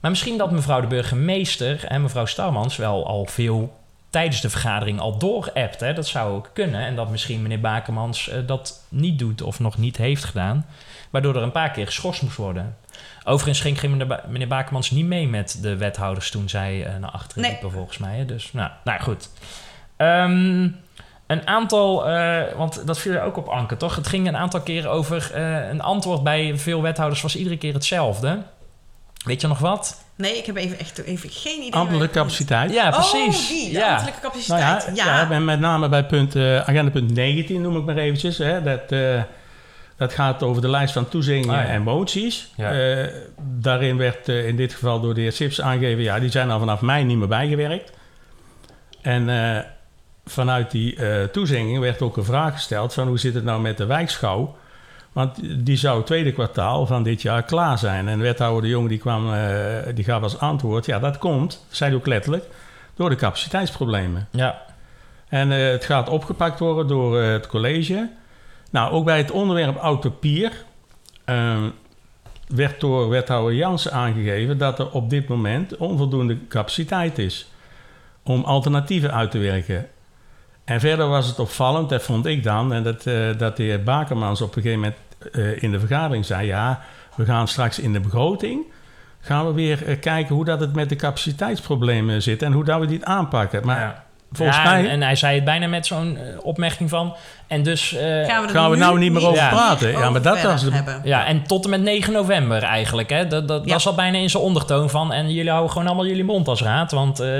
maar 0.00 0.10
misschien 0.10 0.38
dat 0.38 0.50
mevrouw 0.50 0.80
de 0.80 0.86
burgemeester 0.86 1.84
en 1.84 2.02
mevrouw 2.02 2.24
Starmans 2.24 2.76
wel 2.76 3.06
al 3.06 3.24
veel 3.26 3.78
tijdens 4.10 4.40
de 4.40 4.50
vergadering 4.50 5.00
al 5.00 5.18
doorappt. 5.18 5.80
Hè? 5.80 5.92
Dat 5.92 6.06
zou 6.06 6.34
ook 6.34 6.50
kunnen. 6.52 6.80
En 6.86 6.96
dat 6.96 7.10
misschien 7.10 7.42
meneer 7.42 7.60
Bakermans 7.60 8.28
eh, 8.28 8.38
dat 8.46 8.84
niet 8.88 9.18
doet 9.18 9.42
of 9.42 9.60
nog 9.60 9.78
niet 9.78 9.96
heeft 9.96 10.24
gedaan. 10.24 10.66
Waardoor 11.10 11.36
er 11.36 11.42
een 11.42 11.52
paar 11.52 11.70
keer 11.70 11.86
geschorst 11.86 12.22
moest 12.22 12.36
worden. 12.36 12.76
Overigens 13.24 13.60
ging 13.60 13.80
meneer, 13.82 14.06
Ba- 14.06 14.24
meneer 14.28 14.48
Bakermans 14.48 14.90
niet 14.90 15.06
mee 15.06 15.28
met 15.28 15.58
de 15.62 15.76
wethouders 15.76 16.30
toen 16.30 16.48
zij 16.48 16.86
naar 17.00 17.10
achteren 17.10 17.42
Nee. 17.42 17.50
liepen, 17.50 17.70
volgens 17.70 17.98
mij. 17.98 18.16
Hè? 18.16 18.24
Dus, 18.24 18.52
nou, 18.52 18.70
nou 18.84 19.00
goed. 19.00 19.30
Ehm, 19.96 20.68
een 21.30 21.46
aantal, 21.46 22.08
eh, 22.08 22.56
want 22.56 22.86
dat 22.86 22.98
viel 22.98 23.12
er 23.12 23.22
ook 23.22 23.36
op 23.36 23.48
Anke, 23.48 23.76
toch? 23.76 23.96
Het 23.96 24.06
ging 24.08 24.28
een 24.28 24.36
aantal 24.36 24.60
keren 24.60 24.90
over 24.90 25.30
eh, 25.34 25.68
een 25.68 25.80
antwoord 25.80 26.22
bij 26.22 26.58
veel 26.58 26.82
wethouders 26.82 27.22
was 27.22 27.36
iedere 27.36 27.56
keer 27.56 27.72
hetzelfde. 27.74 28.42
Weet 29.24 29.40
je 29.40 29.46
nog 29.46 29.58
wat? 29.58 30.04
Nee, 30.16 30.36
ik 30.36 30.46
heb 30.46 30.56
even, 30.56 30.78
echt 30.78 30.98
even 30.98 31.30
geen 31.30 31.58
idee. 31.58 31.72
Ambtelijke 31.72 32.14
capaciteit. 32.14 32.72
Ja, 32.72 32.90
precies. 32.90 33.42
Oh, 33.42 33.48
die, 33.48 33.72
de 33.72 33.78
ja. 33.78 33.88
ambtelijke 33.88 34.20
Nou 34.20 34.32
capaciteit. 34.32 34.96
ja, 34.96 35.04
ja, 35.04 35.20
ja. 35.20 35.30
en 35.30 35.44
met 35.44 35.60
name 35.60 35.88
bij 35.88 36.04
punt, 36.06 36.34
eh, 36.36 36.60
agenda 36.60 36.90
punt 36.90 37.10
19 37.14 37.60
noem 37.62 37.76
ik 37.76 37.84
maar 37.84 37.96
eventjes. 37.96 38.38
Hè, 38.38 38.62
dat, 38.62 38.80
eh, 38.92 39.22
dat 39.96 40.12
gaat 40.12 40.42
over 40.42 40.62
de 40.62 40.68
lijst 40.68 40.92
van 40.92 41.08
toezeggingen 41.08 41.58
Ah, 41.58 41.64
ja. 41.64 41.68
en 41.70 41.82
moties. 41.82 42.52
Ja. 42.56 42.72
Eh, 42.72 43.06
daarin 43.40 43.96
werd 43.96 44.28
eh, 44.28 44.46
in 44.46 44.56
dit 44.56 44.72
geval 44.74 45.00
door 45.00 45.14
de 45.14 45.20
heer 45.20 45.32
Sips 45.32 45.60
aangegeven... 45.60 46.02
ja, 46.02 46.18
die 46.18 46.30
zijn 46.30 46.50
al 46.50 46.58
vanaf 46.58 46.80
mei 46.80 47.04
niet 47.04 47.16
meer 47.18 47.28
bijgewerkt. 47.28 47.92
En 49.02 49.28
eh, 49.28 49.62
vanuit 50.30 50.70
die 50.70 50.96
eh 50.96 51.24
toezegging 51.24 51.78
werd 51.78 52.02
ook 52.02 52.16
een 52.16 52.24
vraag 52.24 52.52
gesteld... 52.52 52.94
van 52.94 53.08
hoe 53.08 53.18
zit 53.18 53.34
het 53.34 53.44
nou 53.44 53.60
met 53.60 53.76
de 53.76 53.86
wijkschouw... 53.86 54.56
Want 55.12 55.64
die 55.64 55.76
zou 55.76 55.96
het 55.96 56.06
tweede 56.06 56.32
kwartaal 56.32 56.86
van 56.86 57.02
dit 57.02 57.22
jaar 57.22 57.42
klaar 57.42 57.78
zijn. 57.78 58.08
En 58.08 58.18
wethouder 58.18 58.62
De 58.62 58.68
Jong 58.68 58.88
die 58.88 58.98
kwam, 58.98 59.34
eh, 59.34 59.94
die 59.94 60.04
gaf 60.04 60.22
als 60.22 60.38
antwoord... 60.38 60.86
ja, 60.86 60.98
dat 60.98 61.18
komt, 61.18 61.66
zei 61.68 61.90
hij 61.90 61.98
ook 61.98 62.06
letterlijk, 62.06 62.44
door 62.94 63.10
de 63.10 63.16
capaciteitsproblemen. 63.16 64.28
Ja, 64.30 64.62
En 65.28 65.52
eh, 65.52 65.70
het 65.70 65.84
gaat 65.84 66.08
opgepakt 66.08 66.58
worden 66.58 66.86
door 66.86 67.20
het 67.20 67.46
college. 67.46 68.10
Nou, 68.70 68.92
ook 68.92 69.04
bij 69.04 69.18
het 69.18 69.30
onderwerp 69.30 69.76
oud 69.76 70.00
papier 70.00 70.52
eh, 71.24 71.62
werd 72.46 72.80
door 72.80 73.08
wethouder 73.08 73.54
Jansen 73.54 73.92
aangegeven 73.92 74.58
dat 74.58 74.78
er 74.78 74.90
op 74.90 75.10
dit 75.10 75.28
moment 75.28 75.76
onvoldoende 75.76 76.46
capaciteit 76.48 77.18
is 77.18 77.50
om 78.22 78.44
alternatieven 78.44 79.12
uit 79.12 79.30
te 79.30 79.38
werken. 79.38 79.88
En 80.70 80.80
verder 80.80 81.08
was 81.08 81.26
het 81.26 81.38
opvallend, 81.38 81.88
dat 81.88 82.02
vond 82.02 82.26
ik 82.26 82.42
dan, 82.42 82.72
en 82.72 82.82
dat, 82.82 83.06
eh, 83.06 83.14
dat 83.38 83.56
de 83.56 83.62
heer 83.62 83.82
Bakermans 83.82 84.40
op 84.40 84.56
een 84.56 84.62
gegeven 84.62 84.80
moment 84.80 84.98
eh, 85.32 85.62
in 85.62 85.70
de 85.70 85.78
vergadering 85.78 86.24
zei: 86.24 86.46
ja, 86.46 86.80
we 87.16 87.24
gaan 87.24 87.48
straks 87.48 87.78
in 87.78 87.92
de 87.92 88.00
begroting 88.00 88.60
gaan 89.20 89.46
we 89.46 89.52
weer 89.52 89.86
eh, 89.86 90.00
kijken 90.00 90.34
hoe 90.34 90.44
dat 90.44 90.60
het 90.60 90.74
met 90.74 90.88
de 90.88 90.96
capaciteitsproblemen 90.96 92.22
zit 92.22 92.42
en 92.42 92.52
hoe 92.52 92.64
dat 92.64 92.80
we 92.80 92.86
dit 92.86 93.04
aanpakken. 93.04 93.66
Maar 93.66 93.80
Ja. 93.80 94.04
volgens 94.32 94.56
Ja, 94.58 94.62
mij 94.64 94.78
en, 94.84 94.90
en 94.90 95.02
hij 95.02 95.16
zei 95.16 95.34
het 95.34 95.44
bijna 95.44 95.66
met 95.66 95.86
zo'n 95.86 96.18
opmerking 96.42 96.88
van... 96.88 97.14
En 97.46 97.62
dus... 97.62 97.94
eh, 97.94 98.00
Gaan 98.26 98.42
we, 98.46 98.48
gaan 98.48 98.70
we 98.70 98.76
nu 98.76 98.82
nou 98.82 98.98
niet 98.98 99.12
meer 99.12 99.22
over 99.26 99.34
Ja. 99.42 99.48
praten. 99.48 99.90
Ja, 99.90 100.10
maar 100.10 100.22
dat 100.22 100.42
was 100.42 100.64
de. 100.64 101.00
Ja, 101.04 101.26
en 101.26 101.42
tot 101.42 101.64
en 101.64 101.70
met 101.70 101.80
9 101.82 102.12
november 102.12 102.62
eigenlijk. 102.62 103.10
Hè? 103.10 103.26
Dat, 103.26 103.48
dat 103.48 103.64
Ja. 103.64 103.72
was 103.72 103.86
al 103.86 103.94
bijna 103.94 104.18
in 104.18 104.30
zijn 104.30 104.42
ondertoon 104.42 104.90
van... 104.90 105.12
en 105.12 105.30
jullie 105.32 105.50
houden 105.50 105.72
gewoon 105.72 105.86
allemaal 105.86 106.06
jullie 106.06 106.24
mond 106.24 106.48
als 106.48 106.62
raad. 106.62 106.90
Want 106.92 107.20
eh, 107.20 107.30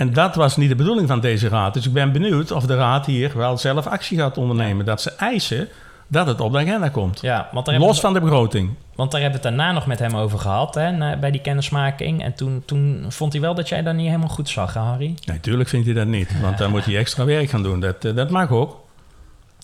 En 0.00 0.12
dat 0.12 0.34
was 0.34 0.56
niet 0.56 0.68
de 0.68 0.74
bedoeling 0.74 1.08
van 1.08 1.20
deze 1.20 1.48
raad. 1.48 1.74
Dus 1.74 1.86
ik 1.86 1.92
ben 1.92 2.12
benieuwd 2.12 2.50
of 2.50 2.66
de 2.66 2.76
raad 2.76 3.06
hier 3.06 3.36
wel 3.36 3.58
zelf 3.58 3.86
actie 3.86 4.18
gaat 4.18 4.38
ondernemen. 4.38 4.84
Dat 4.84 5.02
ze 5.02 5.10
eisen 5.10 5.68
dat 6.06 6.26
het 6.26 6.40
op 6.40 6.52
de 6.52 6.58
agenda 6.58 6.88
komt. 6.88 7.20
ja, 7.20 7.48
want 7.52 7.66
Los 7.66 7.94
we, 7.94 8.00
van 8.00 8.12
de 8.12 8.20
begroting. 8.20 8.70
want 8.94 9.10
daar 9.10 9.20
hebben 9.20 9.40
we 9.40 9.46
het 9.46 9.56
daarna 9.56 9.72
nog 9.72 9.86
met 9.86 9.98
hem 9.98 10.16
over 10.16 10.38
gehad... 10.38 10.74
Hè, 10.74 11.16
bij 11.16 11.30
die 11.30 11.40
kennismaking. 11.40 12.22
En 12.22 12.34
toen, 12.34 12.62
toen 12.64 13.04
vond 13.08 13.32
hij 13.32 13.40
wel 13.40 13.54
dat 13.54 13.68
jij 13.68 13.82
dat 13.82 13.94
niet 13.94 14.06
helemaal 14.06 14.28
goed 14.28 14.48
zag, 14.48 14.74
hè, 14.74 14.80
Harry. 14.80 15.14
Natuurlijk 15.24 15.68
vindt 15.68 15.86
hij 15.86 15.94
dat 15.94 16.06
niet. 16.06 16.40
Want 16.40 16.58
dan 16.58 16.70
moet 16.70 16.84
hij 16.84 16.96
extra 16.96 17.24
werk 17.24 17.50
gaan 17.50 17.62
doen. 17.62 17.80
Dat, 17.80 18.04
eh, 18.04 18.14
dat 18.14 18.30
mag 18.30 18.50
ook. 18.50 18.80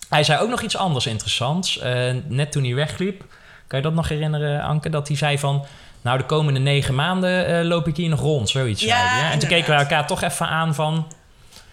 Hij 0.08 0.24
zei 0.24 0.42
ook 0.42 0.50
nog 0.50 0.62
iets 0.62 0.76
anders 0.76 1.06
interessants. 1.06 1.78
Eh, 1.78 2.14
net 2.28 2.52
toen 2.52 2.64
hij 2.64 2.74
wegliep... 2.74 3.24
Kan 3.66 3.78
je 3.78 3.84
dat 3.84 3.94
nog 3.94 4.08
herinneren, 4.08 4.62
Anke? 4.62 4.88
Dat 4.88 5.08
hij 5.08 5.16
zei 5.16 5.38
van... 5.38 5.64
Nou, 6.06 6.18
de 6.18 6.24
komende 6.24 6.60
negen 6.60 6.94
maanden 6.94 7.46
eh, 7.46 7.64
loop 7.66 7.88
ik 7.88 7.96
hier 7.96 8.08
nog 8.08 8.20
rond, 8.20 8.48
zoiets. 8.48 8.82
Ja, 8.82 8.96
hè? 8.98 9.32
En 9.32 9.38
toen 9.38 9.48
keken 9.48 9.70
we 9.70 9.76
elkaar 9.80 10.06
toch 10.06 10.22
even 10.22 10.48
aan 10.48 10.74
van... 10.74 11.06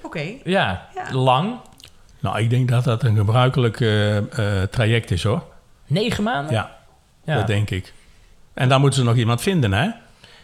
Oké. 0.01 0.23
Ja, 0.43 0.87
Ja. 0.95 1.13
lang. 1.13 1.55
Nou, 2.19 2.39
ik 2.39 2.49
denk 2.49 2.69
dat 2.69 2.83
dat 2.83 3.03
een 3.03 3.15
gebruikelijk 3.15 3.81
eh, 3.81 4.17
eh, 4.17 4.23
traject 4.71 5.11
is 5.11 5.23
hoor. 5.23 5.43
Negen 5.87 6.23
maanden? 6.23 6.53
Ja, 6.53 6.71
ja. 7.25 7.35
dat 7.35 7.47
denk 7.47 7.69
ik. 7.69 7.93
En 8.53 8.69
dan 8.69 8.81
moeten 8.81 8.99
ze 8.99 9.05
nog 9.05 9.15
iemand 9.15 9.41
vinden 9.41 9.73
hè. 9.73 9.89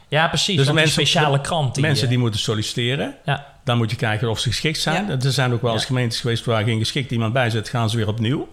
Ja, 0.07 0.27
precies. 0.27 0.57
Dus 0.57 0.71
mensen- 0.71 0.91
speciale 0.91 1.41
krant. 1.41 1.73
Die, 1.75 1.83
Mensen 1.83 2.09
die 2.09 2.17
moeten 2.17 2.39
solliciteren. 2.39 3.15
Ja. 3.25 3.45
Dan 3.63 3.77
moet 3.77 3.89
je 3.91 3.97
kijken 3.97 4.29
of 4.29 4.39
ze 4.39 4.49
geschikt 4.49 4.79
zijn. 4.79 5.07
Ja. 5.07 5.11
Er 5.21 5.31
zijn 5.31 5.53
ook 5.53 5.61
wel 5.61 5.71
eens 5.73 5.81
Ja. 5.81 5.87
gemeentes 5.87 6.19
geweest 6.19 6.45
waar 6.45 6.63
geen 6.63 6.79
geschikt 6.79 7.11
iemand 7.11 7.33
bij 7.33 7.49
zit. 7.49 7.69
Gaan 7.69 7.89
ze 7.89 7.97
weer 7.97 8.07
opnieuw. 8.07 8.47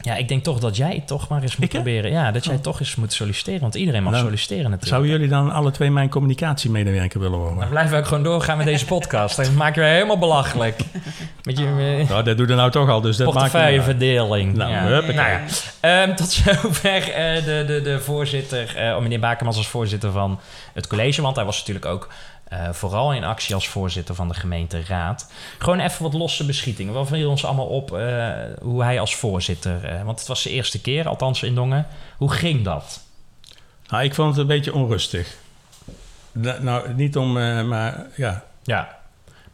Ja, 0.00 0.14
ik 0.14 0.28
denk 0.28 0.44
toch 0.44 0.58
dat 0.58 0.76
jij 0.76 1.02
toch 1.06 1.28
maar 1.28 1.42
eens 1.42 1.56
moet 1.56 1.64
Ik, 1.64 1.70
proberen. 1.70 2.10
Ja, 2.10 2.30
dat 2.30 2.44
jij 2.44 2.58
toch 2.58 2.80
eens 2.80 2.94
moet 2.94 3.12
solliciteren. 3.12 3.60
Want 3.60 3.74
iedereen 3.74 4.02
mag 4.02 4.12
Nou, 4.12 4.24
solliciteren 4.24 4.62
natuurlijk. 4.62 4.88
Zouden 4.88 5.10
jullie 5.10 5.28
dan 5.28 5.52
alle 5.52 5.70
twee 5.70 5.90
mijn 5.90 6.08
communicatiemedewerker 6.08 7.20
willen 7.20 7.38
worden? 7.38 7.58
Dan 7.58 7.68
blijven 7.68 7.92
we 7.92 7.98
ook 7.98 8.06
gewoon 8.06 8.22
doorgaan 8.22 8.56
met 8.56 8.66
deze 8.66 8.84
podcast. 8.84 9.36
Dan 9.36 9.54
maken 9.54 9.82
we 9.82 9.88
helemaal 9.88 10.18
belachelijk. 10.18 10.80
Met 11.42 11.58
je 11.58 11.64
eh, 12.00 12.08
Nou, 12.08 12.24
dat 12.24 12.36
doe 12.36 12.48
je 12.48 12.54
nou 12.54 12.70
toch 12.70 12.88
al, 12.88 13.00
dus 13.00 13.16
dat 13.16 13.30
portefeuilleverdeling. 13.32 14.54
Nou, 14.54 14.70
ja. 14.70 14.82
Nou 15.00 15.14
ja. 15.14 15.40
Ehm, 15.80 16.14
tot 16.14 16.30
zover 16.30 17.12
eh, 17.12 17.44
de, 17.44 17.64
de, 17.66 17.80
de 17.82 18.00
voorzitter, 18.00 18.76
eh 18.76 18.98
meneer 18.98 19.20
Bakermans 19.20 19.56
als 19.56 19.68
voorzitter 19.68 20.10
van 20.10 20.40
het 20.74 20.86
college. 20.86 21.22
Want 21.22 21.36
hij 21.36 21.44
was 21.44 21.58
natuurlijk 21.58 21.86
ook 21.86 22.08
eh, 22.48 22.72
vooral 22.72 23.12
in 23.12 23.24
actie 23.24 23.54
als 23.54 23.68
voorzitter 23.68 24.14
van 24.14 24.28
de 24.28 24.34
gemeenteraad. 24.34 25.32
Gewoon 25.58 25.80
even 25.80 26.02
wat 26.02 26.12
losse 26.14 26.46
beschietingen. 26.46 26.92
Wat 26.94 27.08
viel 27.08 27.30
ons 27.30 27.44
allemaal 27.44 27.66
op 27.66 27.92
eh, 27.96 28.28
hoe 28.60 28.82
hij 28.82 29.00
als 29.00 29.16
voorzitter... 29.16 29.84
eh, 29.84 30.02
want 30.02 30.18
het 30.18 30.28
was 30.28 30.42
de 30.42 30.50
eerste 30.50 30.80
keer, 30.80 31.08
althans 31.08 31.42
in 31.42 31.54
Dongen. 31.54 31.86
Hoe 32.16 32.30
ging 32.32 32.64
dat? 32.64 33.00
Nou, 33.88 34.04
ik 34.04 34.14
vond 34.14 34.28
het 34.30 34.38
een 34.38 34.46
beetje 34.46 34.74
onrustig. 34.74 35.36
Da- 36.32 36.58
nou, 36.60 36.94
niet 36.94 37.16
om, 37.16 37.32
maar 37.68 38.06
ja. 38.16 38.44
Ja. 38.62 38.98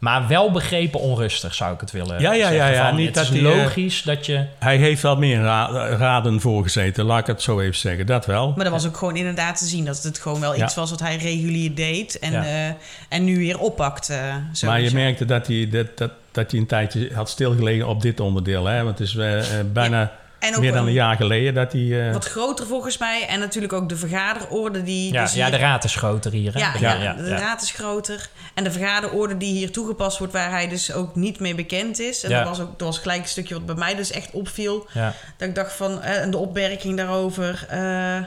Maar 0.03 0.27
wel 0.27 0.51
begrepen 0.51 0.99
onrustig, 0.99 1.53
zou 1.53 1.73
ik 1.73 1.79
het 1.79 1.91
willen 1.91 2.19
Ja, 2.19 2.33
ja, 2.33 2.33
ja, 2.33 2.49
zeggen. 2.49 2.73
ja, 2.73 2.87
Van, 2.87 2.95
niet 2.95 3.05
het 3.05 3.15
dat 3.15 3.23
is 3.23 3.37
eh, 3.37 3.41
logisch 3.41 4.01
dat 4.03 4.25
je... 4.25 4.45
Hij 4.59 4.77
heeft 4.77 5.01
wel 5.01 5.15
meer 5.17 5.41
ra- 5.41 5.87
raden 5.95 6.41
voorgezeten, 6.41 7.05
laat 7.05 7.19
ik 7.19 7.27
het 7.27 7.41
zo 7.41 7.59
even 7.59 7.75
zeggen. 7.75 8.05
Dat 8.05 8.25
wel. 8.25 8.53
Maar 8.55 8.63
dat 8.63 8.73
was 8.73 8.87
ook 8.87 8.97
gewoon 8.97 9.15
inderdaad 9.15 9.57
te 9.57 9.65
zien 9.65 9.85
dat 9.85 10.03
het 10.03 10.19
gewoon 10.19 10.39
wel 10.39 10.55
Ja. 10.55 10.63
iets 10.63 10.75
was 10.75 10.89
wat 10.89 10.99
hij 10.99 11.15
regulier 11.15 11.75
deed 11.75 12.19
en, 12.19 12.31
Ja. 12.31 12.43
eh, 12.43 12.73
en 13.09 13.23
nu 13.23 13.37
weer 13.37 13.59
oppakt. 13.59 14.09
eh, 14.09 14.17
maar 14.65 14.81
je 14.81 14.93
merkte 14.93 15.25
dat 15.25 15.47
hij, 15.47 15.69
dat, 15.71 15.97
dat, 15.97 16.11
dat 16.31 16.51
hij 16.51 16.59
een 16.59 16.65
tijdje 16.67 17.09
had 17.13 17.29
stilgelegen 17.29 17.87
op 17.87 18.01
dit 18.01 18.19
onderdeel. 18.19 18.65
Hè? 18.65 18.83
Want 18.83 18.99
het 18.99 19.07
is 19.07 19.15
eh, 19.15 19.39
bijna 19.73 20.11
En 20.43 20.55
ook 20.55 20.61
meer 20.61 20.71
dan 20.71 20.85
een- 20.87 20.93
jaar 20.93 21.15
geleden 21.15 21.53
dat 21.53 21.71
hij... 21.71 22.07
eh, 22.07 22.13
Wat 22.13 22.25
groter 22.25 22.67
volgens 22.67 22.97
mij. 22.97 23.25
En 23.27 23.39
natuurlijk 23.39 23.73
ook 23.73 23.89
de 23.89 23.95
vergaderorde 23.95 24.83
die... 24.83 25.13
Ja, 25.13 25.23
dus 25.23 25.33
ja, 25.33 25.41
hier- 25.47 25.51
de 25.57 25.61
raad 25.63 25.83
is 25.83 25.95
groter 25.95 26.31
hier. 26.31 26.53
Hè? 26.53 26.59
Ja, 26.59 26.73
Ja, 26.79 26.93
ja, 26.93 27.01
ja, 27.03 27.13
de 27.13 27.23
ja. 27.29 27.37
raad 27.37 27.61
is 27.61 27.71
groter. 27.71 28.29
En 28.53 28.63
de 28.63 28.71
vergaderorde 28.71 29.37
die 29.37 29.53
hier 29.53 29.71
toegepast 29.71 30.17
wordt, 30.17 30.33
waar 30.33 30.49
hij 30.49 30.67
dus 30.67 30.91
ook 30.93 31.15
niet 31.15 31.39
mee 31.39 31.55
bekend 31.55 31.99
is. 31.99 32.23
En 32.23 32.29
Ja. 32.29 32.39
dat, 32.43 32.47
was 32.57 32.59
ook, 32.59 32.79
dat 32.79 32.87
was 32.87 32.97
gelijk 32.99 33.21
een 33.21 33.27
stukje 33.27 33.53
wat 33.53 33.65
bij 33.65 33.75
mij 33.75 33.95
dus 33.95 34.11
echt 34.11 34.31
opviel. 34.31 34.87
Ja. 34.93 35.13
Dat 35.37 35.47
ik 35.47 35.55
dacht 35.55 35.73
van, 35.73 36.01
eh, 36.01 36.21
en 36.21 36.31
de 36.31 36.37
opmerking 36.37 36.97
daarover. 36.97 37.65
eh, 37.69 38.17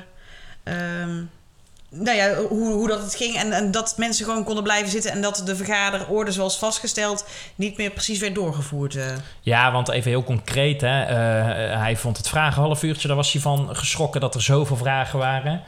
ehm, 0.63 1.23
nou 1.99 2.17
ja, 2.17 2.35
hoe, 2.35 2.73
hoe 2.73 2.89
dat 2.89 3.03
het 3.03 3.15
ging. 3.15 3.37
En, 3.37 3.53
en 3.53 3.71
dat 3.71 3.95
mensen 3.97 4.25
gewoon 4.25 4.45
konden 4.45 4.63
blijven 4.65 4.91
zitten. 4.91 5.11
En 5.11 5.21
dat 5.21 5.43
de 5.45 5.57
vergaderorde, 5.57 6.31
zoals 6.33 6.59
vastgesteld, 6.59 7.27
niet 7.55 7.77
meer 7.77 7.91
precies 7.91 8.19
werd 8.19 8.35
doorgevoerd. 8.35 8.95
eh. 8.97 9.05
Ja, 9.41 9.73
want 9.73 9.89
even 9.89 10.11
heel 10.11 10.25
concreet. 10.25 10.81
Hè, 10.81 11.03
eh, 11.03 11.79
hij 11.81 11.97
vond 11.97 12.17
het 12.17 12.29
vragen 12.29 12.63
half 12.63 12.83
uurtje. 12.83 13.07
Daar 13.09 13.17
was 13.17 13.33
hij 13.33 13.41
van 13.41 13.69
geschrokken 13.73 14.21
dat 14.21 14.35
er 14.35 14.43
zoveel 14.43 14.77
vragen 14.77 15.19
waren. 15.19 15.63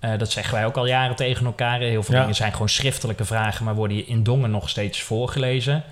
Eh, 0.00 0.10
dat 0.18 0.30
zeggen 0.30 0.54
wij 0.54 0.66
ook 0.66 0.76
al 0.76 0.86
jaren 0.86 1.16
tegen 1.16 1.46
elkaar. 1.46 1.80
Heel 1.80 2.02
veel 2.02 2.14
Ja. 2.14 2.20
dingen 2.20 2.34
zijn 2.36 2.52
gewoon 2.52 2.68
schriftelijke 2.68 3.24
vragen, 3.24 3.64
maar 3.64 3.74
worden 3.74 4.06
in 4.06 4.22
Dongen 4.22 4.50
nog 4.50 4.68
steeds 4.68 5.02
voorgelezen. 5.02 5.84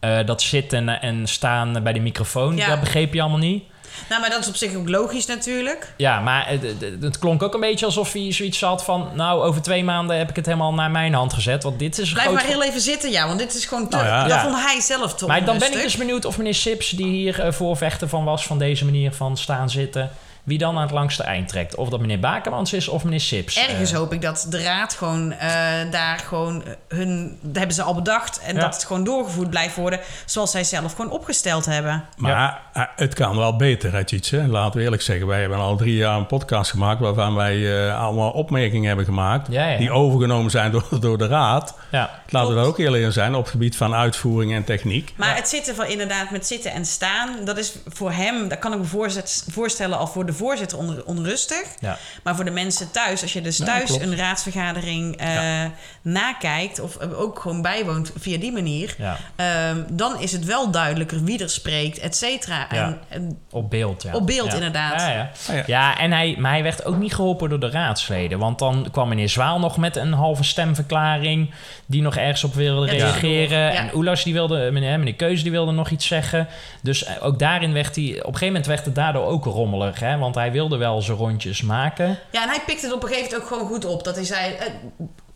Eh, 0.00 0.18
dat 0.26 0.42
zitten 0.42 1.00
en 1.00 1.26
staan 1.26 1.82
bij 1.82 1.92
de 1.92 2.00
microfoon, 2.00 2.56
Ja. 2.56 2.68
dat 2.68 2.80
begreep 2.80 3.14
je 3.14 3.20
allemaal 3.20 3.38
niet. 3.38 3.64
Nou, 4.08 4.20
maar 4.20 4.30
dat 4.30 4.40
is 4.40 4.48
op 4.48 4.56
zich 4.56 4.74
ook 4.74 4.88
logisch 4.88 5.26
natuurlijk. 5.26 5.92
Ja, 5.96 6.20
maar 6.20 6.48
het, 6.48 6.62
het- 6.62 7.02
het 7.02 7.18
klonk 7.18 7.42
ook 7.42 7.54
een 7.54 7.60
beetje 7.60 7.86
alsof 7.86 8.12
hij 8.12 8.32
zoiets 8.32 8.60
had 8.60 8.84
van... 8.84 9.08
nou, 9.14 9.42
over 9.42 9.62
twee 9.62 9.84
maanden 9.84 10.16
heb 10.18 10.30
ik 10.30 10.36
het 10.36 10.46
helemaal 10.46 10.74
naar 10.74 10.90
mijn 10.90 11.14
hand 11.14 11.32
gezet. 11.32 11.62
Want 11.62 11.78
dit 11.78 11.98
is 11.98 12.08
een 12.08 12.14
Blijf 12.14 12.32
maar 12.32 12.44
heel 12.44 12.62
even 12.62 12.80
zitten, 12.80 13.10
ja. 13.10 13.26
Want 13.26 13.38
dit 13.38 13.54
is 13.54 13.64
gewoon 13.64 13.88
te... 13.88 13.96
Nou 13.96 14.08
ja. 14.08 14.22
Dat 14.22 14.30
Ja. 14.30 14.42
vond 14.42 14.54
hij 14.64 14.80
zelf 14.80 15.14
toch 15.14 15.28
Maar 15.28 15.44
dan 15.44 15.58
ben 15.58 15.72
ik 15.72 15.82
dus 15.82 15.96
benieuwd 15.96 16.24
of 16.24 16.36
meneer 16.38 16.54
Sips, 16.54 16.90
die 16.90 17.06
hier 17.06 17.40
eh, 17.40 17.52
voorvechter 17.52 18.08
van 18.08 18.24
was... 18.24 18.46
van 18.46 18.58
deze 18.58 18.84
manier 18.84 19.12
van 19.12 19.36
staan 19.36 19.70
zitten... 19.70 20.10
wie 20.48 20.58
dan 20.58 20.76
aan 20.76 20.82
het 20.82 20.90
langste 20.90 21.22
eind 21.22 21.48
trekt. 21.48 21.74
Of 21.74 21.88
dat 21.88 22.00
meneer 22.00 22.20
Bakermans 22.20 22.72
is 22.72 22.88
of 22.88 23.04
meneer 23.04 23.20
Sips. 23.20 23.56
Ergens 23.68 23.90
Eh, 23.92 23.96
hoop 23.98 24.12
ik 24.12 24.22
dat 24.22 24.46
de 24.50 24.62
raad 24.62 24.94
gewoon 24.94 25.32
eh, 25.32 25.48
daar 25.90 26.18
gewoon 26.18 26.62
hun... 26.88 27.38
Dat 27.42 27.56
hebben 27.56 27.74
ze 27.74 27.82
al 27.82 27.94
bedacht. 27.94 28.40
En 28.40 28.54
Ja. 28.54 28.60
dat 28.60 28.74
het 28.74 28.84
gewoon 28.84 29.04
doorgevoerd 29.04 29.50
blijft 29.50 29.76
worden 29.76 30.00
zoals 30.26 30.50
zij 30.50 30.64
zelf 30.64 30.92
gewoon 30.94 31.10
opgesteld 31.10 31.66
hebben. 31.66 32.04
Maar 32.16 32.60
eh, 32.72 32.82
het 32.96 33.14
kan 33.14 33.36
wel 33.36 33.56
beter, 33.56 33.92
hè, 33.92 34.04
Tjitse. 34.04 34.36
Laten 34.48 34.78
we 34.78 34.84
eerlijk 34.84 35.02
zeggen. 35.02 35.26
Wij 35.26 35.40
hebben 35.40 35.58
al 35.58 35.76
drie 35.76 35.94
jaar 35.96 36.16
een 36.18 36.26
podcast 36.26 36.70
gemaakt... 36.70 37.00
waarvan 37.00 37.34
wij 37.34 37.86
eh, 37.88 38.00
allemaal 38.00 38.30
opmerkingen 38.30 38.86
hebben 38.86 39.04
gemaakt... 39.04 39.46
Ja, 39.50 39.66
ja. 39.68 39.78
die 39.78 39.90
overgenomen 39.90 40.50
zijn 40.50 40.70
door, 40.90 41.00
door 41.00 41.18
de 41.18 41.26
raad. 41.26 41.74
ja. 41.90 42.10
Laten 42.30 42.48
we 42.50 42.54
daar 42.56 42.64
ook 42.64 42.78
eerlijk 42.78 43.02
in 43.04 43.12
zijn... 43.12 43.34
op 43.34 43.40
het 43.42 43.50
gebied 43.50 43.76
van 43.76 43.94
uitvoering 43.94 44.52
en 44.54 44.64
techniek. 44.64 45.12
Maar 45.16 45.28
Ja. 45.28 45.34
het 45.34 45.48
zitten 45.48 45.74
van 45.74 45.86
inderdaad 45.86 46.30
met 46.30 46.46
zitten 46.46 46.72
en 46.72 46.84
staan, 46.84 47.36
dat 47.44 47.58
is 47.58 47.72
voor 47.86 48.12
hem, 48.12 48.48
dat 48.48 48.58
kan 48.58 48.72
ik 48.72 48.78
me 48.78 48.84
voorzet- 48.84 49.44
voorstellen, 49.50 49.98
al 49.98 50.06
voor 50.06 50.26
de 50.26 50.32
voorzitter 50.38 50.78
onder- 50.78 51.04
onrustig. 51.04 51.62
Ja. 51.80 51.98
Maar 52.22 52.34
voor 52.36 52.44
de 52.44 52.50
mensen 52.50 52.90
thuis, 52.90 53.22
als 53.22 53.32
je 53.32 53.40
dus 53.40 53.56
thuis 53.56 53.90
een 53.90 54.16
raadsvergadering 54.16 55.16
eh, 55.16 55.64
nakijkt 56.12 56.80
of 56.80 56.98
ook 57.00 57.38
gewoon 57.38 57.62
bijwoont 57.62 58.12
via 58.18 58.38
die 58.38 58.52
manier, 58.52 58.94
Ja, 58.98 59.16
ehm, 59.36 59.82
dan 59.90 60.20
is 60.20 60.32
het 60.32 60.44
wel 60.44 60.70
duidelijker 60.70 61.24
wie 61.24 61.42
er 61.42 61.50
spreekt, 61.50 61.98
et 61.98 62.16
cetera. 62.16 62.66
Ja. 62.70 62.84
En, 62.86 62.98
en 63.08 63.38
op 63.50 63.70
beeld. 63.70 64.02
Ja. 64.02 64.14
Op 64.14 64.26
beeld, 64.26 64.48
Ja. 64.48 64.54
inderdaad. 64.54 65.00
Ja, 65.00 65.08
ja. 65.10 65.30
Ja. 65.52 65.62
ja, 65.66 65.98
en 65.98 66.12
hij, 66.12 66.36
maar 66.38 66.50
hij 66.52 66.62
werd 66.62 66.84
ook 66.84 66.96
niet 66.96 67.14
geholpen 67.14 67.48
door 67.48 67.60
de 67.60 67.70
raadsleden. 67.70 68.38
Want 68.38 68.58
dan 68.58 68.88
kwam 68.92 69.08
meneer 69.08 69.28
Zwaal 69.28 69.58
nog 69.58 69.76
met 69.76 69.96
een 69.96 70.12
halve 70.12 70.44
stemverklaring... 70.44 71.50
die 71.86 72.02
nog 72.02 72.16
ergens 72.16 72.44
op 72.44 72.54
wilde 72.54 72.86
Ja, 72.86 72.92
reageren. 72.92 73.58
ja. 73.58 73.70
En 73.72 73.94
Oelas, 73.94 74.24
die 74.24 74.32
wilde, 74.32 74.70
meneer, 74.72 74.98
meneer 74.98 75.14
Keus, 75.14 75.42
die 75.42 75.50
wilde 75.52 75.72
nog 75.72 75.90
iets 75.90 76.06
zeggen. 76.06 76.48
Dus 76.82 77.04
eh, 77.04 77.14
ook 77.24 77.38
daarin 77.38 77.72
werd 77.72 77.96
hij... 77.96 78.04
Op 78.04 78.16
een 78.16 78.22
gegeven 78.24 78.46
moment 78.46 78.66
werd 78.66 78.84
het 78.84 78.94
daardoor 78.94 79.26
ook 79.26 79.44
rommelig. 79.44 80.00
Hè? 80.00 80.18
Want 80.18 80.34
hij 80.34 80.52
wilde 80.52 80.76
wel 80.76 81.02
zijn 81.02 81.16
rondjes 81.16 81.62
maken. 81.62 82.18
Ja, 82.32 82.42
en 82.42 82.48
hij 82.48 82.60
pikte 82.66 82.86
het 82.86 82.94
op 82.94 83.02
een 83.02 83.08
gegeven 83.08 83.30
moment 83.30 83.42
ook 83.42 83.58
gewoon 83.58 83.68
goed 83.72 83.84
op. 83.84 84.04
Dat 84.04 84.14
hij 84.14 84.24
zei, 84.24 84.54
eh, 84.54 84.66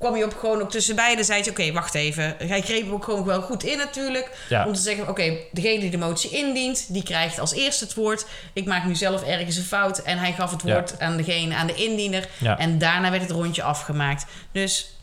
kwam 0.02 0.12
hij 0.14 0.24
op 0.24 0.36
gewoon 0.38 0.60
ook 0.62 0.70
tussen 0.70 0.96
beiden, 0.96 1.24
zei 1.24 1.40
hij, 1.42 1.50
oké, 1.50 1.72
wacht 1.72 1.94
even. 1.94 2.36
Hij 2.38 2.60
greep 2.62 2.82
hem 2.82 2.92
ook 2.92 3.04
gewoon 3.04 3.24
wel 3.24 3.40
goed 3.42 3.64
in 3.64 3.78
natuurlijk. 3.78 4.30
Ja. 4.48 4.66
Om 4.66 4.72
te 4.72 4.80
zeggen, 4.80 5.08
oké, 5.08 5.36
degene 5.52 5.80
die 5.80 5.90
de 5.90 5.96
motie 5.98 6.30
indient, 6.30 6.92
die 6.92 7.02
krijgt 7.02 7.38
als 7.38 7.52
eerste 7.54 7.84
het 7.84 7.94
woord. 7.94 8.26
Ik 8.52 8.66
maak 8.66 8.84
nu 8.84 8.94
zelf 8.94 9.22
ergens 9.22 9.56
een 9.56 9.62
fout. 9.64 9.98
En 9.98 10.18
hij 10.18 10.32
gaf 10.32 10.50
het 10.50 10.62
Ja. 10.64 10.72
woord 10.72 11.00
aan 11.00 11.16
degene, 11.16 11.54
aan 11.54 11.66
de 11.66 11.74
indiener. 11.74 12.28
Ja. 12.38 12.58
En 12.58 12.78
daarna 12.78 13.10
werd 13.10 13.22
het 13.22 13.30
rondje 13.30 13.62
afgemaakt. 13.62 14.26
Dus 14.52 14.96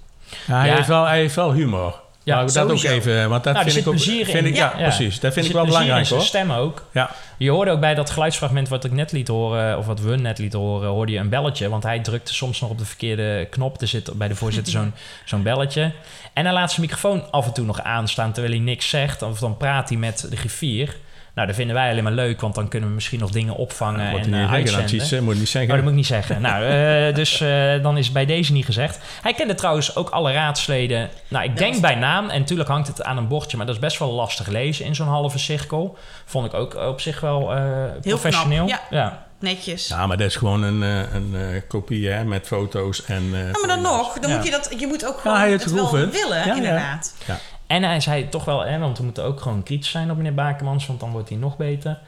Ja, 0.47 0.55
hij, 0.59 0.67
Ja. 0.69 0.75
Heeft 0.75 0.87
wel, 0.87 1.05
hij 1.05 1.17
heeft 1.19 1.35
wel 1.35 1.53
humor. 1.53 2.01
Ja, 2.29 2.43
dat 2.45 2.71
ook 2.71 2.83
even, 2.83 3.29
want 3.29 3.43
dat 3.43 3.53
Nou, 3.53 3.65
vind 3.65 3.77
ik 3.85 3.87
ook... 3.87 3.99
Vind 3.99 4.27
in. 4.33 4.45
ik, 4.45 4.55
ja, 4.55 4.73
Ja. 4.77 4.83
precies. 4.83 5.19
Dat 5.19 5.33
vind 5.33 5.45
ik 5.45 5.51
wel 5.51 5.65
belangrijk 5.65 6.05
zijn 6.05 6.19
hoor. 6.19 6.27
stem 6.27 6.51
ook. 6.51 6.85
Ja. 6.91 7.11
Je 7.37 7.49
hoorde 7.49 7.71
ook 7.71 7.79
bij 7.79 7.95
dat 7.95 8.09
geluidsfragment 8.09 8.69
wat 8.69 8.83
ik 8.83 8.91
net 8.91 9.11
liet 9.11 9.27
horen, 9.27 9.77
of 9.77 9.85
wat 9.85 9.99
we 9.99 10.15
net 10.15 10.37
lieten 10.37 10.59
horen, 10.59 10.89
hoorde 10.89 11.11
je 11.11 11.17
een 11.19 11.29
belletje. 11.29 11.69
Want 11.69 11.83
hij 11.83 11.99
drukte 11.99 12.33
soms 12.33 12.59
nog 12.59 12.69
op 12.69 12.77
de 12.77 12.85
verkeerde 12.85 13.47
knop. 13.49 13.81
Er 13.81 13.87
zit 13.87 14.11
bij 14.13 14.27
de 14.27 14.35
voorzitter 14.35 14.71
zo'n 14.73 14.93
zo'n 15.25 15.43
belletje. 15.43 15.91
En 16.33 16.43
hij 16.45 16.53
laat 16.53 16.69
zijn 16.69 16.81
microfoon 16.81 17.31
af 17.31 17.45
en 17.45 17.53
toe 17.53 17.65
nog 17.65 17.81
aanstaan 17.81 18.31
terwijl 18.31 18.53
hij 18.55 18.63
niks 18.63 18.89
zegt. 18.89 19.21
Of 19.21 19.39
dan 19.39 19.57
praat 19.57 19.89
hij 19.89 19.97
met 19.97 20.25
de 20.29 20.35
griffier. 20.37 20.95
Nou, 21.39 21.51
dat 21.51 21.59
vinden 21.59 21.75
wij 21.75 21.89
alleen 21.91 22.03
maar 22.03 22.11
leuk, 22.13 22.41
want 22.41 22.55
dan 22.55 22.67
kunnen 22.67 22.89
we 22.89 22.95
misschien 22.95 23.19
nog 23.19 23.29
dingen 23.31 23.55
opvangen 23.55 24.11
Wordt 24.11 24.25
en 24.25 24.33
hij 24.33 24.41
niet 24.41 24.49
eh, 24.49 24.55
zeggen, 24.55 24.73
uitzenden. 24.79 24.95
iets, 25.05 25.11
eh, 25.11 25.19
moet 25.19 25.33
je 25.33 25.39
niet 25.39 25.47
Oh, 25.47 25.53
zeggen. 25.53 25.69
dat 25.73 25.81
moet 25.81 25.89
ik 25.91 25.95
niet 25.97 26.05
zeggen. 26.05 26.41
Nou, 26.41 26.63
eh, 26.65 27.15
dus 27.21 27.41
eh, 27.41 27.81
dan 27.83 27.97
is 27.97 28.03
het 28.05 28.13
bij 28.13 28.25
deze 28.25 28.51
niet 28.53 28.65
gezegd. 28.65 28.99
Hij 29.21 29.33
kende 29.33 29.55
trouwens 29.55 29.95
ook 29.95 30.09
alle 30.09 30.31
raadsleden. 30.31 31.09
Nou, 31.27 31.43
ik 31.45 31.57
denk 31.57 31.81
bij 31.81 31.95
naam. 31.95 32.29
En 32.29 32.39
natuurlijk 32.39 32.69
hangt 32.69 32.87
het 32.87 33.03
aan 33.03 33.17
een 33.17 33.27
bordje, 33.27 33.57
maar 33.57 33.65
dat 33.65 33.75
is 33.75 33.81
best 33.81 33.99
wel 33.99 34.11
lastig 34.11 34.47
lezen 34.47 34.85
in 34.85 34.95
zo'n 34.95 35.07
halve 35.07 35.39
cirkel. 35.39 35.97
Vond 36.25 36.45
ik 36.45 36.53
ook 36.53 36.75
op 36.75 37.01
zich 37.01 37.19
wel 37.19 37.53
eh, 37.55 37.63
professioneel. 38.01 38.65
knap, 38.65 38.81
ja. 38.89 39.27
Netjes. 39.39 39.87
Ja, 39.87 40.07
maar 40.07 40.17
dat 40.17 40.27
is 40.27 40.35
gewoon 40.35 40.63
een, 40.63 40.83
eh, 40.83 41.13
een 41.13 41.31
eh, 41.35 41.61
kopie 41.67 42.09
hè, 42.09 42.23
met 42.23 42.47
foto's 42.47 43.05
en... 43.05 43.23
eh, 43.33 43.39
Ja, 43.39 43.51
maar 43.59 43.67
dan 43.67 43.81
nog, 43.81 44.19
dan 44.19 44.29
Ja. 44.29 44.35
moet 44.35 44.45
je, 44.45 44.51
dat, 44.51 44.73
je 44.77 44.87
moet 44.87 45.05
ook 45.05 45.19
gewoon 45.19 45.37
het, 45.39 45.63
het 45.63 45.73
wel 45.73 45.91
willen, 45.91 46.45
Ja, 46.63 46.99
ja. 47.25 47.39
En 47.69 47.83
hij 47.83 47.99
zei 47.99 48.29
toch 48.29 48.45
wel, 48.45 48.65
hè, 48.65 48.79
want 48.79 48.97
we 48.97 49.03
moeten 49.03 49.23
ook 49.23 49.41
gewoon 49.41 49.63
kritisch 49.63 49.89
zijn 49.89 50.11
op 50.11 50.17
meneer 50.17 50.33
Bakemans, 50.33 50.87
want 50.87 50.99
dan 50.99 51.11
wordt 51.11 51.29
hij 51.29 51.37
nog 51.37 51.57
beter. 51.57 51.99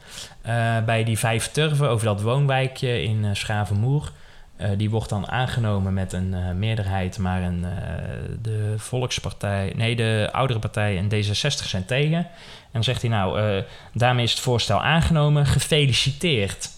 Eh, 0.42 0.84
bij 0.86 1.04
die 1.04 1.20
vijf 1.20 1.52
turven 1.52 1.90
over 1.90 2.06
dat 2.06 2.22
woonwijkje 2.22 3.04
in 3.04 3.26
eh 3.26 3.30
Schavenmoer. 3.34 4.12
eh, 4.58 4.70
die 4.78 4.90
wordt 4.90 5.10
dan 5.10 5.28
aangenomen 5.28 5.94
met 5.94 6.14
een 6.14 6.60
meerderheid, 6.60 7.18
maar 7.18 7.42
een, 7.42 7.66
de 8.42 8.74
Volkspartij, 8.78 9.74
nee, 9.76 9.96
de 9.96 10.30
oudere 10.32 10.60
partij 10.60 10.98
en 10.98 11.10
D66 11.10 11.68
zijn 11.68 11.86
tegen. 11.86 12.18
En 12.18 12.28
dan 12.72 12.84
zegt 12.84 13.02
hij 13.02 13.12
nou, 13.12 13.64
daarmee 13.94 14.24
is 14.24 14.32
het 14.32 14.40
voorstel 14.40 14.82
aangenomen, 14.82 15.46
gefeliciteerd. 15.46 16.70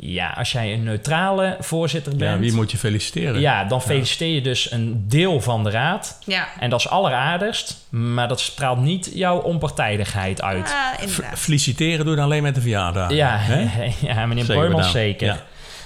Ja, 0.00 0.30
als 0.30 0.52
jij 0.52 0.72
een 0.72 0.82
neutrale 0.82 1.56
voorzitter 1.60 2.16
bent, 2.16 2.32
Ja, 2.32 2.38
wie 2.38 2.52
moet 2.52 2.70
je 2.70 2.78
feliciteren? 2.78 3.40
ja, 3.40 3.64
dan 3.64 3.82
feliciteer 3.82 4.34
je 4.34 4.40
dus 4.40 4.70
een 4.70 5.04
deel 5.08 5.40
van 5.40 5.64
de 5.64 5.70
raad. 5.70 6.18
Ja, 6.24 6.48
En 6.60 6.70
dat 6.70 6.80
is 6.80 6.88
alleraardigst, 6.88 7.76
maar 7.88 8.28
dat 8.28 8.40
straalt 8.40 8.78
niet 8.80 9.10
jouw 9.14 9.38
onpartijdigheid 9.38 10.42
uit. 10.42 10.68
ja 10.68 11.36
feliciteren 11.36 12.04
doe 12.04 12.16
je 12.16 12.20
alleen 12.22 12.42
met 12.42 12.54
de 12.54 12.60
verjaardag. 12.60 13.10
Ja, 13.12 13.36
Hè? 13.38 13.90
ja 14.08 14.26
meneer 14.26 14.70
dan. 14.70 14.84
zeker. 14.84 15.26
Ja. 15.26 15.36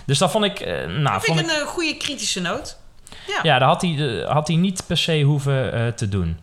Dus 0.07 0.19
dat 0.19 0.31
vond 0.31 0.45
ik, 0.45 0.61
eh, 0.61 0.75
nou, 0.87 1.03
Dat 1.03 1.25
vond 1.25 1.39
vind 1.39 1.51
ik, 1.51 1.57
een 1.57 1.63
eh, 1.63 1.67
goede 1.69 1.97
kritische 1.97 2.41
noot. 2.41 2.79
Ja. 3.27 3.39
ja, 3.43 3.59
dat 3.59 3.69
had 3.69 3.83
hij, 3.83 4.21
eh, 4.23 4.31
had 4.31 4.47
hij 4.49 4.57
niet 4.57 4.85
per 4.87 4.97
se 4.97 5.21
hoeven 5.23 5.73
eh, 5.73 5.87
te 5.89 6.09
doen. 6.09 6.39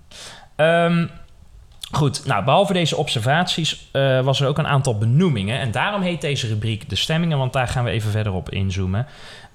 Ehm, 0.55 1.05
goed, 1.99 2.25
nou, 2.25 2.43
behalve 2.43 2.73
deze 2.73 2.95
observaties 2.95 3.89
eh, 3.91 4.21
was 4.21 4.41
er 4.41 4.47
ook 4.47 4.57
een 4.57 4.67
aantal 4.67 4.97
benoemingen. 4.97 5.59
En 5.59 5.71
daarom 5.71 6.01
heet 6.01 6.21
deze 6.21 6.47
rubriek 6.47 6.89
de 6.89 6.95
stemmingen, 6.95 7.37
want 7.37 7.53
daar 7.53 7.67
gaan 7.67 7.83
we 7.83 7.89
even 7.89 8.11
verder 8.11 8.33
op 8.33 8.49
inzoomen. 8.49 9.07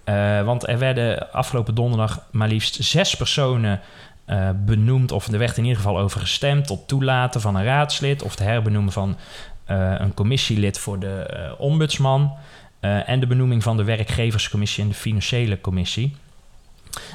Eh, 0.04 0.42
want 0.42 0.68
er 0.68 0.78
werden 0.78 1.32
afgelopen 1.32 1.74
donderdag 1.74 2.26
maar 2.30 2.48
liefst 2.48 2.84
zes 2.84 3.16
personen 3.16 3.80
eh, 4.24 4.48
benoemd, 4.64 5.12
of 5.12 5.26
er 5.26 5.38
werd 5.38 5.56
in 5.56 5.62
ieder 5.62 5.78
geval 5.82 5.98
over 5.98 6.20
gestemd 6.20 6.66
tot 6.66 6.88
toelaten 6.88 7.40
van 7.40 7.56
een 7.56 7.64
raadslid 7.64 8.22
of 8.22 8.30
het 8.30 8.38
herbenoemen 8.38 8.92
van 8.92 9.16
een 9.98 10.14
commissielid 10.14 10.78
voor 10.78 10.98
de 10.98 11.54
ombudsman 11.58 12.36
en 12.80 13.20
de 13.20 13.26
benoeming 13.26 13.62
van 13.62 13.76
de 13.76 13.84
werkgeverscommissie 13.84 14.82
en 14.82 14.88
de 14.88 14.94
financiële 14.94 15.60
commissie. 15.60 16.16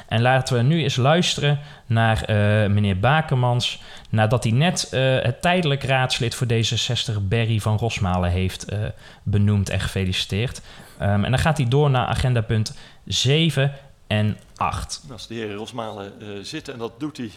En 0.08 0.20
laten 0.20 0.56
we 0.56 0.62
nu 0.62 0.82
eens 0.82 0.96
luisteren 0.96 1.58
naar 1.86 2.22
eh, 2.22 2.70
meneer 2.70 2.98
Bakemans, 2.98 3.82
nadat 4.10 4.44
hij 4.44 4.52
net 4.52 4.88
eh, 4.90 5.22
het 5.22 5.42
tijdelijk 5.42 5.82
raadslid 5.82 6.34
voor 6.34 6.46
D66 6.46 7.22
Berry 7.22 7.60
van 7.60 7.76
Rosmalen 7.76 8.30
heeft 8.30 8.64
eh, 8.64 8.78
benoemd 9.22 9.68
en 9.68 9.80
gefeliciteerd. 9.80 10.60
Ehm, 10.98 11.24
en 11.24 11.30
dan 11.30 11.40
gaat 11.40 11.56
hij 11.56 11.68
door 11.68 11.90
naar 11.90 12.06
agenda 12.06 12.40
punt 12.40 12.78
7 13.04 13.72
en 14.06 14.38
8. 14.56 15.02
Als 15.12 15.26
de 15.26 15.34
heer 15.34 15.54
Rosmalen 15.54 16.12
zit, 16.46 16.68
en 16.68 16.78
dat 16.78 17.00
doet 17.00 17.16
hij, 17.16 17.30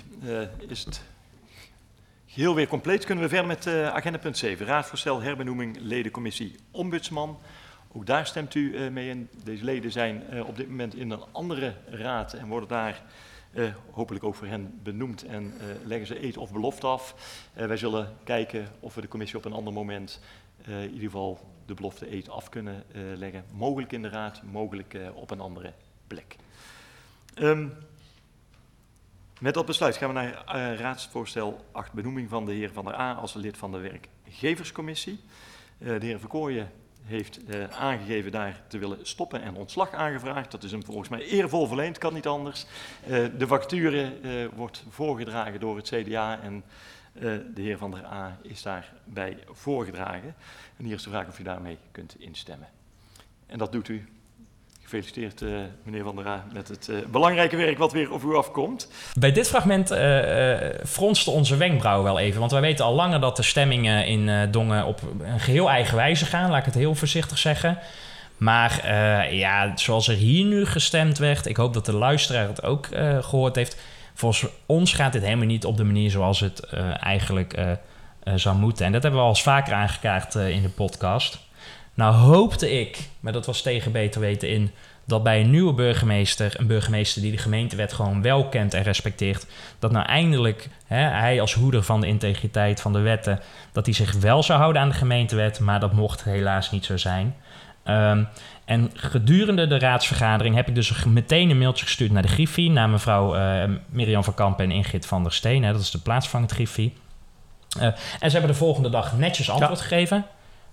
is 0.67 0.85
het 0.85 1.01
geheel 2.27 2.55
weer 2.55 2.67
compleet. 2.67 3.05
Kunnen 3.05 3.23
we 3.23 3.29
verder 3.29 3.47
met 3.47 3.67
agenda 3.93 4.17
punt 4.17 4.37
7. 4.37 4.65
Raadvoorstel 4.65 5.21
herbenoeming 5.21 5.77
ledencommissie 5.81 6.55
ombudsman. 6.71 7.37
Ook 7.95 8.05
daar 8.05 8.25
stemt 8.25 8.55
u 8.55 8.75
eh, 8.75 8.89
mee 8.89 9.09
in. 9.09 9.29
Deze 9.43 9.63
leden 9.63 9.91
zijn 9.91 10.27
eh, 10.27 10.47
op 10.47 10.55
dit 10.55 10.69
moment 10.69 10.95
in 10.95 11.11
een 11.11 11.23
andere 11.31 11.75
raad 11.85 12.33
en 12.33 12.47
worden 12.47 12.69
daar 12.69 13.03
eh, 13.51 13.73
hopelijk 13.91 14.23
ook 14.23 14.35
voor 14.35 14.47
hen 14.47 14.79
benoemd 14.83 15.23
en 15.25 15.53
leggen 15.85 16.07
ze 16.07 16.23
eet 16.23 16.37
of 16.37 16.51
belofte 16.51 16.87
af. 16.87 17.15
Wij 17.53 17.77
zullen 17.77 18.17
kijken 18.23 18.67
of 18.79 18.95
we 18.95 19.01
de 19.01 19.07
commissie 19.07 19.37
op 19.37 19.45
een 19.45 19.53
ander 19.53 19.73
moment 19.73 20.19
in 20.65 20.83
ieder 20.83 20.99
geval 20.99 21.39
de 21.65 21.73
belofte 21.73 22.13
eet 22.13 22.29
af 22.29 22.49
kunnen 22.49 22.83
leggen. 23.15 23.45
Mogelijk 23.51 23.91
in 23.91 24.01
de 24.01 24.09
raad, 24.09 24.41
mogelijk 24.51 24.97
op 25.13 25.31
een 25.31 25.39
andere 25.39 25.73
plek. 26.07 26.35
Ehm, 27.33 27.67
met 29.39 29.53
dat 29.53 29.65
besluit 29.65 29.97
gaan 29.97 30.07
we 30.07 30.13
naar 30.13 30.43
raadsvoorstel 30.75 31.65
8, 31.71 31.93
benoeming 31.93 32.29
van 32.29 32.45
de 32.45 32.53
heer 32.53 32.71
Van 32.71 32.85
der 32.85 32.99
A 32.99 33.13
als 33.13 33.33
lid 33.33 33.57
van 33.57 33.71
de 33.71 33.77
werkgeverscommissie. 33.77 35.19
De 35.77 35.97
heer 35.99 36.19
Verkooyen 36.19 36.71
heeft 37.05 37.45
eh, 37.45 37.63
aangegeven 37.63 38.31
daar 38.31 38.61
te 38.67 38.77
willen 38.77 38.97
stoppen 39.01 39.41
en 39.41 39.55
ontslag 39.55 39.93
aangevraagd. 39.93 40.51
Dat 40.51 40.63
is 40.63 40.71
hem 40.71 40.85
volgens 40.85 41.09
mij 41.09 41.21
eervol 41.21 41.67
verleend, 41.67 41.97
kan 41.97 42.13
niet 42.13 42.27
anders. 42.27 42.65
Eh, 43.07 43.25
de 43.37 43.47
vacature 43.47 44.19
eh, 44.21 44.45
wordt 44.55 44.83
voorgedragen 44.89 45.59
door 45.59 45.75
het 45.75 45.87
CDA 45.87 46.41
en 46.41 46.63
de 47.53 47.61
heer 47.61 47.77
Van 47.77 47.91
der 47.91 48.05
A 48.05 48.37
is 48.41 48.61
daarbij 48.61 49.37
voorgedragen. 49.51 50.35
En 50.77 50.85
hier 50.85 50.95
is 50.95 51.03
de 51.03 51.09
vraag 51.09 51.27
of 51.27 51.39
u 51.39 51.43
daarmee 51.43 51.77
kunt 51.91 52.19
instemmen. 52.19 52.67
En 53.45 53.57
dat 53.57 53.71
doet 53.71 53.87
u. 53.87 54.07
Gefeliciteerd, 54.93 55.41
eh, 55.41 55.49
meneer 55.83 56.03
Van 56.03 56.15
der 56.15 56.27
A, 56.27 56.45
met 56.53 56.67
het 56.67 56.89
eh, 56.89 56.95
belangrijke 57.11 57.55
werk 57.55 57.77
wat 57.77 57.91
weer 57.91 58.11
op 58.11 58.23
u 58.23 58.35
afkomt. 58.35 58.91
Bij 59.19 59.31
dit 59.31 59.47
fragment 59.47 59.91
eh, 59.91 60.57
fronste 60.85 61.31
onze 61.31 61.57
wenkbrauw 61.57 62.03
wel 62.03 62.19
even. 62.19 62.39
Want 62.39 62.51
wij 62.51 62.61
weten 62.61 62.85
al 62.85 62.93
langer 62.93 63.19
dat 63.19 63.35
de 63.35 63.43
stemmingen 63.43 64.05
in 64.05 64.51
Dongen 64.51 64.85
op 64.85 65.01
een 65.23 65.39
geheel 65.39 65.69
eigen 65.69 65.95
wijze 65.95 66.25
gaan. 66.25 66.49
Laat 66.49 66.59
ik 66.59 66.65
het 66.65 66.73
heel 66.73 66.95
voorzichtig 66.95 67.37
zeggen. 67.37 67.77
Maar 68.37 68.93
ja, 69.33 69.77
zoals 69.77 70.07
er 70.07 70.15
hier 70.15 70.45
nu 70.45 70.65
gestemd 70.65 71.17
werd... 71.17 71.45
ik 71.45 71.57
hoop 71.57 71.73
dat 71.73 71.85
de 71.85 71.93
luisteraar 71.93 72.47
het 72.47 72.63
ook 72.63 72.85
eh, 72.85 73.23
gehoord 73.23 73.55
heeft... 73.55 73.77
volgens 74.13 74.51
ons 74.65 74.93
gaat 74.93 75.13
dit 75.13 75.23
helemaal 75.23 75.45
niet 75.45 75.65
op 75.65 75.77
de 75.77 75.83
manier 75.83 76.11
zoals 76.11 76.39
het 76.39 76.69
eigenlijk 76.99 77.77
zou 78.35 78.57
moeten. 78.57 78.85
En 78.85 78.91
dat 78.91 79.01
hebben 79.01 79.19
we 79.19 79.25
al 79.25 79.33
eens 79.33 79.43
vaker 79.43 79.73
aangekaart 79.73 80.35
in 80.35 80.61
de 80.61 80.69
podcast. 80.69 81.42
Nou 81.93 82.13
hoopte 82.13 82.79
ik, 82.79 83.09
maar 83.19 83.33
dat 83.33 83.45
was 83.45 83.61
tegen 83.61 83.91
beter 83.91 84.21
weten 84.21 84.49
in... 84.49 84.71
dat 85.05 85.23
bij 85.23 85.41
een 85.41 85.49
nieuwe 85.49 85.73
burgemeester, 85.73 86.59
een 86.59 86.67
burgemeester 86.67 87.21
die 87.21 87.31
de 87.31 87.37
gemeentewet 87.37 87.93
gewoon 87.93 88.21
wel 88.21 88.49
kent 88.49 88.73
en 88.73 88.83
respecteert... 88.83 89.47
dat 89.79 89.91
nou 89.91 90.05
eindelijk 90.05 90.69
hè, 90.85 91.01
hij 91.01 91.41
als 91.41 91.53
hoeder 91.53 91.83
van 91.83 92.01
de 92.01 92.07
integriteit 92.07 92.81
van 92.81 92.93
de 92.93 92.99
wetten... 92.99 93.39
dat 93.71 93.85
hij 93.85 93.95
zich 93.95 94.13
wel 94.13 94.43
zou 94.43 94.59
houden 94.59 94.81
aan 94.81 94.89
de 94.89 94.95
gemeentewet, 94.95 95.59
maar 95.59 95.79
dat 95.79 95.93
mocht 95.93 96.23
helaas 96.23 96.71
niet 96.71 96.85
zo 96.85 96.97
zijn... 96.97 97.35
Ehm, 97.83 98.23
en 98.65 98.91
gedurende 98.93 99.67
de 99.67 99.79
raadsvergadering 99.79 100.55
heb 100.55 100.67
ik 100.67 100.75
dus 100.75 101.03
meteen 101.03 101.49
een 101.49 101.57
mailtje 101.57 101.85
gestuurd 101.85 102.11
naar 102.11 102.21
de 102.21 102.27
Griffie, 102.27 102.71
naar 102.71 102.89
mevrouw 102.89 103.35
eh 103.35 103.69
Mirjam 103.89 104.23
van 104.23 104.33
Kampen 104.33 104.65
en 104.65 104.71
Ingrid 104.71 105.05
van 105.05 105.23
der 105.23 105.33
Steen. 105.33 105.63
Hè, 105.63 105.71
dat 105.71 105.81
is 105.81 105.91
de 105.91 105.99
plaatsvangend 105.99 106.51
Griffie. 106.51 106.93
Eh, 107.79 107.85
en 107.85 107.95
ze 108.19 108.29
hebben 108.29 108.47
de 108.47 108.57
volgende 108.57 108.89
dag 108.89 109.17
netjes 109.17 109.49
antwoord 109.49 109.81
gegeven. 109.81 110.25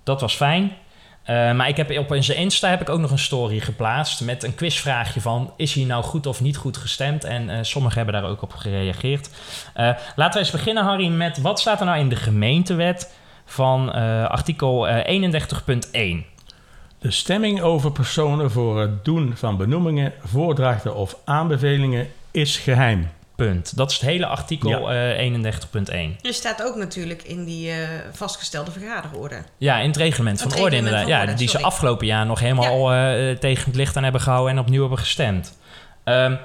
Dat 0.02 0.20
was 0.20 0.36
fijn. 0.36 0.72
Eh, 1.22 1.52
maar 1.52 1.68
ik 1.68 1.76
heb 1.76 1.98
op 1.98 2.16
zijn 2.18 2.38
Insta 2.38 2.68
heb 2.68 2.80
ik 2.80 2.88
ook 2.88 3.00
nog 3.00 3.10
een 3.10 3.18
story 3.18 3.60
geplaatst 3.60 4.20
met 4.20 4.42
een 4.42 4.54
quizvraagje 4.54 5.20
van... 5.20 5.52
is 5.56 5.74
hij 5.74 5.84
nou 5.84 6.02
goed 6.02 6.26
of 6.26 6.40
niet 6.40 6.56
goed 6.56 6.76
gestemd? 6.76 7.24
En 7.24 7.50
eh, 7.50 7.58
sommigen 7.62 7.96
hebben 7.96 8.22
daar 8.22 8.30
ook 8.30 8.42
op 8.42 8.52
gereageerd. 8.52 9.30
Eh, 9.74 9.90
laten 10.16 10.32
we 10.32 10.38
eens 10.38 10.50
beginnen, 10.50 10.84
Harry, 10.84 11.08
met 11.08 11.40
wat 11.40 11.60
staat 11.60 11.80
er 11.80 11.86
nou 11.86 11.98
in 11.98 12.08
de 12.08 12.16
gemeentewet 12.16 13.12
van 13.44 13.92
artikel 14.28 14.88
eh, 14.88 15.32
31.1? 15.32 16.26
De 16.98 17.10
stemming 17.10 17.60
over 17.60 17.92
personen 17.92 18.50
voor 18.50 18.80
het 18.80 19.04
doen 19.04 19.32
van 19.36 19.56
benoemingen, 19.56 20.12
voordrachten 20.24 20.94
of 20.94 21.16
aanbevelingen 21.24 22.08
is 22.30 22.56
geheim. 22.56 23.08
Punt. 23.46 23.76
Dat 23.76 23.90
is 23.90 23.96
het 23.96 24.06
hele 24.06 24.26
artikel 24.26 24.92
eh 24.92 25.42
31.1. 25.42 26.20
Er 26.22 26.34
staat 26.34 26.62
ook 26.62 26.76
natuurlijk 26.76 27.22
in 27.22 27.44
die 27.44 27.70
eh, 27.70 27.88
vastgestelde 28.12 28.70
vergaderorde. 28.70 29.42
Ja, 29.58 29.78
in 29.78 29.86
het 29.86 29.96
reglement 29.96 30.40
van 30.40 30.50
Het 30.50 30.60
orde 30.60 30.76
inderdaad. 30.76 31.06
Ja, 31.06 31.26
die 31.26 31.48
ze 31.48 31.62
afgelopen 31.62 32.06
jaar 32.06 32.26
nog 32.26 32.40
helemaal 32.40 32.92
eh, 32.92 33.36
tegen 33.36 33.64
het 33.64 33.74
licht 33.74 33.96
aan 33.96 34.02
hebben 34.02 34.20
gehouden 34.20 34.52
en 34.52 34.60
opnieuw 34.60 34.80
hebben 34.80 34.98
gestemd. 34.98 35.58
Ehm, 36.04 36.36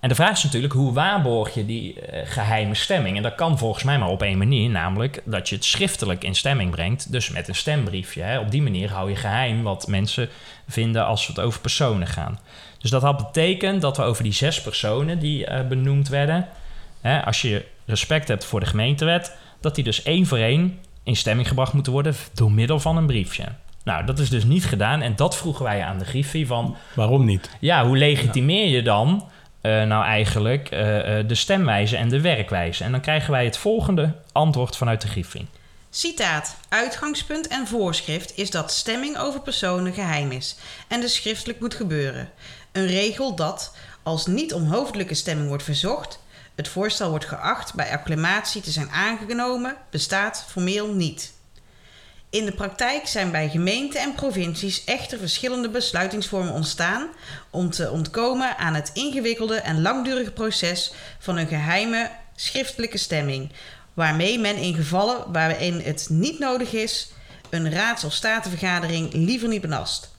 en 0.00 0.08
de 0.08 0.14
vraag 0.14 0.36
is 0.36 0.42
natuurlijk, 0.44 0.72
hoe 0.72 0.92
waarborg 0.92 1.54
je 1.54 1.66
die 1.66 2.00
eh, 2.00 2.30
geheime 2.30 2.74
stemming? 2.74 3.16
En 3.16 3.22
dat 3.22 3.34
kan 3.34 3.58
volgens 3.58 3.84
mij 3.84 3.98
maar 3.98 4.08
op 4.08 4.22
één 4.22 4.38
manier, 4.38 4.70
namelijk 4.70 5.22
dat 5.24 5.48
je 5.48 5.54
het 5.54 5.64
schriftelijk 5.64 6.24
in 6.24 6.34
stemming 6.34 6.70
brengt. 6.70 7.12
Dus 7.12 7.30
met 7.30 7.48
een 7.48 7.54
stembriefje. 7.54 8.22
Hè. 8.22 8.38
Op 8.38 8.50
die 8.50 8.62
manier 8.62 8.90
hou 8.90 9.10
je 9.10 9.16
geheim 9.16 9.62
wat 9.62 9.86
mensen 9.86 10.28
vinden 10.68 11.06
als 11.06 11.26
het 11.26 11.40
over 11.40 11.60
personen 11.60 12.06
gaan. 12.06 12.38
Dus 12.86 12.94
dat 12.94 13.02
had 13.02 13.16
betekend 13.16 13.80
dat 13.80 13.96
we 13.96 14.02
over 14.02 14.22
die 14.22 14.32
zes 14.32 14.62
personen 14.62 15.18
die 15.18 15.46
eh, 15.46 15.66
benoemd 15.66 16.08
werden... 16.08 16.48
Hè, 17.00 17.24
als 17.24 17.42
je 17.42 17.64
respect 17.84 18.28
hebt 18.28 18.44
voor 18.44 18.60
de 18.60 18.66
gemeentewet, 18.66 19.36
dat 19.60 19.74
die 19.74 19.84
dus 19.84 20.02
één 20.02 20.26
voor 20.26 20.38
één 20.38 20.78
in 21.02 21.16
stemming 21.16 21.48
gebracht 21.48 21.72
moeten 21.72 21.92
worden 21.92 22.14
door 22.34 22.52
middel 22.52 22.80
van 22.80 22.96
een 22.96 23.06
briefje. 23.06 23.44
Nou, 23.84 24.06
dat 24.06 24.18
is 24.18 24.30
dus 24.30 24.44
niet 24.44 24.64
gedaan 24.64 25.02
en 25.02 25.16
dat 25.16 25.36
vroegen 25.36 25.64
wij 25.64 25.82
aan 25.82 25.98
de 25.98 26.04
Griffie 26.04 26.46
van, 26.46 26.76
Waarom 26.94 27.24
niet? 27.24 27.50
ja, 27.60 27.86
hoe 27.86 27.96
legitimeer 27.96 28.68
je 28.68 28.82
dan 28.82 29.28
eh, 29.60 29.82
nou 29.82 30.04
eigenlijk 30.04 30.70
eh, 30.70 31.18
eh, 31.18 31.28
de 31.28 31.34
stemwijze 31.34 31.96
en 31.96 32.08
de 32.08 32.20
werkwijze? 32.20 32.84
En 32.84 32.90
dan 32.90 33.00
krijgen 33.00 33.30
wij 33.30 33.44
het 33.44 33.58
volgende 33.58 34.12
antwoord 34.32 34.76
vanuit 34.76 35.00
de 35.00 35.08
Griffie. 35.08 35.46
Citaat. 35.90 36.56
Uitgangspunt 36.68 37.48
en 37.48 37.66
voorschrift 37.66 38.38
is 38.38 38.50
dat 38.50 38.72
stemming 38.72 39.18
over 39.18 39.40
personen 39.40 39.92
geheim 39.92 40.30
is 40.30 40.56
en 40.88 41.00
dus 41.00 41.14
schriftelijk 41.14 41.60
moet 41.60 41.74
gebeuren. 41.74 42.30
Een 42.76 42.86
regel 42.86 43.34
dat, 43.34 43.72
als 44.02 44.26
niet 44.26 44.54
om 44.54 44.72
hoofdelijke 44.72 45.14
stemming 45.14 45.48
wordt 45.48 45.62
verzocht, 45.62 46.18
het 46.54 46.68
voorstel 46.68 47.10
wordt 47.10 47.24
geacht 47.24 47.74
bij 47.74 47.90
acclamatie 47.90 48.62
te 48.62 48.70
zijn 48.70 48.90
aangenomen, 48.90 49.76
bestaat 49.90 50.44
formeel 50.48 50.92
niet. 50.94 51.32
In 52.30 52.44
de 52.44 52.52
praktijk 52.52 53.06
zijn 53.06 53.30
bij 53.30 53.48
gemeenten 53.48 54.00
en 54.00 54.14
provincies 54.14 54.84
echter 54.84 55.18
verschillende 55.18 55.68
besluitingsvormen 55.68 56.52
ontstaan 56.52 57.08
om 57.50 57.70
te 57.70 57.90
ontkomen 57.90 58.56
aan 58.58 58.74
het 58.74 58.90
ingewikkelde 58.92 59.56
en 59.56 59.82
langdurige 59.82 60.32
proces 60.32 60.92
van 61.18 61.36
een 61.36 61.48
geheime 61.48 62.10
schriftelijke 62.34 62.98
stemming, 62.98 63.52
waarmee 63.94 64.38
men 64.38 64.56
in 64.56 64.74
gevallen 64.74 65.32
waarin 65.32 65.80
het 65.80 66.06
niet 66.10 66.38
nodig 66.38 66.72
is, 66.72 67.10
een 67.50 67.72
raads- 67.72 68.04
of 68.04 68.12
statenvergadering 68.12 69.12
liever 69.12 69.48
niet 69.48 69.60
belast. 69.60 70.14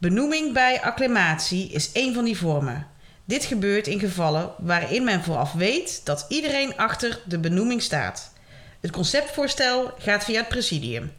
Benoeming 0.00 0.52
bij 0.52 0.82
acclamatie 0.82 1.70
is 1.70 1.92
één 1.92 2.14
van 2.14 2.24
die 2.24 2.38
vormen. 2.38 2.86
Dit 3.24 3.44
gebeurt 3.44 3.86
in 3.86 3.98
gevallen 3.98 4.50
waarin 4.58 5.04
men 5.04 5.22
vooraf 5.22 5.52
weet 5.52 6.00
dat 6.04 6.26
iedereen 6.28 6.76
achter 6.76 7.20
de 7.24 7.38
benoeming 7.38 7.82
staat. 7.82 8.32
Het 8.80 8.90
conceptvoorstel 8.90 9.92
gaat 9.98 10.24
via 10.24 10.38
het 10.38 10.48
presidium 10.48 11.12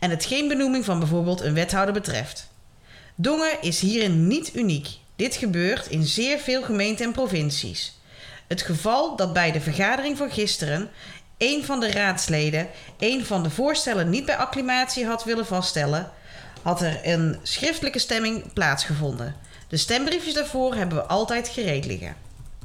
en 0.00 0.10
het 0.10 0.24
geen 0.24 0.48
benoeming 0.48 0.84
van 0.84 0.98
bijvoorbeeld 0.98 1.40
een 1.40 1.54
wethouder 1.54 1.94
betreft. 1.94 2.50
Dongen 3.14 3.62
is 3.62 3.80
hierin 3.80 4.26
niet 4.26 4.54
uniek. 4.54 4.88
Dit 5.16 5.34
gebeurt 5.34 5.86
in 5.86 6.04
zeer 6.04 6.38
veel 6.38 6.62
gemeenten 6.62 7.06
en 7.06 7.12
provincies. 7.12 8.00
Het 8.46 8.62
geval 8.62 9.16
dat 9.16 9.32
bij 9.32 9.52
de 9.52 9.60
vergadering 9.60 10.16
van 10.16 10.30
gisteren 10.30 10.90
een 11.38 11.64
van 11.64 11.80
de 11.80 11.90
raadsleden 11.90 12.68
een 12.98 13.24
van 13.24 13.42
de 13.42 13.50
voorstellen 13.50 14.10
niet 14.10 14.24
bij 14.24 14.36
acclimatie 14.36 15.06
had 15.06 15.24
willen 15.24 15.46
vaststellen, 15.46 16.12
had 16.66 16.80
er 16.80 17.00
een 17.02 17.36
schriftelijke 17.42 17.98
stemming 17.98 18.52
plaatsgevonden. 18.52 19.34
De 19.68 19.76
stembriefjes 19.76 20.34
daarvoor 20.34 20.74
hebben 20.74 20.98
we 20.98 21.04
altijd 21.04 21.48
gereed 21.48 21.86
liggen. 21.86 22.14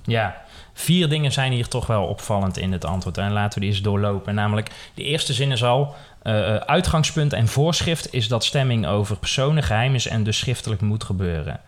Ja, 0.03 0.41
vier 0.73 1.09
dingen 1.09 1.31
zijn 1.31 1.51
hier 1.51 1.67
toch 1.67 1.87
wel 1.87 2.05
opvallend 2.05 2.57
in 2.57 2.71
het 2.71 2.85
antwoord. 2.85 3.17
En 3.17 3.31
laten 3.31 3.53
we 3.53 3.65
die 3.65 3.73
eens 3.73 3.81
doorlopen. 3.81 4.35
Namelijk, 4.35 4.69
de 4.93 5.03
eerste 5.03 5.33
zin 5.33 5.51
is 5.51 5.63
al... 5.63 5.95
eh, 6.21 6.55
eh, 6.55 6.61
uitgangspunt 6.61 7.33
en 7.33 7.47
voorschrift 7.47 8.13
is 8.13 8.27
dat 8.27 8.43
stemming 8.43 8.87
over 8.87 9.17
personen 9.17 9.63
geheim 9.63 9.95
is... 9.95 10.07
en 10.07 10.23
dus 10.23 10.37
schriftelijk 10.37 10.81
moet 10.81 11.03
gebeuren. 11.03 11.59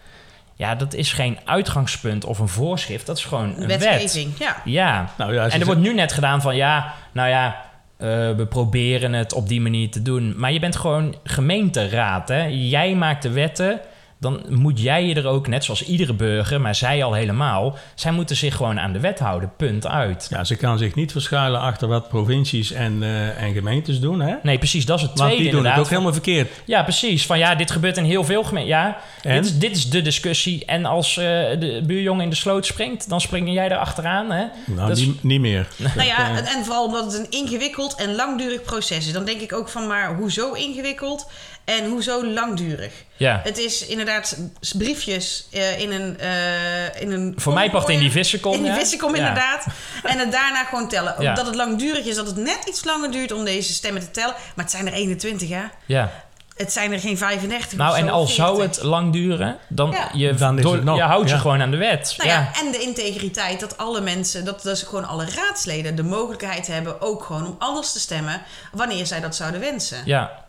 Ja, 0.56 0.76
dat 0.76 0.94
is 0.94 1.14
geen 1.14 1.40
uitgangspunt 1.46 2.26
of 2.26 2.40
een 2.40 2.48
voorschrift. 2.48 3.06
Dat 3.06 3.18
is 3.18 3.26
gewoon 3.26 3.56
een 3.58 3.68
wet. 3.68 3.84
Wetgeving, 3.84 4.38
ja. 4.38 4.62
Ja, 4.66 5.14
Nou 5.18 5.34
ja, 5.34 5.50
en 5.50 5.60
er 5.60 5.66
wordt 5.66 5.82
nu 5.82 5.94
net 5.94 6.14
gedaan 6.14 6.42
van... 6.42 6.56
ja, 6.56 6.94
nou 7.12 7.30
ja, 7.30 7.72
eh, 8.04 8.36
we 8.36 8.46
proberen 8.50 9.14
het 9.14 9.34
op 9.34 9.48
die 9.48 9.62
manier 9.62 9.92
te 9.92 10.02
doen. 10.02 10.34
Maar 10.38 10.52
je 10.52 10.60
bent 10.60 10.76
gewoon 10.76 11.16
gemeenteraad, 11.24 12.28
hè? 12.28 12.44
Jij 12.46 12.96
maakt 12.96 13.24
de 13.24 13.32
wetten... 13.32 13.80
Dan 14.24 14.42
moet 14.50 14.80
jij 14.80 15.06
je 15.06 15.16
er 15.16 15.28
ook, 15.28 15.48
net 15.48 15.64
zoals 15.64 15.84
iedere 15.86 16.14
burger, 16.14 16.62
maar 16.62 16.76
zij 16.76 17.04
al 17.04 17.14
helemaal, 17.14 17.78
zij 17.96 18.12
moeten 18.12 18.36
zich 18.36 18.56
gewoon 18.56 18.80
aan 18.80 18.94
de 18.94 19.00
wet 19.00 19.20
houden. 19.20 19.52
Punt 19.58 19.88
uit. 19.88 20.28
ja, 20.30 20.44
ze 20.44 20.56
kan 20.56 20.78
zich 20.78 20.96
niet 20.96 21.12
verschuilen 21.12 21.60
achter 21.60 21.88
wat 21.88 22.08
provincies 22.10 22.72
en, 22.72 23.04
eh, 23.04 23.42
en 23.44 23.54
gemeentes 23.54 24.00
doen, 24.00 24.20
hè? 24.22 24.36
Nee, 24.44 24.58
precies, 24.58 24.86
dat 24.86 24.98
is 24.98 25.02
het 25.04 25.18
Want 25.18 25.32
tweede 25.32 25.50
die 25.50 25.62
doen 25.62 25.72
het 25.72 25.80
ook 25.80 25.90
helemaal 25.90 26.14
verkeerd. 26.14 26.50
Ja, 26.66 26.84
precies. 26.84 27.26
Van 27.26 27.38
ja, 27.38 27.56
dit 27.56 27.72
gebeurt 27.72 27.98
in 27.98 28.04
heel 28.04 28.24
veel 28.24 28.44
gemeenten. 28.44 28.72
Ja, 28.74 28.98
En? 29.22 29.36
dit 29.42 29.46
is, 29.46 29.60
dit 29.60 29.76
is 29.76 29.90
de 29.90 30.02
discussie. 30.02 30.66
En 30.66 30.86
als 30.86 31.18
eh, 31.18 31.24
de 31.60 31.82
buurjongen 31.86 32.24
in 32.24 32.30
de 32.30 32.36
sloot 32.36 32.66
springt, 32.66 33.10
dan 33.10 33.22
spring 33.22 33.54
jij 33.54 33.70
er 33.70 33.78
achteraan. 33.78 34.32
Hè? 34.32 34.46
Nou, 34.66 34.88
Dat 34.88 34.98
is- 34.98 35.10
niet, 35.22 35.42
meer. 35.42 35.68
Nou 35.96 36.08
ja, 36.08 36.30
en, 36.30 36.46
en 36.46 36.64
vooral 36.66 36.86
omdat 36.86 37.04
het 37.06 37.14
een 37.20 37.32
ingewikkeld 37.42 37.96
en 37.96 38.16
langdurig 38.16 38.62
proces 38.64 38.98
is. 39.08 39.12
Dan 39.14 39.26
denk 39.26 39.42
ik 39.42 39.54
ook 39.54 39.70
van, 39.70 39.88
maar 39.88 40.16
hoezo 40.16 40.52
ingewikkeld 40.54 41.28
en 41.66 41.86
hoezo 41.90 42.26
langdurig? 42.26 42.94
Ja. 43.18 43.42
Het 43.44 43.58
is 43.58 43.86
inderdaad 43.86 44.38
briefjes 44.78 45.48
eh, 45.52 45.80
in 45.80 45.92
een... 45.92 46.20
eh, 46.20 47.02
in 47.02 47.12
een 47.12 47.34
Voor 47.38 47.54
mij 47.54 47.70
pakt 47.70 47.90
in 47.90 48.00
die 48.00 48.12
vissenkom. 48.12 48.54
In 48.54 48.62
die 48.62 48.72
ja. 48.72 48.78
vissenkom 48.78 49.16
Ja. 49.16 49.18
inderdaad. 49.18 49.66
En 50.04 50.18
het 50.18 50.32
daarna 50.32 50.64
gewoon 50.64 50.88
tellen. 50.88 51.16
Ja. 51.20 51.34
Dat 51.34 51.46
het 51.46 51.56
langdurig 51.56 52.06
is, 52.06 52.16
dat 52.16 52.28
het 52.28 52.36
net 52.36 52.60
iets 52.68 52.84
langer 52.84 53.12
duurt 53.12 53.32
om 53.32 53.46
deze 53.46 53.74
stemmen 53.74 54.02
te 54.02 54.12
tellen. 54.12 54.36
Maar 54.56 54.66
het 54.66 54.74
zijn 54.74 54.88
er 54.88 54.94
21, 54.94 55.50
hè? 55.50 55.64
Ja. 55.86 56.12
Het 56.58 56.72
zijn 56.74 56.92
er 56.92 57.00
geen 57.00 57.18
35 57.18 57.78
Nou, 57.78 57.98
en 57.98 58.10
al 58.10 58.26
40. 58.28 58.46
zou 58.46 58.62
het 58.62 58.84
lang 58.84 59.14
duren, 59.14 59.58
dan, 59.68 59.92
Ja. 59.92 60.10
je, 60.14 60.34
Dan 60.34 60.56
door- 60.56 60.76
het 60.76 60.84
nog, 60.84 60.98
je 60.98 61.02
houdt 61.04 61.30
je 61.30 61.38
gewoon 61.40 61.62
aan 61.62 61.72
de 61.72 61.78
wet. 61.78 62.14
Nou 62.18 62.30
ja. 62.30 62.36
ja. 62.54 62.62
en 62.66 62.72
de 62.72 62.80
integriteit 62.82 63.60
dat 63.60 63.78
alle 63.78 64.02
mensen, 64.02 64.46
dat 64.46 64.62
dus 64.64 64.82
gewoon 64.82 65.06
alle 65.08 65.26
raadsleden 65.36 65.96
de 65.96 66.04
mogelijkheid 66.04 66.68
hebben 66.68 67.02
ook 67.02 67.24
gewoon 67.24 67.46
om 67.48 67.56
anders 67.60 67.92
te 67.92 68.00
stemmen 68.00 68.42
wanneer 68.72 69.06
zij 69.06 69.20
dat 69.22 69.36
zouden 69.36 69.60
wensen. 69.60 69.98
Ja. 70.06 70.43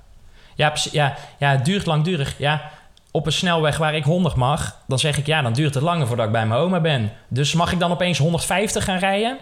Ja, 0.55 0.73
ja, 0.91 1.15
ja, 1.39 1.51
het 1.51 1.65
duurt 1.65 1.87
langdurig. 1.87 2.35
Ja, 2.39 2.71
op 3.11 3.27
een 3.27 3.33
snelweg 3.33 3.77
waar 3.77 3.95
ik 3.95 4.05
100 4.05 4.35
mag, 4.35 4.79
dan 4.87 4.99
zeg 4.99 5.19
ik 5.19 5.27
ja, 5.27 5.43
dan 5.43 5.53
duurt 5.53 5.75
het 5.75 5.83
langer 5.83 6.07
voordat 6.07 6.27
ik 6.27 6.33
bij 6.33 6.47
mijn 6.47 6.61
oma 6.61 6.81
ben. 6.81 7.13
Dus 7.29 7.53
mag 7.53 7.73
ik 7.73 7.79
dan 7.79 7.91
opeens 7.91 8.19
150 8.19 8.85
gaan 8.85 8.99
rijden? 8.99 9.37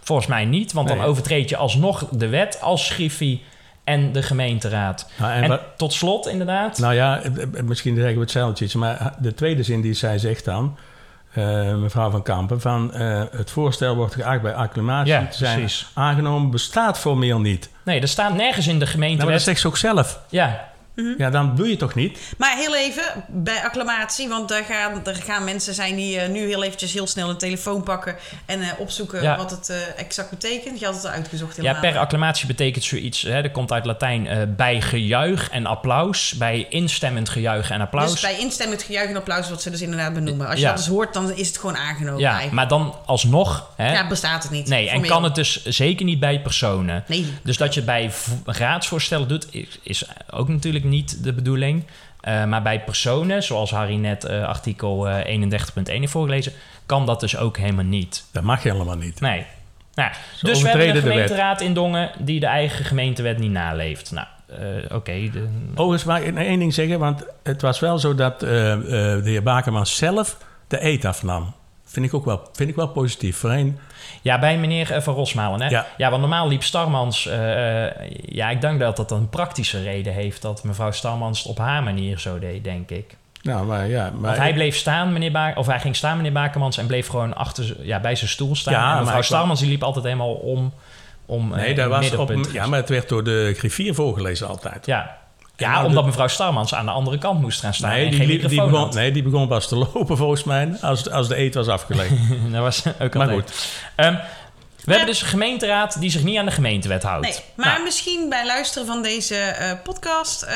Volgens 0.00 0.28
mij 0.28 0.44
niet, 0.44 0.72
want 0.72 0.88
dan 0.88 1.00
overtreed 1.00 1.48
je 1.48 1.56
alsnog 1.56 2.08
de 2.10 2.28
wet 2.28 2.60
als 2.60 2.90
Griffie 2.90 3.42
en 3.84 4.12
de 4.12 4.22
gemeenteraad. 4.22 5.10
Nou, 5.18 5.32
en 5.32 5.60
tot 5.76 5.92
slot 5.92 6.26
inderdaad. 6.26 6.78
Nou 6.78 6.94
ja, 6.94 7.20
eh, 7.20 7.42
eh, 7.42 7.48
misschien 7.64 7.94
zeggen 7.94 8.14
we 8.14 8.20
hetzelfde 8.20 8.64
iets. 8.64 8.74
Maar 8.74 9.14
de 9.18 9.34
tweede 9.34 9.62
zin 9.62 9.80
die 9.80 9.94
zij 9.94 10.18
zegt 10.18 10.44
dan, 10.44 10.76
eh, 11.32 11.74
mevrouw 11.74 12.10
Van 12.10 12.22
Kampen, 12.22 12.60
van 12.60 12.92
eh, 12.94 13.22
het 13.30 13.50
voorstel 13.50 13.94
wordt 13.94 14.14
geacht 14.14 14.42
bij 14.42 14.54
acclamatie 14.54 15.12
Ja, 15.12 15.26
te 15.26 15.36
zijn 15.36 15.58
precies. 15.58 15.90
aangenomen, 15.94 16.50
bestaat 16.50 16.98
formeel 16.98 17.40
niet. 17.40 17.70
Nee, 17.84 18.00
er 18.00 18.08
staat 18.08 18.34
nergens 18.34 18.66
in 18.66 18.78
de 18.78 18.86
Nou, 19.16 19.24
maar 19.24 19.32
dat 19.32 19.42
zegt 19.42 19.60
ze 19.60 19.66
ook 19.66 19.76
zelf. 19.76 20.20
ja, 20.28 20.71
Ja, 20.94 21.30
dan 21.30 21.54
doe 21.56 21.68
je 21.68 21.76
toch 21.76 21.94
niet? 21.94 22.18
Maar 22.38 22.56
heel 22.56 22.76
even 22.76 23.02
bij 23.28 23.62
acclamatie, 23.64 24.28
want 24.28 24.48
daar 24.48 24.64
gaan, 24.64 25.00
daar 25.02 25.14
gaan 25.14 25.44
mensen 25.44 25.74
zijn 25.74 25.96
die 25.96 26.18
eh, 26.18 26.28
nu 26.30 26.46
heel 26.46 26.62
eventjes 26.62 26.92
heel 26.92 27.06
snel 27.06 27.30
een 27.30 27.38
telefoon 27.38 27.82
pakken 27.82 28.16
en 28.46 28.60
eh, 28.60 28.68
opzoeken 28.78 29.22
Ja. 29.22 29.36
wat 29.36 29.50
het 29.50 29.68
eh, 29.68 29.76
exact 29.96 30.30
betekent. 30.30 30.78
Je 30.78 30.84
had 30.84 30.94
het 30.94 31.04
al 31.04 31.10
uitgezocht 31.10 31.56
ja, 31.62 31.74
per 31.74 31.98
acclamatie 31.98 32.46
betekent 32.46 32.84
zoiets, 32.84 33.22
hè, 33.22 33.42
dat 33.42 33.50
komt 33.52 33.72
uit 33.72 33.84
Latijn, 33.84 34.54
bij 34.56 34.80
gejuich 34.80 35.50
en 35.50 35.66
applaus. 35.66 36.32
Bij 36.32 36.66
instemmend 36.68 37.28
gejuich 37.28 37.70
en 37.70 37.80
applaus. 37.80 38.10
Dus 38.10 38.20
bij 38.20 38.38
instemmend 38.38 38.82
gejuich 38.82 39.08
en 39.08 39.16
applaus, 39.16 39.50
wat 39.50 39.62
ze 39.62 39.70
dus 39.70 39.80
inderdaad 39.80 40.14
benoemen. 40.14 40.46
Als 40.46 40.54
je 40.54 40.60
Ja. 40.60 40.68
dat 40.68 40.78
eens 40.78 40.88
hoort, 40.88 41.14
dan 41.14 41.32
is 41.32 41.46
het 41.46 41.58
gewoon 41.58 41.76
aangenomen 41.76 42.20
ja, 42.20 42.26
eigenlijk. 42.26 42.54
maar 42.54 42.68
dan 42.68 42.94
alsnog... 43.06 43.70
Hè, 43.76 43.92
ja, 43.92 44.08
bestaat 44.08 44.42
het 44.42 44.52
niet. 44.52 44.68
Nee, 44.68 44.88
en 44.88 45.06
kan 45.06 45.24
het 45.24 45.34
dus 45.34 45.64
zeker 45.64 46.04
niet 46.04 46.20
bij 46.20 46.40
personen. 46.40 47.04
Nee. 47.06 47.26
Dus 47.42 47.56
dat 47.56 47.74
je 47.74 47.80
het 47.80 47.88
bij 47.88 48.10
raadsvoorstellen 48.44 49.28
doet, 49.28 49.46
is, 49.50 49.78
is 49.82 50.04
ook 50.30 50.48
natuurlijk 50.48 50.81
niet 50.84 51.24
de 51.24 51.32
bedoeling. 51.32 51.84
Eh, 52.20 52.44
maar 52.44 52.62
bij 52.62 52.80
personen, 52.84 53.42
zoals 53.42 53.70
Harry 53.70 53.94
net 53.96 54.24
eh, 54.24 54.44
artikel 54.44 55.08
eh, 55.08 55.40
31.1 55.40 55.48
heeft 55.84 56.10
voorgelezen, 56.10 56.52
kan 56.86 57.06
dat 57.06 57.20
dus 57.20 57.36
ook 57.36 57.56
helemaal 57.56 57.84
niet. 57.84 58.24
Dat 58.32 58.42
mag 58.42 58.62
helemaal 58.62 58.96
niet. 58.96 59.20
Nee. 59.20 59.44
Nou, 59.94 60.10
dus 60.42 60.62
we 60.62 60.68
hebben 60.68 60.88
een 60.88 61.02
gemeenteraad 61.02 61.60
in 61.60 61.74
Dongen 61.74 62.10
die 62.18 62.40
de 62.40 62.46
eigen 62.46 62.84
gemeentewet 62.84 63.38
niet 63.38 63.50
naleeft. 63.50 64.10
Nou, 64.12 64.26
eh, 64.46 64.96
oké. 64.96 65.12
de- 65.32 65.48
Overigens 65.74 66.04
mag 66.04 66.20
ik 66.20 66.34
nog 66.34 66.44
één 66.44 66.58
ding 66.58 66.74
zeggen, 66.74 66.98
want 66.98 67.24
het 67.42 67.62
was 67.62 67.80
wel 67.80 67.98
zo 67.98 68.14
dat 68.14 68.42
eh, 68.42 68.72
eh, 68.72 68.80
de 69.24 69.30
heer 69.30 69.42
Bakerman 69.42 69.86
zelf 69.86 70.36
de 70.68 70.84
eet 70.84 71.04
afnam. 71.04 71.54
Vind 71.92 72.06
ik 72.06 72.14
ook 72.14 72.24
wel, 72.24 72.48
vind 72.52 72.68
ik 72.70 72.76
wel 72.76 72.88
positief. 72.88 73.36
Voorheen, 73.36 73.78
Ja, 74.22 74.38
bij 74.38 74.58
meneer 74.58 74.92
eh, 74.92 75.00
Van 75.02 75.14
Rosmalen. 75.14 75.60
Hè? 75.62 75.68
Ja. 75.68 75.86
Ja. 75.96 76.08
want 76.10 76.20
normaal 76.20 76.48
liep 76.48 76.62
Starmans... 76.62 77.26
eh, 77.26 77.84
eh, 77.86 78.10
ja, 78.24 78.50
ik 78.50 78.60
denk 78.60 78.80
dat 78.80 78.96
dat 78.96 79.10
een 79.10 79.28
praktische 79.28 79.82
reden 79.82 80.12
heeft... 80.12 80.42
dat 80.42 80.64
mevrouw 80.64 80.90
Starmans 80.90 81.38
het 81.38 81.48
op 81.48 81.58
haar 81.58 81.82
manier 81.82 82.18
zo 82.18 82.38
deed, 82.38 82.64
denk 82.64 82.90
ik. 82.90 83.16
nou, 83.42 83.66
maar 83.66 83.88
ja. 83.88 84.02
Maar 84.10 84.20
Want 84.20 84.36
hij 84.36 84.52
bleef 84.54 84.76
staan, 84.76 85.12
meneer 85.12 85.32
Ba 85.32 85.52
of 85.54 85.66
hij 85.66 85.80
ging 85.80 85.96
staan, 85.96 86.16
meneer 86.16 86.32
Bakermans, 86.32 86.78
en 86.78 86.86
bleef 86.86 87.06
gewoon 87.08 87.34
achter, 87.36 87.76
ja, 87.80 88.00
bij 88.00 88.14
zijn 88.14 88.30
stoel 88.30 88.56
staan. 88.56 88.72
Ja, 88.74 88.78
en 88.80 88.86
maar 88.86 88.96
mevrouw 88.96 89.12
wou- 89.12 89.24
Starmans 89.24 89.60
die 89.60 89.68
liep 89.68 89.82
altijd 89.82 90.04
helemaal 90.04 90.32
om, 90.34 90.72
om 91.26 91.48
nee, 91.48 91.74
dat 91.74 91.88
was 91.88 92.14
op, 92.14 92.32
ja, 92.52 92.66
maar 92.66 92.78
het 92.78 92.88
werd 92.88 93.08
door 93.08 93.24
de 93.24 93.54
griffier 93.56 93.94
voorgelezen 93.94 94.48
altijd. 94.48 94.86
ja. 94.86 95.20
Ja, 95.62 95.72
nou, 95.72 95.86
omdat 95.86 96.02
de- 96.02 96.08
mevrouw 96.08 96.28
Starmans 96.28 96.74
aan 96.74 96.84
de 96.84 96.90
andere 96.90 97.18
kant 97.18 97.40
moest 97.40 97.60
gaan 97.60 97.74
staan 97.74 97.90
Nee 97.90 98.04
en 98.04 98.10
die, 98.10 98.26
liep- 98.26 98.48
die 98.48 98.60
begon, 98.62 98.74
had. 98.80 98.94
nee, 98.94 99.12
die 99.12 99.22
begon 99.22 99.48
pas 99.48 99.68
te 99.68 99.76
lopen 99.92 100.16
volgens 100.16 100.44
mij 100.44 100.76
als, 100.80 101.10
als 101.10 101.28
de 101.28 101.38
eet 101.38 101.54
was 101.54 101.68
afgelegd. 101.68 102.10
dat 102.52 102.60
was 102.60 102.82
ook 103.00 103.14
maar 103.14 103.28
altijd. 103.30 103.50
goed, 103.50 103.68
Ehm, 103.96 104.14
we 104.84 104.90
hebben 104.90 105.06
dus 105.06 105.22
een 105.22 105.28
gemeenteraad 105.28 106.00
die 106.00 106.10
zich 106.10 106.22
niet 106.22 106.38
aan 106.38 106.44
de 106.44 106.50
gemeentewet 106.50 107.02
houdt. 107.02 107.26
Nee, 107.26 107.36
maar 107.56 107.66
Nou, 107.66 107.82
misschien 107.82 108.28
bij 108.28 108.46
luisteren 108.46 108.86
van 108.86 109.02
deze 109.02 109.34
eh, 109.36 109.72
podcast 109.84 110.42
eh, 110.42 110.54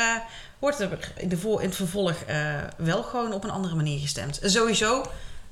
wordt 0.59 0.79
er 0.79 0.89
in, 1.15 1.29
de 1.29 1.37
voor, 1.37 1.61
in 1.61 1.67
het 1.67 1.75
vervolg 1.75 2.11
eh, 2.27 2.37
wel 2.77 3.03
gewoon 3.03 3.33
op 3.33 3.43
een 3.43 3.49
andere 3.51 3.75
manier 3.75 3.99
gestemd. 3.99 4.39
Sowieso 4.43 5.05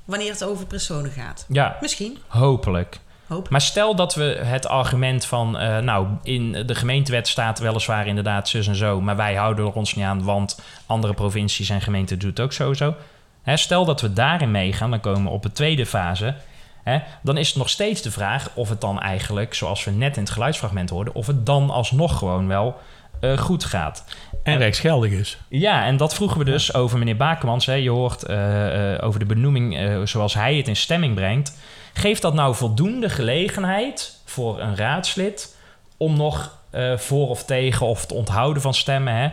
wanneer 0.04 0.30
het 0.32 0.44
over 0.44 0.66
personen 0.66 1.10
gaat. 1.10 1.44
ja, 1.48 1.76
Misschien. 1.80 2.18
hopelijk. 2.26 2.98
Hoop. 3.26 3.48
Maar 3.48 3.60
stel 3.60 3.94
dat 3.94 4.14
we 4.14 4.24
het 4.24 4.66
argument 4.66 5.24
van, 5.24 5.58
eh, 5.58 5.78
nou, 5.78 6.06
in 6.22 6.52
de 6.66 6.74
gemeentewet 6.74 7.28
staat 7.28 7.58
weliswaar 7.58 8.06
inderdaad 8.06 8.48
zus 8.48 8.66
en 8.66 8.76
zo, 8.76 9.00
maar 9.00 9.16
wij 9.16 9.34
houden 9.34 9.66
er 9.66 9.72
ons 9.72 9.94
niet 9.94 10.04
aan, 10.04 10.24
want 10.24 10.60
andere 10.86 11.14
provincies 11.14 11.68
en 11.68 11.80
gemeenten 11.80 12.18
doen 12.18 12.30
het 12.30 12.40
ook 12.40 12.52
sowieso. 12.52 12.94
Hè, 13.42 13.56
stel 13.56 13.84
dat 13.84 14.00
we 14.00 14.12
daarin 14.12 14.50
meegaan, 14.50 14.90
dan 14.90 15.00
komen 15.00 15.22
we 15.22 15.28
op 15.28 15.42
de 15.42 15.52
tweede 15.52 15.86
fase. 15.86 16.34
Hè, 16.82 16.98
dan 17.22 17.36
is 17.36 17.48
het 17.48 17.56
nog 17.56 17.68
steeds 17.68 18.02
de 18.02 18.10
vraag 18.10 18.50
of 18.54 18.68
het 18.68 18.80
dan 18.80 19.00
eigenlijk, 19.00 19.54
zoals 19.54 19.84
we 19.84 19.90
net 19.90 20.16
in 20.16 20.22
het 20.22 20.32
geluidsfragment 20.32 20.90
hoorden, 20.90 21.14
of 21.14 21.26
het 21.26 21.46
dan 21.46 21.70
alsnog 21.70 22.18
gewoon 22.18 22.48
wel 22.48 22.76
eh, 23.20 23.38
goed 23.38 23.64
gaat. 23.64 24.04
En 24.46 24.58
rechtsgeldig 24.58 25.10
is. 25.10 25.38
Ja, 25.48 25.84
en 25.84 25.96
dat 25.96 26.14
vroegen 26.14 26.38
we 26.38 26.44
dus 26.44 26.74
over 26.74 26.98
meneer 26.98 27.16
Bakemans. 27.16 27.66
Hè. 27.66 27.74
Je 27.74 27.90
hoort 27.90 28.22
eh, 28.22 28.94
eh, 28.94 29.04
over 29.04 29.18
de 29.18 29.26
benoeming 29.26 29.78
eh, 29.78 30.00
zoals 30.04 30.34
hij 30.34 30.56
het 30.56 30.68
in 30.68 30.76
stemming 30.76 31.14
brengt. 31.14 31.58
Geeft 31.96 32.22
dat 32.22 32.34
nou 32.34 32.54
voldoende 32.54 33.08
gelegenheid 33.08 34.20
voor 34.24 34.60
een 34.60 34.76
raadslid 34.76 35.56
om 35.96 36.16
nog 36.16 36.58
eh, 36.70 36.96
voor 36.96 37.28
of 37.28 37.44
tegen 37.44 37.86
of 37.86 38.00
het 38.00 38.12
onthouden 38.12 38.62
van 38.62 38.74
stemmen, 38.74 39.14
hè, 39.14 39.28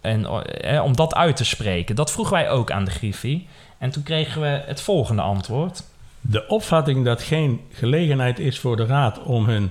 en, 0.00 0.26
eh, 0.26 0.84
om 0.84 0.96
dat 0.96 1.14
uit 1.14 1.36
te 1.36 1.44
spreken? 1.44 1.96
Dat 1.96 2.12
vroegen 2.12 2.34
wij 2.34 2.50
ook 2.50 2.70
aan 2.70 2.84
de 2.84 2.90
Griffie. 2.90 3.48
En 3.78 3.90
toen 3.90 4.02
kregen 4.02 4.40
we 4.40 4.62
het 4.66 4.80
volgende 4.80 5.22
antwoord. 5.22 5.82
De 6.20 6.46
opvatting 6.46 7.04
dat 7.04 7.22
geen 7.22 7.60
gelegenheid 7.72 8.38
is 8.38 8.58
voor 8.58 8.76
de 8.76 8.86
raad 8.86 9.22
om 9.22 9.46
hun 9.46 9.70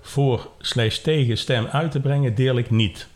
voor 0.00 0.48
slash 0.60 0.98
tegen 0.98 1.38
stem 1.38 1.66
uit 1.66 1.90
te 1.90 2.00
brengen, 2.00 2.34
deel 2.34 2.56
ik 2.56 2.70
niet. 2.70 3.08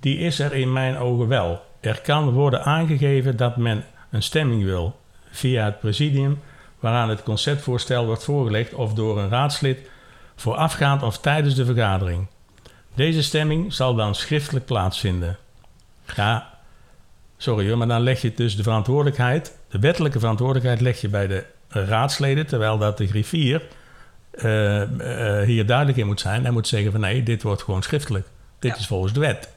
Die 0.00 0.18
is 0.18 0.38
er 0.38 0.54
in 0.54 0.72
mijn 0.72 0.98
ogen 0.98 1.28
wel. 1.28 1.62
Er 1.80 2.00
kan 2.00 2.30
worden 2.30 2.64
aangegeven 2.64 3.36
dat 3.36 3.56
men 3.56 3.84
een 4.10 4.22
stemming 4.22 4.64
wil 4.64 4.96
via 5.30 5.64
het 5.64 5.80
presidium 5.80 6.40
waaraan 6.80 7.08
het 7.08 7.22
conceptvoorstel 7.22 8.06
wordt 8.06 8.24
voorgelegd 8.24 8.74
of 8.74 8.94
door 8.94 9.18
een 9.18 9.28
raadslid 9.28 9.78
voorafgaand 10.36 11.02
of 11.02 11.18
tijdens 11.18 11.54
de 11.54 11.64
vergadering. 11.64 12.26
Deze 12.94 13.22
stemming 13.22 13.72
zal 13.72 13.94
dan 13.94 14.14
schriftelijk 14.14 14.64
plaatsvinden. 14.66 15.36
Ja, 16.16 16.50
sorry 17.36 17.68
hoor, 17.68 17.78
maar 17.78 17.88
dan 17.88 18.00
leg 18.00 18.20
je 18.22 18.34
dus 18.34 18.56
de 18.56 18.62
verantwoordelijkheid, 18.62 19.58
de 19.68 19.78
wettelijke 19.78 20.18
verantwoordelijkheid 20.18 20.80
leg 20.80 21.00
je 21.00 21.08
bij 21.08 21.26
de 21.26 21.44
raadsleden, 21.68 22.46
terwijl 22.46 22.78
dat 22.78 22.98
de 22.98 23.06
griffier 23.06 23.62
eh, 24.30 24.82
eh, 24.82 25.46
hier 25.46 25.66
duidelijk 25.66 25.98
in 25.98 26.06
moet 26.06 26.20
zijn. 26.20 26.42
Hij 26.42 26.52
moet 26.52 26.68
zeggen 26.68 26.92
van 26.92 27.00
nee, 27.00 27.22
dit 27.22 27.42
wordt 27.42 27.62
gewoon 27.62 27.82
schriftelijk. 27.82 28.26
Dit 28.58 28.72
Ja. 28.72 28.78
is 28.78 28.86
volgens 28.86 29.12
de 29.12 29.20
wet. 29.20 29.48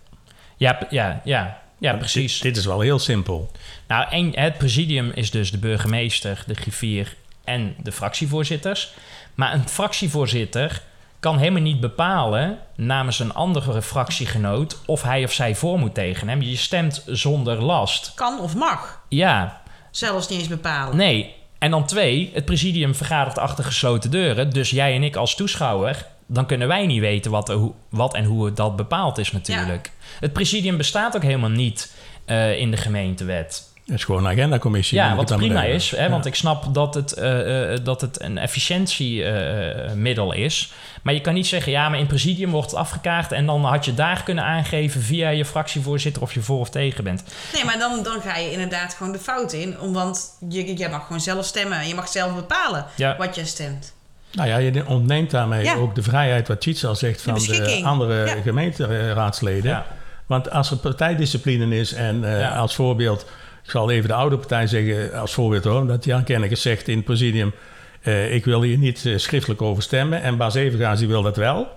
Ja, 0.58 0.80
ja, 0.90 1.22
ja, 1.24 1.62
ja 1.84 1.94
precies. 1.98 2.34
Dit, 2.34 2.44
dit 2.44 2.58
is 2.58 2.66
wel 2.66 2.80
heel 2.80 3.00
simpel. 3.00 3.52
Nou, 3.88 4.32
het 4.32 4.58
presidium 4.58 5.12
is 5.16 5.32
dus 5.32 5.52
de 5.52 5.58
burgemeester, 5.58 6.44
de 6.48 6.54
griffier 6.54 7.16
en 7.44 7.76
de 7.84 7.92
fractievoorzitters. 7.92 8.94
Maar 9.36 9.54
een 9.54 9.68
fractievoorzitter 9.70 10.82
kan 11.20 11.38
helemaal 11.38 11.62
niet 11.62 11.80
bepalen 11.80 12.60
namens 12.76 13.20
een 13.20 13.34
andere 13.34 13.82
fractiegenoot 13.82 14.78
of 14.86 15.04
hij 15.04 15.24
of 15.24 15.32
zij 15.32 15.56
voor 15.56 15.80
moet 15.80 15.94
tegen 15.94 16.28
hem. 16.30 16.42
Je 16.42 16.56
stemt 16.56 17.04
zonder 17.06 17.64
last. 17.64 18.12
Kan 18.16 18.40
of 18.40 18.56
mag. 18.56 19.02
Ja, 19.10 19.62
Zelfs 19.92 20.28
niet 20.28 20.40
eens 20.40 20.48
bepalen. 20.48 20.98
nee. 20.98 21.36
En 21.60 21.72
dan 21.72 21.86
twee, 21.86 22.32
het 22.34 22.46
presidium 22.46 22.96
vergadert 22.96 23.38
achter 23.38 23.64
gesloten 23.64 24.12
deuren. 24.12 24.50
Dus 24.50 24.70
jij 24.70 24.96
en 24.96 25.04
ik 25.04 25.16
als 25.16 25.36
toeschouwer, 25.36 26.06
dan 26.34 26.46
kunnen 26.46 26.68
wij 26.68 26.86
niet 26.86 27.00
weten 27.00 27.32
wat, 27.32 27.48
hoe- 27.48 27.74
wat 27.90 28.14
en 28.14 28.24
hoe 28.26 28.46
het 28.46 28.56
dat 28.56 28.76
bepaald 28.76 29.18
is 29.18 29.32
natuurlijk. 29.32 29.92
Het 30.20 30.34
presidium 30.34 30.78
bestaat 30.78 31.16
ook 31.16 31.24
helemaal 31.24 31.50
niet 31.50 31.94
eh, 32.26 32.58
in 32.60 32.72
de 32.72 32.78
gemeentewet. 32.78 33.72
Het 33.86 33.96
is 33.96 34.04
gewoon 34.04 34.26
een 34.26 34.32
agendacommissie. 34.32 34.98
Ja, 34.98 35.16
wat 35.16 35.36
prima 35.36 35.64
is, 35.64 35.92
hè, 35.92 36.04
Ja. 36.04 36.10
want 36.10 36.26
ik 36.26 36.36
snap 36.36 36.74
dat 36.74 36.94
het, 36.94 37.14
eh, 37.14 37.74
eh, 37.74 37.80
dat 37.84 38.02
het 38.02 38.22
een 38.22 38.38
efficiëntiemiddel 38.38 40.34
is. 40.34 40.72
Maar 41.02 41.14
je 41.14 41.22
kan 41.22 41.34
niet 41.34 41.48
zeggen, 41.48 41.72
ja, 41.72 41.90
maar 41.90 42.00
in 42.00 42.08
presidium 42.08 42.52
wordt 42.52 42.70
het 42.72 42.80
afgekaart... 42.80 43.32
en 43.32 43.46
dan 43.46 43.66
had 43.66 43.86
je 43.86 43.94
daar 43.94 44.24
kunnen 44.24 44.44
aangeven 44.44 45.02
via 45.02 45.30
je 45.30 45.46
fractievoorzitter... 45.46 46.22
of 46.22 46.34
je 46.34 46.42
voor 46.42 46.60
of 46.60 46.70
tegen 46.70 47.04
bent. 47.04 47.24
Nee, 47.54 47.66
maar 47.66 47.80
dan, 47.80 48.04
dan 48.04 48.22
ga 48.22 48.38
je 48.38 48.52
inderdaad 48.52 48.94
gewoon 48.94 49.12
de 49.14 49.20
fout 49.20 49.54
in. 49.54 49.76
Want 49.92 50.38
je, 50.50 50.78
je 50.78 50.90
mag 50.90 51.06
gewoon 51.06 51.22
zelf 51.22 51.46
stemmen. 51.46 51.88
Je 51.88 51.96
mag 51.96 52.08
zelf 52.08 52.36
bepalen 52.36 52.86
Ja. 52.96 53.16
wat 53.18 53.36
je 53.36 53.46
stemt. 53.46 53.94
Nou 54.34 54.48
ja, 54.50 54.58
je 54.58 54.88
ontneemt 54.88 55.32
daarmee 55.32 55.64
Ja. 55.64 55.76
ook 55.76 55.96
de 55.96 56.04
vrijheid, 56.04 56.48
wat 56.48 56.62
Tjits 56.62 56.86
al 56.86 56.96
zegt, 56.96 57.22
van 57.22 57.34
de, 57.34 57.82
andere 57.84 58.26
Ja. 58.26 58.42
gemeenteraadsleden. 58.42 59.72
Ja. 59.72 59.86
Want 60.26 60.52
als 60.52 60.72
er 60.72 60.78
partijdiscipline 60.78 61.76
is 61.78 61.94
en 61.94 62.24
eh, 62.24 62.40
Ja. 62.40 62.56
als 62.56 62.76
voorbeeld, 62.76 63.22
ik 63.64 63.70
zal 63.70 63.92
even 63.92 64.08
de 64.08 64.16
oude 64.16 64.38
partij 64.38 64.68
zeggen 64.68 65.14
als 65.20 65.34
voorbeeld 65.34 65.64
hoor, 65.64 65.88
dat 65.88 66.06
Jan 66.06 66.24
Kenneke 66.24 66.56
zegt 66.56 66.88
in 66.88 66.96
het 66.96 67.06
presidium, 67.06 67.54
eh, 68.02 68.34
ik 68.34 68.46
wil 68.46 68.62
hier 68.62 68.78
niet 68.78 69.06
eh, 69.06 69.18
schriftelijk 69.18 69.62
over 69.62 69.84
stemmen 69.84 70.22
en 70.22 70.38
Bas 70.38 70.56
Evengaas 70.56 71.00
die 71.00 71.08
wil 71.08 71.22
dat 71.22 71.38
wel. 71.38 71.68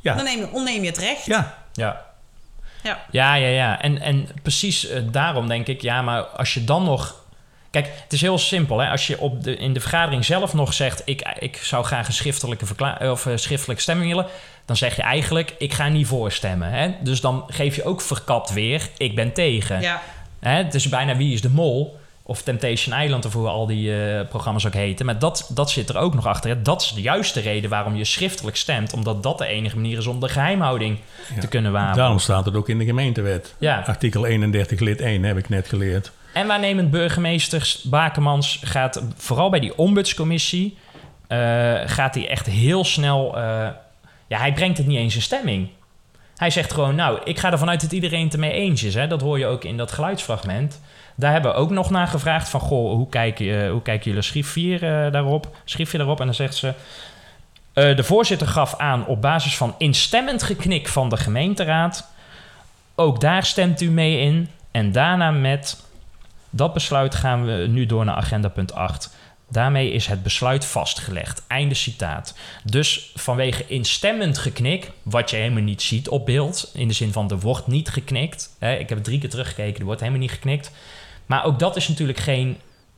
Ja, 0.00 0.14
Dan 0.14 0.24
neem 0.24 0.38
je, 0.38 0.48
onneem 0.52 0.82
je 0.82 0.88
het 0.88 0.98
recht. 0.98 1.24
ja. 1.26 1.58
Ja. 1.72 2.04
Ja. 2.82 2.98
Ja, 3.10 3.34
ja, 3.34 3.48
ja. 3.48 3.82
En, 3.82 4.00
en 4.00 4.28
precies 4.42 4.88
daarom 5.10 5.48
denk 5.48 5.66
ik, 5.66 5.82
ja, 5.82 6.02
maar 6.02 6.22
als 6.22 6.54
je 6.54 6.64
dan 6.64 6.84
nog... 6.84 7.24
Kijk, 7.82 7.92
het 8.02 8.12
is 8.12 8.20
heel 8.20 8.38
simpel. 8.38 8.78
Hè? 8.78 8.90
Als 8.90 9.06
je 9.06 9.20
op 9.20 9.42
de, 9.44 9.56
in 9.56 9.72
de 9.72 9.80
vergadering 9.80 10.24
zelf 10.24 10.54
nog 10.54 10.72
zegt... 10.72 11.02
ik, 11.04 11.36
ik 11.38 11.56
zou 11.56 11.84
graag 11.84 12.06
een 12.06 12.12
schriftelijke, 12.12 12.66
verkla- 12.66 12.98
of, 13.10 13.26
eh, 13.26 13.36
schriftelijke 13.36 13.82
stemming 13.82 14.08
willen... 14.08 14.26
dan 14.64 14.76
zeg 14.76 14.96
je 14.96 15.02
eigenlijk, 15.02 15.54
ik 15.58 15.72
ga 15.72 15.88
niet 15.88 16.06
voorstemmen. 16.06 16.70
Hè? 16.70 16.90
Dus 17.00 17.20
dan 17.20 17.44
geef 17.48 17.76
je 17.76 17.84
ook 17.84 18.00
verkapt 18.00 18.52
weer, 18.52 18.88
ik 18.96 19.14
ben 19.14 19.32
tegen. 19.32 19.80
Ja. 19.80 20.02
Hè? 20.40 20.50
Het 20.50 20.74
is 20.74 20.88
bijna 20.88 21.16
Wie 21.16 21.32
is 21.32 21.40
de 21.40 21.50
Mol... 21.50 21.98
of 22.22 22.42
Temptation 22.42 23.00
Island 23.00 23.24
of 23.24 23.32
hoe 23.32 23.48
al 23.48 23.66
die 23.66 24.02
eh, 24.02 24.28
programma's 24.28 24.66
ook 24.66 24.74
heten. 24.74 25.06
Maar 25.06 25.18
dat, 25.18 25.50
dat 25.54 25.70
zit 25.70 25.88
er 25.88 25.96
ook 25.96 26.14
nog 26.14 26.26
achter. 26.26 26.50
Hè? 26.50 26.62
Dat 26.62 26.82
is 26.82 26.92
de 26.92 27.00
juiste 27.00 27.40
reden 27.40 27.70
waarom 27.70 27.96
je 27.96 28.04
schriftelijk 28.04 28.56
stemt... 28.56 28.92
omdat 28.92 29.22
dat 29.22 29.38
de 29.38 29.46
enige 29.46 29.76
manier 29.76 29.98
is 29.98 30.06
om 30.06 30.20
de 30.20 30.28
geheimhouding 30.28 30.98
Ja. 31.34 31.40
te 31.40 31.48
kunnen 31.48 31.72
waarborgen. 31.72 31.98
Daarom 31.98 32.18
staat 32.18 32.44
het 32.44 32.56
ook 32.56 32.68
in 32.68 32.78
de 32.78 32.84
gemeentewet. 32.84 33.54
Ja. 33.58 33.82
Artikel 33.86 34.26
31 34.26 34.80
lid 34.80 35.00
1 35.00 35.22
heb 35.22 35.36
ik 35.36 35.48
net 35.48 35.68
geleerd. 35.68 36.12
En 36.36 36.46
waarnemend 36.46 36.90
burgemeester 36.90 37.76
Bakemans 37.82 38.60
gaat 38.62 39.02
vooral 39.16 39.50
bij 39.50 39.60
die 39.60 39.78
ombudscommissie... 39.78 40.76
eh, 41.26 41.38
gaat 41.86 42.14
hij 42.14 42.28
echt 42.28 42.46
heel 42.46 42.84
snel... 42.84 43.36
eh, 43.36 43.68
ja, 44.26 44.38
hij 44.38 44.52
brengt 44.52 44.78
het 44.78 44.86
niet 44.86 44.98
eens 44.98 45.14
in 45.14 45.22
stemming. 45.22 45.68
Hij 46.36 46.50
zegt 46.50 46.72
gewoon, 46.72 46.94
nou, 46.94 47.20
ik 47.24 47.38
ga 47.38 47.52
ervan 47.52 47.68
uit 47.68 47.80
dat 47.80 47.92
iedereen 47.92 48.24
het 48.24 48.32
ermee 48.32 48.52
eens 48.52 48.82
is. 48.82 48.94
Hè? 48.94 49.06
Dat 49.06 49.20
hoor 49.20 49.38
je 49.38 49.46
ook 49.46 49.64
in 49.64 49.76
dat 49.76 49.92
geluidsfragment. 49.92 50.80
Daar 51.14 51.32
hebben 51.32 51.50
we 51.50 51.56
ook 51.56 51.70
nog 51.70 51.90
naar 51.90 52.06
gevraagd 52.06 52.48
van... 52.48 52.60
goh, 52.60 52.92
hoe 52.92 53.08
kijken, 53.08 53.62
eh, 53.62 53.70
hoe 53.70 53.98
jullie 54.00 54.74
eh, 54.74 55.12
daarop? 55.12 55.56
Schriftvier 55.64 55.98
daarop 55.98 56.20
en 56.20 56.26
dan 56.26 56.34
zegt 56.34 56.54
ze... 56.54 56.74
de 57.72 58.04
voorzitter 58.04 58.46
gaf 58.46 58.78
aan 58.78 59.06
op 59.06 59.22
basis 59.22 59.56
van 59.56 59.74
instemmend 59.78 60.42
geknik 60.42 60.88
van 60.88 61.08
de 61.08 61.16
gemeenteraad... 61.16 62.10
ook 62.94 63.20
daar 63.20 63.44
stemt 63.44 63.80
u 63.80 63.90
mee 63.90 64.20
in. 64.20 64.48
En 64.70 64.92
daarna 64.92 65.30
met... 65.30 65.84
Dat 66.56 66.72
besluit 66.72 67.14
gaan 67.14 67.46
we 67.46 67.66
nu 67.68 67.86
door 67.86 68.04
naar 68.04 68.14
agenda 68.14 68.48
punt 68.48 68.74
8. 68.74 69.14
Daarmee 69.50 69.90
is 69.90 70.06
het 70.06 70.22
besluit 70.22 70.64
vastgelegd. 70.64 71.42
Einde 71.46 71.74
citaat. 71.74 72.34
Dus 72.64 73.12
vanwege 73.14 73.66
instemmend 73.66 74.38
geknik, 74.38 74.90
wat 75.02 75.30
je 75.30 75.36
helemaal 75.36 75.62
niet 75.62 75.82
ziet 75.82 76.08
op 76.08 76.26
beeld, 76.26 76.70
in 76.74 76.88
de 76.88 76.94
zin 76.94 77.12
van 77.12 77.30
er 77.30 77.38
wordt 77.38 77.66
niet 77.66 77.88
geknikt. 77.88 78.56
Ik 78.78 78.88
heb 78.88 79.02
drie 79.02 79.18
keer 79.18 79.30
teruggekeken, 79.30 79.78
er 79.78 79.84
wordt 79.84 80.00
helemaal 80.00 80.20
niet 80.20 80.30
geknikt. 80.30 80.70
Maar 81.26 81.44
ook 81.44 81.58
dat 81.58 81.76
is 81.76 81.88
natuurlijk 81.88 82.18
geen 82.18 82.56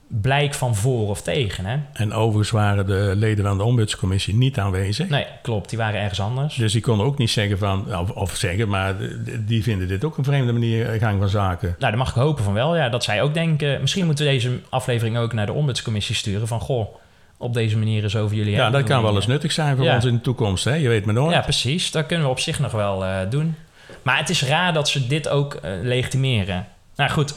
blijk 0.08 0.54
van 0.54 0.74
voor 0.76 1.08
of 1.08 1.22
tegen. 1.22 1.64
Hè? 1.66 1.76
En 1.92 2.12
overigens 2.12 2.50
waren 2.50 2.86
de 2.86 3.12
leden 3.16 3.44
van 3.44 3.56
de 3.58 3.64
ombudscommissie 3.64 4.34
niet 4.34 4.58
aanwezig. 4.58 5.08
Nee, 5.08 5.26
klopt, 5.42 5.68
die 5.68 5.78
waren 5.78 6.00
ergens 6.00 6.20
anders. 6.20 6.54
Dus 6.54 6.72
die 6.72 6.80
konden 6.82 7.06
ook 7.06 7.18
niet 7.18 7.30
zeggen 7.30 7.58
van, 7.58 7.96
of, 7.98 8.10
of 8.10 8.36
zeggen, 8.36 8.68
maar 8.68 8.94
die 9.40 9.62
vinden 9.62 9.88
dit 9.88 10.04
ook 10.04 10.16
een 10.18 10.24
vreemde 10.24 10.52
manier 10.52 10.90
eh, 10.90 11.00
gang 11.00 11.18
van 11.18 11.28
zaken. 11.28 11.68
Nou, 11.78 11.90
dan 11.90 11.98
mag 11.98 12.08
ik 12.08 12.14
hopen 12.14 12.44
van 12.44 12.52
wel. 12.52 12.76
Ja, 12.76 12.88
dat 12.88 13.04
zij 13.04 13.22
ook 13.22 13.34
denken. 13.34 13.80
Misschien 13.80 14.06
moeten 14.06 14.24
we 14.24 14.30
deze 14.30 14.60
aflevering 14.68 15.16
ook 15.18 15.32
naar 15.32 15.46
de 15.46 15.52
ombudscommissie 15.52 16.14
sturen. 16.14 16.48
Van 16.48 16.60
goh, 16.60 16.94
op 17.36 17.54
deze 17.54 17.78
manier 17.78 18.04
is 18.04 18.16
over 18.16 18.36
jullie. 18.36 18.52
Ja, 18.52 18.70
dat 18.70 18.82
kan 18.82 19.02
wel 19.02 19.14
eens 19.14 19.26
nuttig 19.26 19.52
zijn 19.52 19.76
voor 19.76 19.84
Ja. 19.84 19.94
ons 19.94 20.04
in 20.04 20.14
de 20.14 20.20
toekomst, 20.20 20.64
hè? 20.64 20.74
je 20.74 20.88
weet 20.88 21.04
maar 21.04 21.14
nooit. 21.14 21.34
Ja, 21.34 21.40
precies. 21.40 21.90
Dat 21.90 22.06
kunnen 22.06 22.26
we 22.26 22.32
op 22.32 22.40
zich 22.40 22.58
nog 22.58 22.72
wel 22.72 23.04
eh, 23.04 23.16
doen. 23.30 23.54
Maar 24.02 24.18
het 24.18 24.28
is 24.28 24.42
raar 24.44 24.72
dat 24.72 24.88
ze 24.88 25.06
dit 25.06 25.28
ook 25.28 25.54
eh, 25.54 25.70
legitimeren. 25.82 26.66
Nou 26.96 27.10
goed, 27.10 27.34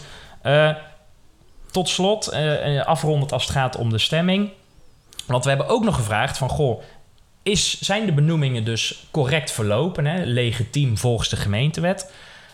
tot 1.72 1.90
slot, 1.90 2.28
eh, 2.28 2.86
afrondend 2.86 3.32
als 3.32 3.44
het 3.44 3.52
gaat 3.52 3.76
om 3.76 3.90
de 3.90 3.98
stemming. 3.98 4.50
Want 5.26 5.44
we 5.44 5.50
hebben 5.50 5.68
ook 5.68 5.84
nog 5.84 5.96
gevraagd 5.96 6.38
van, 6.38 6.50
goh, 6.50 6.82
is, 7.44 7.82
zijn 7.82 8.06
de 8.06 8.12
benoemingen 8.12 8.66
dus 8.66 9.04
correct 9.12 9.52
verlopen, 9.52 10.06
hè? 10.06 10.24
legitiem 10.24 10.98
volgens 10.98 11.30
de 11.30 11.36
gemeentewet? 11.36 12.12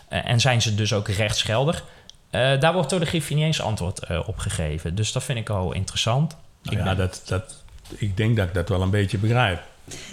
Eh, 0.08 0.28
en 0.28 0.40
zijn 0.40 0.62
ze 0.62 0.74
dus 0.74 0.92
ook 0.92 1.08
rechtsgeldig? 1.08 1.84
Eh, 2.30 2.60
daar 2.60 2.72
wordt 2.72 2.90
door 2.90 3.00
de 3.00 3.06
Griffie 3.06 3.36
niet 3.36 3.44
eens 3.44 3.60
antwoord 3.62 3.98
eh, 3.98 4.28
op 4.28 4.38
gegeven. 4.38 4.94
Dus 4.94 5.12
dat 5.12 5.22
vind 5.24 5.38
ik 5.38 5.48
al 5.48 5.72
interessant. 5.72 6.36
Nou 6.62 6.76
Ik 6.76 6.82
ja, 6.82 6.88
ben- 6.88 6.96
dat, 6.96 7.22
dat, 7.26 7.62
ik 7.96 8.16
denk 8.16 8.36
dat 8.36 8.46
ik 8.48 8.54
dat 8.54 8.68
wel 8.68 8.82
een 8.82 8.90
beetje 8.90 9.18
begrijp. 9.18 9.60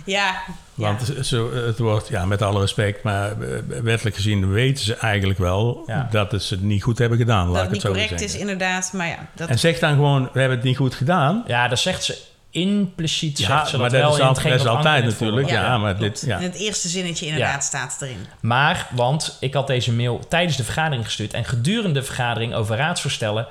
Ja. 0.05 0.41
Want 0.73 1.13
zo, 1.21 1.53
het 1.53 1.79
wordt, 1.79 2.07
ja, 2.07 2.25
met 2.25 2.41
alle 2.41 2.59
respect, 2.59 3.03
maar 3.03 3.31
eh, 3.31 3.47
wettelijk 3.83 4.15
gezien 4.15 4.51
weten 4.51 4.83
ze 4.83 4.95
eigenlijk 4.95 5.39
wel 5.39 5.83
Ja. 5.87 6.07
dat 6.11 6.43
ze 6.43 6.53
het 6.53 6.63
niet 6.63 6.83
goed 6.83 6.97
hebben 6.97 7.17
gedaan, 7.17 7.45
dat 7.45 7.53
laat 7.55 7.63
het 7.63 7.71
niet 7.71 7.81
correct 7.85 8.09
zeggen. 8.09 8.27
is, 8.27 8.35
inderdaad. 8.35 8.89
Maar 8.93 9.07
ja, 9.07 9.27
dat, 9.35 9.49
En 9.49 9.59
zeg 9.59 9.79
dan 9.79 9.93
gewoon, 9.93 10.29
we 10.33 10.39
hebben 10.39 10.57
het 10.57 10.67
niet 10.67 10.77
goed 10.77 10.95
gedaan. 10.95 11.43
Ja, 11.47 11.67
dat 11.67 11.79
zegt 11.79 12.03
ze 12.03 12.17
impliciet 12.49 13.39
Ja, 13.39 13.45
zegt 13.47 13.67
ze 13.69 13.77
maar 13.77 13.89
dat 13.89 13.99
dat 13.99 14.09
wel 14.09 14.17
is, 14.19 14.21
al- 14.21 14.33
dat 14.33 14.45
is 14.59 14.65
altijd 14.65 15.03
natuurlijk. 15.05 15.47
voorlas. 15.47 15.65
Ja, 15.65 15.77
maar 15.77 15.97
dit, 15.97 16.23
ja. 16.25 16.37
In 16.37 16.43
het 16.43 16.55
eerste 16.55 16.87
zinnetje 16.87 17.25
inderdaad 17.25 17.63
staat 17.63 17.91
het 17.93 18.01
erin. 18.01 18.25
Maar, 18.41 18.87
want 18.91 19.37
ik 19.39 19.53
had 19.53 19.67
deze 19.67 19.91
mail 19.93 20.19
tijdens 20.29 20.57
de 20.57 20.63
vergadering 20.63 21.05
gestuurd 21.05 21.33
en 21.33 21.45
gedurende 21.45 21.99
de 21.99 22.05
vergadering 22.05 22.53
over 22.53 22.75
raadsvoorstellen 22.77 23.47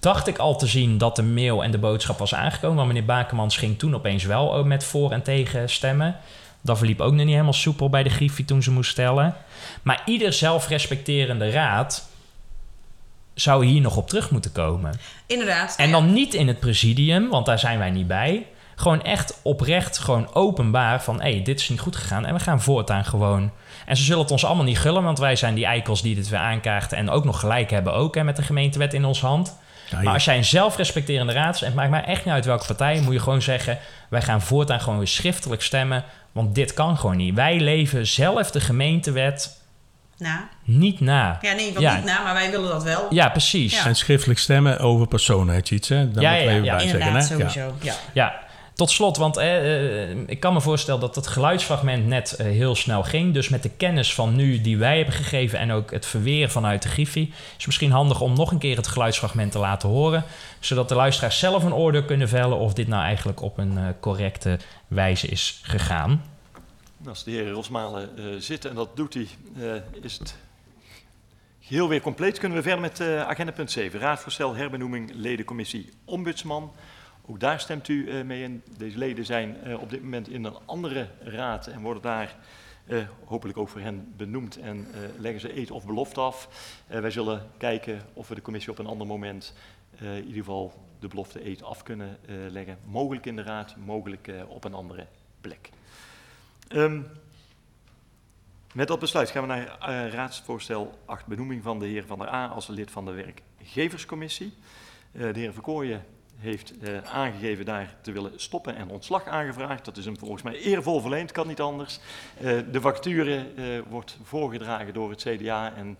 dacht 0.00 0.26
ik 0.26 0.38
al 0.38 0.56
te 0.56 0.66
zien 0.66 0.98
dat 0.98 1.16
de 1.16 1.22
mail 1.22 1.64
en 1.64 1.70
de 1.70 1.78
boodschap 1.78 2.18
was 2.18 2.34
aangekomen. 2.34 2.76
Want 2.76 2.88
meneer 2.88 3.04
Bakermans 3.04 3.56
ging 3.56 3.78
toen 3.78 3.94
opeens 3.94 4.24
wel 4.24 4.64
met 4.64 4.84
voor 4.84 5.12
en 5.12 5.22
tegen 5.22 5.70
stemmen. 5.70 6.16
Dat 6.60 6.78
verliep 6.78 7.00
ook 7.00 7.12
nog 7.12 7.24
niet 7.24 7.32
helemaal 7.32 7.52
soepel 7.52 7.90
bij 7.90 8.02
de 8.02 8.10
griffie 8.10 8.44
toen 8.44 8.62
ze 8.62 8.70
moest 8.70 8.90
stellen. 8.90 9.34
Maar 9.82 10.02
ieder 10.04 10.32
zelfrespecterende 10.32 11.50
raad 11.50 12.08
zou 13.34 13.66
hier 13.66 13.80
nog 13.80 13.96
op 13.96 14.08
terug 14.08 14.30
moeten 14.30 14.52
komen. 14.52 14.94
Inderdaad. 15.26 15.74
En 15.76 15.90
dan 15.90 16.12
niet 16.12 16.34
in 16.34 16.48
het 16.48 16.60
presidium, 16.60 17.28
want 17.28 17.46
daar 17.46 17.58
zijn 17.58 17.78
wij 17.78 17.90
niet 17.90 18.06
bij. 18.06 18.46
Gewoon 18.74 19.02
echt 19.02 19.40
oprecht, 19.42 19.98
gewoon 19.98 20.34
openbaar 20.34 21.02
van... 21.02 21.20
hé, 21.20 21.42
dit 21.42 21.60
is 21.60 21.68
niet 21.68 21.80
goed 21.80 21.96
gegaan 21.96 22.26
en 22.26 22.34
we 22.34 22.40
gaan 22.40 22.60
voortaan 22.60 23.04
gewoon... 23.04 23.50
En 23.86 23.96
ze 23.96 24.02
zullen 24.02 24.22
het 24.22 24.30
ons 24.30 24.44
allemaal 24.44 24.64
niet 24.64 24.78
gullen, 24.78 25.02
want 25.02 25.18
wij 25.18 25.36
zijn 25.36 25.54
die 25.54 25.64
eikels 25.64 26.02
die 26.02 26.14
dit 26.14 26.28
weer 26.28 26.38
aankaarten... 26.38 26.98
en 26.98 27.10
ook 27.10 27.24
nog 27.24 27.40
gelijk 27.40 27.70
hebben 27.70 27.94
ook 27.94 28.14
hè, 28.14 28.24
met 28.24 28.36
de 28.36 28.42
gemeentewet 28.42 28.94
in 28.94 29.04
onze 29.04 29.26
hand. 29.26 29.56
Maar 29.90 30.12
als 30.12 30.24
jij 30.24 30.36
een 30.36 30.44
zelfrespecterende 30.44 31.32
raad... 31.32 31.60
en 31.60 31.66
het 31.66 31.74
maakt 31.74 31.90
mij 31.90 32.04
echt 32.04 32.24
niet 32.24 32.34
uit 32.34 32.44
welke 32.44 32.66
partij... 32.66 33.00
moet 33.00 33.12
je 33.12 33.20
gewoon 33.20 33.42
zeggen, 33.42 33.78
wij 34.08 34.22
gaan 34.22 34.42
voortaan 34.42 34.80
gewoon 34.80 34.98
weer 34.98 35.08
schriftelijk 35.08 35.62
stemmen... 35.62 36.04
want 36.32 36.54
dit 36.54 36.74
kan 36.74 36.98
gewoon 36.98 37.16
niet. 37.16 37.34
Wij 37.34 37.60
leven 37.60 38.06
zelf 38.06 38.50
de 38.50 38.60
gemeentewet 38.60 39.60
Nou, 40.18 40.40
niet 40.64 41.00
na. 41.00 41.38
ja, 41.40 41.52
nee, 41.52 41.80
Ja. 41.80 41.94
niet 41.94 42.04
na, 42.04 42.22
maar 42.22 42.34
wij 42.34 42.50
willen 42.50 42.68
dat 42.68 42.82
wel. 42.82 43.06
Ja, 43.10 43.28
precies. 43.28 43.74
Ja. 43.74 43.86
En 43.86 43.94
schriftelijk 43.96 44.38
stemmen 44.38 44.78
over 44.78 45.06
personen, 45.06 45.54
hè, 45.54 45.62
Tjits, 45.62 45.88
hè? 45.88 46.10
Daar 46.10 46.22
Ja, 46.22 46.30
moeten 46.30 46.46
we 46.48 46.54
ja, 46.54 46.64
ja, 46.64 46.70
bij 46.76 46.80
zeggen, 46.80 47.00
Inderdaad, 47.00 47.28
hè? 47.28 47.34
Ja. 47.36 47.48
sowieso. 47.48 47.74
Ja. 47.80 47.94
Ja, 48.12 48.34
tot 48.76 48.90
slot, 48.90 49.16
want 49.16 49.36
eh, 49.36 50.10
eh, 50.10 50.18
ik 50.26 50.40
kan 50.40 50.52
me 50.52 50.60
voorstellen 50.60 51.00
dat 51.00 51.14
het 51.14 51.26
geluidsfragment 51.26 52.06
net 52.06 52.32
eh, 52.32 52.46
heel 52.46 52.74
snel 52.74 53.02
ging. 53.02 53.34
Dus 53.34 53.48
met 53.48 53.62
de 53.62 53.70
kennis 53.70 54.14
van 54.14 54.36
nu 54.36 54.60
die 54.60 54.78
wij 54.78 54.96
hebben 54.96 55.14
gegeven 55.14 55.58
en 55.58 55.72
ook 55.72 55.90
het 55.90 56.06
verweer 56.06 56.50
vanuit 56.50 56.82
de 56.82 56.88
Griffie, 56.88 57.32
is 57.58 57.66
misschien 57.66 57.90
handig 57.90 58.20
om 58.20 58.32
nog 58.32 58.50
een 58.50 58.58
keer 58.58 58.76
het 58.76 58.86
geluidsfragment 58.86 59.52
te 59.52 59.58
laten 59.58 59.88
horen. 59.88 60.24
Zodat 60.60 60.88
de 60.88 60.94
luisteraars 60.94 61.38
zelf 61.38 61.64
een 61.64 61.74
oordeel 61.74 62.04
kunnen 62.04 62.28
vellen 62.28 62.58
of 62.58 62.74
dit 62.74 62.88
nou 62.88 63.02
eigenlijk 63.02 63.42
op 63.42 63.58
een 63.58 63.78
correcte 64.00 64.58
wijze 64.88 65.26
is 65.26 65.60
gegaan. 65.62 66.22
Als 67.08 67.24
de 67.24 67.30
heer 67.30 67.50
Rosmalen 67.50 68.18
eh 68.18 68.24
zit, 68.38 68.64
en 68.64 68.74
dat 68.74 68.96
doet 68.96 69.14
hij, 69.14 69.28
eh, 69.56 70.02
is 70.02 70.18
het 70.18 70.36
geheel 71.60 71.88
weer 71.88 72.00
compleet. 72.00 72.38
Kunnen 72.38 72.58
we 72.58 72.64
verder 72.64 72.80
met 72.80 73.00
agenda 73.26 73.52
punt 73.52 73.70
7. 73.70 74.00
Raadvoorstel 74.00 74.54
herbenoeming 74.54 75.10
ledencommissie 75.14 75.90
ombudsman. 76.04 76.72
Ook 77.28 77.40
daar 77.40 77.60
stemt 77.60 77.88
u 77.88 78.08
eh, 78.10 78.24
mee 78.24 78.42
in. 78.42 78.62
Deze 78.76 78.98
leden 78.98 79.24
zijn 79.24 79.62
eh, 79.62 79.80
op 79.80 79.90
dit 79.90 80.02
moment 80.02 80.28
in 80.28 80.44
een 80.44 80.56
andere 80.64 81.08
raad 81.20 81.66
en 81.66 81.80
worden 81.80 82.02
daar 82.02 82.36
eh, 82.86 83.08
hopelijk 83.24 83.58
ook 83.58 83.68
voor 83.68 83.80
hen 83.80 84.12
benoemd 84.16 84.58
en 84.58 84.86
leggen 85.18 85.40
ze 85.40 85.58
eet 85.58 85.70
of 85.70 85.86
belofte 85.86 86.20
af. 86.20 86.48
Wij 86.86 87.10
zullen 87.10 87.50
kijken 87.56 88.00
of 88.12 88.28
we 88.28 88.34
de 88.34 88.42
commissie 88.42 88.72
op 88.72 88.78
een 88.78 88.86
ander 88.86 89.06
moment 89.06 89.54
in 90.00 90.16
ieder 90.16 90.34
geval 90.34 90.72
de 90.98 91.08
belofte 91.08 91.46
eet 91.46 91.62
af 91.62 91.82
kunnen 91.82 92.18
leggen. 92.50 92.78
Mogelijk 92.84 93.26
in 93.26 93.36
de 93.36 93.42
raad, 93.42 93.76
mogelijk 93.76 94.30
op 94.48 94.64
een 94.64 94.74
andere 94.74 95.06
plek. 95.40 95.70
Ehm, 96.68 97.00
met 98.74 98.88
dat 98.88 98.98
besluit 98.98 99.30
gaan 99.30 99.42
we 99.42 99.48
naar 99.48 99.78
raadsvoorstel 100.10 100.98
8, 101.04 101.26
benoeming 101.26 101.62
van 101.62 101.78
de 101.78 101.86
heer 101.86 102.06
Van 102.06 102.18
der 102.18 102.28
A 102.28 102.46
als 102.46 102.66
lid 102.66 102.90
van 102.90 103.04
de 103.04 103.12
werkgeverscommissie. 103.12 104.52
De 105.12 105.38
heer 105.38 105.52
Verkooyen 105.52 106.04
heeft 106.38 106.72
eh, 106.78 106.98
aangegeven 107.12 107.64
daar 107.64 107.94
te 108.00 108.12
willen 108.12 108.32
stoppen 108.36 108.76
en 108.76 108.88
ontslag 108.88 109.26
aangevraagd. 109.26 109.84
Dat 109.84 109.96
is 109.96 110.04
hem 110.04 110.18
volgens 110.18 110.42
mij 110.42 110.54
eervol 110.54 111.00
verleend, 111.00 111.32
kan 111.32 111.46
niet 111.46 111.60
anders. 111.60 111.98
Eh, 112.40 112.58
de 112.70 112.80
vacature 112.80 113.46
eh, 113.56 113.64
wordt 113.88 114.18
voorgedragen 114.22 114.94
door 114.94 115.10
het 115.10 115.22
CDA 115.22 115.74
en 115.76 115.98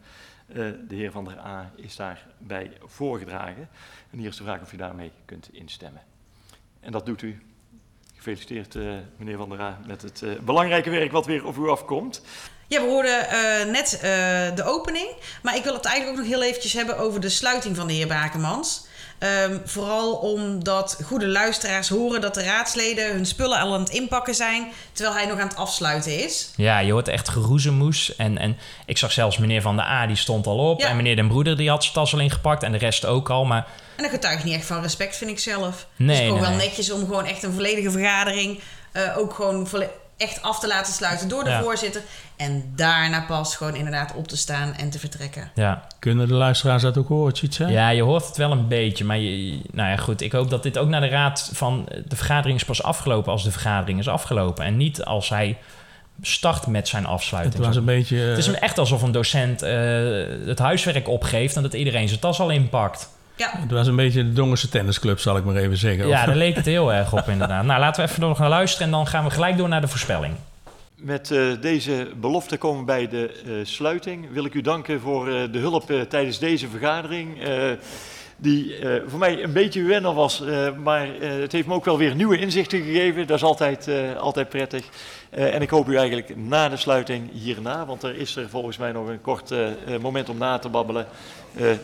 de 0.89 0.95
heer 0.95 1.11
Van 1.11 1.25
der 1.25 1.39
A 1.39 1.73
is 1.77 1.97
daarbij 1.97 2.71
voorgedragen. 2.85 3.69
En 4.11 4.19
hier 4.19 4.29
is 4.29 4.37
de 4.37 4.43
vraag 4.43 4.61
of 4.61 4.73
u 4.73 4.77
daarmee 4.77 5.11
kunt 5.25 5.49
instemmen. 5.53 6.03
En 6.81 6.93
dat 6.93 7.07
doet 7.07 7.23
u. 7.23 7.43
Gefeliciteerd, 8.15 8.75
meneer 9.17 9.37
Van 9.37 9.49
der 9.49 9.61
A, 9.61 9.79
met 9.87 10.03
het 10.03 10.45
belangrijke 10.45 10.91
werk 10.91 11.13
wat 11.13 11.27
weer 11.27 11.47
op 11.47 11.57
u 11.57 11.69
afkomt. 11.69 12.23
Ja, 12.67 12.81
we 12.81 12.89
hoorden 12.89 13.71
net 13.71 13.99
de 14.57 14.65
opening. 14.65 15.09
Maar 15.43 15.57
ik 15.57 15.65
wil 15.65 15.75
het 15.75 15.85
eigenlijk 15.85 16.19
ook 16.19 16.25
nog 16.25 16.35
heel 16.35 16.49
eventjes 16.49 16.73
hebben 16.73 16.99
over 16.99 17.21
de 17.21 17.29
sluiting 17.29 17.77
van 17.77 17.87
de 17.87 17.93
heer 17.93 18.09
Bakemans. 18.09 18.87
Ehm, 19.19 19.59
vooral 19.65 20.13
omdat 20.15 20.99
goede 21.05 21.27
luisteraars 21.27 21.89
horen 21.89 22.21
dat 22.21 22.35
de 22.35 22.43
raadsleden 22.43 23.13
hun 23.13 23.27
spullen 23.27 23.59
al 23.59 23.75
aan 23.75 23.81
het 23.81 23.89
inpakken 23.91 24.35
zijn... 24.35 24.73
terwijl 24.93 25.17
hij 25.17 25.27
nog 25.27 25.39
aan 25.39 25.49
het 25.49 25.57
afsluiten 25.57 26.25
is. 26.25 26.51
Ja, 26.57 26.79
je 26.79 26.93
hoort 26.93 27.09
echt 27.09 27.29
geroezemoes. 27.29 28.17
En, 28.17 28.39
en 28.39 28.57
ik 28.87 28.99
zag 28.99 29.13
zelfs 29.13 29.39
meneer 29.39 29.63
Van 29.63 29.77
der 29.77 29.85
A, 29.85 30.07
die 30.07 30.17
stond 30.17 30.47
al 30.47 30.59
op. 30.71 30.81
Ja. 30.81 30.89
En 30.89 30.97
meneer 30.97 31.17
Den 31.17 31.29
Broeder, 31.29 31.57
die 31.57 31.69
had 31.71 31.83
zijn 31.83 31.95
tas 31.95 32.13
al 32.13 32.19
ingepakt. 32.19 32.63
En 32.63 32.73
de 32.73 32.79
rest 32.79 33.05
ook 33.07 33.31
al. 33.31 33.45
Maar 33.45 33.67
En 33.97 34.03
dat 34.03 34.13
getuigt 34.13 34.45
niet 34.45 34.55
echt 34.55 34.67
van 34.67 34.83
respect, 34.83 35.17
vind 35.17 35.31
ik 35.31 35.39
zelf. 35.39 35.87
Nee, 35.97 36.17
het 36.17 36.25
is 36.25 36.31
ook 36.31 36.35
nee, 36.39 36.49
wel 36.49 36.57
nee. 36.57 36.67
netjes 36.67 36.91
om 36.91 37.01
gewoon 37.01 37.25
echt 37.27 37.43
een 37.43 37.53
volledige 37.53 37.91
vergadering... 37.91 38.61
eh, 38.93 39.19
ook 39.19 39.35
gewoon 39.35 39.67
volle- 39.67 39.91
echt 40.17 40.43
af 40.43 40.59
te 40.61 40.67
laten 40.67 40.93
sluiten 40.93 41.29
door 41.29 41.45
de 41.45 41.51
Ja. 41.51 41.63
voorzitter. 41.63 42.03
En 42.37 42.73
daarna 42.77 43.21
pas 43.29 43.57
gewoon 43.57 43.75
inderdaad 43.75 44.15
op 44.15 44.29
te 44.29 44.37
staan 44.37 44.75
en 44.75 44.91
te 44.91 44.99
vertrekken. 44.99 45.51
ja, 45.55 45.87
Kunnen 45.99 46.29
de 46.29 46.35
luisteraars 46.35 46.83
dat 46.83 46.99
ook 46.99 47.09
horen, 47.09 47.35
hè? 47.57 47.67
ja, 47.67 47.89
je 47.89 48.03
hoort 48.03 48.27
het 48.27 48.37
wel 48.37 48.51
een 48.53 48.69
beetje. 48.69 49.05
Maar 49.05 49.19
je, 49.19 49.61
nou 49.73 49.89
ja, 49.91 49.97
goed. 49.97 50.21
Ik 50.21 50.33
hoop 50.33 50.51
dat 50.51 50.63
dit 50.63 50.79
ook 50.79 50.89
naar 50.89 51.01
de 51.01 51.09
raad 51.09 51.51
van... 51.53 51.89
De 52.07 52.17
vergadering 52.17 52.59
is 52.59 52.65
pas 52.65 52.83
afgelopen 52.83 53.33
als 53.33 53.45
de 53.45 53.51
vergadering 53.51 53.99
is 53.99 54.09
afgelopen. 54.09 54.65
En 54.65 54.77
niet 54.77 55.05
als 55.05 55.29
hij 55.29 55.59
start 56.23 56.67
met 56.67 56.89
zijn 56.89 57.03
Het 57.03 57.13
afsluiting. 57.13 57.65
was 57.65 57.77
een 57.77 57.85
beetje... 57.85 58.17
Het 58.17 58.39
is 58.39 58.47
eh, 58.47 58.53
een- 58.55 58.61
echt 58.61 58.79
alsof 58.79 59.03
een 59.03 59.13
docent 59.13 59.63
eh, 59.63 59.73
het 60.47 60.59
huiswerk 60.59 61.09
opgeeft... 61.09 61.57
en 61.57 61.63
dat 61.63 61.75
iedereen 61.75 62.09
zijn 62.09 62.21
tas 62.21 62.41
al 62.41 62.51
inpakt. 62.51 63.09
Ja, 63.37 63.51
Het 63.53 63.71
was 63.71 63.87
een 63.87 63.97
beetje 63.97 64.23
de 64.25 64.33
Dongense 64.33 64.69
tennisclub, 64.69 65.19
zal 65.19 65.37
ik 65.37 65.45
maar 65.45 65.57
even 65.57 65.77
zeggen. 65.77 66.09
Ja, 66.09 66.27
daar 66.27 66.37
leek 66.37 66.57
het 66.57 66.65
heel 66.65 66.93
erg 66.93 67.13
op 67.13 67.29
inderdaad. 67.29 67.65
Nou, 67.65 67.81
laten 67.81 68.05
we 68.05 68.11
even 68.11 68.21
nog 68.23 68.39
naar 68.39 68.49
luisteren... 68.49 68.87
en 68.87 68.93
dan 68.93 69.07
gaan 69.07 69.25
we 69.25 69.31
gelijk 69.31 69.57
door 69.57 69.69
naar 69.69 69.81
de 69.81 69.89
voorspelling. 69.89 70.35
Met 70.97 71.31
eh, 71.31 71.43
deze 71.61 72.09
belofte 72.21 72.57
komen 72.57 72.79
we 72.81 72.85
bij 72.85 73.09
de 73.09 73.43
eh, 73.47 73.53
sluiting. 73.63 74.27
Wil 74.33 74.45
ik 74.45 74.55
u 74.55 74.61
danken 74.61 75.01
voor 75.01 75.29
eh, 75.29 75.43
de 75.53 75.59
hulp 75.59 75.91
eh, 75.91 76.01
tijdens 76.01 76.39
deze 76.39 76.69
vergadering. 76.69 77.43
eh, 77.45 77.53
die 78.39 78.77
eh, 78.79 79.03
voor 79.07 79.19
mij 79.19 79.43
een 79.43 79.53
beetje 79.53 79.83
wennen 79.83 80.15
was, 80.15 80.45
eh, 80.45 80.69
maar 80.83 81.09
eh, 81.21 81.31
het 81.41 81.53
heeft 81.53 81.67
me 81.67 81.75
ook 81.75 81.85
wel 81.85 81.99
weer 81.99 82.15
nieuwe 82.15 82.39
inzichten 82.39 82.83
gegeven. 82.83 83.27
Dat 83.27 83.37
is 83.37 83.43
altijd, 83.43 83.89
eh, 83.89 84.17
altijd 84.19 84.49
prettig. 84.49 84.85
Eh, 85.31 85.55
en 85.55 85.63
ik 85.63 85.71
hoop 85.71 85.89
u 85.89 85.97
eigenlijk 85.97 86.37
na 86.37 86.69
de 86.69 86.77
sluiting 86.77 87.31
hierna, 87.33 87.87
want 87.87 88.03
er 88.03 88.17
is 88.17 88.37
er 88.37 88.49
volgens 88.49 88.77
mij 88.77 88.93
nog 88.93 89.09
een 89.09 89.21
kort 89.21 89.55
moment 90.01 90.29
om 90.29 90.39
na 90.39 90.59
te 90.59 90.69
babbelen, 90.69 91.07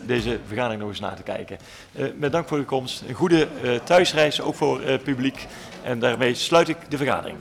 deze 0.06 0.38
vergadering 0.46 0.80
nog 0.80 0.90
eens 0.90 1.00
na 1.00 1.14
te 1.14 1.22
kijken. 1.22 1.58
Eh, 1.92 2.04
met 2.16 2.32
dank 2.32 2.48
voor 2.48 2.58
uw 2.58 2.64
komst. 2.64 3.02
Een 3.08 3.14
goede 3.14 3.48
eh, 3.62 3.74
thuisreis, 3.84 4.40
ook 4.40 4.54
voor 4.54 4.82
het 4.82 5.02
publiek. 5.02 5.46
En 5.82 5.98
daarmee 5.98 6.34
sluit 6.34 6.68
ik 6.68 6.76
de 6.88 6.96
vergadering. 6.96 7.38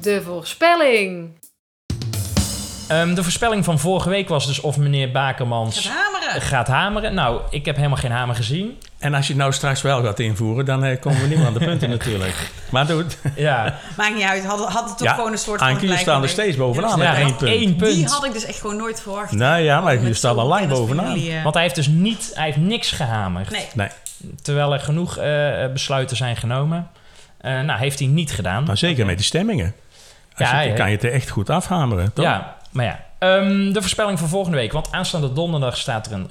De 0.00 0.22
voorspelling. 0.22 1.30
Ehm, 2.88 3.14
de 3.14 3.22
voorspelling 3.22 3.64
van 3.64 3.78
vorige 3.78 4.08
week 4.08 4.28
was 4.28 4.46
dus 4.46 4.60
of 4.60 4.76
meneer 4.76 5.10
Bakermans 5.10 5.80
gaat 5.80 5.94
hameren. 5.94 6.42
gaat 6.42 6.66
hameren. 6.66 7.14
Nou, 7.14 7.40
ik 7.50 7.64
heb 7.64 7.76
helemaal 7.76 7.96
geen 7.96 8.10
hamer 8.10 8.34
gezien. 8.34 8.78
En 8.98 9.14
als 9.14 9.26
je 9.26 9.32
het 9.32 9.40
nou 9.42 9.52
straks 9.52 9.82
wel 9.82 10.04
gaat 10.04 10.18
invoeren, 10.20 10.64
dan 10.64 10.84
eh, 10.84 11.00
komen 11.00 11.20
we 11.20 11.26
niet 11.26 11.38
meer 11.38 11.46
aan 11.46 11.52
de 11.52 11.58
punten 11.64 11.88
natuurlijk. 11.98 12.50
Maar 12.70 12.86
doe 12.86 12.98
het. 13.02 13.18
Ja, 13.36 13.78
Maakt 13.96 14.14
niet 14.14 14.24
uit. 14.24 14.44
Had, 14.44 14.72
had 14.72 14.88
het 14.88 14.98
toch 14.98 15.06
Ja, 15.06 15.14
gewoon 15.14 15.32
een 15.32 15.38
soort 15.38 15.58
van 15.58 15.68
Anke, 15.68 15.80
je 15.80 15.86
gelijk 15.86 16.02
staat 16.06 16.22
er 16.22 16.28
steeds 16.28 16.56
bovenaan 16.56 16.98
ja 17.00 17.10
met 17.12 17.18
één 17.18 17.36
punt. 17.36 17.50
één 17.50 17.76
punt. 17.76 17.94
Die 17.94 18.06
had 18.06 18.24
ik 18.24 18.32
dus 18.32 18.44
echt 18.44 18.60
gewoon 18.60 18.76
nooit 18.76 19.00
verwacht. 19.02 19.32
Nou 19.32 19.60
ja, 19.60 19.80
maar 19.80 20.02
je 20.06 20.14
staat 20.14 20.36
al 20.36 20.46
lang 20.46 20.68
bovenaan. 20.68 21.16
eh. 21.16 21.42
Want 21.42 21.54
hij 21.54 21.62
heeft 21.62 21.74
dus 21.74 21.86
niet, 21.86 22.30
hij 22.34 22.44
heeft 22.44 22.56
niks 22.56 22.90
gehamerd. 22.90 23.50
Nee. 23.50 23.66
Nee, 23.74 23.88
Terwijl 24.42 24.72
er 24.72 24.80
genoeg 24.80 25.16
eh, 25.16 25.66
besluiten 25.72 26.16
zijn 26.16 26.36
genomen. 26.36 26.88
Eh, 27.40 27.60
nou, 27.60 27.78
heeft 27.78 27.98
hij 27.98 28.08
niet 28.08 28.32
gedaan. 28.32 28.64
maar 28.64 28.76
zeker 28.76 29.06
met 29.06 29.16
die 29.16 29.26
stemmingen. 29.26 29.74
Als 30.36 30.50
Ja, 30.50 30.60
je, 30.60 30.68
ja. 30.68 30.74
kan 30.74 30.86
je 30.90 30.94
het 30.94 31.04
er 31.04 31.12
echt 31.12 31.28
goed 31.30 31.50
afhameren, 31.50 32.12
toch? 32.12 32.24
Ja, 32.24 32.56
maar 32.70 32.84
ja. 32.84 33.00
Ehm, 33.18 33.72
de 33.72 33.80
voorspelling 33.80 34.18
voor 34.18 34.28
volgende 34.28 34.56
week. 34.56 34.72
Want 34.72 34.92
aanstaande 34.92 35.32
donderdag 35.32 35.76
staat 35.76 36.06
er 36.06 36.12
een 36.12 36.28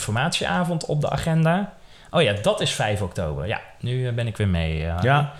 raadsinformatieavond 0.00 0.84
op 0.86 1.00
de 1.00 1.10
agenda. 1.10 1.72
Oh 2.10 2.22
ja, 2.22 2.32
dat 2.42 2.60
is 2.60 2.70
5 2.72 3.02
oktober. 3.02 3.46
Ja, 3.46 3.60
nu 3.80 4.06
eh, 4.08 4.14
ben 4.14 4.26
ik 4.26 4.36
weer 4.36 4.48
mee. 4.48 4.86
eh. 4.86 4.94
Ja. 5.02 5.32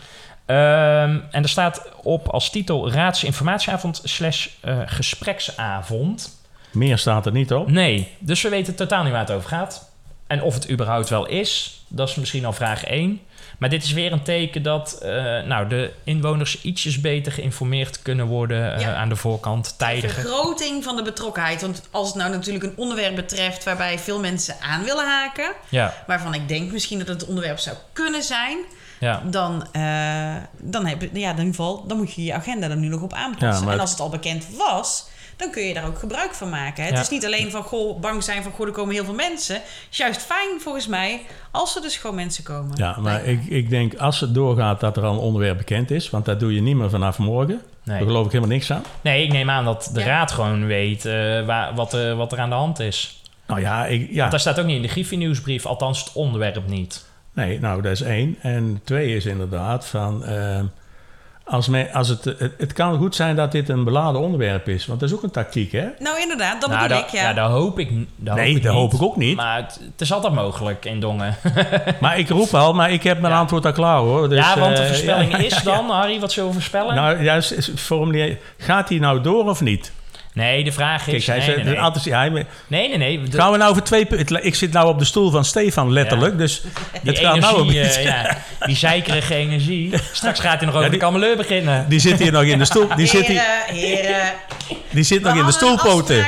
Ehm, 0.46 1.18
en 1.30 1.42
er 1.42 1.48
staat 1.48 1.88
op 2.02 2.28
als 2.28 2.50
titel 2.50 2.90
raadsinformatieavond 2.92 4.00
slash 4.04 4.48
eh, 4.60 4.78
gespreksavond. 4.86 6.40
Meer 6.72 6.98
staat 6.98 7.26
er 7.26 7.32
niet 7.32 7.52
op. 7.52 7.70
Nee, 7.70 8.08
dus 8.18 8.42
we 8.42 8.48
weten 8.48 8.74
totaal 8.74 9.02
niet 9.02 9.12
waar 9.12 9.20
het 9.20 9.30
over 9.30 9.48
gaat. 9.48 9.90
En 10.26 10.42
of 10.42 10.54
het 10.54 10.70
überhaupt 10.70 11.08
wel 11.08 11.26
is, 11.26 11.82
dat 11.88 12.08
is 12.08 12.14
misschien 12.14 12.44
al 12.44 12.52
vraag 12.52 12.84
1. 12.84 13.20
Maar 13.58 13.68
dit 13.68 13.82
is 13.82 13.92
weer 13.92 14.12
een 14.12 14.22
teken 14.22 14.62
dat 14.62 14.98
eh, 15.02 15.10
nou, 15.42 15.68
de 15.68 15.92
inwoners 16.04 16.62
ietsjes 16.62 17.00
beter 17.00 17.32
geïnformeerd 17.32 18.02
kunnen 18.02 18.26
worden 18.26 18.74
eh, 18.74 18.80
Ja. 18.80 18.94
aan 18.94 19.08
de 19.08 19.16
voorkant, 19.16 19.74
tijdiger. 19.78 20.10
Vergroting 20.22 20.84
van 20.84 20.96
de 20.96 21.02
betrokkenheid. 21.02 21.60
Want 21.60 21.82
als 21.90 22.06
het 22.08 22.16
nou 22.16 22.30
natuurlijk 22.30 22.64
een 22.64 22.76
onderwerp 22.76 23.14
betreft 23.14 23.64
waarbij 23.64 23.98
veel 23.98 24.20
mensen 24.20 24.54
aan 24.60 24.84
willen 24.84 25.06
haken, 25.06 25.52
Ja, 25.68 25.94
waarvan 26.06 26.34
ik 26.34 26.48
denk 26.48 26.72
misschien 26.72 26.98
dat 26.98 27.08
het 27.08 27.26
onderwerp 27.26 27.58
zou 27.58 27.76
kunnen 27.92 28.22
zijn, 28.22 28.58
Ja. 29.00 29.22
dan, 29.24 29.68
eh, 29.72 30.34
dan, 30.60 30.86
heb, 30.86 31.00
je- 31.00 31.10
ja, 31.12 31.30
in 31.30 31.36
ieder 31.36 31.44
geval, 31.44 31.86
dan 31.86 31.96
moet 31.96 32.12
je 32.14 32.24
je 32.24 32.32
agenda 32.34 32.70
er 32.70 32.76
nu 32.76 32.88
nog 32.88 33.02
op 33.02 33.12
aanpassen. 33.12 33.66
Ja, 33.66 33.72
En 33.72 33.80
als 33.80 33.90
het 33.90 34.00
al 34.00 34.08
bekend 34.08 34.46
was, 34.56 35.04
dan 35.36 35.50
kun 35.50 35.62
je 35.62 35.74
daar 35.74 35.86
ook 35.86 35.98
gebruik 35.98 36.34
van 36.34 36.48
maken. 36.48 36.82
hè. 36.82 36.88
Het 36.88 36.96
Ja. 36.98 37.02
is 37.02 37.08
niet 37.10 37.24
alleen 37.24 37.50
van 37.50 37.62
goh, 37.62 38.00
bang 38.00 38.22
zijn 38.22 38.42
van 38.42 38.52
goh, 38.52 38.66
er 38.66 38.72
komen 38.72 38.94
heel 38.94 39.04
veel 39.04 39.14
mensen. 39.14 39.54
Het 39.54 39.64
is 39.90 39.96
juist 39.96 40.20
fijn 40.22 40.60
volgens 40.60 40.86
mij 40.86 41.20
als 41.50 41.76
er 41.76 41.82
dus 41.82 41.96
gewoon 41.96 42.16
mensen 42.16 42.44
komen. 42.44 42.76
Ja, 42.76 42.96
maar 43.00 43.24
ik, 43.24 43.44
ik 43.46 43.70
denk 43.70 43.94
als 43.94 44.20
het 44.20 44.34
doorgaat 44.34 44.80
dat 44.80 44.96
er 44.96 45.02
al 45.04 45.12
een 45.12 45.18
onderwerp 45.18 45.56
bekend 45.56 45.90
is, 45.90 46.10
want 46.10 46.24
dat 46.24 46.40
doe 46.40 46.54
je 46.54 46.60
niet 46.62 46.76
meer 46.76 46.90
vanaf 46.90 47.18
morgen. 47.18 47.60
Daar 47.84 47.96
Nee. 47.96 48.06
geloof 48.06 48.26
ik 48.26 48.32
helemaal 48.32 48.54
niks 48.56 48.70
aan. 48.70 48.82
nee, 49.00 49.24
ik 49.24 49.32
neem 49.32 49.50
aan 49.50 49.64
dat 49.64 49.90
de 49.92 50.00
Ja. 50.00 50.06
raad 50.06 50.32
gewoon 50.32 50.66
weet 50.66 51.04
eh, 51.04 51.12
waar, 51.46 51.74
wat, 51.74 51.92
wat 52.16 52.32
er 52.32 52.38
aan 52.38 52.48
de 52.48 52.54
hand 52.54 52.78
is. 52.78 53.20
Nou 53.46 53.60
ja, 53.60 53.86
ik, 53.86 54.08
ja. 54.10 54.18
Want 54.18 54.30
daar 54.30 54.40
staat 54.40 54.58
ook 54.58 54.66
niet 54.66 54.76
in 54.76 54.82
de 54.82 54.88
Griffie-nieuwsbrief, 54.88 55.66
althans 55.66 56.04
het 56.04 56.12
onderwerp 56.12 56.68
niet. 56.68 57.04
Nee, 57.32 57.60
nou, 57.60 57.82
dat 57.82 57.92
is 57.92 58.00
één. 58.00 58.36
En 58.40 58.80
twee 58.84 59.16
is 59.16 59.24
inderdaad 59.26 59.86
van... 59.86 60.24
eh, 60.24 60.60
als 61.48 61.68
men, 61.68 61.92
als 61.92 62.08
het, 62.08 62.24
het, 62.24 62.52
het 62.58 62.72
kan 62.72 62.96
goed 62.98 63.14
zijn 63.14 63.36
dat 63.36 63.52
dit 63.52 63.68
een 63.68 63.84
beladen 63.84 64.20
onderwerp 64.20 64.68
is. 64.68 64.86
Want 64.86 65.00
dat 65.00 65.08
is 65.08 65.14
ook 65.14 65.22
een 65.22 65.30
tactiek, 65.30 65.72
hè? 65.72 65.86
Nou, 65.98 66.20
inderdaad, 66.20 66.60
dat 66.60 66.70
nou, 66.70 66.82
bedoel 66.88 67.02
ik, 67.02 67.08
ja. 67.08 67.32
dat 67.32 67.50
hoop 67.50 67.78
ik, 67.78 67.90
dat 68.16 68.34
Nee, 68.34 68.46
hoop 68.46 68.56
ik 68.56 68.62
dat 68.62 68.72
niet. 68.72 68.80
hoop 68.82 68.92
ik 68.94 69.02
ook 69.02 69.16
niet. 69.16 69.36
Maar 69.36 69.56
het, 69.56 69.80
het 69.92 70.00
is 70.00 70.12
altijd 70.12 70.32
mogelijk 70.34 70.84
in 70.84 71.00
Dongen. 71.00 71.36
Maar 72.00 72.18
ik 72.18 72.28
roep 72.28 72.54
al, 72.54 72.72
maar 72.74 72.90
ik 72.92 73.02
heb 73.02 73.20
mijn 73.20 73.32
Ja. 73.32 73.38
antwoord 73.38 73.66
al 73.66 73.72
klaar, 73.72 73.98
hoor. 73.98 74.28
Dus, 74.28 74.38
ja, 74.38 74.58
want 74.58 74.76
de 74.76 74.82
eh, 74.82 74.88
voorspelling 74.88 75.30
ja, 75.36 75.38
is 75.38 75.62
dan, 75.62 75.90
Harry, 75.90 76.20
wat 76.20 76.32
zullen 76.32 76.48
we 76.48 76.54
voorspellen? 76.54 76.94
Nou, 76.94 77.22
ja, 77.22 77.34
is- 77.34 77.52
is- 77.52 77.70
formuleer, 77.76 78.38
gaat 78.58 78.88
hij 78.88 78.98
nou 78.98 79.20
door 79.20 79.48
of 79.48 79.60
niet? 79.60 79.92
Nee, 80.36 80.64
de 80.64 80.72
vraag 80.72 81.06
is... 81.06 81.24
Kijk, 81.24 81.38
hij 81.38 81.46
nee, 81.46 81.56
nee, 81.56 81.64
nee. 81.64 82.00
ja, 82.04 82.28
nee, 82.28 82.88
nee, 82.88 82.98
nee. 82.98 83.22
de- 83.22 83.36
gaan 83.36 83.50
we 83.52 83.56
nou 83.58 83.70
over 83.70 83.82
twee... 83.82 84.04
pu- 84.06 84.16
Ik 84.40 84.54
zit 84.54 84.72
nou 84.72 84.88
op 84.88 84.98
de 84.98 85.04
stoel 85.04 85.30
van 85.30 85.44
Stefan, 85.44 85.92
letterlijk. 85.92 86.38
Dus 86.38 86.60
die 86.60 86.70
het 87.12 87.18
gaat 87.18 87.38
nou 87.40 87.54
een 87.60 87.68
energie, 87.68 87.82
beetje... 87.82 87.98
eh, 88.00 88.04
ja, 88.04 88.36
die 88.66 88.76
zeikerige 88.76 89.34
energie. 89.34 89.92
Straks 90.12 90.40
gaat 90.40 90.56
hij 90.56 90.66
nog 90.66 90.74
over 90.74 90.78
Ja, 90.80 90.84
de 90.84 90.90
die- 90.90 90.98
kameleur 91.00 91.36
beginnen. 91.36 91.84
Die 91.88 92.00
zit 92.00 92.18
hier 92.18 92.32
nog 92.32 92.42
in 92.42 92.58
de 92.58 92.64
stoel. 92.64 92.88
Die 92.96 93.06
zit 93.06 93.26
hier, 93.26 93.42
heren. 93.66 94.32
Die 94.96 95.04
zit 95.04 95.22
nog 95.22 95.34
in 95.36 95.46
de 95.46 95.52
stoelpoten. 95.52 96.26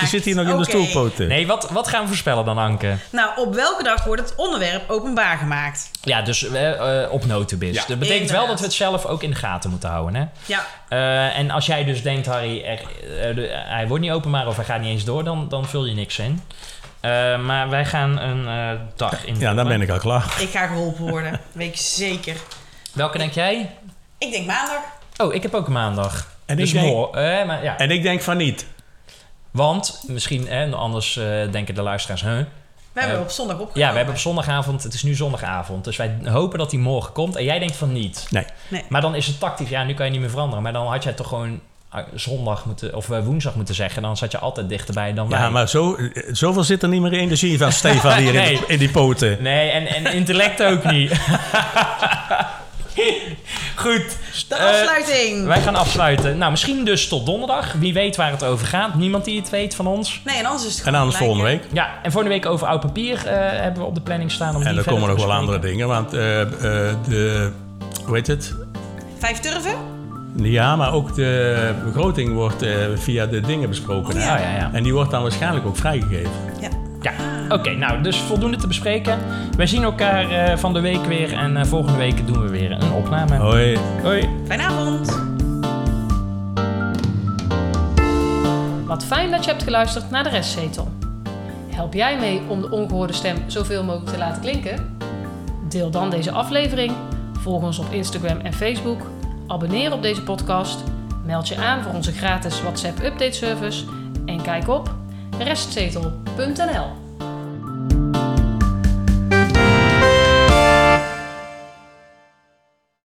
Die 0.00 0.08
zit 0.08 0.24
hier 0.24 0.34
nog 0.34 0.46
in 0.48 0.56
de 0.56 0.64
stoelpoten. 0.64 1.28
Nee, 1.28 1.46
wat, 1.46 1.70
wat 1.70 1.88
gaan 1.88 2.00
we 2.02 2.06
voorspellen 2.08 2.44
dan, 2.44 2.58
Anke? 2.58 2.96
Nou, 3.10 3.30
op 3.36 3.54
welke 3.54 3.82
dag 3.82 4.04
wordt 4.04 4.22
het 4.22 4.34
onderwerp 4.36 4.90
openbaar 4.90 5.38
gemaakt? 5.38 5.90
Ja, 6.02 6.22
dus 6.22 6.48
eh, 6.48 7.02
eh, 7.02 7.12
op 7.12 7.26
notenbis. 7.26 7.74
Ja. 7.76 7.84
dat 7.86 7.98
betekent 7.98 8.30
wel 8.30 8.46
dat 8.46 8.58
we 8.58 8.64
het 8.64 8.74
zelf 8.74 9.06
ook 9.06 9.22
in 9.22 9.30
de 9.30 9.36
gaten 9.36 9.70
moeten 9.70 9.88
houden. 9.90 10.14
Hè? 10.14 10.24
Ja, 10.46 10.66
Eh, 10.88 11.38
en 11.38 11.50
als 11.50 11.66
jij 11.66 11.84
dus 11.84 12.02
denkt, 12.02 12.26
Harry, 12.26 12.64
er, 13.20 13.34
de- 13.34 13.62
hij 13.66 13.86
wordt 13.88 14.02
niet 14.02 14.12
openbaar 14.12 14.46
of 14.46 14.56
hij 14.56 14.64
gaat 14.64 14.80
niet 14.80 14.88
eens 14.90 15.04
door, 15.04 15.24
dan, 15.24 15.48
dan 15.48 15.66
vul 15.68 15.84
je 15.86 15.94
niks 15.94 16.18
in. 16.18 16.42
Eh, 17.00 17.38
maar 17.38 17.68
wij 17.68 17.84
gaan 17.84 18.18
een 18.18 18.46
eh, 18.48 18.80
dag 18.96 19.24
in. 19.26 19.38
Ja, 19.38 19.54
dan 19.54 19.68
ben 19.68 19.80
ik 19.82 19.90
al 19.90 19.98
klaar. 19.98 20.34
ik 20.38 20.50
ga 20.50 20.66
geholpen 20.66 21.08
worden. 21.08 21.40
Weet 21.52 21.68
ik 21.68 21.76
zeker. 21.76 22.36
Welke 22.92 23.18
denk 23.18 23.32
jij? 23.32 23.70
Ik 24.18 24.30
denk 24.32 24.46
maandag. 24.46 24.80
Oh, 25.16 25.34
ik 25.34 25.42
heb 25.42 25.54
ook 25.54 25.66
een 25.66 25.72
maandag. 25.72 26.26
En 26.50 26.56
dus 26.56 26.72
ik 26.72 26.80
denk- 26.80 27.14
eh, 27.14 27.46
maar, 27.46 27.64
ja. 27.64 27.78
En 27.78 27.90
ik 27.90 28.02
denk 28.02 28.20
van 28.20 28.36
niet. 28.36 28.66
Want 29.50 30.02
misschien, 30.06 30.46
hè, 30.48 30.70
anders 30.74 31.16
eh, 31.16 31.24
denken 31.50 31.74
de 31.74 31.82
luisteraars, 31.82 32.22
huh? 32.22 32.38
We 32.92 33.00
hebben 33.00 33.16
Eh, 33.18 33.22
op 33.22 33.30
zondag 33.30 33.54
opgenomen. 33.56 33.82
Ja, 33.82 33.90
we 33.90 33.96
hebben 33.96 34.14
op 34.14 34.20
zondagavond, 34.20 34.82
het 34.82 34.94
is 34.94 35.02
nu 35.02 35.14
zondagavond, 35.14 35.84
dus 35.84 35.96
wij 35.96 36.16
hopen 36.24 36.58
dat 36.58 36.70
hij 36.70 36.80
morgen 36.80 37.12
komt. 37.12 37.36
En 37.36 37.44
jij 37.44 37.58
denkt 37.58 37.76
van 37.76 37.92
niet. 37.92 38.26
Nee. 38.30 38.44
Nee. 38.68 38.82
Maar 38.88 39.00
dan 39.00 39.14
is 39.14 39.26
het 39.26 39.40
tactisch, 39.40 39.68
ja, 39.68 39.84
nu 39.84 39.94
kan 39.94 40.04
je 40.06 40.10
niet 40.12 40.20
meer 40.20 40.30
veranderen. 40.30 40.62
Maar 40.62 40.72
dan 40.72 40.86
had 40.86 41.02
jij 41.02 41.12
toch 41.12 41.28
gewoon 41.28 41.60
eh, 41.92 42.00
zondag 42.14 42.64
moeten, 42.64 42.94
of 42.94 43.10
eh, 43.10 43.24
woensdag 43.24 43.54
moeten 43.54 43.74
zeggen. 43.74 44.02
Dan 44.02 44.16
zat 44.16 44.32
je 44.32 44.38
altijd 44.38 44.68
dichterbij 44.68 45.14
dan 45.14 45.28
wij. 45.28 45.38
Ja, 45.40 45.50
maar 45.50 45.68
zo, 45.68 45.94
eh, 45.94 46.22
zoveel 46.32 46.64
zit 46.64 46.82
er 46.82 46.88
niet 46.88 47.00
meer 47.02 47.12
energie 47.12 47.58
van 47.58 47.72
Stefan 47.72 48.16
hier 48.18 48.34
in, 48.34 48.54
de- 48.56 48.64
in 48.72 48.78
die 48.78 48.90
poten. 48.90 49.42
Nee, 49.42 49.70
en, 49.70 49.86
en 49.86 50.12
intellect 50.12 50.62
ook 50.62 50.84
niet. 50.84 51.12
Goed. 53.76 54.16
De 54.48 54.54
eh, 54.54 54.66
afsluiting. 54.66 55.46
wij 55.46 55.60
gaan 55.60 55.74
afsluiten. 55.74 56.38
Nou, 56.38 56.50
misschien 56.50 56.84
dus 56.84 57.08
tot 57.08 57.26
donderdag. 57.26 57.72
Wie 57.72 57.92
weet 57.92 58.16
waar 58.16 58.30
het 58.30 58.44
over 58.44 58.66
gaat. 58.66 58.94
Niemand 58.94 59.24
die 59.24 59.40
het 59.40 59.50
weet 59.50 59.74
van 59.74 59.86
ons. 59.86 60.20
Nee, 60.24 60.36
en 60.36 60.44
anders 60.44 60.66
is 60.66 60.76
het 60.78 60.86
En 60.86 60.94
anders 60.94 61.16
volgende 61.16 61.44
week. 61.44 61.62
Ja, 61.72 61.90
en 62.02 62.12
volgende 62.12 62.36
week 62.36 62.46
over 62.46 62.66
oud 62.66 62.80
papier 62.80 63.26
eh, 63.26 63.60
hebben 63.60 63.82
we 63.82 63.88
op 63.88 63.94
de 63.94 64.00
planning 64.00 64.32
staan. 64.32 64.54
Om 64.54 64.54
En 64.54 64.68
die 64.68 64.68
er 64.68 64.74
verder 64.74 64.92
komen 64.92 65.16
nog 65.16 65.26
wel 65.26 65.36
andere 65.36 65.58
dingen. 65.58 65.88
Want 65.88 66.12
eh, 66.12 66.40
eh, 66.40 66.48
de... 67.08 67.50
Hoe 68.04 68.14
heet 68.14 68.26
het? 68.26 68.54
Vijf 69.18 69.38
turven? 69.38 69.74
Ja, 70.36 70.76
maar 70.76 70.92
ook 70.92 71.14
de 71.14 71.74
begroting 71.84 72.34
wordt 72.34 72.62
eh, 72.62 72.72
via 72.94 73.26
de 73.26 73.40
dingen 73.40 73.68
besproken. 73.68 74.14
Oh, 74.14 74.20
ja. 74.20 74.38
Ja, 74.38 74.50
ja, 74.50 74.56
ja. 74.56 74.70
En 74.72 74.82
die 74.82 74.94
wordt 74.94 75.10
dan 75.10 75.22
waarschijnlijk 75.22 75.66
ook 75.66 75.76
vrijgegeven. 75.76 76.30
Ja. 76.60 76.68
Ja, 77.02 77.12
oké. 77.48 77.70
nou, 77.70 78.02
dus 78.02 78.16
voldoende 78.16 78.56
te 78.56 78.66
bespreken. 78.66 79.18
Wij 79.56 79.66
zien 79.66 79.82
elkaar 79.82 80.30
eh, 80.30 80.56
van 80.56 80.72
de 80.72 80.80
week 80.80 81.04
weer. 81.04 81.32
En 81.32 81.56
eh, 81.56 81.64
volgende 81.64 81.98
week 81.98 82.26
doen 82.26 82.42
we 82.42 82.48
weer 82.48 82.70
een 82.70 82.92
opname. 82.92 83.36
Hoi. 83.36 83.78
Hoi. 84.02 84.28
Fijne 84.46 84.62
avond. 84.62 85.18
Wat 88.86 89.04
fijn 89.04 89.30
dat 89.30 89.44
je 89.44 89.50
hebt 89.50 89.62
geluisterd 89.62 90.10
naar 90.10 90.22
de 90.22 90.30
restzetel. 90.30 90.88
Help 91.68 91.94
jij 91.94 92.18
mee 92.18 92.40
om 92.48 92.60
de 92.60 92.70
ongehoorde 92.70 93.12
stem 93.12 93.36
zoveel 93.46 93.84
mogelijk 93.84 94.10
te 94.10 94.18
laten 94.18 94.42
klinken? 94.42 94.96
Deel 95.68 95.90
dan 95.90 96.10
deze 96.10 96.30
aflevering, 96.30 96.92
volg 97.32 97.62
ons 97.62 97.78
op 97.78 97.92
Instagram 97.92 98.38
en 98.38 98.52
Facebook, 98.52 99.00
abonneer 99.46 99.92
op 99.92 100.02
deze 100.02 100.22
podcast, 100.22 100.84
meld 101.24 101.48
je 101.48 101.56
aan 101.56 101.82
voor 101.82 101.92
onze 101.92 102.12
gratis 102.12 102.62
WhatsApp 102.62 103.02
update 103.02 103.32
service 103.32 103.84
en 104.26 104.42
kijk 104.42 104.68
op 104.68 104.94
restzetel.nl. 105.40 106.99